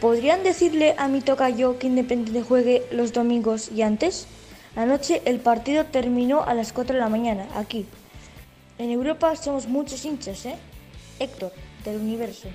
¿podrían 0.00 0.44
decirle 0.44 0.94
a 0.98 1.08
mi 1.08 1.20
tocayo 1.20 1.80
que 1.80 1.88
Independiente 1.88 2.42
juegue 2.42 2.86
los 2.92 3.12
domingos 3.12 3.72
y 3.72 3.82
antes? 3.82 4.28
Anoche 4.76 5.20
el 5.24 5.40
partido 5.40 5.86
terminó 5.86 6.44
a 6.44 6.54
las 6.54 6.72
4 6.72 6.94
de 6.94 7.00
la 7.00 7.08
mañana, 7.08 7.48
aquí. 7.56 7.86
En 8.78 8.90
Europa 8.90 9.34
somos 9.34 9.66
muchos 9.66 10.04
hinchas, 10.04 10.46
¿eh? 10.46 10.54
Héctor, 11.18 11.52
del 11.84 11.96
universo. 11.96 12.46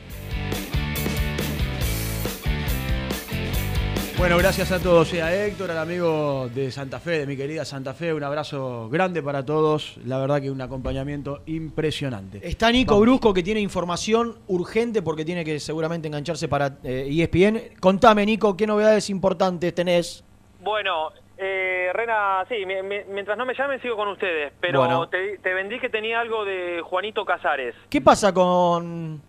Bueno, 4.18 4.38
gracias 4.38 4.72
a 4.72 4.80
todos, 4.80 5.14
y 5.14 5.20
a 5.20 5.46
Héctor, 5.46 5.70
al 5.72 5.78
amigo 5.78 6.48
de 6.56 6.72
Santa 6.72 7.00
Fe, 7.02 7.20
de 7.20 7.28
mi 7.28 7.36
querida 7.36 7.66
Santa 7.66 7.94
Fe, 7.94 8.14
un 8.14 8.24
abrazo 8.24 8.88
grande 8.90 9.22
para 9.22 9.46
todos, 9.46 9.98
la 10.06 10.18
verdad 10.20 10.42
que 10.42 10.50
un 10.50 10.62
acompañamiento 10.62 11.42
impresionante. 11.48 12.40
Está 12.42 12.72
Nico 12.72 12.94
Vamos. 12.94 13.02
Brusco 13.08 13.34
que 13.34 13.44
tiene 13.44 13.60
información 13.60 14.36
urgente 14.48 15.02
porque 15.02 15.26
tiene 15.26 15.44
que 15.44 15.60
seguramente 15.60 16.08
engancharse 16.08 16.48
para 16.48 16.78
eh, 16.84 17.08
ESPN. 17.12 17.78
Contame, 17.82 18.26
Nico, 18.26 18.56
¿qué 18.56 18.66
novedades 18.66 19.10
importantes 19.10 19.76
tenés? 19.76 20.24
Bueno, 20.62 21.10
eh, 21.38 21.90
Rena, 21.94 22.46
sí, 22.48 22.66
mi- 22.66 22.82
mi- 22.84 23.04
mientras 23.14 23.38
no 23.38 23.46
me 23.46 23.54
llamen 23.54 23.82
sigo 23.82 23.98
con 23.98 24.08
ustedes, 24.08 24.54
pero 24.62 24.80
Bueno. 24.80 25.10
te, 25.10 25.40
te 25.40 25.54
vendí 25.54 25.78
que 25.80 25.90
tenía 25.90 26.22
algo 26.22 26.46
de 26.46 26.82
Juanito 26.84 27.26
Casares. 27.26 27.76
¿Qué 27.90 28.00
pasa 28.00 28.34
con 28.34 29.22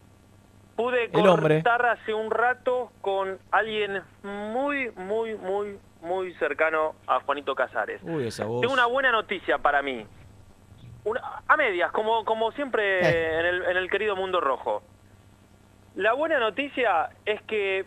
Pude 0.77 1.11
cortar 1.11 1.87
hace 1.87 2.13
un 2.13 2.31
rato 2.31 2.93
con 3.01 3.39
alguien 3.51 4.03
muy, 4.23 4.91
muy, 4.93 5.35
muy, 5.37 5.79
muy 6.03 6.35
cercano 6.35 6.95
a 7.07 7.21
Juanito 7.21 7.55
Casares. 7.55 8.01
Uy, 8.03 8.27
esa 8.27 8.45
voz? 8.45 8.61
Tengo 8.61 8.75
una 8.75 8.87
buena 8.87 9.11
noticia 9.11 9.57
para 9.59 9.81
mí. 9.83 10.07
Una- 11.05 11.43
a 11.49 11.57
medias, 11.57 11.91
como, 11.93 12.25
como 12.25 12.53
siempre 12.53 12.99
Eh. 13.01 13.39
en, 13.41 13.47
el, 13.47 13.63
en 13.65 13.77
el 13.79 13.91
querido 13.91 14.17
mundo 14.17 14.41
rojo. 14.41 14.83
La 15.95 16.13
buena 16.13 16.39
noticia 16.39 17.09
es 17.25 17.41
que, 17.43 17.87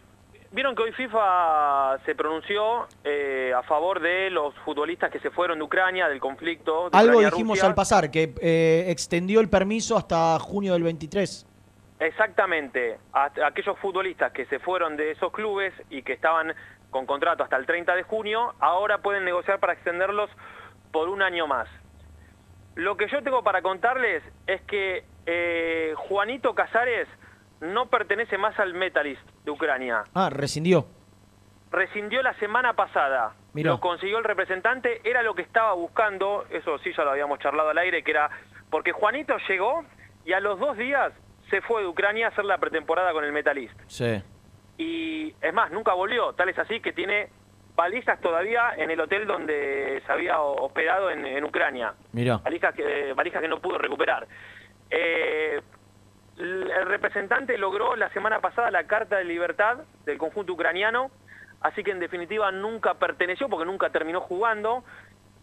vieron 0.51 0.75
que 0.75 0.81
hoy 0.81 0.91
FIFA 0.93 1.99
se 2.07 2.15
pronunció 2.15 2.87
eh, 3.03 3.53
a 3.55 3.61
favor 3.63 3.99
de 3.99 4.31
los 4.31 4.55
futbolistas 4.65 5.11
que 5.11 5.19
se 5.19 5.29
fueron 5.29 5.59
de 5.59 5.63
Ucrania, 5.65 6.07
del 6.07 6.19
conflicto. 6.19 6.89
De 6.89 6.97
Algo 6.97 7.11
Ucrania 7.17 7.29
dijimos 7.29 7.63
al 7.63 7.75
pasar, 7.75 8.09
que 8.09 8.33
eh, 8.41 8.85
extendió 8.87 9.41
el 9.41 9.49
permiso 9.49 9.95
hasta 9.95 10.39
junio 10.39 10.73
del 10.73 10.81
23. 10.81 11.45
Exactamente, 11.99 12.97
aquellos 13.13 13.77
futbolistas 13.79 14.31
que 14.31 14.45
se 14.45 14.59
fueron 14.59 14.95
de 14.95 15.11
esos 15.11 15.33
clubes 15.33 15.73
y 15.89 16.01
que 16.01 16.13
estaban 16.13 16.53
con 16.91 17.05
contrato 17.05 17.43
hasta 17.43 17.57
el 17.57 17.65
30 17.65 17.93
de 17.95 18.03
junio, 18.03 18.53
ahora 18.59 18.99
pueden 18.99 19.25
negociar 19.25 19.59
para 19.59 19.73
extenderlos 19.73 20.29
por 20.91 21.09
un 21.09 21.21
año 21.21 21.45
más. 21.45 21.67
Lo 22.75 22.95
que 22.95 23.09
yo 23.09 23.21
tengo 23.21 23.43
para 23.43 23.61
contarles 23.61 24.23
es 24.47 24.61
que 24.61 25.03
eh, 25.25 25.93
Juanito 25.97 26.55
Casares 26.55 27.07
no 27.59 27.87
pertenece 27.87 28.37
más 28.37 28.57
al 28.59 28.73
Metalist 28.73 29.21
de 29.43 29.51
Ucrania. 29.51 30.05
Ah, 30.13 30.29
rescindió. 30.31 30.85
Rescindió 31.69 32.23
la 32.23 32.33
semana 32.35 32.73
pasada. 32.73 33.33
Lo 33.53 33.79
consiguió 33.81 34.19
el 34.19 34.23
representante, 34.23 35.01
era 35.03 35.21
lo 35.21 35.35
que 35.35 35.41
estaba 35.41 35.73
buscando, 35.73 36.45
eso 36.49 36.77
sí 36.79 36.91
ya 36.95 37.03
lo 37.03 37.11
habíamos 37.11 37.39
charlado 37.39 37.69
al 37.69 37.77
aire, 37.77 38.03
que 38.03 38.11
era 38.11 38.29
porque 38.69 38.93
Juanito 38.93 39.35
llegó 39.49 39.83
y 40.23 40.33
a 40.33 40.39
los 40.39 40.59
dos 40.59 40.77
días 40.77 41.11
se 41.49 41.61
fue 41.61 41.81
de 41.81 41.87
Ucrania 41.87 42.27
a 42.27 42.29
hacer 42.29 42.45
la 42.45 42.57
pretemporada 42.57 43.11
con 43.13 43.23
el 43.23 43.31
Metalist. 43.31 43.77
Sí. 43.87 44.21
Y 44.77 45.33
es 45.41 45.53
más, 45.53 45.71
nunca 45.71 45.93
volvió. 45.93 46.33
Tal 46.33 46.49
es 46.49 46.57
así 46.59 46.79
que 46.79 46.93
tiene 46.93 47.29
balizas 47.75 48.19
todavía 48.21 48.73
en 48.77 48.91
el 48.91 48.99
hotel 48.99 49.25
donde 49.27 50.01
se 50.05 50.11
había 50.11 50.39
hospedado 50.41 51.09
en, 51.11 51.25
en 51.25 51.43
Ucrania. 51.43 51.93
Mira. 52.11 52.37
Valijas 52.37 52.73
que, 52.75 53.13
valijas 53.13 53.41
que 53.41 53.47
no 53.47 53.59
pudo 53.59 53.77
recuperar. 53.77 54.27
Eh, 54.89 55.61
el 56.37 56.71
representante 56.85 57.57
logró 57.57 57.95
la 57.95 58.09
semana 58.13 58.39
pasada 58.39 58.71
la 58.71 58.85
Carta 58.85 59.17
de 59.17 59.25
Libertad 59.25 59.79
del 60.05 60.17
conjunto 60.17 60.53
ucraniano, 60.53 61.11
así 61.61 61.83
que 61.83 61.91
en 61.91 61.99
definitiva 61.99 62.49
nunca 62.51 62.93
perteneció 62.93 63.49
porque 63.49 63.65
nunca 63.65 63.89
terminó 63.89 64.21
jugando. 64.21 64.83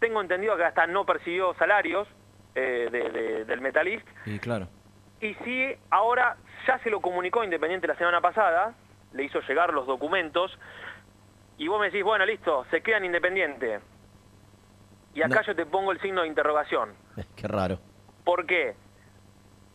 Tengo 0.01 0.21
entendido 0.21 0.57
que 0.57 0.65
hasta 0.65 0.87
no 0.87 1.05
persiguió 1.05 1.55
salarios 1.55 2.09
eh, 2.55 2.89
de- 2.91 3.11
de- 3.11 3.45
del 3.45 3.61
Metalist. 3.61 4.07
Y 4.25 4.39
claro. 4.39 4.69
Y 5.27 5.35
sí, 5.45 5.77
ahora 5.91 6.37
ya 6.69 6.79
se 6.79 6.91
lo 6.91 7.01
comunicó 7.01 7.43
Independiente 7.43 7.89
la 7.89 7.97
semana 7.97 8.21
pasada, 8.21 8.75
le 9.13 9.25
hizo 9.25 9.41
llegar 9.41 9.73
los 9.73 9.87
documentos, 9.87 10.57
y 11.59 11.67
vos 11.67 11.81
me 11.81 11.87
decís, 11.87 12.05
bueno, 12.05 12.25
listo, 12.25 12.65
se 12.71 12.81
quedan 12.81 13.05
Independiente. 13.05 13.81
Y 15.15 15.23
acá 15.23 15.43
yo 15.43 15.57
te 15.57 15.67
pongo 15.67 15.91
el 15.91 16.01
signo 16.01 16.23
de 16.23 16.29
interrogación. 16.29 16.95
Qué 17.37 17.49
raro. 17.49 17.81
¿Por 18.25 18.47
qué? 18.47 18.77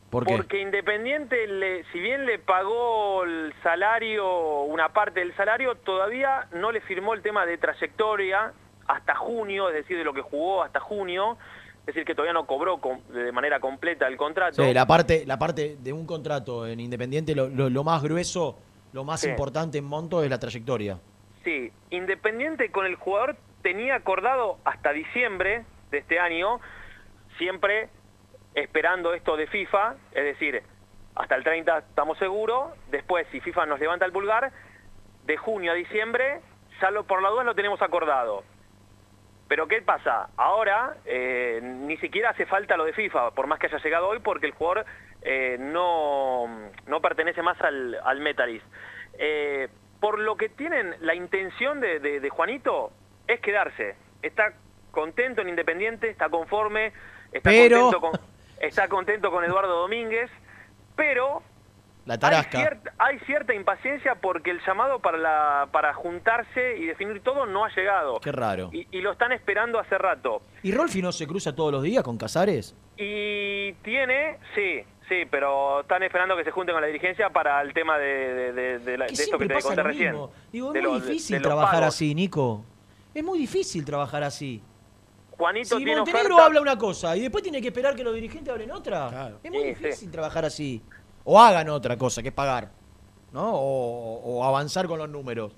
¿Por 0.10 0.26
qué? 0.26 0.38
Porque 0.38 0.62
Independiente, 0.62 1.48
le, 1.48 1.84
si 1.92 2.00
bien 2.00 2.26
le 2.26 2.40
pagó 2.40 3.24
el 3.24 3.54
salario, 3.64 4.62
una 4.62 4.90
parte 4.90 5.20
del 5.20 5.36
salario, 5.36 5.76
todavía 5.76 6.48
no 6.54 6.72
le 6.72 6.80
firmó 6.82 7.14
el 7.14 7.22
tema 7.22 7.46
de 7.46 7.58
trayectoria 7.58 8.54
hasta 8.88 9.16
junio, 9.16 9.70
es 9.70 9.76
decir, 9.76 9.98
de 9.98 10.04
lo 10.04 10.14
que 10.14 10.22
jugó 10.22 10.64
hasta 10.64 10.80
junio, 10.80 11.38
es 11.82 11.86
decir, 11.88 12.06
que 12.06 12.14
todavía 12.16 12.34
no 12.34 12.46
cobró 12.46 12.80
de 13.10 13.32
manera 13.32 13.60
completa 13.60 14.08
el 14.08 14.16
contrato. 14.18 14.64
Sí, 14.64 14.74
la 14.74 14.86
parte, 14.86 15.26
la 15.26 15.38
parte 15.40 15.78
de 15.80 15.92
un 15.94 16.06
contrato 16.06 16.68
en 16.68 16.80
Independiente, 16.80 17.34
lo, 17.36 17.48
lo- 17.50 17.70
lo 17.70 17.84
más 17.84 18.02
grueso, 18.04 18.58
lo 18.94 19.04
más 19.04 19.22
Sí. 19.22 19.30
importante 19.30 19.78
en 19.80 19.86
monto 19.86 20.24
es 20.24 20.30
la 20.30 20.40
trayectoria. 20.40 21.00
Sí, 21.44 21.72
Independiente 21.90 22.72
con 22.72 22.86
el 22.86 22.96
jugador 22.96 23.36
tenía 23.64 23.96
acordado 23.96 24.58
hasta 24.64 24.92
diciembre 24.94 25.66
de 25.90 25.98
este 26.00 26.20
año, 26.20 26.60
siempre 27.38 27.90
esperando 28.54 29.14
esto 29.14 29.38
de 29.38 29.48
FIFA, 29.48 29.96
es 30.12 30.24
decir, 30.24 30.62
hasta 31.16 31.36
el 31.36 31.44
30 31.44 31.80
estamos 31.80 32.18
seguros, 32.18 32.74
después 32.90 33.26
si 33.32 33.40
FIFA 33.40 33.66
nos 33.66 33.80
levanta 33.80 34.06
el 34.06 34.12
pulgar, 34.12 34.52
de 35.26 35.38
junio 35.38 35.72
a 35.72 35.76
diciembre, 35.76 36.42
ya 36.82 36.92
lo, 36.92 37.04
por 37.06 37.22
la 37.22 37.30
duda 37.30 37.44
lo 37.44 37.56
tenemos 37.56 37.82
acordado. 37.82 38.44
Pero 39.52 39.68
¿qué 39.68 39.82
pasa? 39.82 40.30
Ahora 40.38 40.96
eh, 41.04 41.60
ni 41.62 41.98
siquiera 41.98 42.30
hace 42.30 42.46
falta 42.46 42.78
lo 42.78 42.86
de 42.86 42.94
FIFA, 42.94 43.32
por 43.32 43.48
más 43.48 43.60
que 43.60 43.68
haya 43.68 43.80
llegado 43.80 44.08
hoy, 44.08 44.20
porque 44.20 44.46
el 44.46 44.54
jugador 44.54 44.86
eh, 45.24 45.58
no, 45.60 46.48
no 46.88 47.02
pertenece 47.02 47.42
más 47.42 47.60
al, 47.60 48.00
al 48.02 48.22
Metalist. 48.22 48.66
Eh, 49.20 49.68
por 50.00 50.20
lo 50.20 50.38
que 50.38 50.48
tienen 50.48 50.96
la 51.02 51.16
intención 51.16 51.82
de, 51.82 52.00
de- 52.00 52.22
de 52.22 52.30
Juanito 52.30 52.94
es 53.28 53.42
quedarse. 53.42 53.98
Está 54.22 54.54
contento 54.92 55.42
en 55.42 55.50
Independiente, 55.50 56.10
está 56.10 56.30
conforme, 56.30 56.94
está, 57.34 57.50
Pero- 57.50 57.92
contento, 57.92 58.00
con, 58.00 58.12
está 58.62 58.88
contento 58.88 59.32
con 59.32 59.44
Eduardo 59.44 59.82
Domínguez, 59.82 60.32
pero 60.96 61.44
La 62.06 62.16
hay 62.16 62.20
tarasca. 62.20 62.58
cierta, 62.58 62.94
hay 62.98 63.20
cierta 63.20 63.54
impaciencia 63.54 64.16
porque 64.16 64.50
el 64.52 64.60
llamado 64.66 65.00
para, 65.00 65.18
la, 65.18 65.68
para 65.72 65.94
juntarse 65.94 66.78
y 66.78 66.86
definir 66.88 67.22
todo 67.22 67.46
no 67.46 67.64
ha 67.66 67.70
llegado. 67.76 68.20
Qué 68.20 68.32
raro. 68.32 68.70
Y, 68.74 68.88
y 68.92 69.02
lo 69.02 69.12
están 69.12 69.32
esperando 69.32 69.78
hace 69.80 69.98
rato. 69.98 70.42
¿Y 70.64 70.72
Rolfi 70.72 71.02
no 71.02 71.12
se 71.12 71.28
cruza 71.28 71.54
todos 71.56 71.72
los 71.72 71.84
días 71.84 72.04
con 72.04 72.18
Casares? 72.18 72.76
Y 72.98 73.74
tiene, 73.84 74.38
sí, 74.56 74.82
sí, 75.08 75.24
pero 75.30 75.82
están 75.82 76.02
esperando 76.04 76.36
que 76.36 76.44
se 76.44 76.52
junten 76.52 76.74
con 76.74 76.82
la 76.82 76.88
dirigencia 76.88 77.30
para 77.30 77.62
el 77.62 77.72
tema 77.74 77.98
de, 78.00 78.06
de- 78.06 78.54
de- 78.54 78.80
de 78.80 78.98
la- 78.98 79.06
esto 79.06 79.38
que 79.38 79.48
te 79.48 79.54
pasa 79.54 79.68
conté 79.68 79.82
lo 79.84 79.88
recién. 79.90 80.12
mismo. 80.12 80.32
Digo, 80.52 80.72
De 80.74 80.80
es 80.80 80.86
muy 80.88 80.94
los- 80.98 81.06
difícil 81.08 81.42
trabajar 81.42 81.84
así, 81.84 82.16
Nico. 82.16 82.66
Es 83.14 83.24
muy 83.24 83.38
difícil 83.38 83.86
trabajar 83.86 84.24
así. 84.24 84.62
Juanito 85.32 85.78
Si 85.78 85.84
tiene 85.84 85.98
Montenegro 85.98 86.36
oferta- 86.36 86.46
habla 86.46 86.62
una 86.62 86.78
cosa 86.78 87.16
y 87.18 87.22
después 87.22 87.44
tiene 87.44 87.62
que 87.62 87.68
esperar 87.70 87.96
que 87.96 88.04
los 88.04 88.14
dirigentes 88.14 88.52
hablen 88.54 88.72
otra. 88.72 89.32
Es 89.44 89.52
muy 89.52 89.62
Sí, 89.62 89.68
difícil 89.70 90.12
trabajar 90.12 90.46
así. 90.46 90.82
O 91.24 91.40
hagan 91.40 91.70
otra 91.70 91.98
cosa, 91.98 92.22
que 92.24 92.32
pagar. 92.32 92.70
¿No? 93.32 93.54
O, 93.54 94.22
o 94.40 94.44
avanzar 94.44 94.88
con 94.88 94.98
los 95.00 95.10
números. 95.10 95.54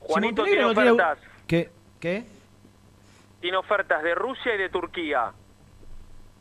Juanito 0.00 0.44
Si 0.44 0.50
tiene 0.50 0.64
ofertas. 0.64 1.18
¿Qué? 1.46 1.70
¿Qué? 2.00 2.24
tiene 3.40 3.58
ofertas 3.58 4.02
de 4.02 4.14
Rusia 4.14 4.54
y 4.54 4.58
de 4.58 4.68
Turquía. 4.70 5.30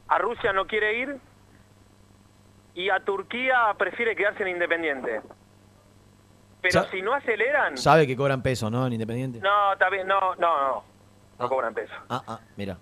A 0.08 0.18
Rusia 0.18 0.54
no 0.54 0.66
quiere 0.66 0.98
ir 0.98 1.18
y 2.74 2.90
a 2.90 3.00
Turquía 3.00 3.76
prefiere 3.78 4.16
quedarse 4.16 4.42
en 4.44 4.50
Independiente. 4.50 5.22
Pero 6.62 6.84
Sa- 6.84 6.90
si 6.90 7.02
no 7.04 7.14
aceleran... 7.14 7.78
Sabe 7.78 8.08
que 8.08 8.16
cobran 8.16 8.42
peso, 8.42 8.72
¿no? 8.72 8.88
En 8.88 8.94
Independiente. 8.94 9.40
No, 9.40 9.74
está 9.74 9.90
bien, 9.90 10.08
no, 10.08 10.34
no, 10.36 10.68
no. 10.68 10.84
No 11.38 11.50
cobran 11.50 11.74
peso. 11.76 11.94
Ah, 12.10 12.24
ah, 12.28 12.40
mira. 12.56 12.78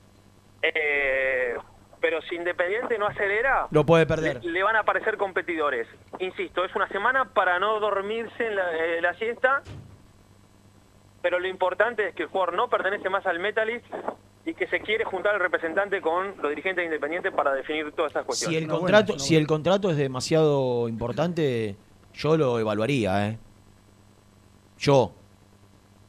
Eh, 0.61 1.55
pero 2.03 2.21
si 2.23 2.35
Independiente 2.35 2.97
no 2.97 3.07
acelera... 3.07 3.67
Lo 3.71 3.85
puede 3.85 4.05
perder. 4.05 4.43
Le, 4.43 4.51
le 4.51 4.61
van 4.61 4.75
a 4.75 4.80
aparecer 4.80 5.15
competidores. 5.15 5.88
Insisto, 6.19 6.65
es 6.65 6.75
una 6.75 6.89
semana 6.89 7.30
para 7.30 7.59
no 7.59 7.80
dormirse 7.80 8.45
en 8.45 8.57
la, 8.57 8.75
eh, 8.75 9.01
la 9.01 9.13
siesta, 9.13 9.61
pero 11.21 11.39
lo 11.39 11.47
importante 11.47 12.09
es 12.09 12.13
que 12.13 12.23
el 12.23 12.27
jugador 12.27 12.55
no 12.55 12.67
pertenece 12.67 13.09
más 13.09 13.25
al 13.25 13.39
Metalist 13.39 13.85
y 14.45 14.53
que 14.53 14.67
se 14.67 14.81
quiere 14.81 15.05
juntar 15.05 15.35
al 15.35 15.39
representante 15.39 16.01
con 16.01 16.35
los 16.41 16.49
dirigentes 16.49 16.81
de 16.81 16.88
Independiente 16.88 17.31
para 17.31 17.53
definir 17.53 17.89
todas 17.93 18.09
estas 18.09 18.23
Si 18.23 18.27
cuestiones. 18.27 18.63
el, 18.63 18.67
contrato, 18.67 19.17
si 19.19 19.38
el 19.38 19.47
contrato 19.47 19.89
es 19.89 19.95
demasiado 19.95 20.89
importante, 20.89 21.77
yo 22.13 22.35
lo 22.35 22.59
evaluaría, 22.59 23.30
¿eh? 23.30 23.38
Yo. 24.77 25.13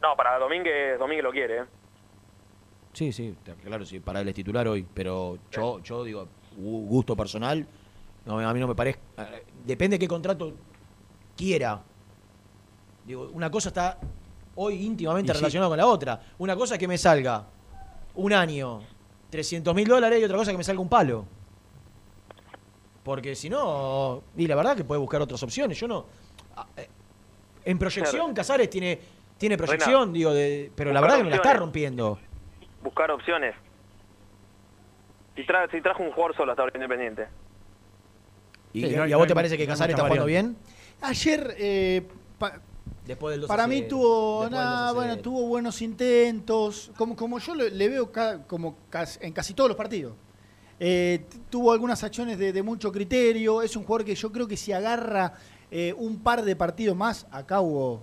No, 0.03 0.17
para 0.17 0.41
Domínguez, 0.41 0.99
Domínguez 0.99 1.23
lo 1.23 1.31
quiere. 1.31 1.59
¿eh? 1.59 1.65
Sí, 2.95 3.13
sí, 3.13 3.35
claro, 3.65 3.85
sí, 3.85 3.99
para 4.01 4.21
él 4.21 4.29
es 4.29 4.35
titular 4.35 4.67
hoy, 4.69 4.87
pero 4.95 5.39
yo, 5.51 5.81
yo 5.83 6.05
digo, 6.05 6.29
gu- 6.57 6.87
gusto 6.87 7.17
personal, 7.17 7.67
no, 8.25 8.39
a 8.39 8.55
mí 8.55 8.61
no 8.61 8.69
me 8.69 8.75
parece... 8.75 8.99
eh, 9.19 9.45
Depende 9.67 9.97
de 9.97 9.99
qué 9.99 10.09
contrato 10.09 10.53
quiera. 11.37 11.83
Digo, 13.07 13.29
una 13.33 13.51
cosa 13.51 13.69
está 13.71 13.99
hoy 14.55 14.85
íntimamente 14.87 15.33
Y 15.33 15.35
sí. 15.35 15.39
relacionada 15.41 15.69
con 15.69 15.77
la 15.79 15.87
otra. 15.87 16.23
Una 16.39 16.55
cosa 16.57 16.75
es 16.75 16.79
que 16.81 16.87
me 16.89 16.97
salga 16.97 17.45
un 18.15 18.33
año 18.33 18.81
300 19.31 19.75
mil 19.75 19.89
dólares 19.89 20.21
y 20.21 20.25
otra 20.25 20.37
cosa 20.37 20.51
es 20.51 20.55
que 20.55 20.59
me 20.59 20.65
salga 20.65 20.81
un 20.81 20.89
palo. 20.89 21.25
Porque 23.03 23.35
si 23.35 23.51
no, 23.51 24.23
y 24.37 24.47
la 24.47 24.55
verdad 24.55 24.77
que 24.77 24.85
puede 24.85 25.01
buscar 25.01 25.21
otras 25.21 25.43
opciones. 25.43 25.79
Yo 25.79 25.89
no... 25.89 26.07
eh, 26.77 26.89
En 27.65 27.79
proyección, 27.79 28.21
Claro. 28.21 28.35
Casares 28.35 28.71
tiene, 28.71 28.99
tiene 29.37 29.57
Reina, 29.57 29.67
proyección, 29.67 30.13
digo, 30.13 30.33
de, 30.33 30.71
pero 30.75 30.93
la 30.93 31.01
verdad 31.01 31.19
que 31.19 31.25
no 31.25 31.31
la 31.31 31.37
está 31.37 31.53
rompiendo. 31.55 32.19
Buscar 32.85 33.11
opciones. 33.11 33.55
Si, 35.35 35.43
tra- 35.43 35.69
si 35.71 35.81
trajo 35.81 36.03
un 36.03 36.13
jugador 36.13 36.37
solo 36.37 36.53
hasta 36.53 36.63
ahora 36.63 36.73
Independiente. 36.77 37.27
¿Y, 38.75 38.83
Sí, 38.83 38.87
y 38.89 38.95
no 38.97 39.03
a 39.03 39.07
vos 39.07 39.19
no 39.21 39.27
te 39.27 39.35
parece 39.35 39.57
que 39.57 39.67
Casares 39.67 39.95
está 39.95 40.05
jugando 40.05 40.27
bien? 40.27 40.57
Ayer, 41.01 41.55
eh, 41.59 42.07
pa- 42.39 42.61
Después 43.07 43.33
del 43.33 43.41
2 43.43 43.51
a 43.51 43.53
para 43.55 43.67
mí 43.67 43.77
0. 43.79 43.87
tuvo, 43.89 44.41
Después 44.43 44.51
del 44.51 44.61
nada, 44.61 44.81
2 44.83 44.91
a 44.91 44.93
bueno, 44.95 45.11
0. 45.15 45.23
tuvo 45.23 45.47
buenos 45.49 45.83
intentos, 45.83 46.93
como, 46.97 47.17
como 47.17 47.39
yo 47.39 47.55
le, 47.55 47.71
le 47.71 47.89
veo 47.89 48.13
ca- 48.13 48.43
como 48.47 48.77
cas- 48.91 49.19
en 49.23 49.33
casi 49.33 49.55
todos 49.55 49.69
los 49.69 49.77
partidos. 49.77 50.15
Eh, 50.79 51.25
tuvo 51.51 51.73
algunas 51.73 52.03
acciones 52.05 52.37
de, 52.39 52.53
de 52.53 52.63
mucho 52.63 52.93
criterio, 52.93 53.63
es 53.63 53.77
un 53.77 53.85
jugador 53.85 54.05
que 54.05 54.15
yo 54.15 54.31
creo 54.31 54.47
que 54.47 54.57
si 54.59 54.73
agarra 54.73 55.33
eh, 55.71 55.95
un 55.97 56.19
par 56.23 56.43
de 56.43 56.55
partidos 56.57 56.97
más, 56.97 57.27
acá 57.31 57.61
hubo 57.61 58.03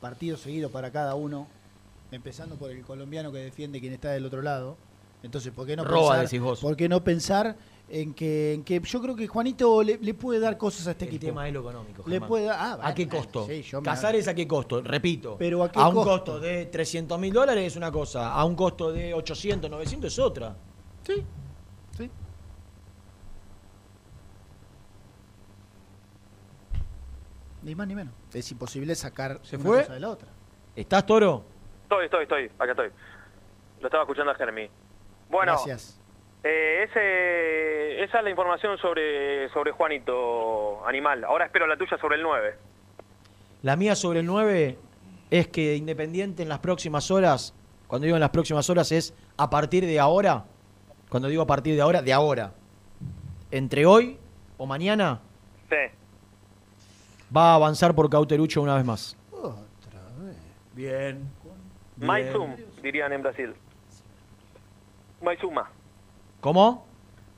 partidos 0.00 0.40
seguidos 0.40 0.70
para 0.72 0.90
cada 0.90 1.14
uno, 1.14 1.46
empezando 2.14 2.56
por 2.56 2.70
el 2.70 2.82
colombiano 2.82 3.30
que 3.32 3.38
defiende 3.38 3.80
quien 3.80 3.92
está 3.92 4.10
del 4.10 4.24
otro 4.26 4.42
lado. 4.42 4.76
Entonces, 5.22 5.52
¿por 5.52 5.66
qué 5.66 5.74
no 5.76 5.84
Roba, 5.84 6.10
pensar, 6.10 6.24
decís 6.24 6.40
vos. 6.40 6.60
¿por 6.60 6.76
qué 6.76 6.88
no 6.88 7.02
pensar 7.02 7.56
en 7.88 8.12
que, 8.12 8.52
en 8.54 8.62
que 8.64 8.80
yo 8.80 9.00
creo 9.00 9.16
que 9.16 9.26
Juanito 9.26 9.82
le, 9.82 9.96
le 9.98 10.12
puede 10.14 10.38
dar 10.38 10.58
cosas 10.58 10.86
a 10.86 10.90
este 10.90 11.04
El 11.06 11.08
equipo? 11.10 11.26
tema 11.26 11.48
es 11.48 11.54
lo 11.54 11.60
económico. 11.60 12.02
Le 12.06 12.12
Germán. 12.14 12.28
puede 12.28 12.44
dar- 12.44 12.58
ah, 12.60 12.78
¿A 12.82 12.94
qué 12.94 13.08
costo? 13.08 13.46
sí, 13.46 13.64
me- 13.72 13.82
Casares 13.82 14.28
a 14.28 14.34
qué 14.34 14.46
costo, 14.46 14.82
repito. 14.82 15.36
Pero 15.38 15.62
¿a 15.64 15.72
qué 15.72 15.78
un 15.78 15.94
costo? 15.94 16.10
costo 16.10 16.40
de 16.40 16.66
300 16.66 17.18
mil 17.18 17.32
dólares 17.32 17.66
es 17.66 17.76
una 17.76 17.90
cosa, 17.90 18.32
a 18.34 18.44
un 18.44 18.54
costo 18.54 18.92
de 18.92 19.14
800, 19.14 19.70
900 19.70 20.12
es 20.12 20.18
otra. 20.18 20.56
Sí, 21.06 21.14
sí. 21.96 22.10
Ni 27.62 27.74
más 27.74 27.86
ni 27.88 27.94
menos. 27.94 28.12
Es 28.32 28.50
imposible 28.50 28.94
sacar 28.94 29.40
¿Se 29.42 29.56
una 29.56 29.64
fue? 29.64 29.80
cosa 29.82 29.94
de 29.94 30.00
la 30.00 30.10
otra. 30.10 30.28
¿Estás, 30.76 31.06
Toro? 31.06 31.44
Estoy, 32.02 32.04
estoy, 32.06 32.22
estoy. 32.44 32.50
Acá 32.58 32.72
estoy. 32.72 32.90
Lo 33.80 33.86
estaba 33.86 34.02
escuchando 34.04 34.32
a 34.32 34.34
Jeremy. 34.34 34.68
Bueno, 35.28 35.52
Gracias. 35.52 36.00
eh, 36.42 36.84
ese, 36.88 38.02
esa 38.04 38.18
es 38.18 38.24
la 38.24 38.30
información 38.30 38.76
sobre, 38.78 39.48
sobre 39.50 39.72
Juanito 39.72 40.86
Animal. 40.86 41.24
Ahora 41.24 41.46
espero 41.46 41.66
la 41.66 41.76
tuya 41.76 41.96
sobre 41.98 42.16
el 42.16 42.22
9. 42.22 42.54
La 43.62 43.76
mía 43.76 43.94
sobre 43.94 44.20
el 44.20 44.26
9 44.26 44.78
es 45.30 45.48
que 45.48 45.76
Independiente 45.76 46.42
en 46.42 46.48
las 46.48 46.58
próximas 46.58 47.10
horas, 47.10 47.54
cuando 47.86 48.04
digo 48.06 48.16
en 48.16 48.20
las 48.20 48.30
próximas 48.30 48.68
horas 48.70 48.92
es 48.92 49.14
a 49.36 49.48
partir 49.50 49.84
de 49.86 49.98
ahora, 50.00 50.44
cuando 51.08 51.28
digo 51.28 51.42
a 51.42 51.46
partir 51.46 51.74
de 51.74 51.80
ahora, 51.82 52.02
de 52.02 52.12
ahora, 52.12 52.52
entre 53.50 53.86
hoy 53.86 54.18
o 54.58 54.66
mañana, 54.66 55.20
Sí. 55.70 55.76
Va 57.34 57.52
a 57.52 57.54
avanzar 57.56 57.94
por 57.94 58.08
Cauterucho 58.10 58.60
una 58.62 58.76
vez 58.76 58.84
más. 58.84 59.16
Bien. 60.74 61.28
Mais 61.96 62.34
um, 62.34 62.56
dirían 62.82 63.12
en 63.12 63.22
Brasil. 63.22 63.54
Mais 65.22 65.42
uma. 65.42 65.70
¿Cómo? 66.40 66.86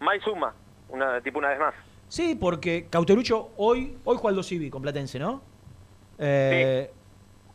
Mais 0.01 0.27
uma. 0.27 0.55
Una, 0.89 1.21
tipo 1.21 1.39
una 1.39 1.49
vez 1.49 1.59
más. 1.59 1.75
Sí, 2.09 2.35
porque 2.35 2.87
Cauterucho 2.89 3.51
hoy, 3.57 3.99
hoy 4.05 4.17
juega 4.17 4.31
Aldo 4.31 4.43
Civi 4.43 4.71
con 4.71 4.83
Platense, 4.83 5.19
¿no? 5.19 5.43
Eh, 6.19 6.91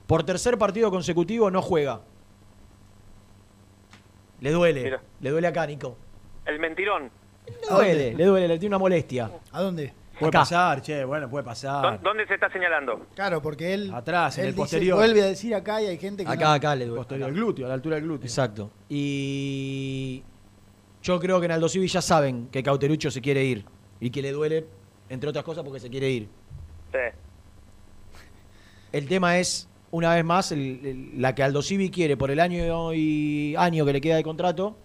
Por 0.05 0.23
tercer 0.23 0.57
partido 0.57 0.91
consecutivo 0.91 1.49
no 1.49 1.61
juega. 1.61 2.01
Le 4.41 4.51
duele. 4.51 4.83
Mira. 4.83 5.01
Le 5.21 5.29
duele 5.29 5.47
acá, 5.47 5.65
Nico. 5.65 5.95
El 6.45 6.59
mentirón. 6.59 7.09
Le 7.47 7.67
duele, 7.75 8.13
le 8.13 8.25
duele, 8.25 8.47
le 8.47 8.59
tiene 8.59 8.75
una 8.75 8.79
molestia. 8.79 9.31
¿A 9.51 9.61
dónde? 9.61 9.93
Puede 10.21 10.29
Acá. 10.29 10.39
pasar, 10.39 10.81
che, 10.81 11.03
bueno, 11.03 11.29
puede 11.29 11.43
pasar. 11.43 11.81
¿Dó- 11.81 12.03
¿Dónde 12.03 12.25
se 12.27 12.35
está 12.35 12.49
señalando? 12.51 13.07
Claro, 13.15 13.41
porque 13.41 13.73
él. 13.73 13.91
Atrás, 13.93 14.37
en 14.37 14.43
él 14.43 14.49
el 14.49 14.53
dice- 14.55 14.61
posterior. 14.61 14.97
vuelve 14.97 15.21
a 15.21 15.25
decir 15.25 15.53
acá 15.55 15.81
y 15.81 15.87
hay 15.87 15.97
gente 15.97 16.23
que. 16.23 16.31
Acá, 16.31 16.45
no. 16.45 16.51
acá 16.51 16.75
le 16.75 16.85
duele. 16.85 16.99
Posterior 16.99 17.25
acá. 17.27 17.33
al 17.33 17.35
glúteo, 17.41 17.65
a 17.65 17.69
la 17.69 17.73
altura 17.73 17.95
del 17.95 18.05
glúteo. 18.05 18.25
Exacto. 18.25 18.69
Y 18.89 20.23
yo 21.01 21.19
creo 21.19 21.39
que 21.39 21.45
en 21.47 21.51
Aldo 21.53 21.67
Civi 21.67 21.87
ya 21.87 22.01
saben 22.01 22.47
que 22.51 22.61
Cauterucho 22.63 23.09
se 23.11 23.19
quiere 23.21 23.43
ir. 23.43 23.65
Y 23.99 24.09
que 24.11 24.21
le 24.21 24.31
duele, 24.31 24.65
entre 25.09 25.29
otras 25.29 25.43
cosas, 25.43 25.63
porque 25.63 25.79
se 25.79 25.89
quiere 25.89 26.09
ir. 26.09 26.29
Sí. 26.91 26.99
El 28.91 29.07
tema 29.07 29.37
es, 29.39 29.67
una 29.91 30.13
vez 30.15 30.23
más, 30.25 30.51
el- 30.51 30.85
el- 30.85 31.21
la 31.21 31.33
que 31.33 31.43
Aldo 31.43 31.61
Civi 31.61 31.89
quiere 31.89 32.17
por 32.17 32.29
el 32.31 32.39
año 32.39 32.93
y 32.93 33.55
año 33.57 33.85
que 33.85 33.93
le 33.93 34.01
queda 34.01 34.15
de 34.17 34.23
contrato 34.23 34.75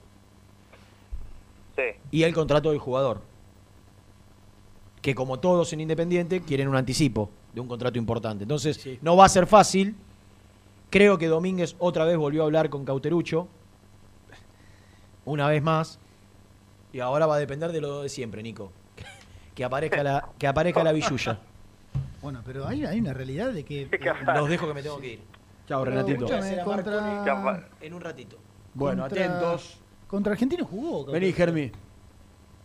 Sí. 1.77 1.83
y 2.11 2.23
el 2.23 2.33
contrato 2.33 2.71
del 2.71 2.79
jugador. 2.79 3.21
Que 5.07 5.15
como 5.15 5.39
todos 5.39 5.73
en 5.73 5.81
Independiente 5.81 6.41
quieren 6.41 6.67
un 6.67 6.75
anticipo 6.75 7.31
de 7.55 7.61
un 7.61 7.69
contrato 7.69 7.97
importante. 7.97 8.43
Entonces, 8.43 8.99
no 9.03 9.17
va 9.17 9.27
a 9.27 9.29
ser 9.29 9.47
fácil. 9.47 9.95
Creo 10.91 11.17
que 11.17 11.29
Domínguez 11.29 11.77
otra 11.79 12.05
vez 12.05 12.17
volvió 12.17 12.43
a 12.43 12.47
hablar 12.47 12.71
con 12.71 12.85
Cauterucho. 12.85 13.47
Una 15.25 15.47
vez 15.47 15.63
más. 15.63 16.01
Y 16.93 16.99
ahora 16.99 17.25
va 17.27 17.37
a 17.37 17.39
depender 17.39 17.71
de 17.71 17.81
lo 17.81 18.03
de 18.03 18.09
siempre, 18.09 18.43
Nico. 18.43 18.73
Que 19.55 19.63
aparezca 19.63 20.03
la, 20.03 20.29
que 20.41 20.49
aparezca 20.49 20.83
la 20.83 20.91
billulla. 20.91 21.39
Bueno, 22.21 22.43
pero 22.45 22.67
hay, 22.67 22.85
hay 22.85 22.99
una 22.99 23.13
realidad 23.13 23.53
de 23.53 23.65
que. 23.65 23.89
Los 24.35 24.49
dejo 24.49 24.67
que 24.67 24.75
me 24.75 24.83
tengo 24.83 24.99
que 24.99 25.13
ir. 25.13 25.21
Chao, 25.69 25.85
Renatito. 25.85 26.25
escúchame, 26.25 26.65
contra, 26.65 27.69
En 27.81 27.95
un 27.95 28.01
ratito. 28.01 28.39
Bueno, 28.75 29.03
contra- 29.05 29.25
atentos. 29.25 29.79
Contra 30.09 30.33
Argentina 30.33 30.65
jugó. 30.65 31.05
Vení, 31.13 31.33
Germi. 31.33 31.71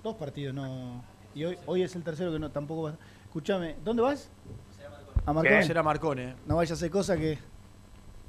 Dos 0.01 0.15
partidos, 0.15 0.55
no. 0.55 1.10
Y 1.33 1.45
hoy, 1.45 1.57
hoy 1.65 1.83
es 1.83 1.95
el 1.95 2.03
tercero 2.03 2.31
que 2.31 2.39
no 2.39 2.49
tampoco 2.51 2.83
va. 2.83 2.95
Escúchame, 3.25 3.75
¿dónde 3.83 4.01
vas? 4.01 4.29
A 5.25 5.33
Marconi. 5.33 5.63
Será 5.63 5.83
Marcone. 5.83 6.35
No 6.45 6.57
vayas 6.57 6.71
a 6.71 6.73
hacer 6.75 6.89
cosas 6.91 7.17
que. 7.17 7.37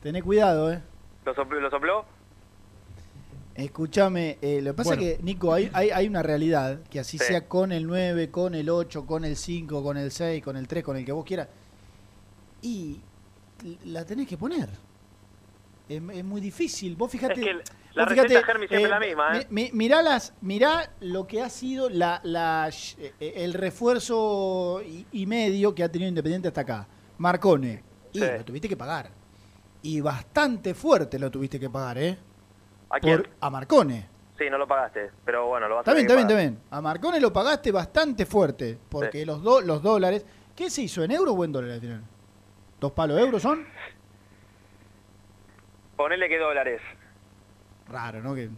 Tené 0.03 0.23
cuidado, 0.23 0.73
eh. 0.73 0.81
¿Lo 1.25 1.35
sopló? 1.35 1.61
¿Lo 1.61 1.71
sopló? 1.71 2.05
Escúchame, 3.55 4.39
eh, 4.41 4.61
lo 4.63 4.71
que 4.73 4.77
pasa 4.79 4.91
Bueno. 4.91 5.03
es 5.03 5.17
que, 5.19 5.23
Nico, 5.23 5.53
hay, 5.53 5.71
hay, 5.75 5.91
hay 5.91 6.09
una 6.09 6.23
realidad 6.23 6.81
que 6.91 6.99
así 7.01 7.19
Sí. 7.19 7.25
sea 7.27 7.47
con 7.49 7.71
el 7.71 7.87
9, 7.87 8.31
con 8.31 8.55
el 8.55 8.71
8, 8.71 9.05
con 9.07 9.25
el 9.25 9.37
5, 9.37 9.83
con 9.83 9.97
el 9.99 10.11
6, 10.11 10.43
con 10.43 10.57
el 10.57 10.67
3, 10.67 10.83
con 10.83 10.97
el 10.97 11.05
que 11.05 11.13
vos 11.13 11.25
quieras. 11.25 11.49
Y 12.63 13.01
la 13.85 14.05
tenés 14.07 14.27
que 14.27 14.37
poner. 14.39 14.71
Es, 15.89 16.03
es 16.15 16.25
muy 16.25 16.41
difícil. 16.41 16.97
Vos 16.97 17.11
fíjate. 17.11 17.41
Es 17.41 17.47
que 17.47 17.63
la 17.95 18.05
vos 18.05 18.13
receta 18.17 18.43
Germi 18.45 18.67
siempre 18.69 18.85
es 18.85 18.91
la 18.91 19.01
misma, 19.01 19.39
¿eh? 19.39 19.47
mi- 19.51 19.65
mi- 19.65 19.71
mirá, 19.73 20.03
las, 20.03 20.35
mirá 20.41 20.91
lo 21.01 21.27
que 21.27 21.43
ha 21.43 21.49
sido 21.51 21.89
la, 21.91 22.21
la, 22.25 22.69
eh, 22.99 23.13
eh, 23.21 23.33
el 23.37 23.55
refuerzo 23.55 24.81
y, 24.85 25.07
y 25.13 25.27
medio 25.27 25.75
que 25.75 25.83
ha 25.85 25.91
tenido 25.91 26.09
Independiente 26.09 26.49
hasta 26.49 26.63
acá. 26.63 26.87
Marcone. 27.19 27.83
Y 28.13 28.19
Sí. 28.21 28.25
lo 28.39 28.45
tuviste 28.45 28.69
que 28.69 28.77
pagar. 28.77 29.11
Y 29.83 30.01
bastante 30.01 30.75
fuerte 30.75 31.19
lo 31.19 31.31
tuviste 31.31 31.59
que 31.59 31.69
pagar, 31.71 31.99
¿eh? 31.99 32.19
¿A 32.91 33.01
quién? 33.01 33.19
Por, 33.23 33.31
a 33.41 33.51
Marcone. 33.51 34.09
Sí, 34.39 34.49
no 34.51 34.59
lo 34.59 34.67
pagaste, 34.67 35.11
pero 35.25 35.47
bueno, 35.47 35.69
lo 35.69 35.77
vas 35.77 35.83
Está 35.83 35.93
a 35.93 35.95
bien, 35.95 36.07
está 36.09 36.37
bien. 36.37 36.59
A 36.71 36.81
Marcone 36.81 37.21
lo 37.21 37.33
pagaste 37.33 37.71
bastante 37.73 38.27
fuerte, 38.27 38.79
porque 38.89 39.21
Sí. 39.21 39.25
los, 39.25 39.43
do- 39.43 39.61
los 39.61 39.83
dólares... 39.83 40.25
¿Qué 40.57 40.69
se 40.69 40.83
hizo? 40.83 41.03
¿En 41.03 41.11
euros 41.13 41.35
o 41.37 41.45
en 41.45 41.53
dólares 41.53 41.77
al 41.77 41.81
final? 41.81 42.03
¿Dos 42.79 42.93
palos 42.93 43.19
euros 43.19 43.41
son? 43.41 43.65
Ponele 45.97 46.29
que 46.29 46.39
dólares. 46.39 46.81
Raro, 47.89 48.23
¿no? 48.23 48.35
Que 48.35 48.49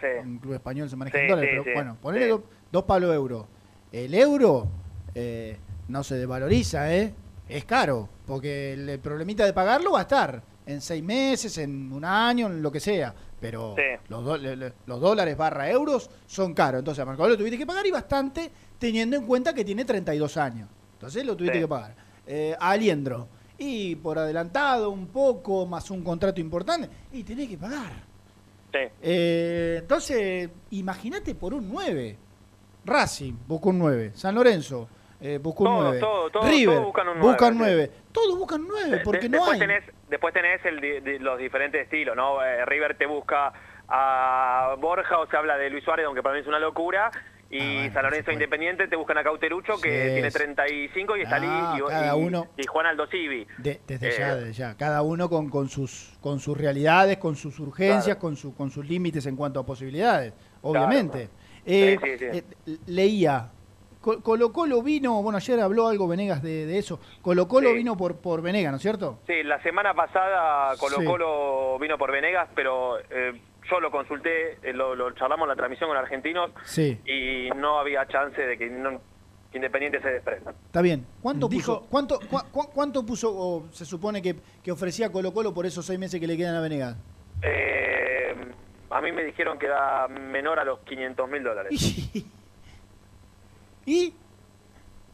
Sí. 0.00 0.06
un 0.24 0.38
club 0.38 0.54
español 0.54 0.88
se 0.88 0.96
maneja 0.96 1.18
Sí, 1.18 1.24
en 1.24 1.30
dólares, 1.30 1.50
sí, 1.52 1.60
pero 1.62 1.74
bueno, 1.76 1.96
ponele 2.00 2.24
sí. 2.24 2.30
do- 2.30 2.44
dos 2.72 2.84
palos 2.84 3.14
euros. 3.14 3.46
El 3.92 4.14
euro 4.14 4.66
eh, 5.14 5.58
no 5.88 6.02
se 6.04 6.14
desvaloriza, 6.16 6.94
¿eh? 6.94 7.12
Es 7.48 7.64
caro, 7.64 8.08
porque 8.26 8.72
el, 8.74 8.88
el 8.88 8.98
problemita 9.00 9.44
de 9.44 9.52
pagarlo 9.52 9.92
va 9.92 9.98
a 9.98 10.02
estar 10.02 10.42
en 10.66 10.80
seis 10.80 11.02
meses, 11.02 11.58
en 11.58 11.92
un 11.92 12.04
año, 12.04 12.46
en 12.46 12.62
lo 12.62 12.70
que 12.70 12.78
sea. 12.80 13.12
Pero 13.40 13.74
los, 14.08 14.24
do- 14.24 14.36
le- 14.38 14.72
los 14.86 15.00
dólares 15.00 15.36
barra 15.36 15.68
euros 15.70 16.08
son 16.26 16.54
caros. 16.54 16.78
Entonces 16.78 17.02
a 17.02 17.06
Marco 17.06 17.26
lo 17.28 17.36
tuviste 17.36 17.58
que 17.58 17.66
pagar 17.66 17.86
y 17.86 17.90
bastante 17.90 18.50
teniendo 18.78 19.16
en 19.16 19.26
cuenta 19.26 19.52
que 19.54 19.64
tiene 19.64 19.84
32 19.84 20.36
años. 20.36 20.68
Entonces 20.94 21.24
lo 21.26 21.36
tuviste 21.36 21.58
que 21.58 21.66
pagar. 21.68 21.94
Eh, 22.26 22.54
a 22.58 22.70
Aliendro. 22.70 23.28
Y 23.58 23.96
por 23.96 24.18
adelantado 24.18 24.90
un 24.90 25.08
poco, 25.08 25.66
más 25.66 25.90
un 25.90 26.02
contrato 26.04 26.40
importante, 26.40 26.88
y 27.12 27.22
tenés 27.24 27.48
que 27.48 27.58
pagar. 27.58 28.08
Sí. 28.72 28.78
Eh, 29.02 29.78
entonces, 29.80 30.50
imagínate 30.70 31.34
por 31.34 31.54
un 31.54 31.68
9. 31.70 32.16
Racing 32.84 33.34
busca 33.46 33.68
un 33.68 33.78
9. 33.78 34.12
San 34.14 34.34
Lorenzo 34.34 34.88
eh, 35.20 35.38
busca 35.42 35.60
un 35.64 35.66
Todos, 35.68 35.82
9. 35.84 36.00
todos, 36.00 36.32
todos, 36.32 36.48
River 36.48 36.80
buscan 36.80 37.08
un 37.08 37.18
nueve, 37.18 37.28
buscan 37.32 37.52
sí. 37.52 37.58
9. 37.58 37.90
Todos 38.12 38.38
buscan 38.38 38.64
9 38.66 38.90
De- 38.90 38.98
porque 39.04 39.28
no 39.28 39.36
después 39.38 39.52
hay. 39.54 39.58
Tenés, 39.60 39.84
después 40.08 40.32
tenés 40.34 40.64
el 40.64 40.80
di- 40.80 41.18
los 41.18 41.38
diferentes 41.38 41.82
estilos, 41.82 42.16
¿no? 42.16 42.42
Eh, 42.42 42.64
River 42.64 42.96
te 42.96 43.04
busca 43.06 43.52
a 43.88 44.76
Borja 44.78 45.18
o 45.18 45.26
se 45.26 45.36
habla 45.36 45.58
de 45.58 45.68
Luis 45.68 45.84
Suárez, 45.84 46.06
aunque 46.06 46.22
para 46.22 46.34
mí 46.36 46.40
es 46.40 46.46
una 46.46 46.58
locura. 46.58 47.10
Y 47.50 47.90
San 47.90 48.04
Lorenzo 48.04 48.30
Independiente 48.30 48.86
te 48.86 48.94
buscan 48.94 49.18
a 49.18 49.24
Cauterucho, 49.24 49.80
que 49.80 49.88
tiene 50.12 50.30
sí. 50.30 50.38
35 50.38 51.16
y 51.16 51.22
está 51.22 51.36
Ah. 51.42 51.74
Y, 51.76 51.80
cada 51.90 52.14
uno. 52.14 52.46
y 52.56 52.64
Juan 52.66 52.86
Aldo 52.86 53.06
Civi. 53.08 53.44
De- 53.58 53.80
desde 53.88 54.08
Eh, 54.08 54.14
ya, 54.18 54.34
desde 54.36 54.52
ya. 54.52 54.76
Cada 54.76 55.02
uno 55.02 55.28
con, 55.28 55.50
con 55.50 55.68
sus 55.68 56.16
con 56.20 56.38
sus 56.38 56.56
realidades, 56.56 57.18
con 57.18 57.34
sus 57.34 57.58
urgencias, 57.58 58.04
Claro. 58.04 58.20
con, 58.20 58.36
su, 58.36 58.54
con 58.54 58.70
sus 58.70 58.86
límites 58.88 59.26
en 59.26 59.34
cuanto 59.36 59.58
a 59.58 59.66
posibilidades, 59.66 60.32
obviamente. 60.62 61.24
Sí, 61.26 61.62
Eh, 61.66 61.98
sí, 62.02 62.18
sí. 62.18 62.24
eh, 62.72 62.78
leía, 62.86 63.50
Co- 64.00 64.22
Colo 64.22 64.50
Colo 64.52 64.82
vino, 64.82 65.20
bueno, 65.22 65.36
ayer 65.36 65.60
habló 65.60 65.88
algo 65.88 66.08
Venegas 66.08 66.42
de, 66.42 66.64
de 66.64 66.78
eso. 66.78 67.00
Colo 67.20 67.46
Colo 67.48 67.68
Sí. 67.70 67.74
vino 67.76 67.96
por, 67.98 68.16
por 68.16 68.40
Venegas, 68.40 68.70
¿no 68.72 68.76
es 68.76 68.82
cierto? 68.82 69.18
Sí, 69.26 69.42
la 69.42 69.62
semana 69.62 69.92
pasada 69.92 70.74
Colo. 70.78 70.96
Colo 71.04 71.78
vino 71.78 71.98
por 71.98 72.10
Venegas, 72.10 72.48
pero 72.54 72.98
eh, 73.10 73.38
yo 73.70 73.80
lo 73.80 73.90
consulté, 73.90 74.58
eh, 74.62 74.72
lo, 74.72 74.94
lo 74.94 75.10
charlamos 75.12 75.44
en 75.44 75.50
la 75.50 75.56
transmisión 75.56 75.88
con 75.90 75.96
argentinos 75.96 76.50
Sí. 76.64 76.98
y 77.06 77.50
no 77.56 77.78
había 77.78 78.06
chance 78.08 78.40
de 78.40 78.58
que, 78.58 78.68
no- 78.68 79.00
que 79.50 79.58
Independiente 79.58 80.00
se 80.00 80.08
desprenda. 80.10 80.52
Está 80.66 80.80
bien. 80.82 81.04
¿Cuánto 81.22 81.48
Dijo- 81.48 81.80
puso? 81.88 82.18
¿Cuánto, 82.72 83.04
puso 83.06 83.30
o 83.36 83.66
se 83.72 83.84
supone 83.84 84.22
que, 84.22 84.36
que 84.62 84.70
ofrecía 84.72 85.10
Colo 85.10 85.32
Colo 85.32 85.52
por 85.54 85.66
esos 85.66 85.84
seis 85.86 85.98
meses 85.98 86.20
que 86.20 86.26
le 86.26 86.36
quedan 86.36 86.54
a 86.56 86.60
Venegas? 86.60 86.96
Eh, 87.42 88.34
a 88.90 89.00
mí 89.00 89.12
me 89.12 89.24
dijeron 89.24 89.58
que 89.58 89.66
da 89.66 90.06
menor 90.08 90.58
a 90.60 90.64
los 90.64 90.78
500 90.80 91.28
mil 91.28 91.42
dólares. 91.42 91.72
¿Y? 93.86 94.14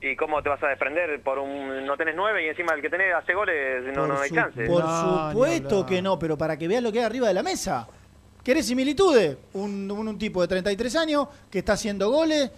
¿Y 0.00 0.16
cómo 0.16 0.42
te 0.42 0.48
vas 0.50 0.62
a 0.62 0.68
desprender? 0.68 1.20
por 1.22 1.38
un 1.38 1.86
No 1.86 1.96
tenés 1.96 2.14
nueve 2.14 2.44
y 2.44 2.48
encima 2.48 2.74
el 2.74 2.82
que 2.82 2.90
tenés 2.90 3.14
hace 3.14 3.32
goles, 3.34 3.84
no, 3.96 4.18
hay 4.20 4.30
chance. 4.30 4.66
Por 4.66 4.84
No, 4.84 5.30
supuesto 5.30 5.86
que 5.86 6.02
no, 6.02 6.18
pero 6.18 6.36
para 6.36 6.56
que 6.58 6.68
veas 6.68 6.82
lo 6.82 6.92
que 6.92 6.98
hay 6.98 7.04
arriba 7.06 7.28
de 7.28 7.34
la 7.34 7.42
mesa. 7.42 7.88
¿Querés 8.46 8.66
similitudes? 8.66 9.36
Un, 9.54 9.90
un, 9.90 10.06
un 10.06 10.16
tipo 10.16 10.40
de 10.40 10.46
33 10.46 10.94
años 10.94 11.26
que 11.50 11.58
está 11.58 11.72
haciendo 11.72 12.08
goles 12.12 12.48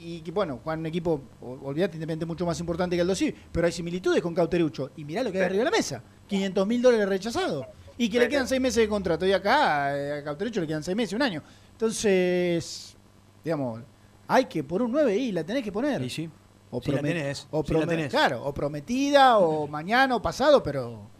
y 0.00 0.20
que, 0.20 0.30
bueno, 0.30 0.60
juega 0.62 0.74
en 0.74 0.80
un 0.80 0.86
equipo, 0.86 1.20
olvidate, 1.40 1.96
independiente 1.96 2.26
mucho 2.26 2.46
más 2.46 2.60
importante 2.60 2.94
que 2.94 3.02
el 3.02 3.08
Dosí, 3.08 3.34
pero 3.50 3.66
hay 3.66 3.72
similitudes 3.72 4.22
con 4.22 4.32
Cauterucho. 4.32 4.92
Y 4.96 5.04
mirá 5.04 5.24
lo 5.24 5.32
que 5.32 5.38
hay 5.38 5.46
arriba 5.46 5.64
de 5.64 5.64
la 5.64 5.76
mesa. 5.76 6.00
500 6.28 6.64
mil 6.64 6.80
dólares 6.80 7.08
rechazados. 7.08 7.66
Y 7.98 8.08
que 8.08 8.20
le 8.20 8.28
quedan 8.28 8.46
seis 8.46 8.60
meses 8.60 8.84
de 8.84 8.88
contrato. 8.88 9.26
Y 9.26 9.32
acá 9.32 9.98
eh, 9.98 10.20
a 10.20 10.22
Cauterucho 10.22 10.60
le 10.60 10.68
quedan 10.68 10.84
seis 10.84 10.96
meses, 10.96 11.14
un 11.14 11.22
año. 11.22 11.42
Entonces, 11.72 12.96
digamos, 13.42 13.80
hay 14.28 14.44
que 14.44 14.62
por 14.62 14.80
un 14.80 14.92
9 14.92 15.16
y 15.16 15.32
la 15.32 15.42
tenés 15.42 15.64
que 15.64 15.72
poner. 15.72 16.00
Y 16.02 16.08
sí. 16.08 16.30
O, 16.70 16.80
la 16.86 17.02
tenés, 17.02 17.48
la 17.50 17.86
tenés. 17.88 18.10
Claro, 18.10 18.44
o 18.44 18.54
prometida, 18.54 19.38
o 19.38 19.66
mañana, 19.66 20.14
o 20.14 20.22
pasado, 20.22 20.62
pero 20.62 21.10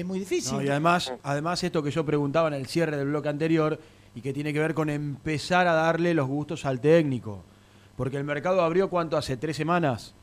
es 0.00 0.06
muy 0.06 0.18
difícil. 0.18 0.54
No, 0.58 0.62
y 0.62 0.68
además, 0.68 1.12
además 1.22 1.62
esto 1.64 1.82
que 1.82 1.90
yo 1.90 2.04
preguntaba 2.04 2.48
en 2.48 2.54
el 2.54 2.66
cierre 2.66 2.96
del 2.96 3.08
bloque 3.08 3.28
anterior 3.28 3.78
y 4.14 4.20
que 4.20 4.32
tiene 4.32 4.52
que 4.52 4.58
ver 4.60 4.74
con 4.74 4.90
empezar 4.90 5.66
a 5.66 5.72
darle 5.74 6.14
los 6.14 6.26
gustos 6.26 6.64
al 6.64 6.80
técnico. 6.80 7.44
Porque 7.96 8.16
el 8.16 8.24
mercado 8.24 8.62
abrió 8.62 8.88
cuánto 8.90 9.16
hace 9.16 9.36
tres 9.36 9.56
semanas. 9.56 10.14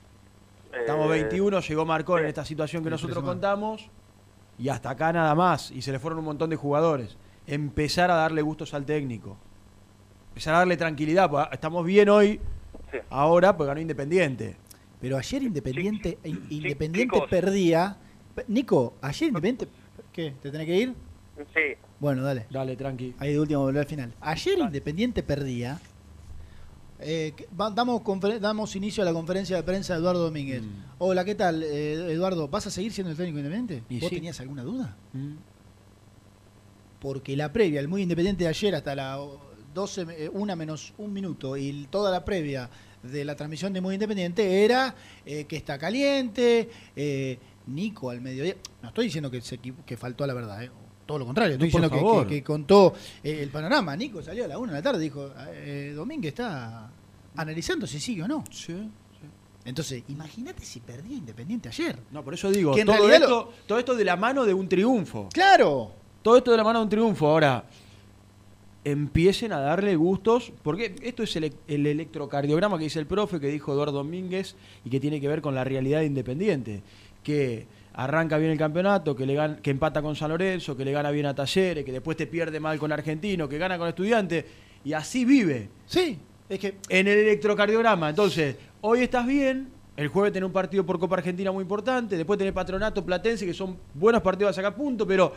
Estamos 0.78 1.06
Eh, 1.08 1.10
21, 1.24 1.60
llegó 1.62 1.86
Marcón 1.86 2.22
en 2.22 2.26
esta 2.28 2.44
situación 2.46 2.84
que 2.84 2.90
nosotros 2.90 3.24
contamos 3.24 3.90
y 4.58 4.70
hasta 4.70 4.90
acá 4.90 5.12
nada 5.14 5.34
más. 5.36 5.72
Y 5.72 5.82
se 5.82 5.92
le 5.92 6.00
fueron 6.00 6.20
un 6.20 6.26
montón 6.26 6.50
de 6.50 6.56
jugadores. 6.56 7.18
Empezar 7.48 8.12
a 8.12 8.16
darle 8.16 8.42
gustos 8.42 8.74
al 8.74 8.86
técnico. 8.86 9.38
Empezar 10.30 10.56
a 10.56 10.58
darle 10.60 10.76
tranquilidad. 10.78 11.30
porque 11.30 11.54
Estamos 11.54 11.86
bien 11.86 12.10
hoy, 12.10 12.40
ahora, 13.10 13.56
porque 13.56 13.68
ganó 13.70 13.80
Independiente. 13.82 14.58
Pero 15.00 15.18
ayer 15.18 15.44
Independiente, 15.44 16.18
in- 16.24 16.46
Independiente 16.50 17.16
chicos. 17.16 17.30
perdía. 17.30 17.98
Nico, 18.48 18.96
ayer 19.02 19.30
Independiente. 19.30 19.68
¿Qué? 20.12 20.34
¿Te 20.42 20.52
tenés 20.52 20.68
que 20.68 20.78
ir? 20.78 20.94
Sí. 21.54 21.76
Bueno, 22.00 22.24
dale. 22.24 22.46
Dale, 22.50 22.76
tranqui. 22.76 23.16
Ahí 23.18 23.34
de 23.34 23.40
último 23.40 23.62
volver 23.62 23.82
al 23.82 23.88
final. 23.88 24.14
Ayer 24.22 24.60
Independiente 24.60 25.24
perdía. 25.24 25.80
Eh, 27.00 27.34
damos, 27.52 28.76
inicio 28.76 29.04
a 29.04 29.06
la 29.06 29.14
conferencia 29.14 29.58
de 29.58 29.64
prensa 29.64 29.94
de 29.94 30.00
Eduardo 30.00 30.24
Domínguez. 30.24 30.64
Hola, 30.98 31.26
¿qué 31.26 31.36
tal, 31.36 31.62
eh, 31.62 32.12
Eduardo? 32.12 32.48
¿Vas 32.48 32.68
a 32.68 32.72
seguir 32.72 32.94
siendo 32.94 33.12
el 33.12 33.18
técnico 33.18 33.40
independiente? 33.40 33.84
Y 33.90 34.00
¿Vos 34.00 34.10
sí. 34.10 34.16
tenías 34.16 34.40
alguna 34.40 34.64
duda? 34.64 34.96
Mm. 35.12 35.34
Porque 37.02 37.36
la 37.36 37.52
previa, 37.52 37.82
el 37.82 37.90
muy 37.90 38.02
independiente 38.02 38.46
de 38.46 38.50
ayer 38.50 38.76
hasta 38.76 38.96
la 38.96 39.20
12, 39.76 40.06
eh, 40.10 40.30
una 40.32 40.56
menos 40.56 40.94
un 40.98 41.12
minuto 41.12 41.58
y 41.58 41.86
toda 41.92 42.10
la 42.10 42.24
previa 42.24 42.70
de 43.04 43.26
la 43.26 43.36
transmisión 43.36 43.74
de 43.74 43.82
Muy 43.82 43.94
Independiente 43.94 44.64
era 44.64 44.96
eh, 45.26 45.44
que 45.46 45.58
está 45.58 45.78
caliente, 45.78 46.70
eh, 46.96 47.38
Nico 47.68 48.10
al 48.10 48.22
mediodía. 48.22 48.56
No 48.82 48.90
estoy 48.90 49.06
diciendo 49.06 49.30
que, 49.32 49.42
se 49.42 49.58
que 49.60 49.98
faltó 49.98 50.24
a 50.24 50.28
la 50.28 50.34
verdad, 50.34 50.64
eh, 50.64 50.72
todo 51.06 51.20
lo 51.20 51.26
contrario. 51.26 51.54
Estoy 51.54 51.70
No, 51.72 51.88
diciendo 51.90 52.24
que- 52.24 52.28
que, 52.30 52.36
que 52.36 52.44
contó 52.44 52.94
eh, 53.24 53.40
el 53.42 53.50
panorama. 53.50 53.96
Nico 53.96 54.22
salió 54.22 54.46
a 54.46 54.48
la 54.48 54.58
una 54.58 54.74
de 54.74 54.80
la 54.80 54.84
tarde 54.84 55.00
y 55.00 55.04
dijo, 55.10 55.32
eh, 55.54 55.94
Domínguez 55.96 56.30
está 56.30 56.90
analizando 57.36 57.86
si 57.88 58.00
sigue 58.00 58.24
o 58.24 58.28
no. 58.28 58.44
Entonces, 59.66 60.04
imagínate 60.10 60.64
si 60.64 60.80
perdía 60.80 61.18
Independiente 61.18 61.70
ayer. 61.70 61.98
No, 62.12 62.24
por 62.24 62.34
eso 62.36 62.52
digo, 62.52 62.74
Que 62.76 62.86
todo 62.86 63.10
esto, 63.10 63.52
todo 63.66 63.80
esto 63.80 63.96
de 63.96 64.06
la 64.06 64.16
mano 64.16 64.46
de 64.46 64.54
un 64.54 64.70
triunfo. 64.70 65.30
¡Claro! 65.34 65.92
Todo 66.22 66.38
esto 66.38 66.52
de 66.52 66.58
la 66.58 66.64
mano 66.64 66.80
de 66.80 66.84
un 66.84 66.90
triunfo. 66.90 67.28
Ahora, 67.28 67.66
empiecen 68.84 69.52
a 69.54 69.60
darle 69.60 69.96
gustos, 69.96 70.52
porque 70.62 70.96
esto 71.02 71.24
es 71.24 71.36
el, 71.36 71.52
el 71.68 71.88
electrocardiograma 71.88 72.78
que 72.78 72.84
dice 72.84 73.00
el 73.00 73.08
profe, 73.08 73.40
que 73.40 73.48
dijo 73.48 73.74
Eduardo 73.74 73.94
Domínguez, 73.94 74.56
y 74.84 74.90
que 74.92 75.00
tiene 75.00 75.20
que 75.20 75.28
ver 75.28 75.42
con 75.42 75.56
la 75.56 75.64
realidad 75.64 76.00
de 76.02 76.06
Independiente. 76.06 76.84
Que 77.26 77.66
arranca 77.94 78.38
bien 78.38 78.52
el 78.52 78.58
campeonato, 78.58 79.16
que, 79.16 79.26
le 79.26 79.34
gan- 79.36 79.60
que 79.62 79.72
empata 79.72 80.02
con 80.04 80.16
San 80.16 80.30
Lorenzo, 80.30 80.78
que 80.78 80.86
le 80.86 80.92
gana 80.92 81.10
bien 81.10 81.26
a 81.26 81.34
Talleres, 81.34 81.84
que 81.84 81.92
después 81.92 82.16
te 82.16 82.28
pierde 82.28 82.60
mal 82.60 82.78
con 82.78 82.92
Argentino, 82.92 83.50
que 83.50 83.58
gana 83.58 83.78
con 83.80 83.88
Estudiantes, 83.90 84.46
y 84.84 84.94
así 84.94 85.26
vive. 85.26 85.70
Sí, 85.88 86.20
es 86.48 86.60
que 86.60 86.78
en 86.88 87.08
el 87.08 87.18
electrocardiograma. 87.20 88.10
Entonces, 88.12 88.58
hoy 88.82 89.00
estás 89.02 89.26
bien, 89.26 89.70
el 89.98 90.10
jueves 90.10 90.34
tenés 90.34 90.46
un 90.46 90.54
partido 90.54 90.86
por 90.86 91.00
Copa 91.00 91.16
Argentina 91.16 91.52
muy 91.52 91.64
importante, 91.64 92.16
después 92.16 92.38
tenés 92.38 92.54
Patronato, 92.54 93.04
Platense, 93.04 93.44
que 93.46 93.54
son 93.56 93.78
buenos 93.96 94.22
partidos 94.22 94.52
a 94.52 94.54
sacar 94.54 94.76
puntos, 94.76 95.08
pero 95.08 95.34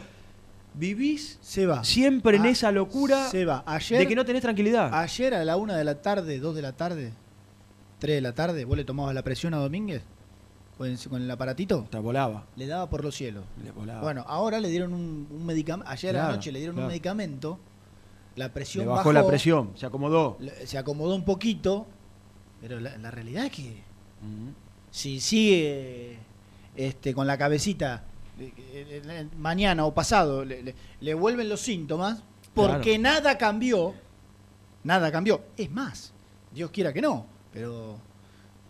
vivís 0.75 1.39
se 1.41 1.65
va. 1.67 1.83
siempre 1.85 2.37
en 2.37 2.45
Ah, 2.45 2.51
esa 2.51 2.71
locura 2.73 3.29
se 3.31 3.45
va. 3.45 3.63
Ayer, 3.67 4.01
de 4.01 4.07
que 4.07 4.15
no 4.15 4.25
tenés 4.25 4.43
tranquilidad. 4.43 4.91
Ayer 4.93 5.33
a 5.35 5.45
la 5.45 5.57
una 5.57 5.77
de 5.77 5.85
la 5.85 6.03
tarde, 6.03 6.39
dos 6.39 6.55
de 6.55 6.63
la 6.63 6.73
tarde, 6.73 7.13
tres 7.99 8.17
de 8.17 8.21
la 8.21 8.35
tarde, 8.35 8.65
¿vos 8.65 8.77
le 8.77 8.85
tomabas 8.85 9.15
la 9.15 9.23
presión 9.23 9.55
a 9.55 9.59
Domínguez? 9.59 10.03
Con 10.79 10.87
el, 10.89 10.99
con 11.09 11.21
el 11.23 11.31
aparatito. 11.31 11.87
Te 11.91 11.99
volaba. 11.99 12.47
Le 12.57 12.67
daba 12.69 12.89
por 12.89 13.03
los 13.05 13.15
cielos. 13.17 13.45
Le 13.63 13.73
volaba. 13.73 14.01
Bueno, 14.01 14.25
ahora 14.29 14.61
le 14.61 14.69
dieron 14.69 14.95
un, 14.95 15.45
medicamento. 15.45 15.91
Ayer 15.91 16.11
a 16.11 16.13
la 16.13 16.19
Claro, 16.21 16.37
noche 16.37 16.53
le 16.53 16.59
dieron 16.61 16.77
claro. 16.77 16.87
un 16.87 16.91
medicamento. 16.93 17.59
La 18.37 18.53
presión 18.53 18.85
Le 18.85 18.91
bajó 18.93 19.13
la 19.13 19.27
presión, 19.27 19.73
se 19.75 19.85
acomodó. 19.87 20.37
le- 20.39 20.67
Se 20.67 20.79
acomodó 20.79 21.15
un 21.17 21.25
poquito. 21.25 21.87
Pero 22.61 22.79
la, 22.81 22.97
la 22.99 23.11
realidad 23.11 23.47
es 23.47 23.53
que 23.53 23.83
si 24.91 25.21
sigue 25.21 26.19
este, 26.77 27.13
con 27.15 27.27
la 27.27 27.37
cabecita 27.37 28.05
eh, 28.39 28.53
eh, 28.57 29.03
eh, 29.05 29.29
mañana 29.37 29.85
o 29.85 29.93
pasado 29.95 30.45
le, 30.45 30.63
le- 30.63 30.75
le 31.01 31.15
vuelven 31.15 31.49
los 31.49 31.61
síntomas 31.61 32.23
porque 32.55 32.99
Claro. 32.99 33.03
nada 33.21 33.39
cambió 33.39 33.95
nada 34.85 35.13
cambió 35.13 35.43
es 35.57 35.71
más 35.71 36.13
Dios 36.53 36.71
quiera 36.71 36.93
que 36.93 37.01
no 37.03 37.27
pero 37.53 37.99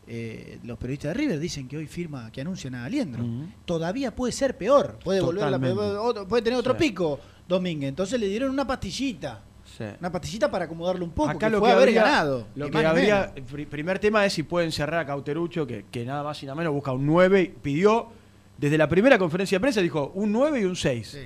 eh, 0.08 0.58
los 0.64 0.78
periodistas 0.78 1.10
de 1.10 1.14
River 1.20 1.38
dicen 1.38 1.68
que 1.68 1.76
hoy 1.76 1.86
firma 1.86 2.30
que 2.32 2.40
anuncian 2.40 2.74
a 2.74 2.84
Aliendro 2.86 3.24
todavía 3.64 4.14
puede 4.14 4.32
ser 4.32 4.56
peor 4.56 4.98
puede 5.04 5.20
volver 5.20 5.44
a 5.44 5.50
la- 5.50 6.00
otro- 6.00 6.26
puede 6.26 6.42
tener 6.42 6.58
otro 6.58 6.72
Sí. 6.74 6.78
pico 6.78 7.20
Domínguez 7.46 7.88
entonces 7.90 8.18
le 8.18 8.26
dieron 8.28 8.50
una 8.50 8.66
pastillita 8.66 9.42
Sí. 9.76 9.84
una 10.00 10.10
pastillita 10.10 10.50
para 10.50 10.64
acomodarlo 10.64 11.04
un 11.04 11.10
poco 11.10 11.28
Acá 11.28 11.46
que 11.48 11.50
lo 11.52 11.58
fue 11.58 11.68
que 11.68 11.72
haber 11.74 11.88
habría, 11.88 12.02
ganado 12.02 12.46
Lo 12.56 12.70
que 12.70 12.78
habría, 12.86 13.32
el 13.36 13.66
primer 13.66 13.98
tema 13.98 14.24
es 14.24 14.32
si 14.32 14.42
pueden 14.42 14.72
cerrar 14.72 15.00
a 15.00 15.06
Cauterucho, 15.06 15.66
que, 15.66 15.84
que 15.90 16.04
nada 16.06 16.22
más 16.22 16.42
y 16.42 16.46
nada 16.46 16.56
menos 16.56 16.72
busca 16.72 16.92
un 16.92 17.04
9 17.04 17.42
y 17.42 17.48
pidió, 17.48 18.08
desde 18.56 18.78
la 18.78 18.88
primera 18.88 19.18
conferencia 19.18 19.56
de 19.56 19.60
prensa 19.60 19.82
dijo 19.82 20.10
un 20.14 20.32
9 20.32 20.60
y 20.60 20.64
un 20.64 20.74
6. 20.74 21.18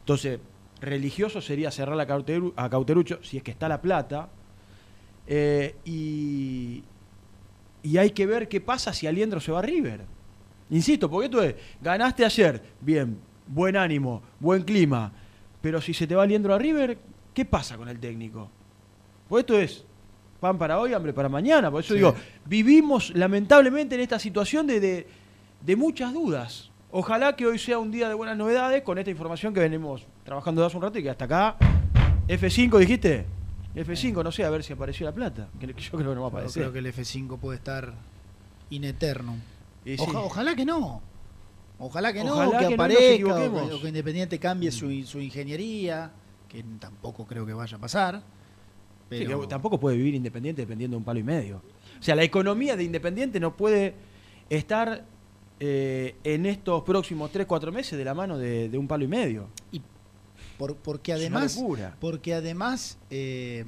Entonces, 0.00 0.38
religioso 0.80 1.40
sería 1.40 1.70
cerrar 1.72 1.98
a, 1.98 2.06
Cauteru- 2.06 2.52
a 2.56 2.70
Cauterucho, 2.70 3.18
si 3.22 3.38
es 3.38 3.42
que 3.42 3.50
está 3.50 3.68
la 3.68 3.80
plata. 3.82 4.28
Eh, 5.26 5.74
y, 5.84 6.82
y 7.84 7.98
hay 7.98 8.10
que 8.10 8.26
ver 8.26 8.48
qué 8.48 8.60
pasa 8.60 8.92
si 8.92 9.06
Aliendro 9.06 9.38
se 9.40 9.52
va 9.52 9.60
a 9.60 9.62
River. 9.62 10.00
Insisto, 10.70 11.08
porque 11.08 11.26
esto 11.26 11.40
es, 11.42 11.54
ganaste 11.80 12.24
ayer, 12.24 12.60
bien, 12.80 13.18
buen 13.46 13.76
ánimo, 13.76 14.22
buen 14.40 14.62
clima, 14.64 15.12
pero 15.60 15.80
si 15.80 15.94
se 15.94 16.06
te 16.06 16.16
va 16.16 16.24
Aliendro 16.24 16.52
a 16.54 16.58
River, 16.58 16.98
¿qué 17.32 17.44
pasa 17.44 17.76
con 17.76 17.88
el 17.88 18.00
técnico? 18.00 18.50
Pues 19.28 19.42
esto 19.42 19.56
es 19.58 19.84
pan 20.40 20.58
para 20.58 20.78
hoy, 20.80 20.92
hambre 20.92 21.12
para 21.12 21.28
mañana. 21.28 21.70
Por 21.70 21.80
eso 21.80 21.90
Sí. 21.94 21.98
digo, 21.98 22.14
vivimos 22.46 23.14
lamentablemente 23.14 23.94
en 23.94 24.00
esta 24.00 24.18
situación 24.18 24.66
de, 24.66 24.80
de- 24.80 25.06
de 25.60 25.76
muchas 25.76 26.12
dudas. 26.12 26.70
Ojalá 26.90 27.34
que 27.36 27.46
hoy 27.46 27.58
sea 27.58 27.78
un 27.78 27.90
día 27.90 28.08
de 28.08 28.14
buenas 28.14 28.36
novedades 28.36 28.82
con 28.82 28.98
esta 28.98 29.10
información 29.10 29.52
que 29.54 29.60
venimos 29.60 30.06
trabajando 30.24 30.60
de 30.62 30.66
hace 30.66 30.76
un 30.76 30.82
rato 30.82 30.98
y 30.98 31.02
que 31.02 31.10
hasta 31.10 31.24
acá. 31.26 31.56
F5, 32.28 32.78
dijiste. 32.78 33.26
F5, 33.74 34.22
no 34.22 34.30
sé, 34.30 34.44
a 34.44 34.50
ver 34.50 34.62
si 34.62 34.72
apareció 34.72 35.06
la 35.06 35.12
plata. 35.12 35.48
Que 35.58 35.66
yo 35.66 35.74
creo 35.74 35.98
que 35.98 36.04
no 36.04 36.10
va 36.10 36.12
a 36.12 36.14
Yo 36.16 36.26
aparecer. 36.26 36.62
creo 36.62 36.72
que 36.72 36.78
el 36.78 36.86
F5 36.86 37.38
puede 37.38 37.56
estar 37.58 37.92
in. 38.70 38.84
Y 38.84 39.96
sí. 39.96 39.96
Oja- 39.98 40.20
ojalá 40.20 40.54
que 40.54 40.64
no. 40.64 41.02
Ojalá 41.78 42.12
que 42.12 42.22
no, 42.22 42.36
que, 42.50 42.68
no 42.68 42.74
aparezca, 42.74 43.34
o 43.34 43.68
que, 43.68 43.74
o 43.74 43.80
que 43.80 43.88
Independiente 43.88 44.38
cambie 44.38 44.70
su, 44.70 44.90
su 45.04 45.20
ingeniería, 45.20 46.12
que 46.48 46.64
tampoco 46.78 47.26
creo 47.26 47.44
que 47.44 47.52
vaya 47.52 47.76
a 47.76 47.80
pasar. 47.80 48.22
Sí, 49.10 49.16
Pero 49.26 49.40
que 49.40 49.46
tampoco 49.48 49.78
puede 49.78 49.96
vivir 49.96 50.14
Independiente 50.14 50.62
dependiendo 50.62 50.94
de 50.94 50.98
un 50.98 51.04
palo 51.04 51.18
y 51.18 51.24
medio. 51.24 51.62
O 51.98 52.02
sea, 52.02 52.14
la 52.14 52.22
economía 52.22 52.76
de 52.76 52.84
Independiente 52.84 53.40
no 53.40 53.56
puede 53.56 53.94
estar 54.48 55.04
eh, 55.60 56.14
en 56.24 56.46
estos 56.46 56.82
próximos 56.84 57.32
3-4 57.32 57.72
meses 57.72 57.98
de 57.98 58.04
la 58.04 58.14
mano 58.14 58.38
de, 58.38 58.68
de 58.68 58.78
un 58.78 58.86
palo 58.86 59.04
y 59.04 59.08
medio. 59.08 59.48
Por- 60.58 60.76
porque 60.76 61.12
además, 61.12 61.56
porque 62.00 62.34
además 62.34 62.98
eh, 63.10 63.64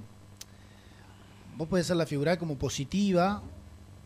vos 1.57 1.69
podés 1.69 1.87
hacer 1.87 1.97
la 1.97 2.07
figura 2.07 2.39
como 2.39 2.57
positiva, 2.57 3.43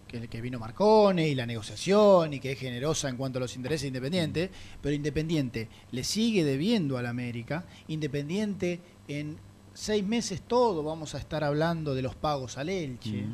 que, 0.06 0.26
que 0.28 0.40
vino 0.40 0.58
Marcone 0.58 1.28
y 1.28 1.34
la 1.34 1.46
negociación 1.46 2.32
y 2.34 2.40
que 2.40 2.52
es 2.52 2.58
generosa 2.58 3.08
en 3.08 3.16
cuanto 3.16 3.38
a 3.38 3.40
los 3.40 3.54
intereses 3.56 3.82
de 3.82 3.88
Independiente, 3.88 4.50
pero 4.82 4.94
Independiente 4.94 5.68
le 5.92 6.02
sigue 6.04 6.44
debiendo 6.44 6.98
al 6.98 7.06
América. 7.06 7.64
Independiente 7.88 8.80
en 9.08 9.36
seis 9.72 10.04
meses 10.04 10.42
todo 10.42 10.82
vamos 10.82 11.14
a 11.14 11.18
estar 11.18 11.44
hablando 11.44 11.94
de 11.94 12.02
los 12.02 12.14
pagos 12.16 12.58
al 12.58 12.68
Elche. 12.68 13.24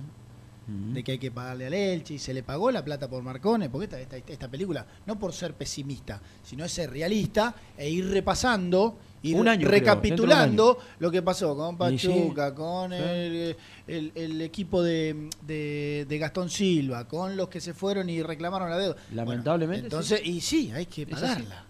De 0.94 1.04
que 1.04 1.12
hay 1.12 1.18
que 1.18 1.30
pagarle 1.30 1.66
al 1.68 1.74
Elche 1.74 2.14
y 2.14 2.18
se 2.18 2.34
le 2.34 2.42
pagó 2.42 2.72
la 2.72 2.84
plata 2.84 3.08
por 3.08 3.22
Marcone, 3.22 3.70
porque 3.70 3.84
esta, 3.84 4.00
esta, 4.00 4.16
esta 4.32 4.48
película, 4.50 4.84
no 5.06 5.16
por 5.16 5.32
ser 5.32 5.54
pesimista, 5.54 6.20
sino 6.42 6.64
es 6.64 6.72
ser 6.72 6.90
realista 6.90 7.54
e 7.78 7.88
ir 7.88 8.08
repasando, 8.10 8.98
ir 9.30 9.36
Un 9.36 9.48
año, 9.48 9.66
creo, 9.66 9.80
recapitulando 9.80 10.78
lo 10.98 11.10
que 11.10 11.22
pasó 11.22 11.56
con 11.56 11.74
Y 11.92 11.98
sí, 11.98 12.08
Pachuca, 12.08 12.54
con 12.54 12.92
el, 12.92 13.56
el- 13.86 14.12
el 14.14 14.40
equipo 14.42 14.82
de, 14.82 15.28
de- 15.46 16.06
de 16.08 16.18
Gastón 16.18 16.48
Silva, 16.50 17.06
con 17.08 17.36
los 17.36 17.48
que 17.48 17.60
se 17.60 17.74
fueron 17.74 18.08
y 18.10 18.22
reclamaron 18.22 18.70
la 18.70 18.78
deuda. 18.78 18.96
Lamentablemente. 19.12 19.84
Entonces, 19.86 20.20
sí. 20.22 20.30
y 20.32 20.40
sí, 20.40 20.72
hay 20.74 20.86
que 20.86 21.06
pagarla. 21.06 21.64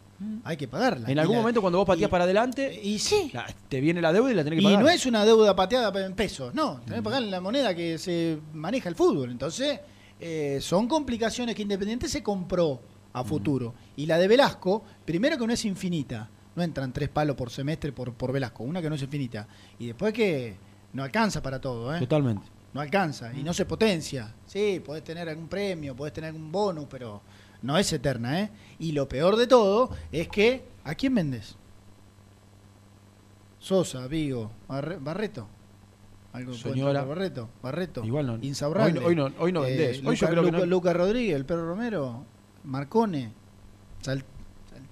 Hay 0.44 0.56
que 0.56 0.66
pagarla. 0.66 1.10
En 1.10 1.16
Y 1.18 1.20
algún 1.20 1.36
la- 1.36 1.42
momento 1.42 1.60
cuando 1.60 1.78
vos 1.78 1.86
pateás 1.86 2.08
para 2.10 2.24
adelante, 2.24 2.80
y 2.82 2.98
sí. 2.98 3.30
te 3.68 3.80
viene 3.80 4.00
la 4.00 4.12
deuda 4.14 4.30
y 4.32 4.34
la 4.34 4.44
tenés 4.44 4.58
que 4.58 4.62
Y 4.62 4.64
pagar. 4.64 4.82
no 4.82 4.88
es 4.88 5.04
una 5.04 5.24
deuda 5.26 5.54
pateada 5.54 6.06
en 6.06 6.14
pesos, 6.14 6.54
no, 6.54 6.80
tenés 6.84 7.00
que 7.00 7.02
pagar 7.02 7.22
en 7.22 7.30
la 7.30 7.40
moneda 7.40 7.74
que 7.74 7.98
se 7.98 8.38
maneja 8.54 8.88
el 8.88 8.94
fútbol. 8.94 9.30
Entonces, 9.30 9.78
eh, 10.18 10.58
son 10.62 10.88
complicaciones 10.88 11.54
que 11.54 11.60
Independiente 11.62 12.08
se 12.08 12.22
compró 12.22 12.80
a 13.12 13.24
futuro. 13.24 13.74
Y 13.96 14.06
la 14.06 14.16
de 14.18 14.28
Velasco, 14.28 14.82
primero 15.04 15.36
que 15.38 15.46
no 15.46 15.52
es 15.52 15.64
infinita, 15.66 16.30
no 16.56 16.62
entran 16.62 16.92
tres 16.92 17.08
palos 17.10 17.36
por 17.36 17.50
semestre 17.50 17.92
por, 17.92 18.12
por 18.14 18.32
Velasco, 18.32 18.64
una 18.64 18.82
que 18.82 18.88
no 18.88 18.96
es 18.96 19.02
infinita. 19.02 19.46
Y 19.78 19.86
después 19.88 20.12
que 20.12 20.56
no 20.94 21.02
alcanza 21.04 21.42
para 21.42 21.60
todo, 21.60 21.94
¿eh? 21.94 22.00
Totalmente. 22.00 22.46
No 22.74 22.80
alcanza 22.80 23.32
y 23.32 23.42
no 23.42 23.54
se 23.54 23.64
potencia. 23.64 24.34
Sí, 24.46 24.82
podés 24.84 25.04
tener 25.04 25.28
algún 25.28 25.48
premio, 25.48 25.94
podés 25.94 26.12
tener 26.12 26.28
algún 26.28 26.50
bonus, 26.50 26.86
pero 26.90 27.22
no 27.62 27.78
es 27.78 27.90
eterna, 27.92 28.40
¿eh? 28.40 28.50
Y 28.78 28.92
lo 28.92 29.08
peor 29.08 29.36
de 29.36 29.46
todo 29.46 29.90
es 30.12 30.28
que, 30.28 30.64
¿a 30.84 30.94
quién 30.94 31.14
vendes? 31.14 31.56
Sosa, 33.58 34.06
Vigo, 34.06 34.50
Barre- 34.68 34.98
Barreto. 35.00 35.48
¿Algo 36.32 36.52
Señora. 36.52 37.02
Barreto, 37.02 37.48
Barreto. 37.62 38.04
Igual 38.04 38.26
no. 38.26 38.36
Insaurralde. 38.42 38.98
Hoy 39.02 39.16
no- 39.16 39.24
hoy 39.24 39.30
no- 39.32 39.42
hoy 39.42 39.52
no 39.52 39.60
vendés. 39.62 39.98
Hoy 39.98 40.02
Luca, 40.04 40.14
yo 40.16 40.26
creo 40.28 40.42
que 40.44 40.50
Luca- 40.52 40.58
no- 40.58 40.66
Luca 40.66 40.92
Rodríguez, 40.92 41.34
el 41.34 41.46
perro 41.46 41.66
Romero, 41.66 42.24
Marcone, 42.64 43.32
Sal- 44.02 44.24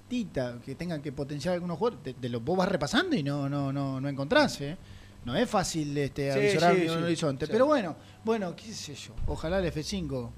Que 0.07 0.75
tengan 0.75 1.01
que 1.01 1.11
potenciar 1.11 1.55
algunos 1.55 1.77
jugadores. 1.77 2.03
Te, 2.03 2.13
te 2.13 2.29
lo, 2.29 2.39
vos 2.39 2.57
vas 2.57 2.69
repasando 2.69 3.15
y 3.15 3.23
no, 3.23 3.49
no, 3.49 3.73
no, 3.73 3.99
no 3.99 4.07
encontrás, 4.09 4.61
¿eh? 4.61 4.77
No 5.25 5.35
es 5.35 5.49
fácil 5.49 5.97
este, 5.97 6.31
Sí, 6.31 6.37
avisorar 6.39 6.75
sí, 6.75 6.81
un 6.83 6.87
sí, 6.97 7.03
horizonte. 7.03 7.45
sí. 7.47 7.51
Pero 7.51 7.65
bueno, 7.65 7.95
bueno, 8.23 8.55
qué 8.55 8.71
sé 8.71 8.93
yo. 8.93 9.13
Ojalá 9.25 9.57
el 9.59 9.65
F5 9.73 10.29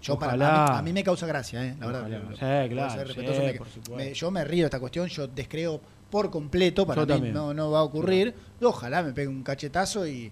Yo 0.00 0.18
para 0.18 0.32
a 0.34 0.36
mí, 0.36 0.78
a 0.78 0.82
mí 0.82 0.92
me 0.92 1.02
causa 1.02 1.26
gracia, 1.26 1.64
¿eh? 1.66 1.74
la 1.80 1.86
verdad. 1.88 2.02
Ojalá. 2.06 2.30
Sí, 2.64 2.68
claro, 2.70 2.90
ser 2.90 3.00
sí, 3.00 3.06
respetuoso, 3.08 3.42
me- 3.42 3.54
por 3.54 3.66
supuesto. 3.68 3.96
me- 3.96 4.14
yo 4.14 4.30
me 4.30 4.44
río 4.44 4.60
de 4.62 4.66
esta 4.66 4.78
cuestión, 4.80 5.08
yo 5.08 5.26
descreo 5.26 5.80
por 6.10 6.30
completo, 6.30 6.86
para 6.86 7.02
Yo 7.02 7.06
mí 7.06 7.12
también. 7.14 7.34
no, 7.34 7.52
no 7.52 7.70
va 7.72 7.80
a 7.80 7.82
ocurrir. 7.82 8.32
Ojalá 8.62 9.02
me 9.02 9.12
pegue 9.12 9.26
un 9.28 9.42
cachetazo 9.42 10.06
y 10.06 10.30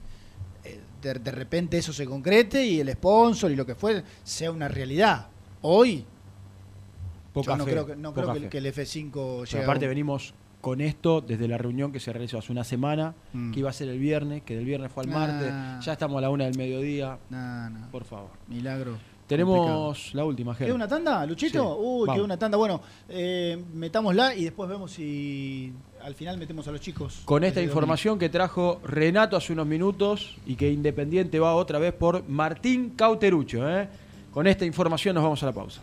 eh, 0.64 0.80
de, 1.02 1.14
de 1.14 1.30
repente 1.32 1.78
eso 1.78 1.92
se 1.92 2.06
concrete 2.06 2.64
y 2.64 2.78
el 2.80 2.90
sponsor 2.92 3.50
y 3.50 3.56
lo 3.56 3.66
que 3.66 3.74
fue 3.74 4.04
sea 4.22 4.50
una 4.52 4.68
realidad. 4.68 5.26
Hoy 5.62 6.04
Poca 7.32 7.52
yo 7.52 7.56
no 7.58 7.64
fe, 7.64 7.70
creo 7.72 7.86
que, 7.86 7.96
no 7.96 8.12
creo 8.14 8.26
poca 8.26 8.34
que, 8.38 8.44
fe. 8.44 8.48
que 8.48 8.58
el 8.58 8.66
F5 8.66 9.10
Pero 9.12 9.44
llegue 9.44 9.62
aparte 9.64 9.86
venimos 9.88 10.34
con 10.60 10.80
esto 10.80 11.20
desde 11.20 11.46
la 11.46 11.56
reunión 11.56 11.92
que 11.92 12.00
se 12.00 12.12
realizó 12.12 12.38
hace 12.38 12.50
una 12.50 12.64
semana, 12.64 13.14
Mm. 13.32 13.52
que 13.52 13.60
iba 13.60 13.70
a 13.70 13.72
ser 13.72 13.88
el 13.88 13.98
viernes, 13.98 14.42
que 14.42 14.56
del 14.56 14.64
viernes 14.64 14.90
fue 14.90 15.04
al 15.04 15.10
martes, 15.10 15.52
ya 15.84 15.92
estamos 15.92 16.18
a 16.18 16.20
la 16.22 16.30
una 16.30 16.44
del 16.46 16.56
mediodía. 16.56 17.16
Por 17.92 18.04
favor. 18.04 18.30
Milagro. 18.48 18.96
Tenemos 19.28 20.14
la 20.14 20.24
última, 20.24 20.54
Ger. 20.54 20.68
¿Queda 20.68 20.74
una 20.74 20.88
tanda, 20.88 21.24
Luchito? 21.26 21.74
Sí, 21.76 21.80
Uy, 21.84 22.08
queda 22.10 22.24
una 22.24 22.38
tanda. 22.38 22.56
Bueno, 22.56 22.80
eh, 23.10 23.62
metámosla 23.74 24.34
y 24.34 24.44
después 24.44 24.70
vemos 24.70 24.90
si 24.90 25.70
al 26.02 26.14
final 26.14 26.38
metemos 26.38 26.66
a 26.66 26.72
los 26.72 26.80
chicos. 26.80 27.20
Con 27.26 27.44
esta 27.44 27.60
información 27.60 28.18
que 28.18 28.30
trajo 28.30 28.80
Renato 28.84 29.36
hace 29.36 29.52
unos 29.52 29.66
minutos 29.66 30.38
y 30.46 30.56
que 30.56 30.72
Independiente 30.72 31.38
va 31.38 31.54
otra 31.54 31.78
vez 31.78 31.92
por 31.92 32.26
Martín 32.26 32.94
Cauterucho. 32.96 33.68
¿eh? 33.68 33.86
Con 34.32 34.46
esta 34.46 34.64
información 34.64 35.14
nos 35.14 35.22
vamos 35.24 35.42
a 35.42 35.46
la 35.46 35.52
pausa. 35.52 35.82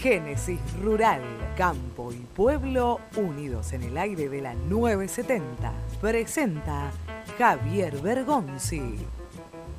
Génesis 0.00 0.60
Rural, 0.82 1.20
Campo 1.58 2.10
y 2.10 2.24
Pueblo 2.34 3.00
unidos 3.16 3.74
en 3.74 3.82
el 3.82 3.98
aire 3.98 4.30
de 4.30 4.40
la 4.40 4.54
970. 4.54 5.74
Presenta 6.00 6.90
Javier 7.36 7.98
Bergonzi. 8.00 8.96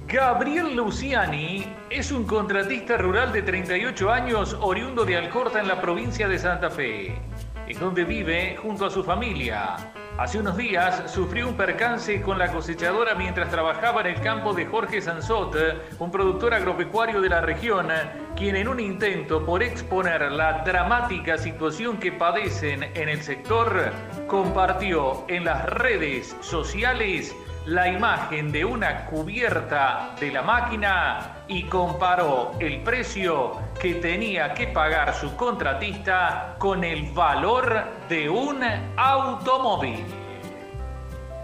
Gabriel 0.07 0.75
Luciani 0.75 1.65
es 1.89 2.11
un 2.11 2.25
contratista 2.25 2.97
rural 2.97 3.33
de 3.33 3.41
38 3.41 4.11
años 4.11 4.55
oriundo 4.61 5.05
de 5.05 5.17
Alcorta 5.17 5.59
en 5.59 5.67
la 5.67 5.81
provincia 5.81 6.27
de 6.27 6.37
Santa 6.37 6.69
Fe, 6.69 7.19
en 7.65 7.79
donde 7.79 8.03
vive 8.03 8.57
junto 8.61 8.85
a 8.85 8.91
su 8.91 9.03
familia. 9.03 9.75
Hace 10.21 10.37
unos 10.37 10.55
días 10.55 11.11
sufrió 11.11 11.47
un 11.47 11.57
percance 11.57 12.21
con 12.21 12.37
la 12.37 12.51
cosechadora 12.51 13.15
mientras 13.15 13.49
trabajaba 13.49 14.01
en 14.01 14.07
el 14.15 14.21
campo 14.21 14.53
de 14.53 14.67
Jorge 14.67 15.01
Sansot, 15.01 15.55
un 15.97 16.11
productor 16.11 16.53
agropecuario 16.53 17.21
de 17.21 17.29
la 17.29 17.41
región, 17.41 17.87
quien 18.35 18.55
en 18.55 18.67
un 18.67 18.79
intento 18.79 19.43
por 19.43 19.63
exponer 19.63 20.31
la 20.31 20.59
dramática 20.63 21.39
situación 21.39 21.97
que 21.97 22.11
padecen 22.11 22.83
en 22.93 23.09
el 23.09 23.23
sector, 23.23 23.91
compartió 24.27 25.25
en 25.27 25.43
las 25.43 25.65
redes 25.65 26.37
sociales 26.41 27.35
la 27.65 27.87
imagen 27.87 28.51
de 28.51 28.63
una 28.63 29.05
cubierta 29.05 30.15
de 30.19 30.31
la 30.31 30.43
máquina 30.43 31.37
y 31.47 31.63
comparó 31.63 32.51
el 32.59 32.81
precio 32.81 33.53
que 33.81 33.95
tenía 33.95 34.53
que 34.53 34.67
pagar 34.67 35.19
su 35.19 35.35
contratista 35.35 36.55
con 36.59 36.83
el 36.83 37.11
valor 37.13 37.83
de 38.07 38.29
un 38.29 38.61
automóvil. 38.95 40.05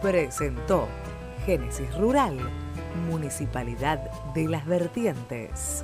Presentó 0.04 0.88
Génesis 1.48 1.92
Rural, 1.98 2.38
Municipalidad 3.10 4.12
de 4.36 4.48
las 4.50 4.68
Vertientes, 4.68 5.84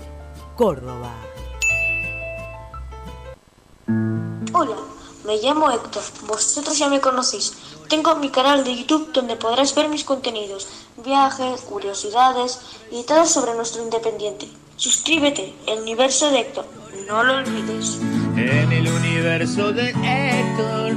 Córdoba. 0.56 1.12
Hola, 4.54 4.76
me 5.26 5.38
llamo 5.38 5.72
Héctor, 5.72 6.04
vosotros 6.28 6.78
ya 6.78 6.88
me 6.88 7.02
conocéis. 7.02 7.58
Tengo 7.90 8.14
mi 8.18 8.30
canal 8.30 8.64
de 8.64 8.76
YouTube 8.76 9.12
donde 9.12 9.38
podrás 9.38 9.74
ver 9.74 9.90
mis 9.90 10.04
contenidos, 10.04 10.68
viajes, 11.04 11.62
curiosidades 11.62 12.78
y 12.92 13.02
todo 13.06 13.26
sobre 13.26 13.56
nuestro 13.56 13.82
independiente. 13.82 14.63
Suscríbete, 14.84 15.54
el 15.66 15.80
universo 15.80 16.30
de 16.30 16.42
Héctor, 16.42 16.68
no 17.08 17.24
lo 17.24 17.38
olvides. 17.38 18.02
En 18.36 18.70
el 18.70 18.86
universo 18.86 19.72
de 19.72 19.92
Héctor. 19.92 20.96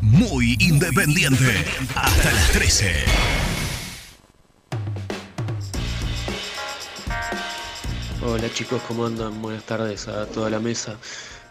Muy 0.00 0.56
independiente. 0.58 1.64
Hasta 1.94 2.32
las 2.32 2.50
13. 2.50 2.92
Hola 8.26 8.52
chicos, 8.52 8.82
¿cómo 8.88 9.06
andan? 9.06 9.40
Buenas 9.40 9.62
tardes 9.62 10.08
a 10.08 10.26
toda 10.26 10.50
la 10.50 10.58
mesa. 10.58 10.98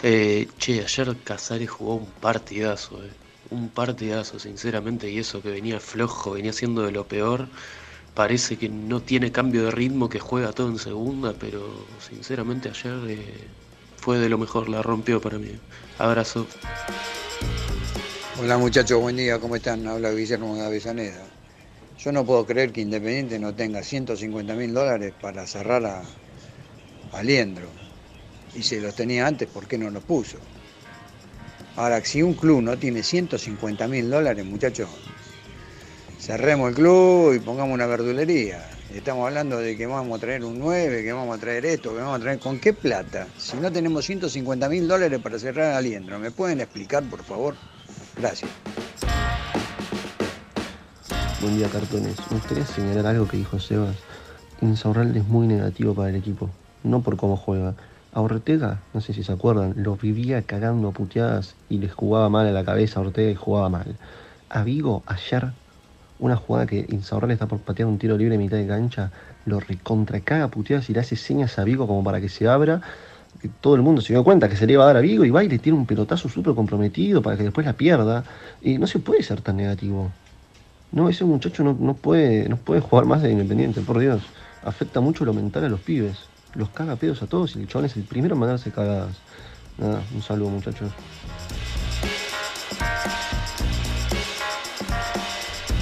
Eh, 0.03 0.49
che, 0.57 0.83
ayer 0.83 1.15
Casares 1.23 1.69
jugó 1.69 1.95
un 1.95 2.07
partidazo, 2.19 3.01
eh. 3.01 3.11
un 3.51 3.69
partidazo, 3.69 4.39
sinceramente, 4.39 5.09
y 5.09 5.19
eso 5.19 5.41
que 5.41 5.51
venía 5.51 5.79
flojo, 5.79 6.31
venía 6.31 6.51
siendo 6.51 6.81
de 6.81 6.91
lo 6.91 7.07
peor. 7.07 7.47
Parece 8.17 8.57
que 8.57 8.67
no 8.67 8.99
tiene 8.99 9.31
cambio 9.31 9.65
de 9.65 9.69
ritmo, 9.69 10.09
que 10.09 10.17
juega 10.17 10.51
todo 10.51 10.69
en 10.69 10.79
segunda, 10.79 11.35
pero 11.39 11.85
sinceramente 11.99 12.67
ayer 12.67 12.95
eh, 13.09 13.19
fue 13.97 14.17
de 14.17 14.27
lo 14.27 14.39
mejor, 14.39 14.69
la 14.69 14.81
rompió 14.81 15.21
para 15.21 15.37
mí. 15.37 15.51
Abrazo. 15.99 16.47
Hola 18.41 18.57
muchachos, 18.57 18.99
buen 18.99 19.17
día, 19.17 19.37
¿cómo 19.37 19.55
están? 19.55 19.85
Habla 19.85 20.09
Guillermo 20.13 20.55
de 20.55 20.65
Avellaneda. 20.65 21.25
Yo 21.99 22.11
no 22.11 22.25
puedo 22.25 22.43
creer 22.43 22.71
que 22.71 22.81
Independiente 22.81 23.37
no 23.37 23.53
tenga 23.53 23.83
150 23.83 24.55
mil 24.55 24.73
dólares 24.73 25.13
para 25.21 25.45
cerrar 25.45 25.85
a, 25.85 26.01
a. 27.13 27.23
Y 27.23 28.63
si 28.63 28.79
los 28.79 28.95
tenía 28.95 29.27
antes, 29.27 29.47
¿por 29.47 29.67
qué 29.67 29.77
no 29.77 29.91
los 29.91 30.03
puso? 30.03 30.39
Ahora, 31.75 32.03
si 32.03 32.23
un 32.23 32.33
club 32.33 32.63
no 32.63 32.79
tiene 32.79 33.03
150 33.03 33.87
mil 33.87 34.09
dólares, 34.09 34.43
muchachos, 34.43 34.89
cerremos 36.27 36.67
el 36.67 36.75
club 36.75 37.33
y 37.35 37.39
pongamos 37.39 37.73
una 37.73 37.85
verdulería. 37.85 38.59
Estamos 38.93 39.25
hablando 39.25 39.59
de 39.59 39.77
que 39.77 39.87
vamos 39.87 40.17
a 40.17 40.19
traer 40.19 40.43
un 40.43 40.59
9, 40.59 41.01
que 41.01 41.13
vamos 41.13 41.37
a 41.37 41.39
traer 41.39 41.65
esto, 41.65 41.95
que 41.95 42.01
vamos 42.01 42.17
a 42.17 42.19
traer... 42.19 42.39
¿Con 42.39 42.59
qué 42.59 42.73
plata? 42.73 43.27
Si 43.37 43.55
no 43.55 43.71
tenemos 43.71 44.03
150 44.03 44.67
mil 44.67 44.89
dólares 44.89 45.21
para 45.21 45.39
cerrar 45.39 45.75
a 45.75 45.79
Liendro, 45.79 46.19
¿me 46.19 46.29
pueden 46.29 46.59
explicar, 46.59 47.01
por 47.03 47.23
favor? 47.23 47.55
Gracias. 48.17 48.51
Buen 51.39 51.57
día, 51.57 51.69
cartones. 51.69 52.17
Me 52.29 52.39
gustaría 52.39 52.65
señalar 52.65 53.05
algo 53.05 53.25
que 53.25 53.37
dijo 53.37 53.57
Sebas. 53.57 53.95
Insaurralde 54.59 55.19
es 55.19 55.27
muy 55.29 55.47
negativo 55.47 55.93
para 55.93 56.09
el 56.09 56.17
equipo, 56.17 56.49
no 56.83 57.03
por 57.03 57.15
cómo 57.15 57.37
juega. 57.37 57.73
A 58.11 58.19
Ortega, 58.19 58.81
no 58.93 58.99
sé 58.99 59.13
si 59.13 59.23
se 59.23 59.31
acuerdan, 59.31 59.75
lo 59.77 59.95
vivía 59.95 60.41
cagando 60.41 60.89
a 60.89 60.91
puteadas 60.91 61.55
y 61.69 61.77
les 61.77 61.93
jugaba 61.93 62.27
mal 62.27 62.47
a 62.47 62.51
la 62.51 62.65
cabeza 62.65 62.99
a 62.99 63.03
Ortega 63.03 63.31
y 63.31 63.35
jugaba 63.35 63.69
mal. 63.69 63.95
A 64.49 64.63
Vigo, 64.63 65.03
ayer, 65.05 65.53
una 66.19 66.35
jugada 66.35 66.65
que 66.65 66.85
Insaurralde 66.89 67.33
está 67.33 67.47
por 67.47 67.59
patear 67.59 67.87
un 67.87 67.97
tiro 67.97 68.17
libre 68.17 68.35
en 68.35 68.41
mitad 68.41 68.57
de 68.57 68.67
cancha, 68.67 69.11
lo 69.45 69.59
recontra 69.59 70.19
caga 70.19 70.47
puteadas 70.49 70.89
y 70.89 70.93
le 70.93 70.99
hace 70.99 71.15
señas 71.15 71.57
a 71.59 71.63
Vigo 71.63 71.87
como 71.87 72.03
para 72.03 72.19
que 72.19 72.29
se 72.29 72.47
abra. 72.47 72.81
Que 73.41 73.49
todo 73.49 73.75
el 73.75 73.83
mundo 73.83 74.01
se 74.01 74.13
dio 74.13 74.23
cuenta 74.23 74.49
que 74.49 74.55
se 74.55 74.65
le 74.65 74.73
iba 74.73 74.83
a 74.83 74.87
dar 74.87 74.97
a 74.97 75.01
Vigo 75.01 75.23
y 75.23 75.29
va 75.29 75.43
y 75.43 75.49
le 75.49 75.59
tira 75.59 75.75
un 75.75 75.85
pelotazo 75.85 76.27
súper 76.27 76.55
comprometido 76.55 77.21
para 77.21 77.37
que 77.37 77.43
después 77.43 77.65
la 77.65 77.73
pierda. 77.73 78.23
Y 78.61 78.79
no 78.79 78.87
se 78.87 78.99
puede 78.99 79.21
ser 79.21 79.41
tan 79.41 79.57
negativo. 79.57 80.11
No, 80.91 81.09
ese 81.09 81.23
muchacho 81.23 81.63
no, 81.63 81.77
no 81.79 81.93
puede, 81.93 82.49
no 82.49 82.57
puede 82.57 82.81
jugar 82.81 83.05
más 83.05 83.21
de 83.21 83.31
Independiente, 83.31 83.81
por 83.81 83.99
Dios. 83.99 84.23
Afecta 84.63 85.01
mucho 85.01 85.23
lo 85.23 85.33
mental 85.33 85.65
a 85.65 85.69
los 85.69 85.81
pibes. 85.81 86.17
Los 86.55 86.69
caga 86.69 86.95
pedos 86.95 87.21
a 87.21 87.27
todos 87.27 87.55
y 87.55 87.61
el 87.61 87.67
chabón 87.67 87.85
es 87.85 87.95
el 87.95 88.03
primero 88.03 88.33
en 88.33 88.39
mandarse 88.39 88.71
cagadas. 88.71 89.17
Nada, 89.77 90.01
un 90.15 90.21
saludo 90.23 90.49
muchachos. 90.49 90.91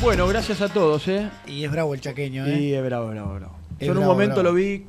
Bueno, 0.01 0.27
gracias 0.27 0.61
a 0.61 0.69
todos, 0.69 1.07
¿eh? 1.07 1.30
Y 1.47 1.63
es 1.63 1.72
bravo 1.72 1.93
el 1.93 2.01
chaqueño, 2.01 2.45
¿eh? 2.45 2.59
Y 2.59 2.73
es 2.73 2.84
bravo, 2.84 3.07
bravo, 3.09 3.34
bravo. 3.35 3.55
Es 3.80 3.88
Yo 3.88 3.91
en 3.93 3.97
un 3.97 4.03
bravo, 4.03 4.13
momento 4.13 4.35
bravo. 4.41 4.49
lo 4.49 4.55
vi 4.55 4.85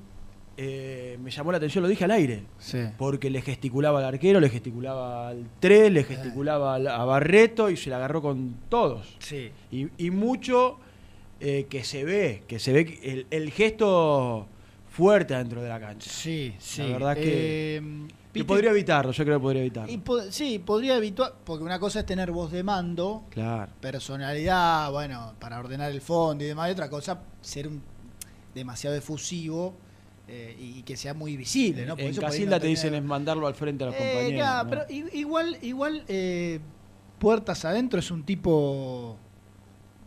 eh, 0.59 1.19
me 1.23 1.31
llamó 1.31 1.53
la 1.53 1.59
atención, 1.59 1.83
lo 1.83 1.89
dije 1.89 2.05
al 2.05 2.11
aire. 2.13 2.43
Sí. 2.59 2.79
Porque 2.99 3.29
le 3.31 3.41
gesticulaba 3.43 3.99
al 4.01 4.05
arquero, 4.07 4.41
le 4.41 4.49
gesticulaba 4.49 5.29
al 5.29 5.45
3, 5.61 5.93
le 5.93 6.05
gesticulaba 6.05 6.75
al- 6.75 6.87
a 6.89 7.05
Barreto 7.05 7.69
y 7.71 7.77
se 7.77 7.91
la 7.91 7.97
agarró 7.97 8.21
con 8.23 8.57
todos. 8.69 9.17
Sí. 9.19 9.51
Y, 9.71 9.89
y 9.99 10.11
mucho 10.11 10.79
eh, 11.41 11.67
que 11.69 11.85
se 11.85 12.05
ve, 12.05 12.43
que 12.47 12.59
se 12.59 12.73
ve 12.73 13.27
el 13.31 13.51
gesto 13.51 14.47
fuerte 14.91 15.35
dentro 15.35 15.63
de 15.63 15.69
la 15.69 15.79
cancha. 15.81 16.11
Sí, 16.11 16.55
sí. 16.59 16.83
La 16.83 16.89
verdad 16.89 17.15
que, 17.17 17.77
Eh, 17.77 17.83
que 18.43 18.45
podría 18.45 18.71
evitarlo, 18.71 19.13
yo 19.13 19.25
creo 19.25 19.39
que 19.39 19.43
podría 19.43 19.61
evitarlo. 19.63 19.93
Y 19.93 19.99
po- 19.99 20.31
sí, 20.31 20.59
podría 20.59 20.97
evitar, 20.97 21.35
porque 21.45 21.65
una 21.65 21.79
cosa 21.79 22.01
es 22.01 22.07
tener 22.07 22.31
voz 22.31 22.51
de 22.53 22.63
mando, 22.63 23.25
Claro. 23.31 23.73
personalidad, 23.81 24.91
bueno, 24.91 25.35
para 25.39 25.59
ordenar 25.59 25.91
el 25.93 26.01
fondo 26.01 26.45
y 26.45 26.47
demás, 26.49 26.69
y 26.69 26.73
otra 26.73 26.89
cosa, 26.91 27.21
ser 27.41 27.69
un 27.69 27.83
demasiado 28.55 28.97
efusivo 28.97 29.75
eh, 30.29 30.57
y 30.59 30.83
que 30.83 30.97
sea 30.97 31.15
muy 31.15 31.37
visible, 31.37 31.87
¿no? 31.87 31.95
Por 31.95 32.05
en 32.05 32.11
eso 32.11 32.21
Casilda 32.21 32.57
no 32.57 32.61
te 32.61 32.67
dicen 32.67 32.95
es 32.95 33.03
mandarlo 33.05 33.47
al 33.47 33.55
frente 33.55 33.85
a 33.85 33.89
los 33.89 33.95
Eh, 33.95 33.99
compañeros. 33.99 34.67
pero 34.89 35.09
igual, 35.13 35.57
igual 35.63 36.05
eh, 36.09 36.59
Puertas 37.19 37.65
Adentro 37.65 38.01
es 38.01 38.11
un 38.11 38.25
tipo 38.25 39.17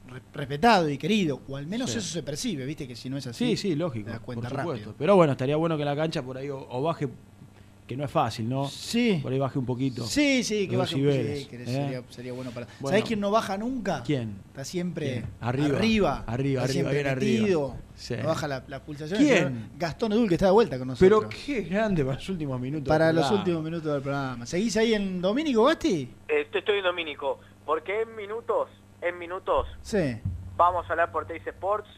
re- 0.08 0.22
respetado 0.34 0.90
y 0.90 0.98
querido, 0.98 1.40
o 1.48 1.56
al 1.56 1.68
menos 1.68 1.92
Sí. 1.92 2.00
eso 2.00 2.08
se 2.08 2.24
percibe, 2.24 2.66
viste 2.66 2.88
que 2.88 2.96
si 2.96 3.10
no 3.10 3.18
es 3.18 3.28
así, 3.28 3.56
Sí, 3.56 3.70
sí, 3.70 3.76
lógico. 3.76 4.06
te 4.08 4.12
das 4.12 4.20
cuenta 4.20 4.50
por 4.50 4.58
supuesto. 4.60 4.86
rápido. 4.88 4.96
Pero 4.98 5.16
bueno, 5.16 5.32
estaría 5.34 5.56
bueno 5.56 5.78
que 5.78 5.86
la 5.86 5.96
cancha 5.96 6.22
por 6.22 6.38
ahí 6.38 6.50
o, 6.50 6.68
o 6.70 6.82
baje, 6.82 7.08
que 7.90 7.98
no 7.98 8.06
es 8.06 8.12
fácil, 8.12 8.48
¿no? 8.48 8.68
Sí. 8.68 9.20
Por 9.24 9.32
ahí 9.34 9.40
baje 9.40 9.58
un 9.58 9.66
poquito. 9.66 10.06
Sí, 10.06 10.44
sí, 10.44 10.68
que 10.68 10.78
baje 10.78 10.94
un 10.94 11.02
que 11.02 11.42
¿eh? 11.42 11.66
sería, 11.66 12.04
sería 12.10 12.34
bueno 12.34 12.52
para. 12.52 12.68
Bueno. 12.80 12.90
¿Sabés 12.96 13.04
quién 13.04 13.20
no 13.20 13.32
baja 13.32 13.58
nunca? 13.58 14.04
¿Quién? 14.06 14.36
Está 14.50 14.64
siempre 14.64 15.12
¿Quién? 15.12 15.26
Arriba. 15.42 15.78
arriba, 15.80 16.24
Arriba, 16.28 16.62
está 16.66 16.72
arriba, 16.74 16.92
bien 16.92 17.08
arriba. 17.08 17.42
metido, 17.42 17.76
Sí. 17.96 18.16
no 18.22 18.28
baja 18.28 18.48
la, 18.48 18.64
la 18.68 18.84
pulsación. 18.86 19.18
¿Quién? 19.20 19.72
Gastón 19.80 20.12
Edul 20.14 20.30
que 20.30 20.36
está 20.36 20.46
de 20.46 20.52
vuelta 20.52 20.78
con 20.78 20.88
nosotros. 20.90 21.26
Pero 21.26 21.30
qué 21.46 21.62
grande 21.68 22.06
para 22.06 22.16
los 22.18 22.30
últimos 22.30 22.62
minutos. 22.62 22.88
para 22.88 23.12
los 23.12 23.32
últimos 23.32 23.64
minutos 23.64 23.92
del 23.92 24.02
programa. 24.04 24.46
¿Seguís 24.46 24.78
ahí 24.78 24.94
en 24.94 25.20
Domínico 25.20 25.64
Basti? 25.64 26.08
Eh, 26.28 26.48
estoy 26.54 26.78
en 26.78 26.84
Domínico, 26.84 27.40
porque 27.66 28.04
en 28.04 28.16
minutos, 28.16 28.70
en 29.02 29.18
minutos, 29.18 29.66
Sí. 29.82 30.16
vamos 30.56 30.86
a 30.88 30.92
hablar 30.92 31.12
por 31.12 31.26
Teis 31.26 31.46
Sports 31.48 31.90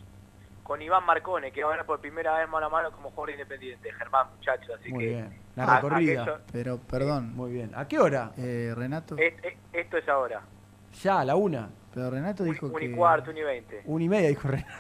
con 0.64 0.82
Iván 0.82 1.06
Marcone, 1.06 1.52
que 1.52 1.64
va 1.64 1.70
a 1.70 1.74
hablar 1.74 1.86
por 1.86 2.00
primera 2.00 2.38
vez 2.38 2.48
mano 2.50 2.68
a 2.68 2.70
mano 2.70 2.92
como 2.92 3.10
jugador 3.10 3.32
independiente. 3.32 3.92
Germán, 3.94 4.28
muchachos, 4.38 4.70
así 4.80 4.92
Muy 4.92 5.04
que... 5.06 5.10
bien. 5.10 5.40
La 5.56 5.64
a- 5.66 5.76
recorrida. 5.82 6.22
esto- 6.22 6.40
Pero, 6.52 6.78
perdón. 6.80 7.36
Muy 7.36 7.52
bien. 7.52 7.72
¿A 7.76 7.88
qué 7.88 8.00
hora? 8.00 8.32
Eh, 8.38 8.74
Renato. 8.76 9.18
es- 9.18 9.34
es- 9.44 9.58
esto 9.74 9.98
es 9.98 10.08
ahora. 10.08 10.42
Ya, 11.04 11.20
a 11.22 11.26
la 11.26 11.36
una. 11.36 11.70
Pero 11.94 12.10
Renato 12.10 12.44
dijo 12.44 12.68
Un 12.68 12.76
que. 12.76 12.86
y 12.86 12.92
cuarto, 12.96 13.32
un 13.32 13.38
y 13.38 13.44
veinte. 13.44 13.82
Una 13.86 14.04
y 14.04 14.10
media, 14.10 14.30
dijo 14.30 14.48
Renato. 14.48 14.72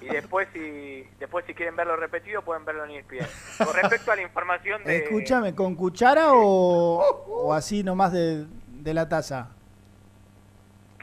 Y 0.00 0.06
después 0.06 0.48
si, 0.54 1.04
después 1.20 1.44
si 1.46 1.52
quieren 1.54 1.76
verlo 1.76 1.94
repetido, 1.96 2.40
pueden 2.42 2.64
verlo 2.64 2.84
en 2.86 2.92
ESPN. 2.92 3.26
Con 3.64 3.74
respecto 3.74 4.12
a 4.12 4.16
la 4.16 4.22
información 4.22 4.82
de... 4.82 4.96
Escúchame, 4.96 5.54
¿con 5.54 5.74
cuchara 5.76 6.32
o, 6.32 6.98
o 7.44 7.52
así 7.52 7.84
nomás 7.84 8.10
de, 8.12 8.46
de 8.68 8.94
la 8.94 9.08
taza? 9.08 9.50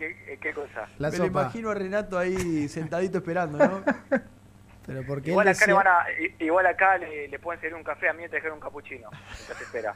¿Qué, 0.02 0.34
eh, 0.34 0.38
qué 0.42 0.52
cosa? 0.52 0.88
La 0.98 1.12
Me 1.12 1.18
lo 1.20 1.26
imagino 1.28 1.70
a 1.70 1.76
Renato 1.76 2.18
ahí 2.18 2.68
sentadito 2.68 3.20
esperando, 3.20 3.60
¿no? 3.60 3.84
Pero 4.88 5.04
porque 5.06 5.30
Igual 5.30 5.48
acá, 5.48 5.68
le 5.68 5.74
van 5.74 5.86
a, 5.88 6.06
i- 6.20 6.44
igual 6.44 6.66
acá 6.66 6.98
le, 6.98 7.28
le 7.28 7.38
pueden 7.38 7.62
servir 7.62 7.76
un 7.76 7.84
café, 7.84 8.10
a 8.10 8.14
mí 8.14 8.24
me 8.24 8.30
trajeron 8.30 8.56
un 8.56 8.62
capuchino. 8.62 9.12
Ya 9.48 9.54
se 9.54 9.64
espera. 9.64 9.94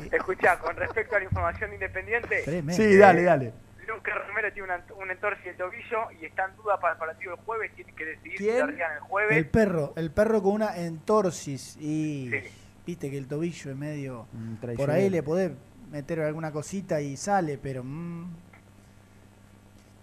Escuchá, 0.12 0.60
con 0.60 0.76
respecto 0.76 1.16
a 1.16 1.18
la 1.18 1.24
información 1.24 1.70
de 1.70 1.74
Independiente... 1.76 2.42
Tremendo. 2.44 2.80
Sí, 2.80 2.96
dale, 2.96 3.22
dale. 3.24 3.52
Lucas 3.88 4.14
Romero 4.28 4.52
tiene 4.52 4.68
una- 4.68 4.84
un 4.96 5.10
entorce 5.10 5.42
del 5.42 5.56
tobillo 5.56 6.08
y 6.20 6.24
está 6.26 6.44
en 6.44 6.54
duda 6.56 6.78
para 6.78 6.92
el 6.92 6.98
partido 7.00 7.34
del 7.34 7.44
jueves. 7.44 7.72
Tiene 7.74 7.92
que 7.94 8.04
decidir 8.04 8.38
si 8.38 8.48
el 8.48 8.78
jueves. 9.00 9.36
El 9.36 9.46
perro, 9.48 9.92
el 9.96 10.10
perro 10.12 10.40
con 10.40 10.52
una 10.54 10.76
entorsis 10.76 11.76
y 11.80 12.30
Sí. 12.30 12.48
viste 12.86 13.10
que 13.10 13.18
el 13.18 13.26
tobillo 13.26 13.72
es 13.72 13.76
medio... 13.76 14.28
Mm, 14.32 14.54
Por 14.76 14.88
ahí 14.92 15.10
le 15.10 15.24
podés 15.24 15.50
meter 15.90 16.20
alguna 16.20 16.52
cosita 16.52 17.00
y 17.00 17.16
sale, 17.16 17.58
pero... 17.58 17.82
mm. 17.82 18.45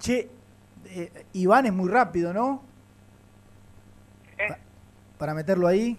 Che, 0.03 0.29
eh, 0.85 1.25
Iván 1.31 1.65
es 1.65 1.71
muy 1.71 1.89
rápido, 1.89 2.33
¿no? 2.33 2.61
¿Eh? 4.37 4.49
Pa- 4.49 4.57
Para 5.17 5.33
meterlo 5.33 5.65
ahí. 5.65 5.97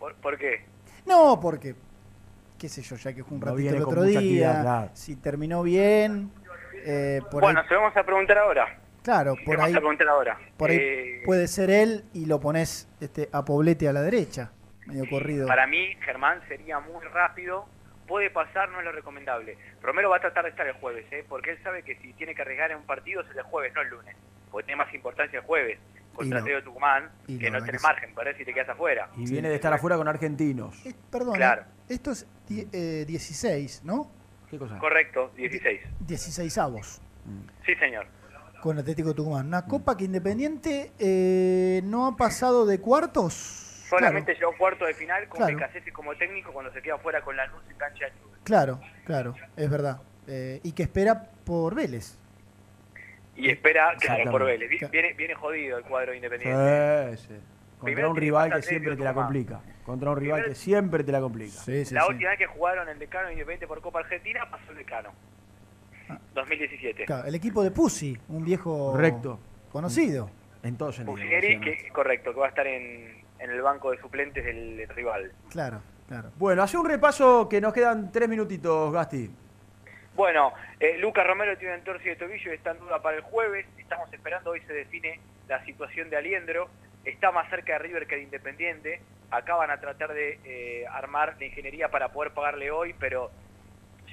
¿Por, 0.00 0.16
por 0.16 0.36
qué? 0.36 0.64
No, 1.06 1.38
porque, 1.40 1.76
qué 2.58 2.68
sé 2.68 2.82
yo, 2.82 2.96
ya 2.96 3.12
que 3.12 3.22
fue 3.22 3.36
un 3.36 3.40
No 3.44 3.52
ratito 3.52 3.76
el 3.76 3.82
otro 3.84 4.02
día, 4.02 4.18
actividad, 4.18 4.90
si 4.94 5.14
terminó 5.14 5.62
bien, 5.62 6.32
eh, 6.84 7.20
por 7.30 7.40
bueno, 7.42 7.60
ahí, 7.60 7.68
se 7.68 7.74
lo 7.74 7.82
vamos 7.82 7.96
a 7.96 8.02
preguntar 8.02 8.38
ahora. 8.38 8.78
claro, 9.04 9.36
Se 9.36 9.44
por 9.44 9.54
lo 9.54 9.58
vamos 9.60 9.68
ahí, 9.68 9.74
a 9.74 9.78
preguntar 9.80 10.08
ahora. 10.08 10.38
por 10.56 10.70
ahí 10.70 10.76
Eh, 10.80 11.22
puede 11.24 11.46
ser 11.46 11.70
él 11.70 12.04
y 12.14 12.26
lo 12.26 12.40
pones 12.40 12.88
este, 13.00 13.28
a 13.32 13.44
Poblete 13.44 13.88
a 13.88 13.92
la 13.92 14.02
derecha, 14.02 14.50
medio 14.86 15.08
corrido. 15.08 15.46
Para 15.46 15.68
mí, 15.68 15.94
Germán 16.04 16.40
sería 16.48 16.80
muy 16.80 17.04
rápido. 17.12 17.66
Puede 18.10 18.28
pasar, 18.28 18.68
no 18.70 18.80
es 18.80 18.84
lo 18.84 18.90
recomendable. 18.90 19.56
Romero 19.80 20.10
va 20.10 20.16
a 20.16 20.20
tratar 20.20 20.42
de 20.42 20.50
estar 20.50 20.66
el 20.66 20.72
jueves, 20.74 21.06
¿eh? 21.12 21.24
porque 21.28 21.52
él 21.52 21.58
sabe 21.62 21.84
que 21.84 21.94
si 22.02 22.12
tiene 22.14 22.34
que 22.34 22.42
arriesgar 22.42 22.72
en 22.72 22.78
un 22.78 22.82
partido 22.82 23.20
es 23.20 23.28
el 23.36 23.42
jueves, 23.44 23.72
no 23.72 23.82
el 23.82 23.88
lunes. 23.88 24.16
Porque 24.50 24.66
tiene 24.66 24.82
más 24.84 24.92
importancia 24.92 25.38
el 25.38 25.44
jueves 25.44 25.78
contra 26.12 26.40
no. 26.40 26.44
Teo 26.44 26.60
Tucumán, 26.64 27.08
Y 27.28 27.38
que 27.38 27.52
no 27.52 27.64
sí. 27.64 27.70
margen 27.80 28.12
para 28.12 28.30
ver 28.30 28.36
si 28.38 28.44
te 28.44 28.52
quedas 28.52 28.68
afuera. 28.70 29.08
Y 29.16 29.30
viene 29.30 29.48
de 29.48 29.54
estar 29.54 29.72
afuera 29.72 29.96
con 29.96 30.08
argentinos. 30.08 30.84
Eh, 30.84 30.92
perdón, 31.08 31.36
Claro. 31.36 31.62
esto 31.88 32.10
es 32.10 32.26
eh, 32.50 33.04
16, 33.06 33.82
¿no? 33.84 34.10
¿Qué 34.50 34.58
cosa? 34.58 34.76
Correcto, 34.78 35.30
16. 35.36 35.80
16 36.00 36.58
avos 36.58 37.00
Sí, 37.64 37.76
señor. 37.76 38.08
con 38.60 38.76
Atlético 38.76 39.14
Tucumán. 39.14 39.46
Una 39.46 39.64
copa 39.66 39.96
que 39.96 40.02
Independiente 40.06 40.90
eh, 40.98 41.80
no 41.84 42.08
ha 42.08 42.16
pasado 42.16 42.66
de 42.66 42.80
cuartos. 42.80 43.68
Solamente 43.90 44.34
llegó 44.34 44.52
a 44.52 44.56
cuarto 44.56 44.84
de 44.86 44.94
final 44.94 45.28
con 45.28 45.38
Claro. 45.38 45.54
Becasese 45.56 45.92
como 45.92 46.14
técnico 46.16 46.52
cuando 46.52 46.72
se 46.72 46.80
queda 46.80 46.96
fuera 46.98 47.20
con 47.22 47.36
la 47.36 47.46
luz 47.46 47.62
en 47.70 47.76
cancha 47.76 48.06
de 48.06 48.12
Newell's. 48.12 48.38
Claro, 48.44 48.80
claro, 49.04 49.34
es 49.56 49.70
verdad. 49.70 50.00
Eh, 50.26 50.60
y 50.62 50.72
que 50.72 50.84
espera 50.84 51.28
por 51.44 51.74
Vélez. 51.74 52.16
Y 53.36 53.50
espera, 53.50 53.94
claro, 53.98 54.30
por 54.30 54.44
Vélez. 54.44 54.70
Viene, 54.90 55.12
viene 55.14 55.34
jodido 55.34 55.78
el 55.78 55.84
cuadro 55.84 56.10
de 56.12 56.16
Independiente. 56.18 57.16
Sí, 57.16 57.26
sí. 57.28 57.34
Contra 57.34 57.84
Primero 57.84 58.10
un 58.10 58.16
rival 58.16 58.52
que 58.52 58.62
siempre 58.62 58.96
te 58.96 59.02
la 59.02 59.14
complica. 59.14 59.60
Contra 59.86 60.10
un 60.10 60.16
rival 60.18 60.40
Primero- 60.42 60.48
que 60.50 60.54
siempre 60.60 61.02
te 61.04 61.12
la 61.12 61.20
complica. 61.20 61.50
Sí, 61.52 61.84
sí, 61.86 61.94
la 61.94 62.02
sí. 62.02 62.08
última 62.10 62.30
vez 62.30 62.38
que 62.38 62.46
jugaron 62.46 62.88
el 62.88 62.98
decano 62.98 63.26
de 63.28 63.32
Independiente 63.32 63.66
por 63.66 63.80
Copa 63.80 64.00
Argentina 64.00 64.46
pasó 64.50 64.70
el 64.72 64.76
decano. 64.78 65.10
2017. 66.34 67.02
Ah. 67.02 67.06
Claro, 67.06 67.28
el 67.28 67.34
equipo 67.34 67.62
de 67.62 67.70
Pussy, 67.70 68.18
un 68.28 68.44
viejo 68.44 68.92
Correcto. 68.92 69.38
conocido. 69.72 70.30
En 70.62 70.76
todo 70.76 70.92
sentido. 70.92 71.14
Pusineri, 71.16 71.58
que 71.60 71.88
correcto, 71.88 72.34
que 72.34 72.40
va 72.40 72.46
a 72.46 72.48
estar 72.50 72.66
en, 72.66 73.19
en 73.40 73.50
el 73.50 73.62
banco 73.62 73.90
de 73.90 73.98
suplentes 73.98 74.44
del 74.44 74.86
rival. 74.88 75.32
Claro, 75.50 75.80
claro. 76.06 76.30
Bueno, 76.36 76.62
hace 76.62 76.76
un 76.76 76.86
repaso 76.86 77.48
que 77.48 77.60
nos 77.60 77.72
quedan 77.72 78.12
tres 78.12 78.28
minutitos, 78.28 78.92
Gasti. 78.92 79.30
Bueno, 80.14 80.52
eh, 80.78 80.98
Lucas 80.98 81.26
Romero 81.26 81.56
tiene 81.56 81.74
un 81.74 81.78
entorce 81.80 82.10
de 82.10 82.16
tobillo 82.16 82.52
y 82.52 82.56
está 82.56 82.72
en 82.72 82.78
duda 82.80 83.00
para 83.00 83.16
el 83.16 83.22
jueves. 83.22 83.66
Estamos 83.78 84.12
esperando, 84.12 84.50
hoy 84.50 84.60
se 84.66 84.72
define 84.72 85.18
la 85.48 85.64
situación 85.64 86.10
de 86.10 86.16
Aliendro. 86.16 86.68
Está 87.04 87.32
más 87.32 87.48
cerca 87.48 87.74
de 87.74 87.78
River 87.78 88.06
que 88.06 88.16
de 88.16 88.22
Independiente. 88.22 89.00
Acá 89.30 89.54
van 89.54 89.70
a 89.70 89.80
tratar 89.80 90.12
de 90.12 90.38
eh, 90.44 90.86
armar 90.88 91.36
la 91.38 91.46
ingeniería 91.46 91.88
para 91.88 92.10
poder 92.10 92.32
pagarle 92.32 92.70
hoy, 92.70 92.94
pero 92.98 93.30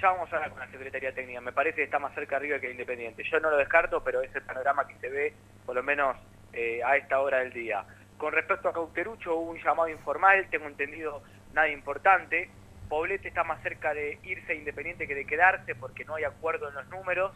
ya 0.00 0.12
vamos 0.12 0.32
a 0.32 0.36
hablar 0.36 0.50
con 0.50 0.60
la 0.60 0.70
Secretaría 0.70 1.12
Técnica. 1.12 1.40
Me 1.40 1.52
parece 1.52 1.76
que 1.76 1.82
está 1.82 1.98
más 1.98 2.14
cerca 2.14 2.36
de 2.36 2.42
River 2.42 2.60
que 2.60 2.68
de 2.68 2.72
Independiente. 2.72 3.24
Yo 3.30 3.40
no 3.40 3.50
lo 3.50 3.56
descarto, 3.58 4.02
pero 4.02 4.22
es 4.22 4.34
el 4.34 4.42
panorama 4.42 4.86
que 4.86 4.94
se 5.00 5.08
ve, 5.10 5.34
por 5.66 5.74
lo 5.74 5.82
menos 5.82 6.16
eh, 6.52 6.80
a 6.82 6.96
esta 6.96 7.20
hora 7.20 7.38
del 7.40 7.52
día. 7.52 7.84
Con 8.18 8.32
respecto 8.32 8.68
a 8.68 8.72
Cauterucho, 8.72 9.34
hubo 9.36 9.50
un 9.52 9.58
llamado 9.58 9.88
informal, 9.88 10.46
tengo 10.50 10.66
entendido 10.66 11.22
nada 11.54 11.68
importante. 11.68 12.50
Poblete 12.88 13.28
está 13.28 13.44
más 13.44 13.62
cerca 13.62 13.94
de 13.94 14.18
irse 14.24 14.54
Independiente 14.54 15.06
que 15.06 15.14
de 15.14 15.24
quedarse 15.26 15.74
porque 15.74 16.04
no 16.04 16.14
hay 16.16 16.24
acuerdo 16.24 16.68
en 16.68 16.74
los 16.74 16.86
números. 16.88 17.32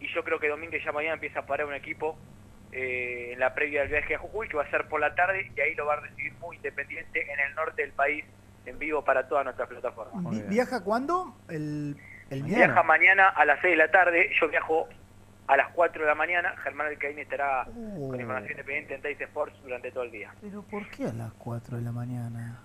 Y 0.00 0.06
yo 0.14 0.22
creo 0.24 0.38
que 0.38 0.48
Domínguez 0.48 0.82
ya 0.84 0.92
mañana 0.92 1.14
empieza 1.14 1.40
a 1.40 1.46
parar 1.46 1.66
un 1.66 1.74
equipo 1.74 2.16
eh, 2.72 3.30
en 3.32 3.40
la 3.40 3.52
previa 3.54 3.80
del 3.80 3.90
viaje 3.90 4.14
a 4.14 4.18
Jujuy, 4.18 4.48
que 4.48 4.56
va 4.56 4.62
a 4.62 4.70
ser 4.70 4.86
por 4.88 5.00
la 5.00 5.14
tarde, 5.14 5.50
y 5.56 5.60
ahí 5.60 5.74
lo 5.74 5.86
va 5.86 5.94
a 5.94 6.00
recibir 6.00 6.32
muy 6.34 6.56
Independiente 6.56 7.30
en 7.32 7.40
el 7.40 7.54
norte 7.54 7.82
del 7.82 7.92
país, 7.92 8.24
en 8.66 8.78
vivo 8.78 9.04
para 9.04 9.26
toda 9.28 9.42
nuestra 9.44 9.66
plataforma. 9.66 10.12
Vi- 10.30 10.36
¿Viaja 10.48 10.84
cuándo? 10.84 11.34
El, 11.48 11.96
el 12.30 12.42
Viaja 12.58 12.82
mañana 12.84 13.28
a 13.28 13.44
las 13.44 13.60
6 13.60 13.72
de 13.72 13.76
la 13.76 13.90
tarde, 13.90 14.30
yo 14.40 14.48
viajo 14.48 14.88
a 15.52 15.56
las 15.56 15.68
4 15.74 16.02
de 16.02 16.08
la 16.08 16.14
mañana, 16.14 16.54
Germán 16.62 16.86
Alcaín 16.86 17.18
estará 17.18 17.66
Oh. 17.68 18.08
con 18.10 18.20
información 18.20 18.52
independiente 18.52 18.94
en 18.94 19.02
Dice 19.02 19.24
Sports 19.24 19.56
durante 19.62 19.90
todo 19.90 20.04
el 20.04 20.10
día. 20.12 20.32
Pero 20.40 20.62
¿por 20.62 20.88
qué 20.90 21.06
a 21.06 21.12
las 21.12 21.32
4 21.34 21.76
de 21.76 21.82
la 21.82 21.92
mañana? 21.92 22.60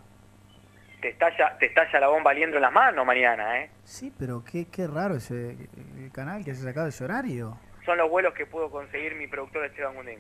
Te 1.02 1.10
estalla, 1.10 1.58
te 1.60 1.66
estalla 1.68 2.00
la 2.00 2.08
bomba 2.08 2.34
liendo 2.34 2.58
en 2.58 2.62
las 2.62 2.72
manos 2.72 3.06
mañana, 3.06 3.60
¿eh? 3.62 3.70
Sí, 3.84 4.14
pero 4.18 4.44
qué, 4.44 4.68
qué 4.68 4.88
raro 4.88 5.16
ese 5.16 5.58
el 5.98 6.12
canal 6.12 6.44
que 6.46 6.54
se 6.56 6.64
sacado 6.64 6.88
ese 6.88 7.04
horario. 7.04 7.58
Son 7.86 7.98
los 7.98 8.10
vuelos 8.10 8.34
que 8.34 8.46
pudo 8.46 8.70
conseguir 8.72 9.16
mi 9.16 9.28
productor 9.28 9.66
Esteban 9.66 9.96
Gundín. 9.96 10.20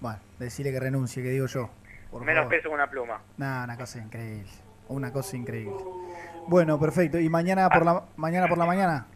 Bueno, 0.00 0.18
decirle 0.38 0.72
que 0.72 0.80
renuncie, 0.80 1.22
que 1.22 1.30
digo 1.30 1.46
yo. 1.46 1.70
Por 2.10 2.22
Menos 2.24 2.42
favor. 2.44 2.50
peso 2.56 2.68
que 2.68 2.74
una 2.74 2.88
pluma. 2.90 3.20
Nah, 3.36 3.64
una 3.64 3.76
cosa 3.76 3.98
increíble. 3.98 4.50
Una 4.88 5.12
cosa 5.12 5.36
increíble. 5.36 5.74
Bueno, 6.48 6.78
perfecto. 6.80 7.18
¿Y 7.20 7.28
mañana 7.28 7.68
por 7.68 7.84
la 7.84 8.02
mañana 8.16 8.48
por 8.48 8.58
la 8.58 8.66
mañana? 8.66 9.06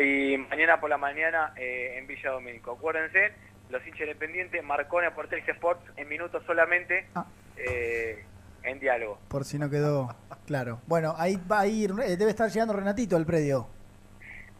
Y 0.00 0.36
mañana 0.36 0.80
por 0.80 0.90
la 0.90 0.98
mañana 0.98 1.52
eh, 1.56 1.96
en 1.98 2.06
Villa 2.06 2.30
Domínico. 2.30 2.72
Acuérdense, 2.72 3.32
los 3.70 3.86
hinchas 3.86 4.02
independientes, 4.02 4.64
Marcone 4.64 5.10
por 5.10 5.28
Telce 5.28 5.52
Sports 5.52 5.82
en 5.96 6.08
minutos 6.08 6.42
solamente. 6.46 7.06
Ah. 7.14 7.26
eh, 7.56 8.24
en 8.62 8.80
diálogo. 8.80 9.18
Por 9.28 9.44
si 9.44 9.58
no 9.58 9.70
quedó 9.70 10.14
claro. 10.46 10.80
Bueno, 10.86 11.14
ahí 11.18 11.40
va 11.50 11.60
a 11.60 11.66
ir, 11.66 11.92
eh, 12.02 12.16
debe 12.16 12.30
estar 12.30 12.50
llegando 12.50 12.74
Renatito 12.74 13.16
al 13.16 13.26
predio. 13.26 13.68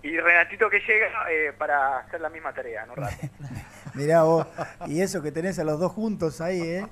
Y 0.02 0.16
Renatito 0.18 0.70
que 0.70 0.80
llega 0.80 1.09
eh, 1.30 1.52
para 1.56 1.98
hacer 1.98 2.20
la 2.20 2.28
misma 2.28 2.52
tarea, 2.52 2.86
¿no? 2.86 2.94
Mirá 3.94 4.22
vos, 4.22 4.47
y 4.86 5.01
eso 5.01 5.22
que 5.22 5.32
tenés 5.32 5.59
a 5.59 5.64
los 5.64 5.80
dos 5.80 5.93
juntos 5.93 6.40
ahí, 6.40 6.60
¿eh? 6.60 6.86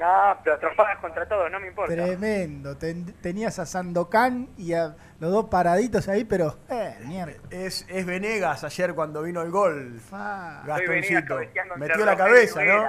No, 0.00 0.36
pero 0.42 0.58
trompadas 0.58 0.96
contra 0.98 1.28
todos, 1.28 1.50
no 1.50 1.60
me 1.60 1.66
importa. 1.68 1.92
Tremendo. 1.92 2.74
Ten- 2.78 3.12
tenías 3.20 3.58
a 3.58 3.66
Sandokan 3.66 4.48
y 4.56 4.72
a 4.72 4.96
los 5.18 5.30
dos 5.30 5.44
paraditos 5.50 6.08
ahí, 6.08 6.24
pero. 6.24 6.56
Eh, 6.70 6.96
mierda. 7.04 7.34
Es, 7.50 7.84
es 7.86 8.06
Venegas 8.06 8.64
ayer 8.64 8.94
cuando 8.94 9.20
vino 9.22 9.42
el 9.42 9.50
gol. 9.50 10.00
Ah, 10.10 10.62
Gastoncito. 10.66 11.38
Metió 11.76 12.06
la 12.06 12.16
cabeza, 12.16 12.64
¿no? 12.64 12.82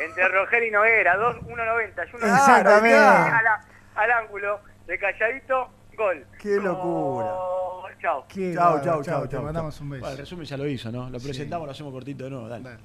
Entre 0.00 0.28
Rogel 0.28 0.64
y 0.64 0.70
Noguera, 0.72 1.16
dos, 1.16 1.36
1.90 1.36 2.08
y 2.12 2.16
uno 2.16 2.26
Exactamente. 2.26 2.96
A 2.96 3.42
la- 3.42 3.64
al 3.94 4.10
ángulo, 4.10 4.60
de 4.88 4.98
calladito, 4.98 5.68
gol. 5.96 6.26
Qué 6.40 6.56
locura. 6.56 7.26
Oh, 7.30 7.86
chao. 8.00 8.24
Qué 8.28 8.52
Chau, 8.54 8.64
bárbaro, 8.64 8.84
chau, 8.84 9.02
chau, 9.04 9.28
Te 9.28 9.38
mandamos 9.38 9.80
un 9.80 9.90
beso. 9.90 10.00
Bueno, 10.00 10.12
el 10.12 10.18
resumen 10.18 10.44
ya 10.44 10.56
lo 10.56 10.66
hizo, 10.66 10.90
¿no? 10.90 11.08
Lo 11.08 11.20
presentamos, 11.20 11.66
lo 11.66 11.72
hacemos 11.72 11.92
cortito 11.92 12.24
de 12.24 12.30
nuevo, 12.30 12.48
dale. 12.48 12.76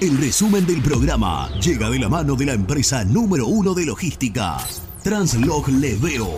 El 0.00 0.16
resumen 0.18 0.66
del 0.66 0.80
programa 0.82 1.50
llega 1.60 1.90
de 1.90 1.98
la 1.98 2.08
mano 2.08 2.34
de 2.34 2.46
la 2.46 2.52
empresa 2.54 3.04
número 3.04 3.46
uno 3.46 3.74
de 3.74 3.84
logística, 3.86 4.56
Translog 5.02 5.68
Leveo. 5.68 6.28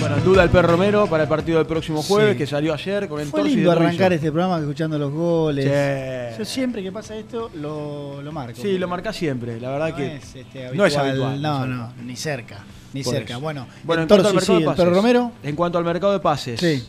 Bueno, 0.00 0.16
duda 0.24 0.44
el 0.44 0.50
perro 0.50 0.68
Romero 0.68 1.08
para 1.08 1.24
el 1.24 1.28
partido 1.28 1.58
del 1.58 1.66
próximo 1.66 2.02
jueves, 2.02 2.32
Sí. 2.34 2.38
que 2.38 2.46
salió 2.46 2.72
ayer 2.72 3.08
con 3.08 3.20
el 3.20 3.26
Fue 3.26 3.42
lindo 3.42 3.72
arrancar 3.72 4.12
este 4.12 4.30
programa 4.30 4.60
escuchando 4.60 4.96
los 4.96 5.12
goles. 5.12 5.64
Sí. 5.64 6.38
Yo 6.38 6.44
siempre 6.44 6.82
que 6.84 6.92
pasa 6.92 7.16
esto 7.16 7.50
lo, 7.56 8.22
lo 8.22 8.30
marco. 8.32 8.60
Sí, 8.62 8.78
lo 8.78 8.86
marcás 8.86 9.16
siempre, 9.16 9.60
la 9.60 9.70
verdad 9.70 9.90
No 9.90 9.96
que 9.96 10.16
es, 10.16 10.36
este, 10.36 10.70
no 10.72 10.86
es 10.86 10.96
habitual. 10.96 11.42
No, 11.42 11.66
no, 11.66 11.92
ni 12.04 12.14
cerca. 12.14 12.64
Ni 12.92 13.02
Por 13.02 13.12
cerca. 13.14 13.32
eso. 13.34 13.40
Bueno, 13.40 13.66
bueno 13.82 14.02
en 14.02 14.08
cuanto 14.08 14.28
al 14.28 14.34
mercado 14.34 14.56
sí, 14.58 14.62
de 14.64 14.70
el 14.70 14.76
Perro 14.76 14.90
pases, 14.90 14.96
Romero. 15.02 15.32
En 15.42 15.56
cuanto 15.56 15.78
al 15.78 15.84
mercado 15.84 16.12
de 16.12 16.20
pases, 16.20 16.60
Sí. 16.60 16.84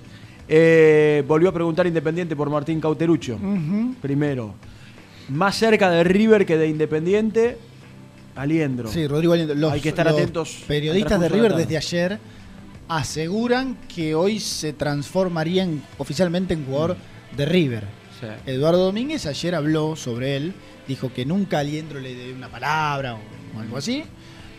Eh, 0.50 1.24
volvió 1.28 1.50
a 1.50 1.54
preguntar 1.54 1.86
Independiente 1.88 2.36
por 2.36 2.50
Martín 2.50 2.82
Cauterucho. 2.82 3.38
Primero, 4.02 4.56
más 5.30 5.56
cerca 5.56 5.90
de 5.92 6.04
River 6.04 6.46
que 6.46 6.58
de 6.58 6.68
Independiente, 6.68 7.58
Aliendro. 8.36 8.90
Sí, 8.90 9.06
Rodrigo 9.08 9.34
Aliendro. 9.34 9.56
Los, 9.56 9.72
Hay 9.74 9.82
que 9.82 9.90
estar 9.90 10.06
los 10.08 10.16
atentos. 10.16 10.64
Periodistas 10.68 11.20
de 11.22 11.30
River 11.30 11.54
desde 11.56 11.78
ayer 11.78 12.20
aseguran 12.88 13.78
que 13.94 14.16
hoy 14.16 14.40
se 14.40 14.74
transformaría 14.74 15.64
en- 15.64 15.82
oficialmente 15.98 16.54
en 16.56 16.66
jugador 16.66 16.98
de 17.38 17.46
River. 17.46 17.84
Sí. 18.20 18.28
Eduardo 18.52 18.86
Domínguez 18.86 19.26
ayer 19.28 19.54
habló 19.56 19.96
sobre 19.96 20.36
él, 20.36 20.54
dijo 20.88 21.14
que 21.14 21.26
nunca 21.26 21.60
Aliendro 21.60 22.00
le 22.00 22.16
dio 22.16 22.36
una 22.36 22.50
palabra 22.50 23.14
o, 23.16 23.20
o 23.58 23.62
algo 23.62 23.78
así. 23.78 24.04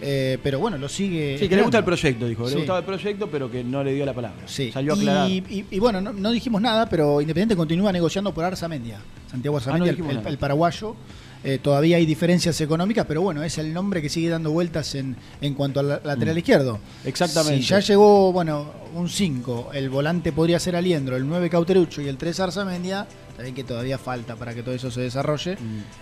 Eh, 0.03 0.39
pero 0.43 0.59
bueno, 0.59 0.79
lo 0.79 0.89
sigue. 0.89 1.37
Sí, 1.39 1.49
que 1.49 1.57
le 1.57 1.63
gusta 1.63 1.79
el 1.79 1.85
proyecto, 1.85 2.27
dijo. 2.27 2.47
Sí. 2.47 2.55
Le 2.55 2.61
gustaba 2.61 2.79
el 2.81 2.85
proyecto, 2.85 3.29
pero 3.31 3.51
que 3.51 3.63
no 3.65 3.83
le 3.85 3.93
dio 3.95 4.05
la 4.07 4.15
palabra. 4.15 4.43
Sí. 4.47 4.71
Salió 4.73 4.93
a 4.93 4.97
aclarar. 4.97 5.31
Y, 5.31 5.39
y- 5.49 5.67
y 5.71 5.79
bueno, 5.79 6.01
no, 6.01 6.13
no 6.13 6.31
dijimos 6.31 6.61
nada, 6.63 6.89
pero 6.89 7.21
Independiente 7.21 7.57
continúa 7.57 7.93
negociando 7.93 8.33
por 8.35 8.45
Arzamendia. 8.45 8.99
Santiago 9.31 9.57
Arzamendia, 9.59 9.95
Ah, 10.25 10.29
el, 10.29 10.39
paraguayo. 10.39 10.97
Eh, 11.43 11.59
todavía 11.63 11.97
hay 11.97 12.05
diferencias 12.05 12.61
económicas, 12.61 13.07
pero 13.09 13.23
bueno, 13.23 13.43
es 13.43 13.57
el 13.57 13.73
nombre 13.73 14.03
que 14.03 14.11
sigue 14.11 14.29
dando 14.29 14.51
vueltas 14.51 14.95
en, 14.95 15.17
en 15.41 15.55
cuanto 15.55 15.81
al 15.81 15.89
la- 15.89 16.01
lateral 16.05 16.35
Mm. 16.35 16.39
izquierdo. 16.39 16.79
Exactamente. 17.05 17.63
Si 17.63 17.69
ya 17.69 17.81
llegó, 17.81 18.31
bueno, 18.33 18.67
un 18.95 19.09
5, 19.09 19.71
el 19.73 19.89
volante 19.89 20.33
podría 20.33 20.59
ser 20.61 20.77
Aliendro, 20.77 21.17
el 21.17 21.27
9 21.27 21.49
Cauterucho 21.49 22.03
y 22.03 22.09
el 22.09 22.19
3 22.19 22.41
Arzamendia, 22.41 23.07
también 23.41 23.55
que 23.55 23.65
todavía 23.65 23.97
falta 23.97 24.37
para 24.37 24.55
que 24.55 24.63
todo 24.63 24.75
eso 24.75 24.91
se 24.91 25.01
desarrolle. 25.01 25.57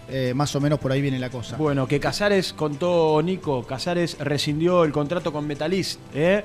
Eh, 0.08 0.32
más 0.34 0.56
o 0.56 0.60
menos 0.60 0.80
por 0.80 0.90
ahí 0.90 1.00
viene 1.00 1.20
la 1.20 1.30
cosa. 1.30 1.54
Mm. 1.54 1.60
Bueno, 1.60 1.86
que 1.86 2.00
Casares 2.00 2.52
contó 2.52 3.22
Nico, 3.22 3.64
Casares 3.64 4.18
rescindió 4.18 4.82
el 4.82 4.90
contrato 4.90 5.32
con 5.32 5.46
Metalist, 5.46 6.00
¿eh? 6.14 6.44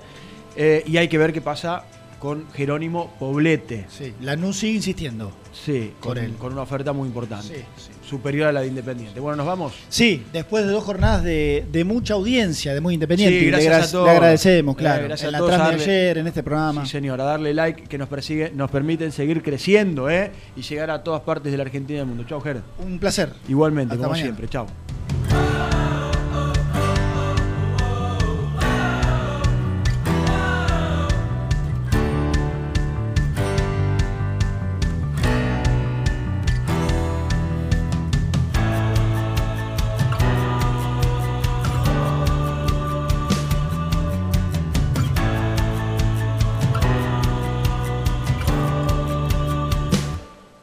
Eh, 0.55 0.83
y 0.85 0.97
hay 0.97 1.07
que 1.07 1.17
ver 1.17 1.33
qué 1.33 1.41
pasa 1.41 1.85
con 2.19 2.47
Jerónimo 2.51 3.15
Poblete. 3.17 3.87
Sí, 3.89 4.13
Lanús 4.21 4.59
sigue 4.59 4.73
insistiendo. 4.73 5.31
Sí, 5.51 5.93
con, 5.99 6.19
él. 6.19 6.35
con 6.35 6.53
una 6.53 6.61
oferta 6.61 6.93
muy 6.93 7.07
importante. 7.07 7.55
Sí, 7.55 7.63
sí. 7.75 7.91
Superior 8.13 8.47
a 8.47 8.51
la 8.51 8.61
de 8.61 8.67
Independiente. 8.67 9.19
Bueno, 9.19 9.37
nos 9.37 9.45
vamos. 9.47 9.73
Sí, 9.89 10.23
después 10.31 10.65
de 10.65 10.71
dos 10.71 10.83
jornadas 10.83 11.23
de, 11.23 11.65
de 11.71 11.83
mucha 11.83 12.13
audiencia, 12.13 12.73
de 12.73 12.81
muy 12.81 12.93
independiente, 12.93 13.39
Sí, 13.39 13.45
y 13.45 13.51
le, 13.51 13.51
gracias 13.51 13.73
gra- 13.73 13.87
a 13.87 13.91
todos. 13.91 14.05
le 14.05 14.11
agradecemos, 14.11 14.75
Eh, 14.75 14.77
claro. 14.77 15.03
gracias 15.05 15.21
en 15.21 15.27
a 15.29 15.31
la 15.31 15.37
todos 15.39 15.49
trama 15.51 15.63
a 15.65 15.67
de 15.71 15.77
darle- 15.77 15.83
ayer, 15.83 16.17
en 16.19 16.27
este 16.27 16.43
programa. 16.43 16.85
Sí, 16.85 16.91
señor, 16.91 17.19
a 17.21 17.23
darle 17.23 17.53
like 17.53 17.83
que 17.83 17.97
nos 17.97 18.07
persigue, 18.07 18.51
nos 18.55 18.69
permiten 18.69 19.11
seguir 19.11 19.41
creciendo, 19.41 20.09
¿eh? 20.09 20.31
Y 20.55 20.61
llegar 20.61 20.91
a 20.91 21.03
todas 21.03 21.21
partes 21.21 21.51
de 21.51 21.57
la 21.57 21.63
Argentina 21.63 21.95
y 21.95 21.99
del 21.99 22.07
mundo. 22.07 22.23
Chau, 22.27 22.39
Ger. 22.41 22.61
Un 22.85 22.99
placer. 22.99 23.33
Igualmente, 23.49 23.93
Hasta 23.93 24.03
como 24.03 24.11
mañana. 24.11 24.25
siempre. 24.25 24.47
Chau. 24.47 24.67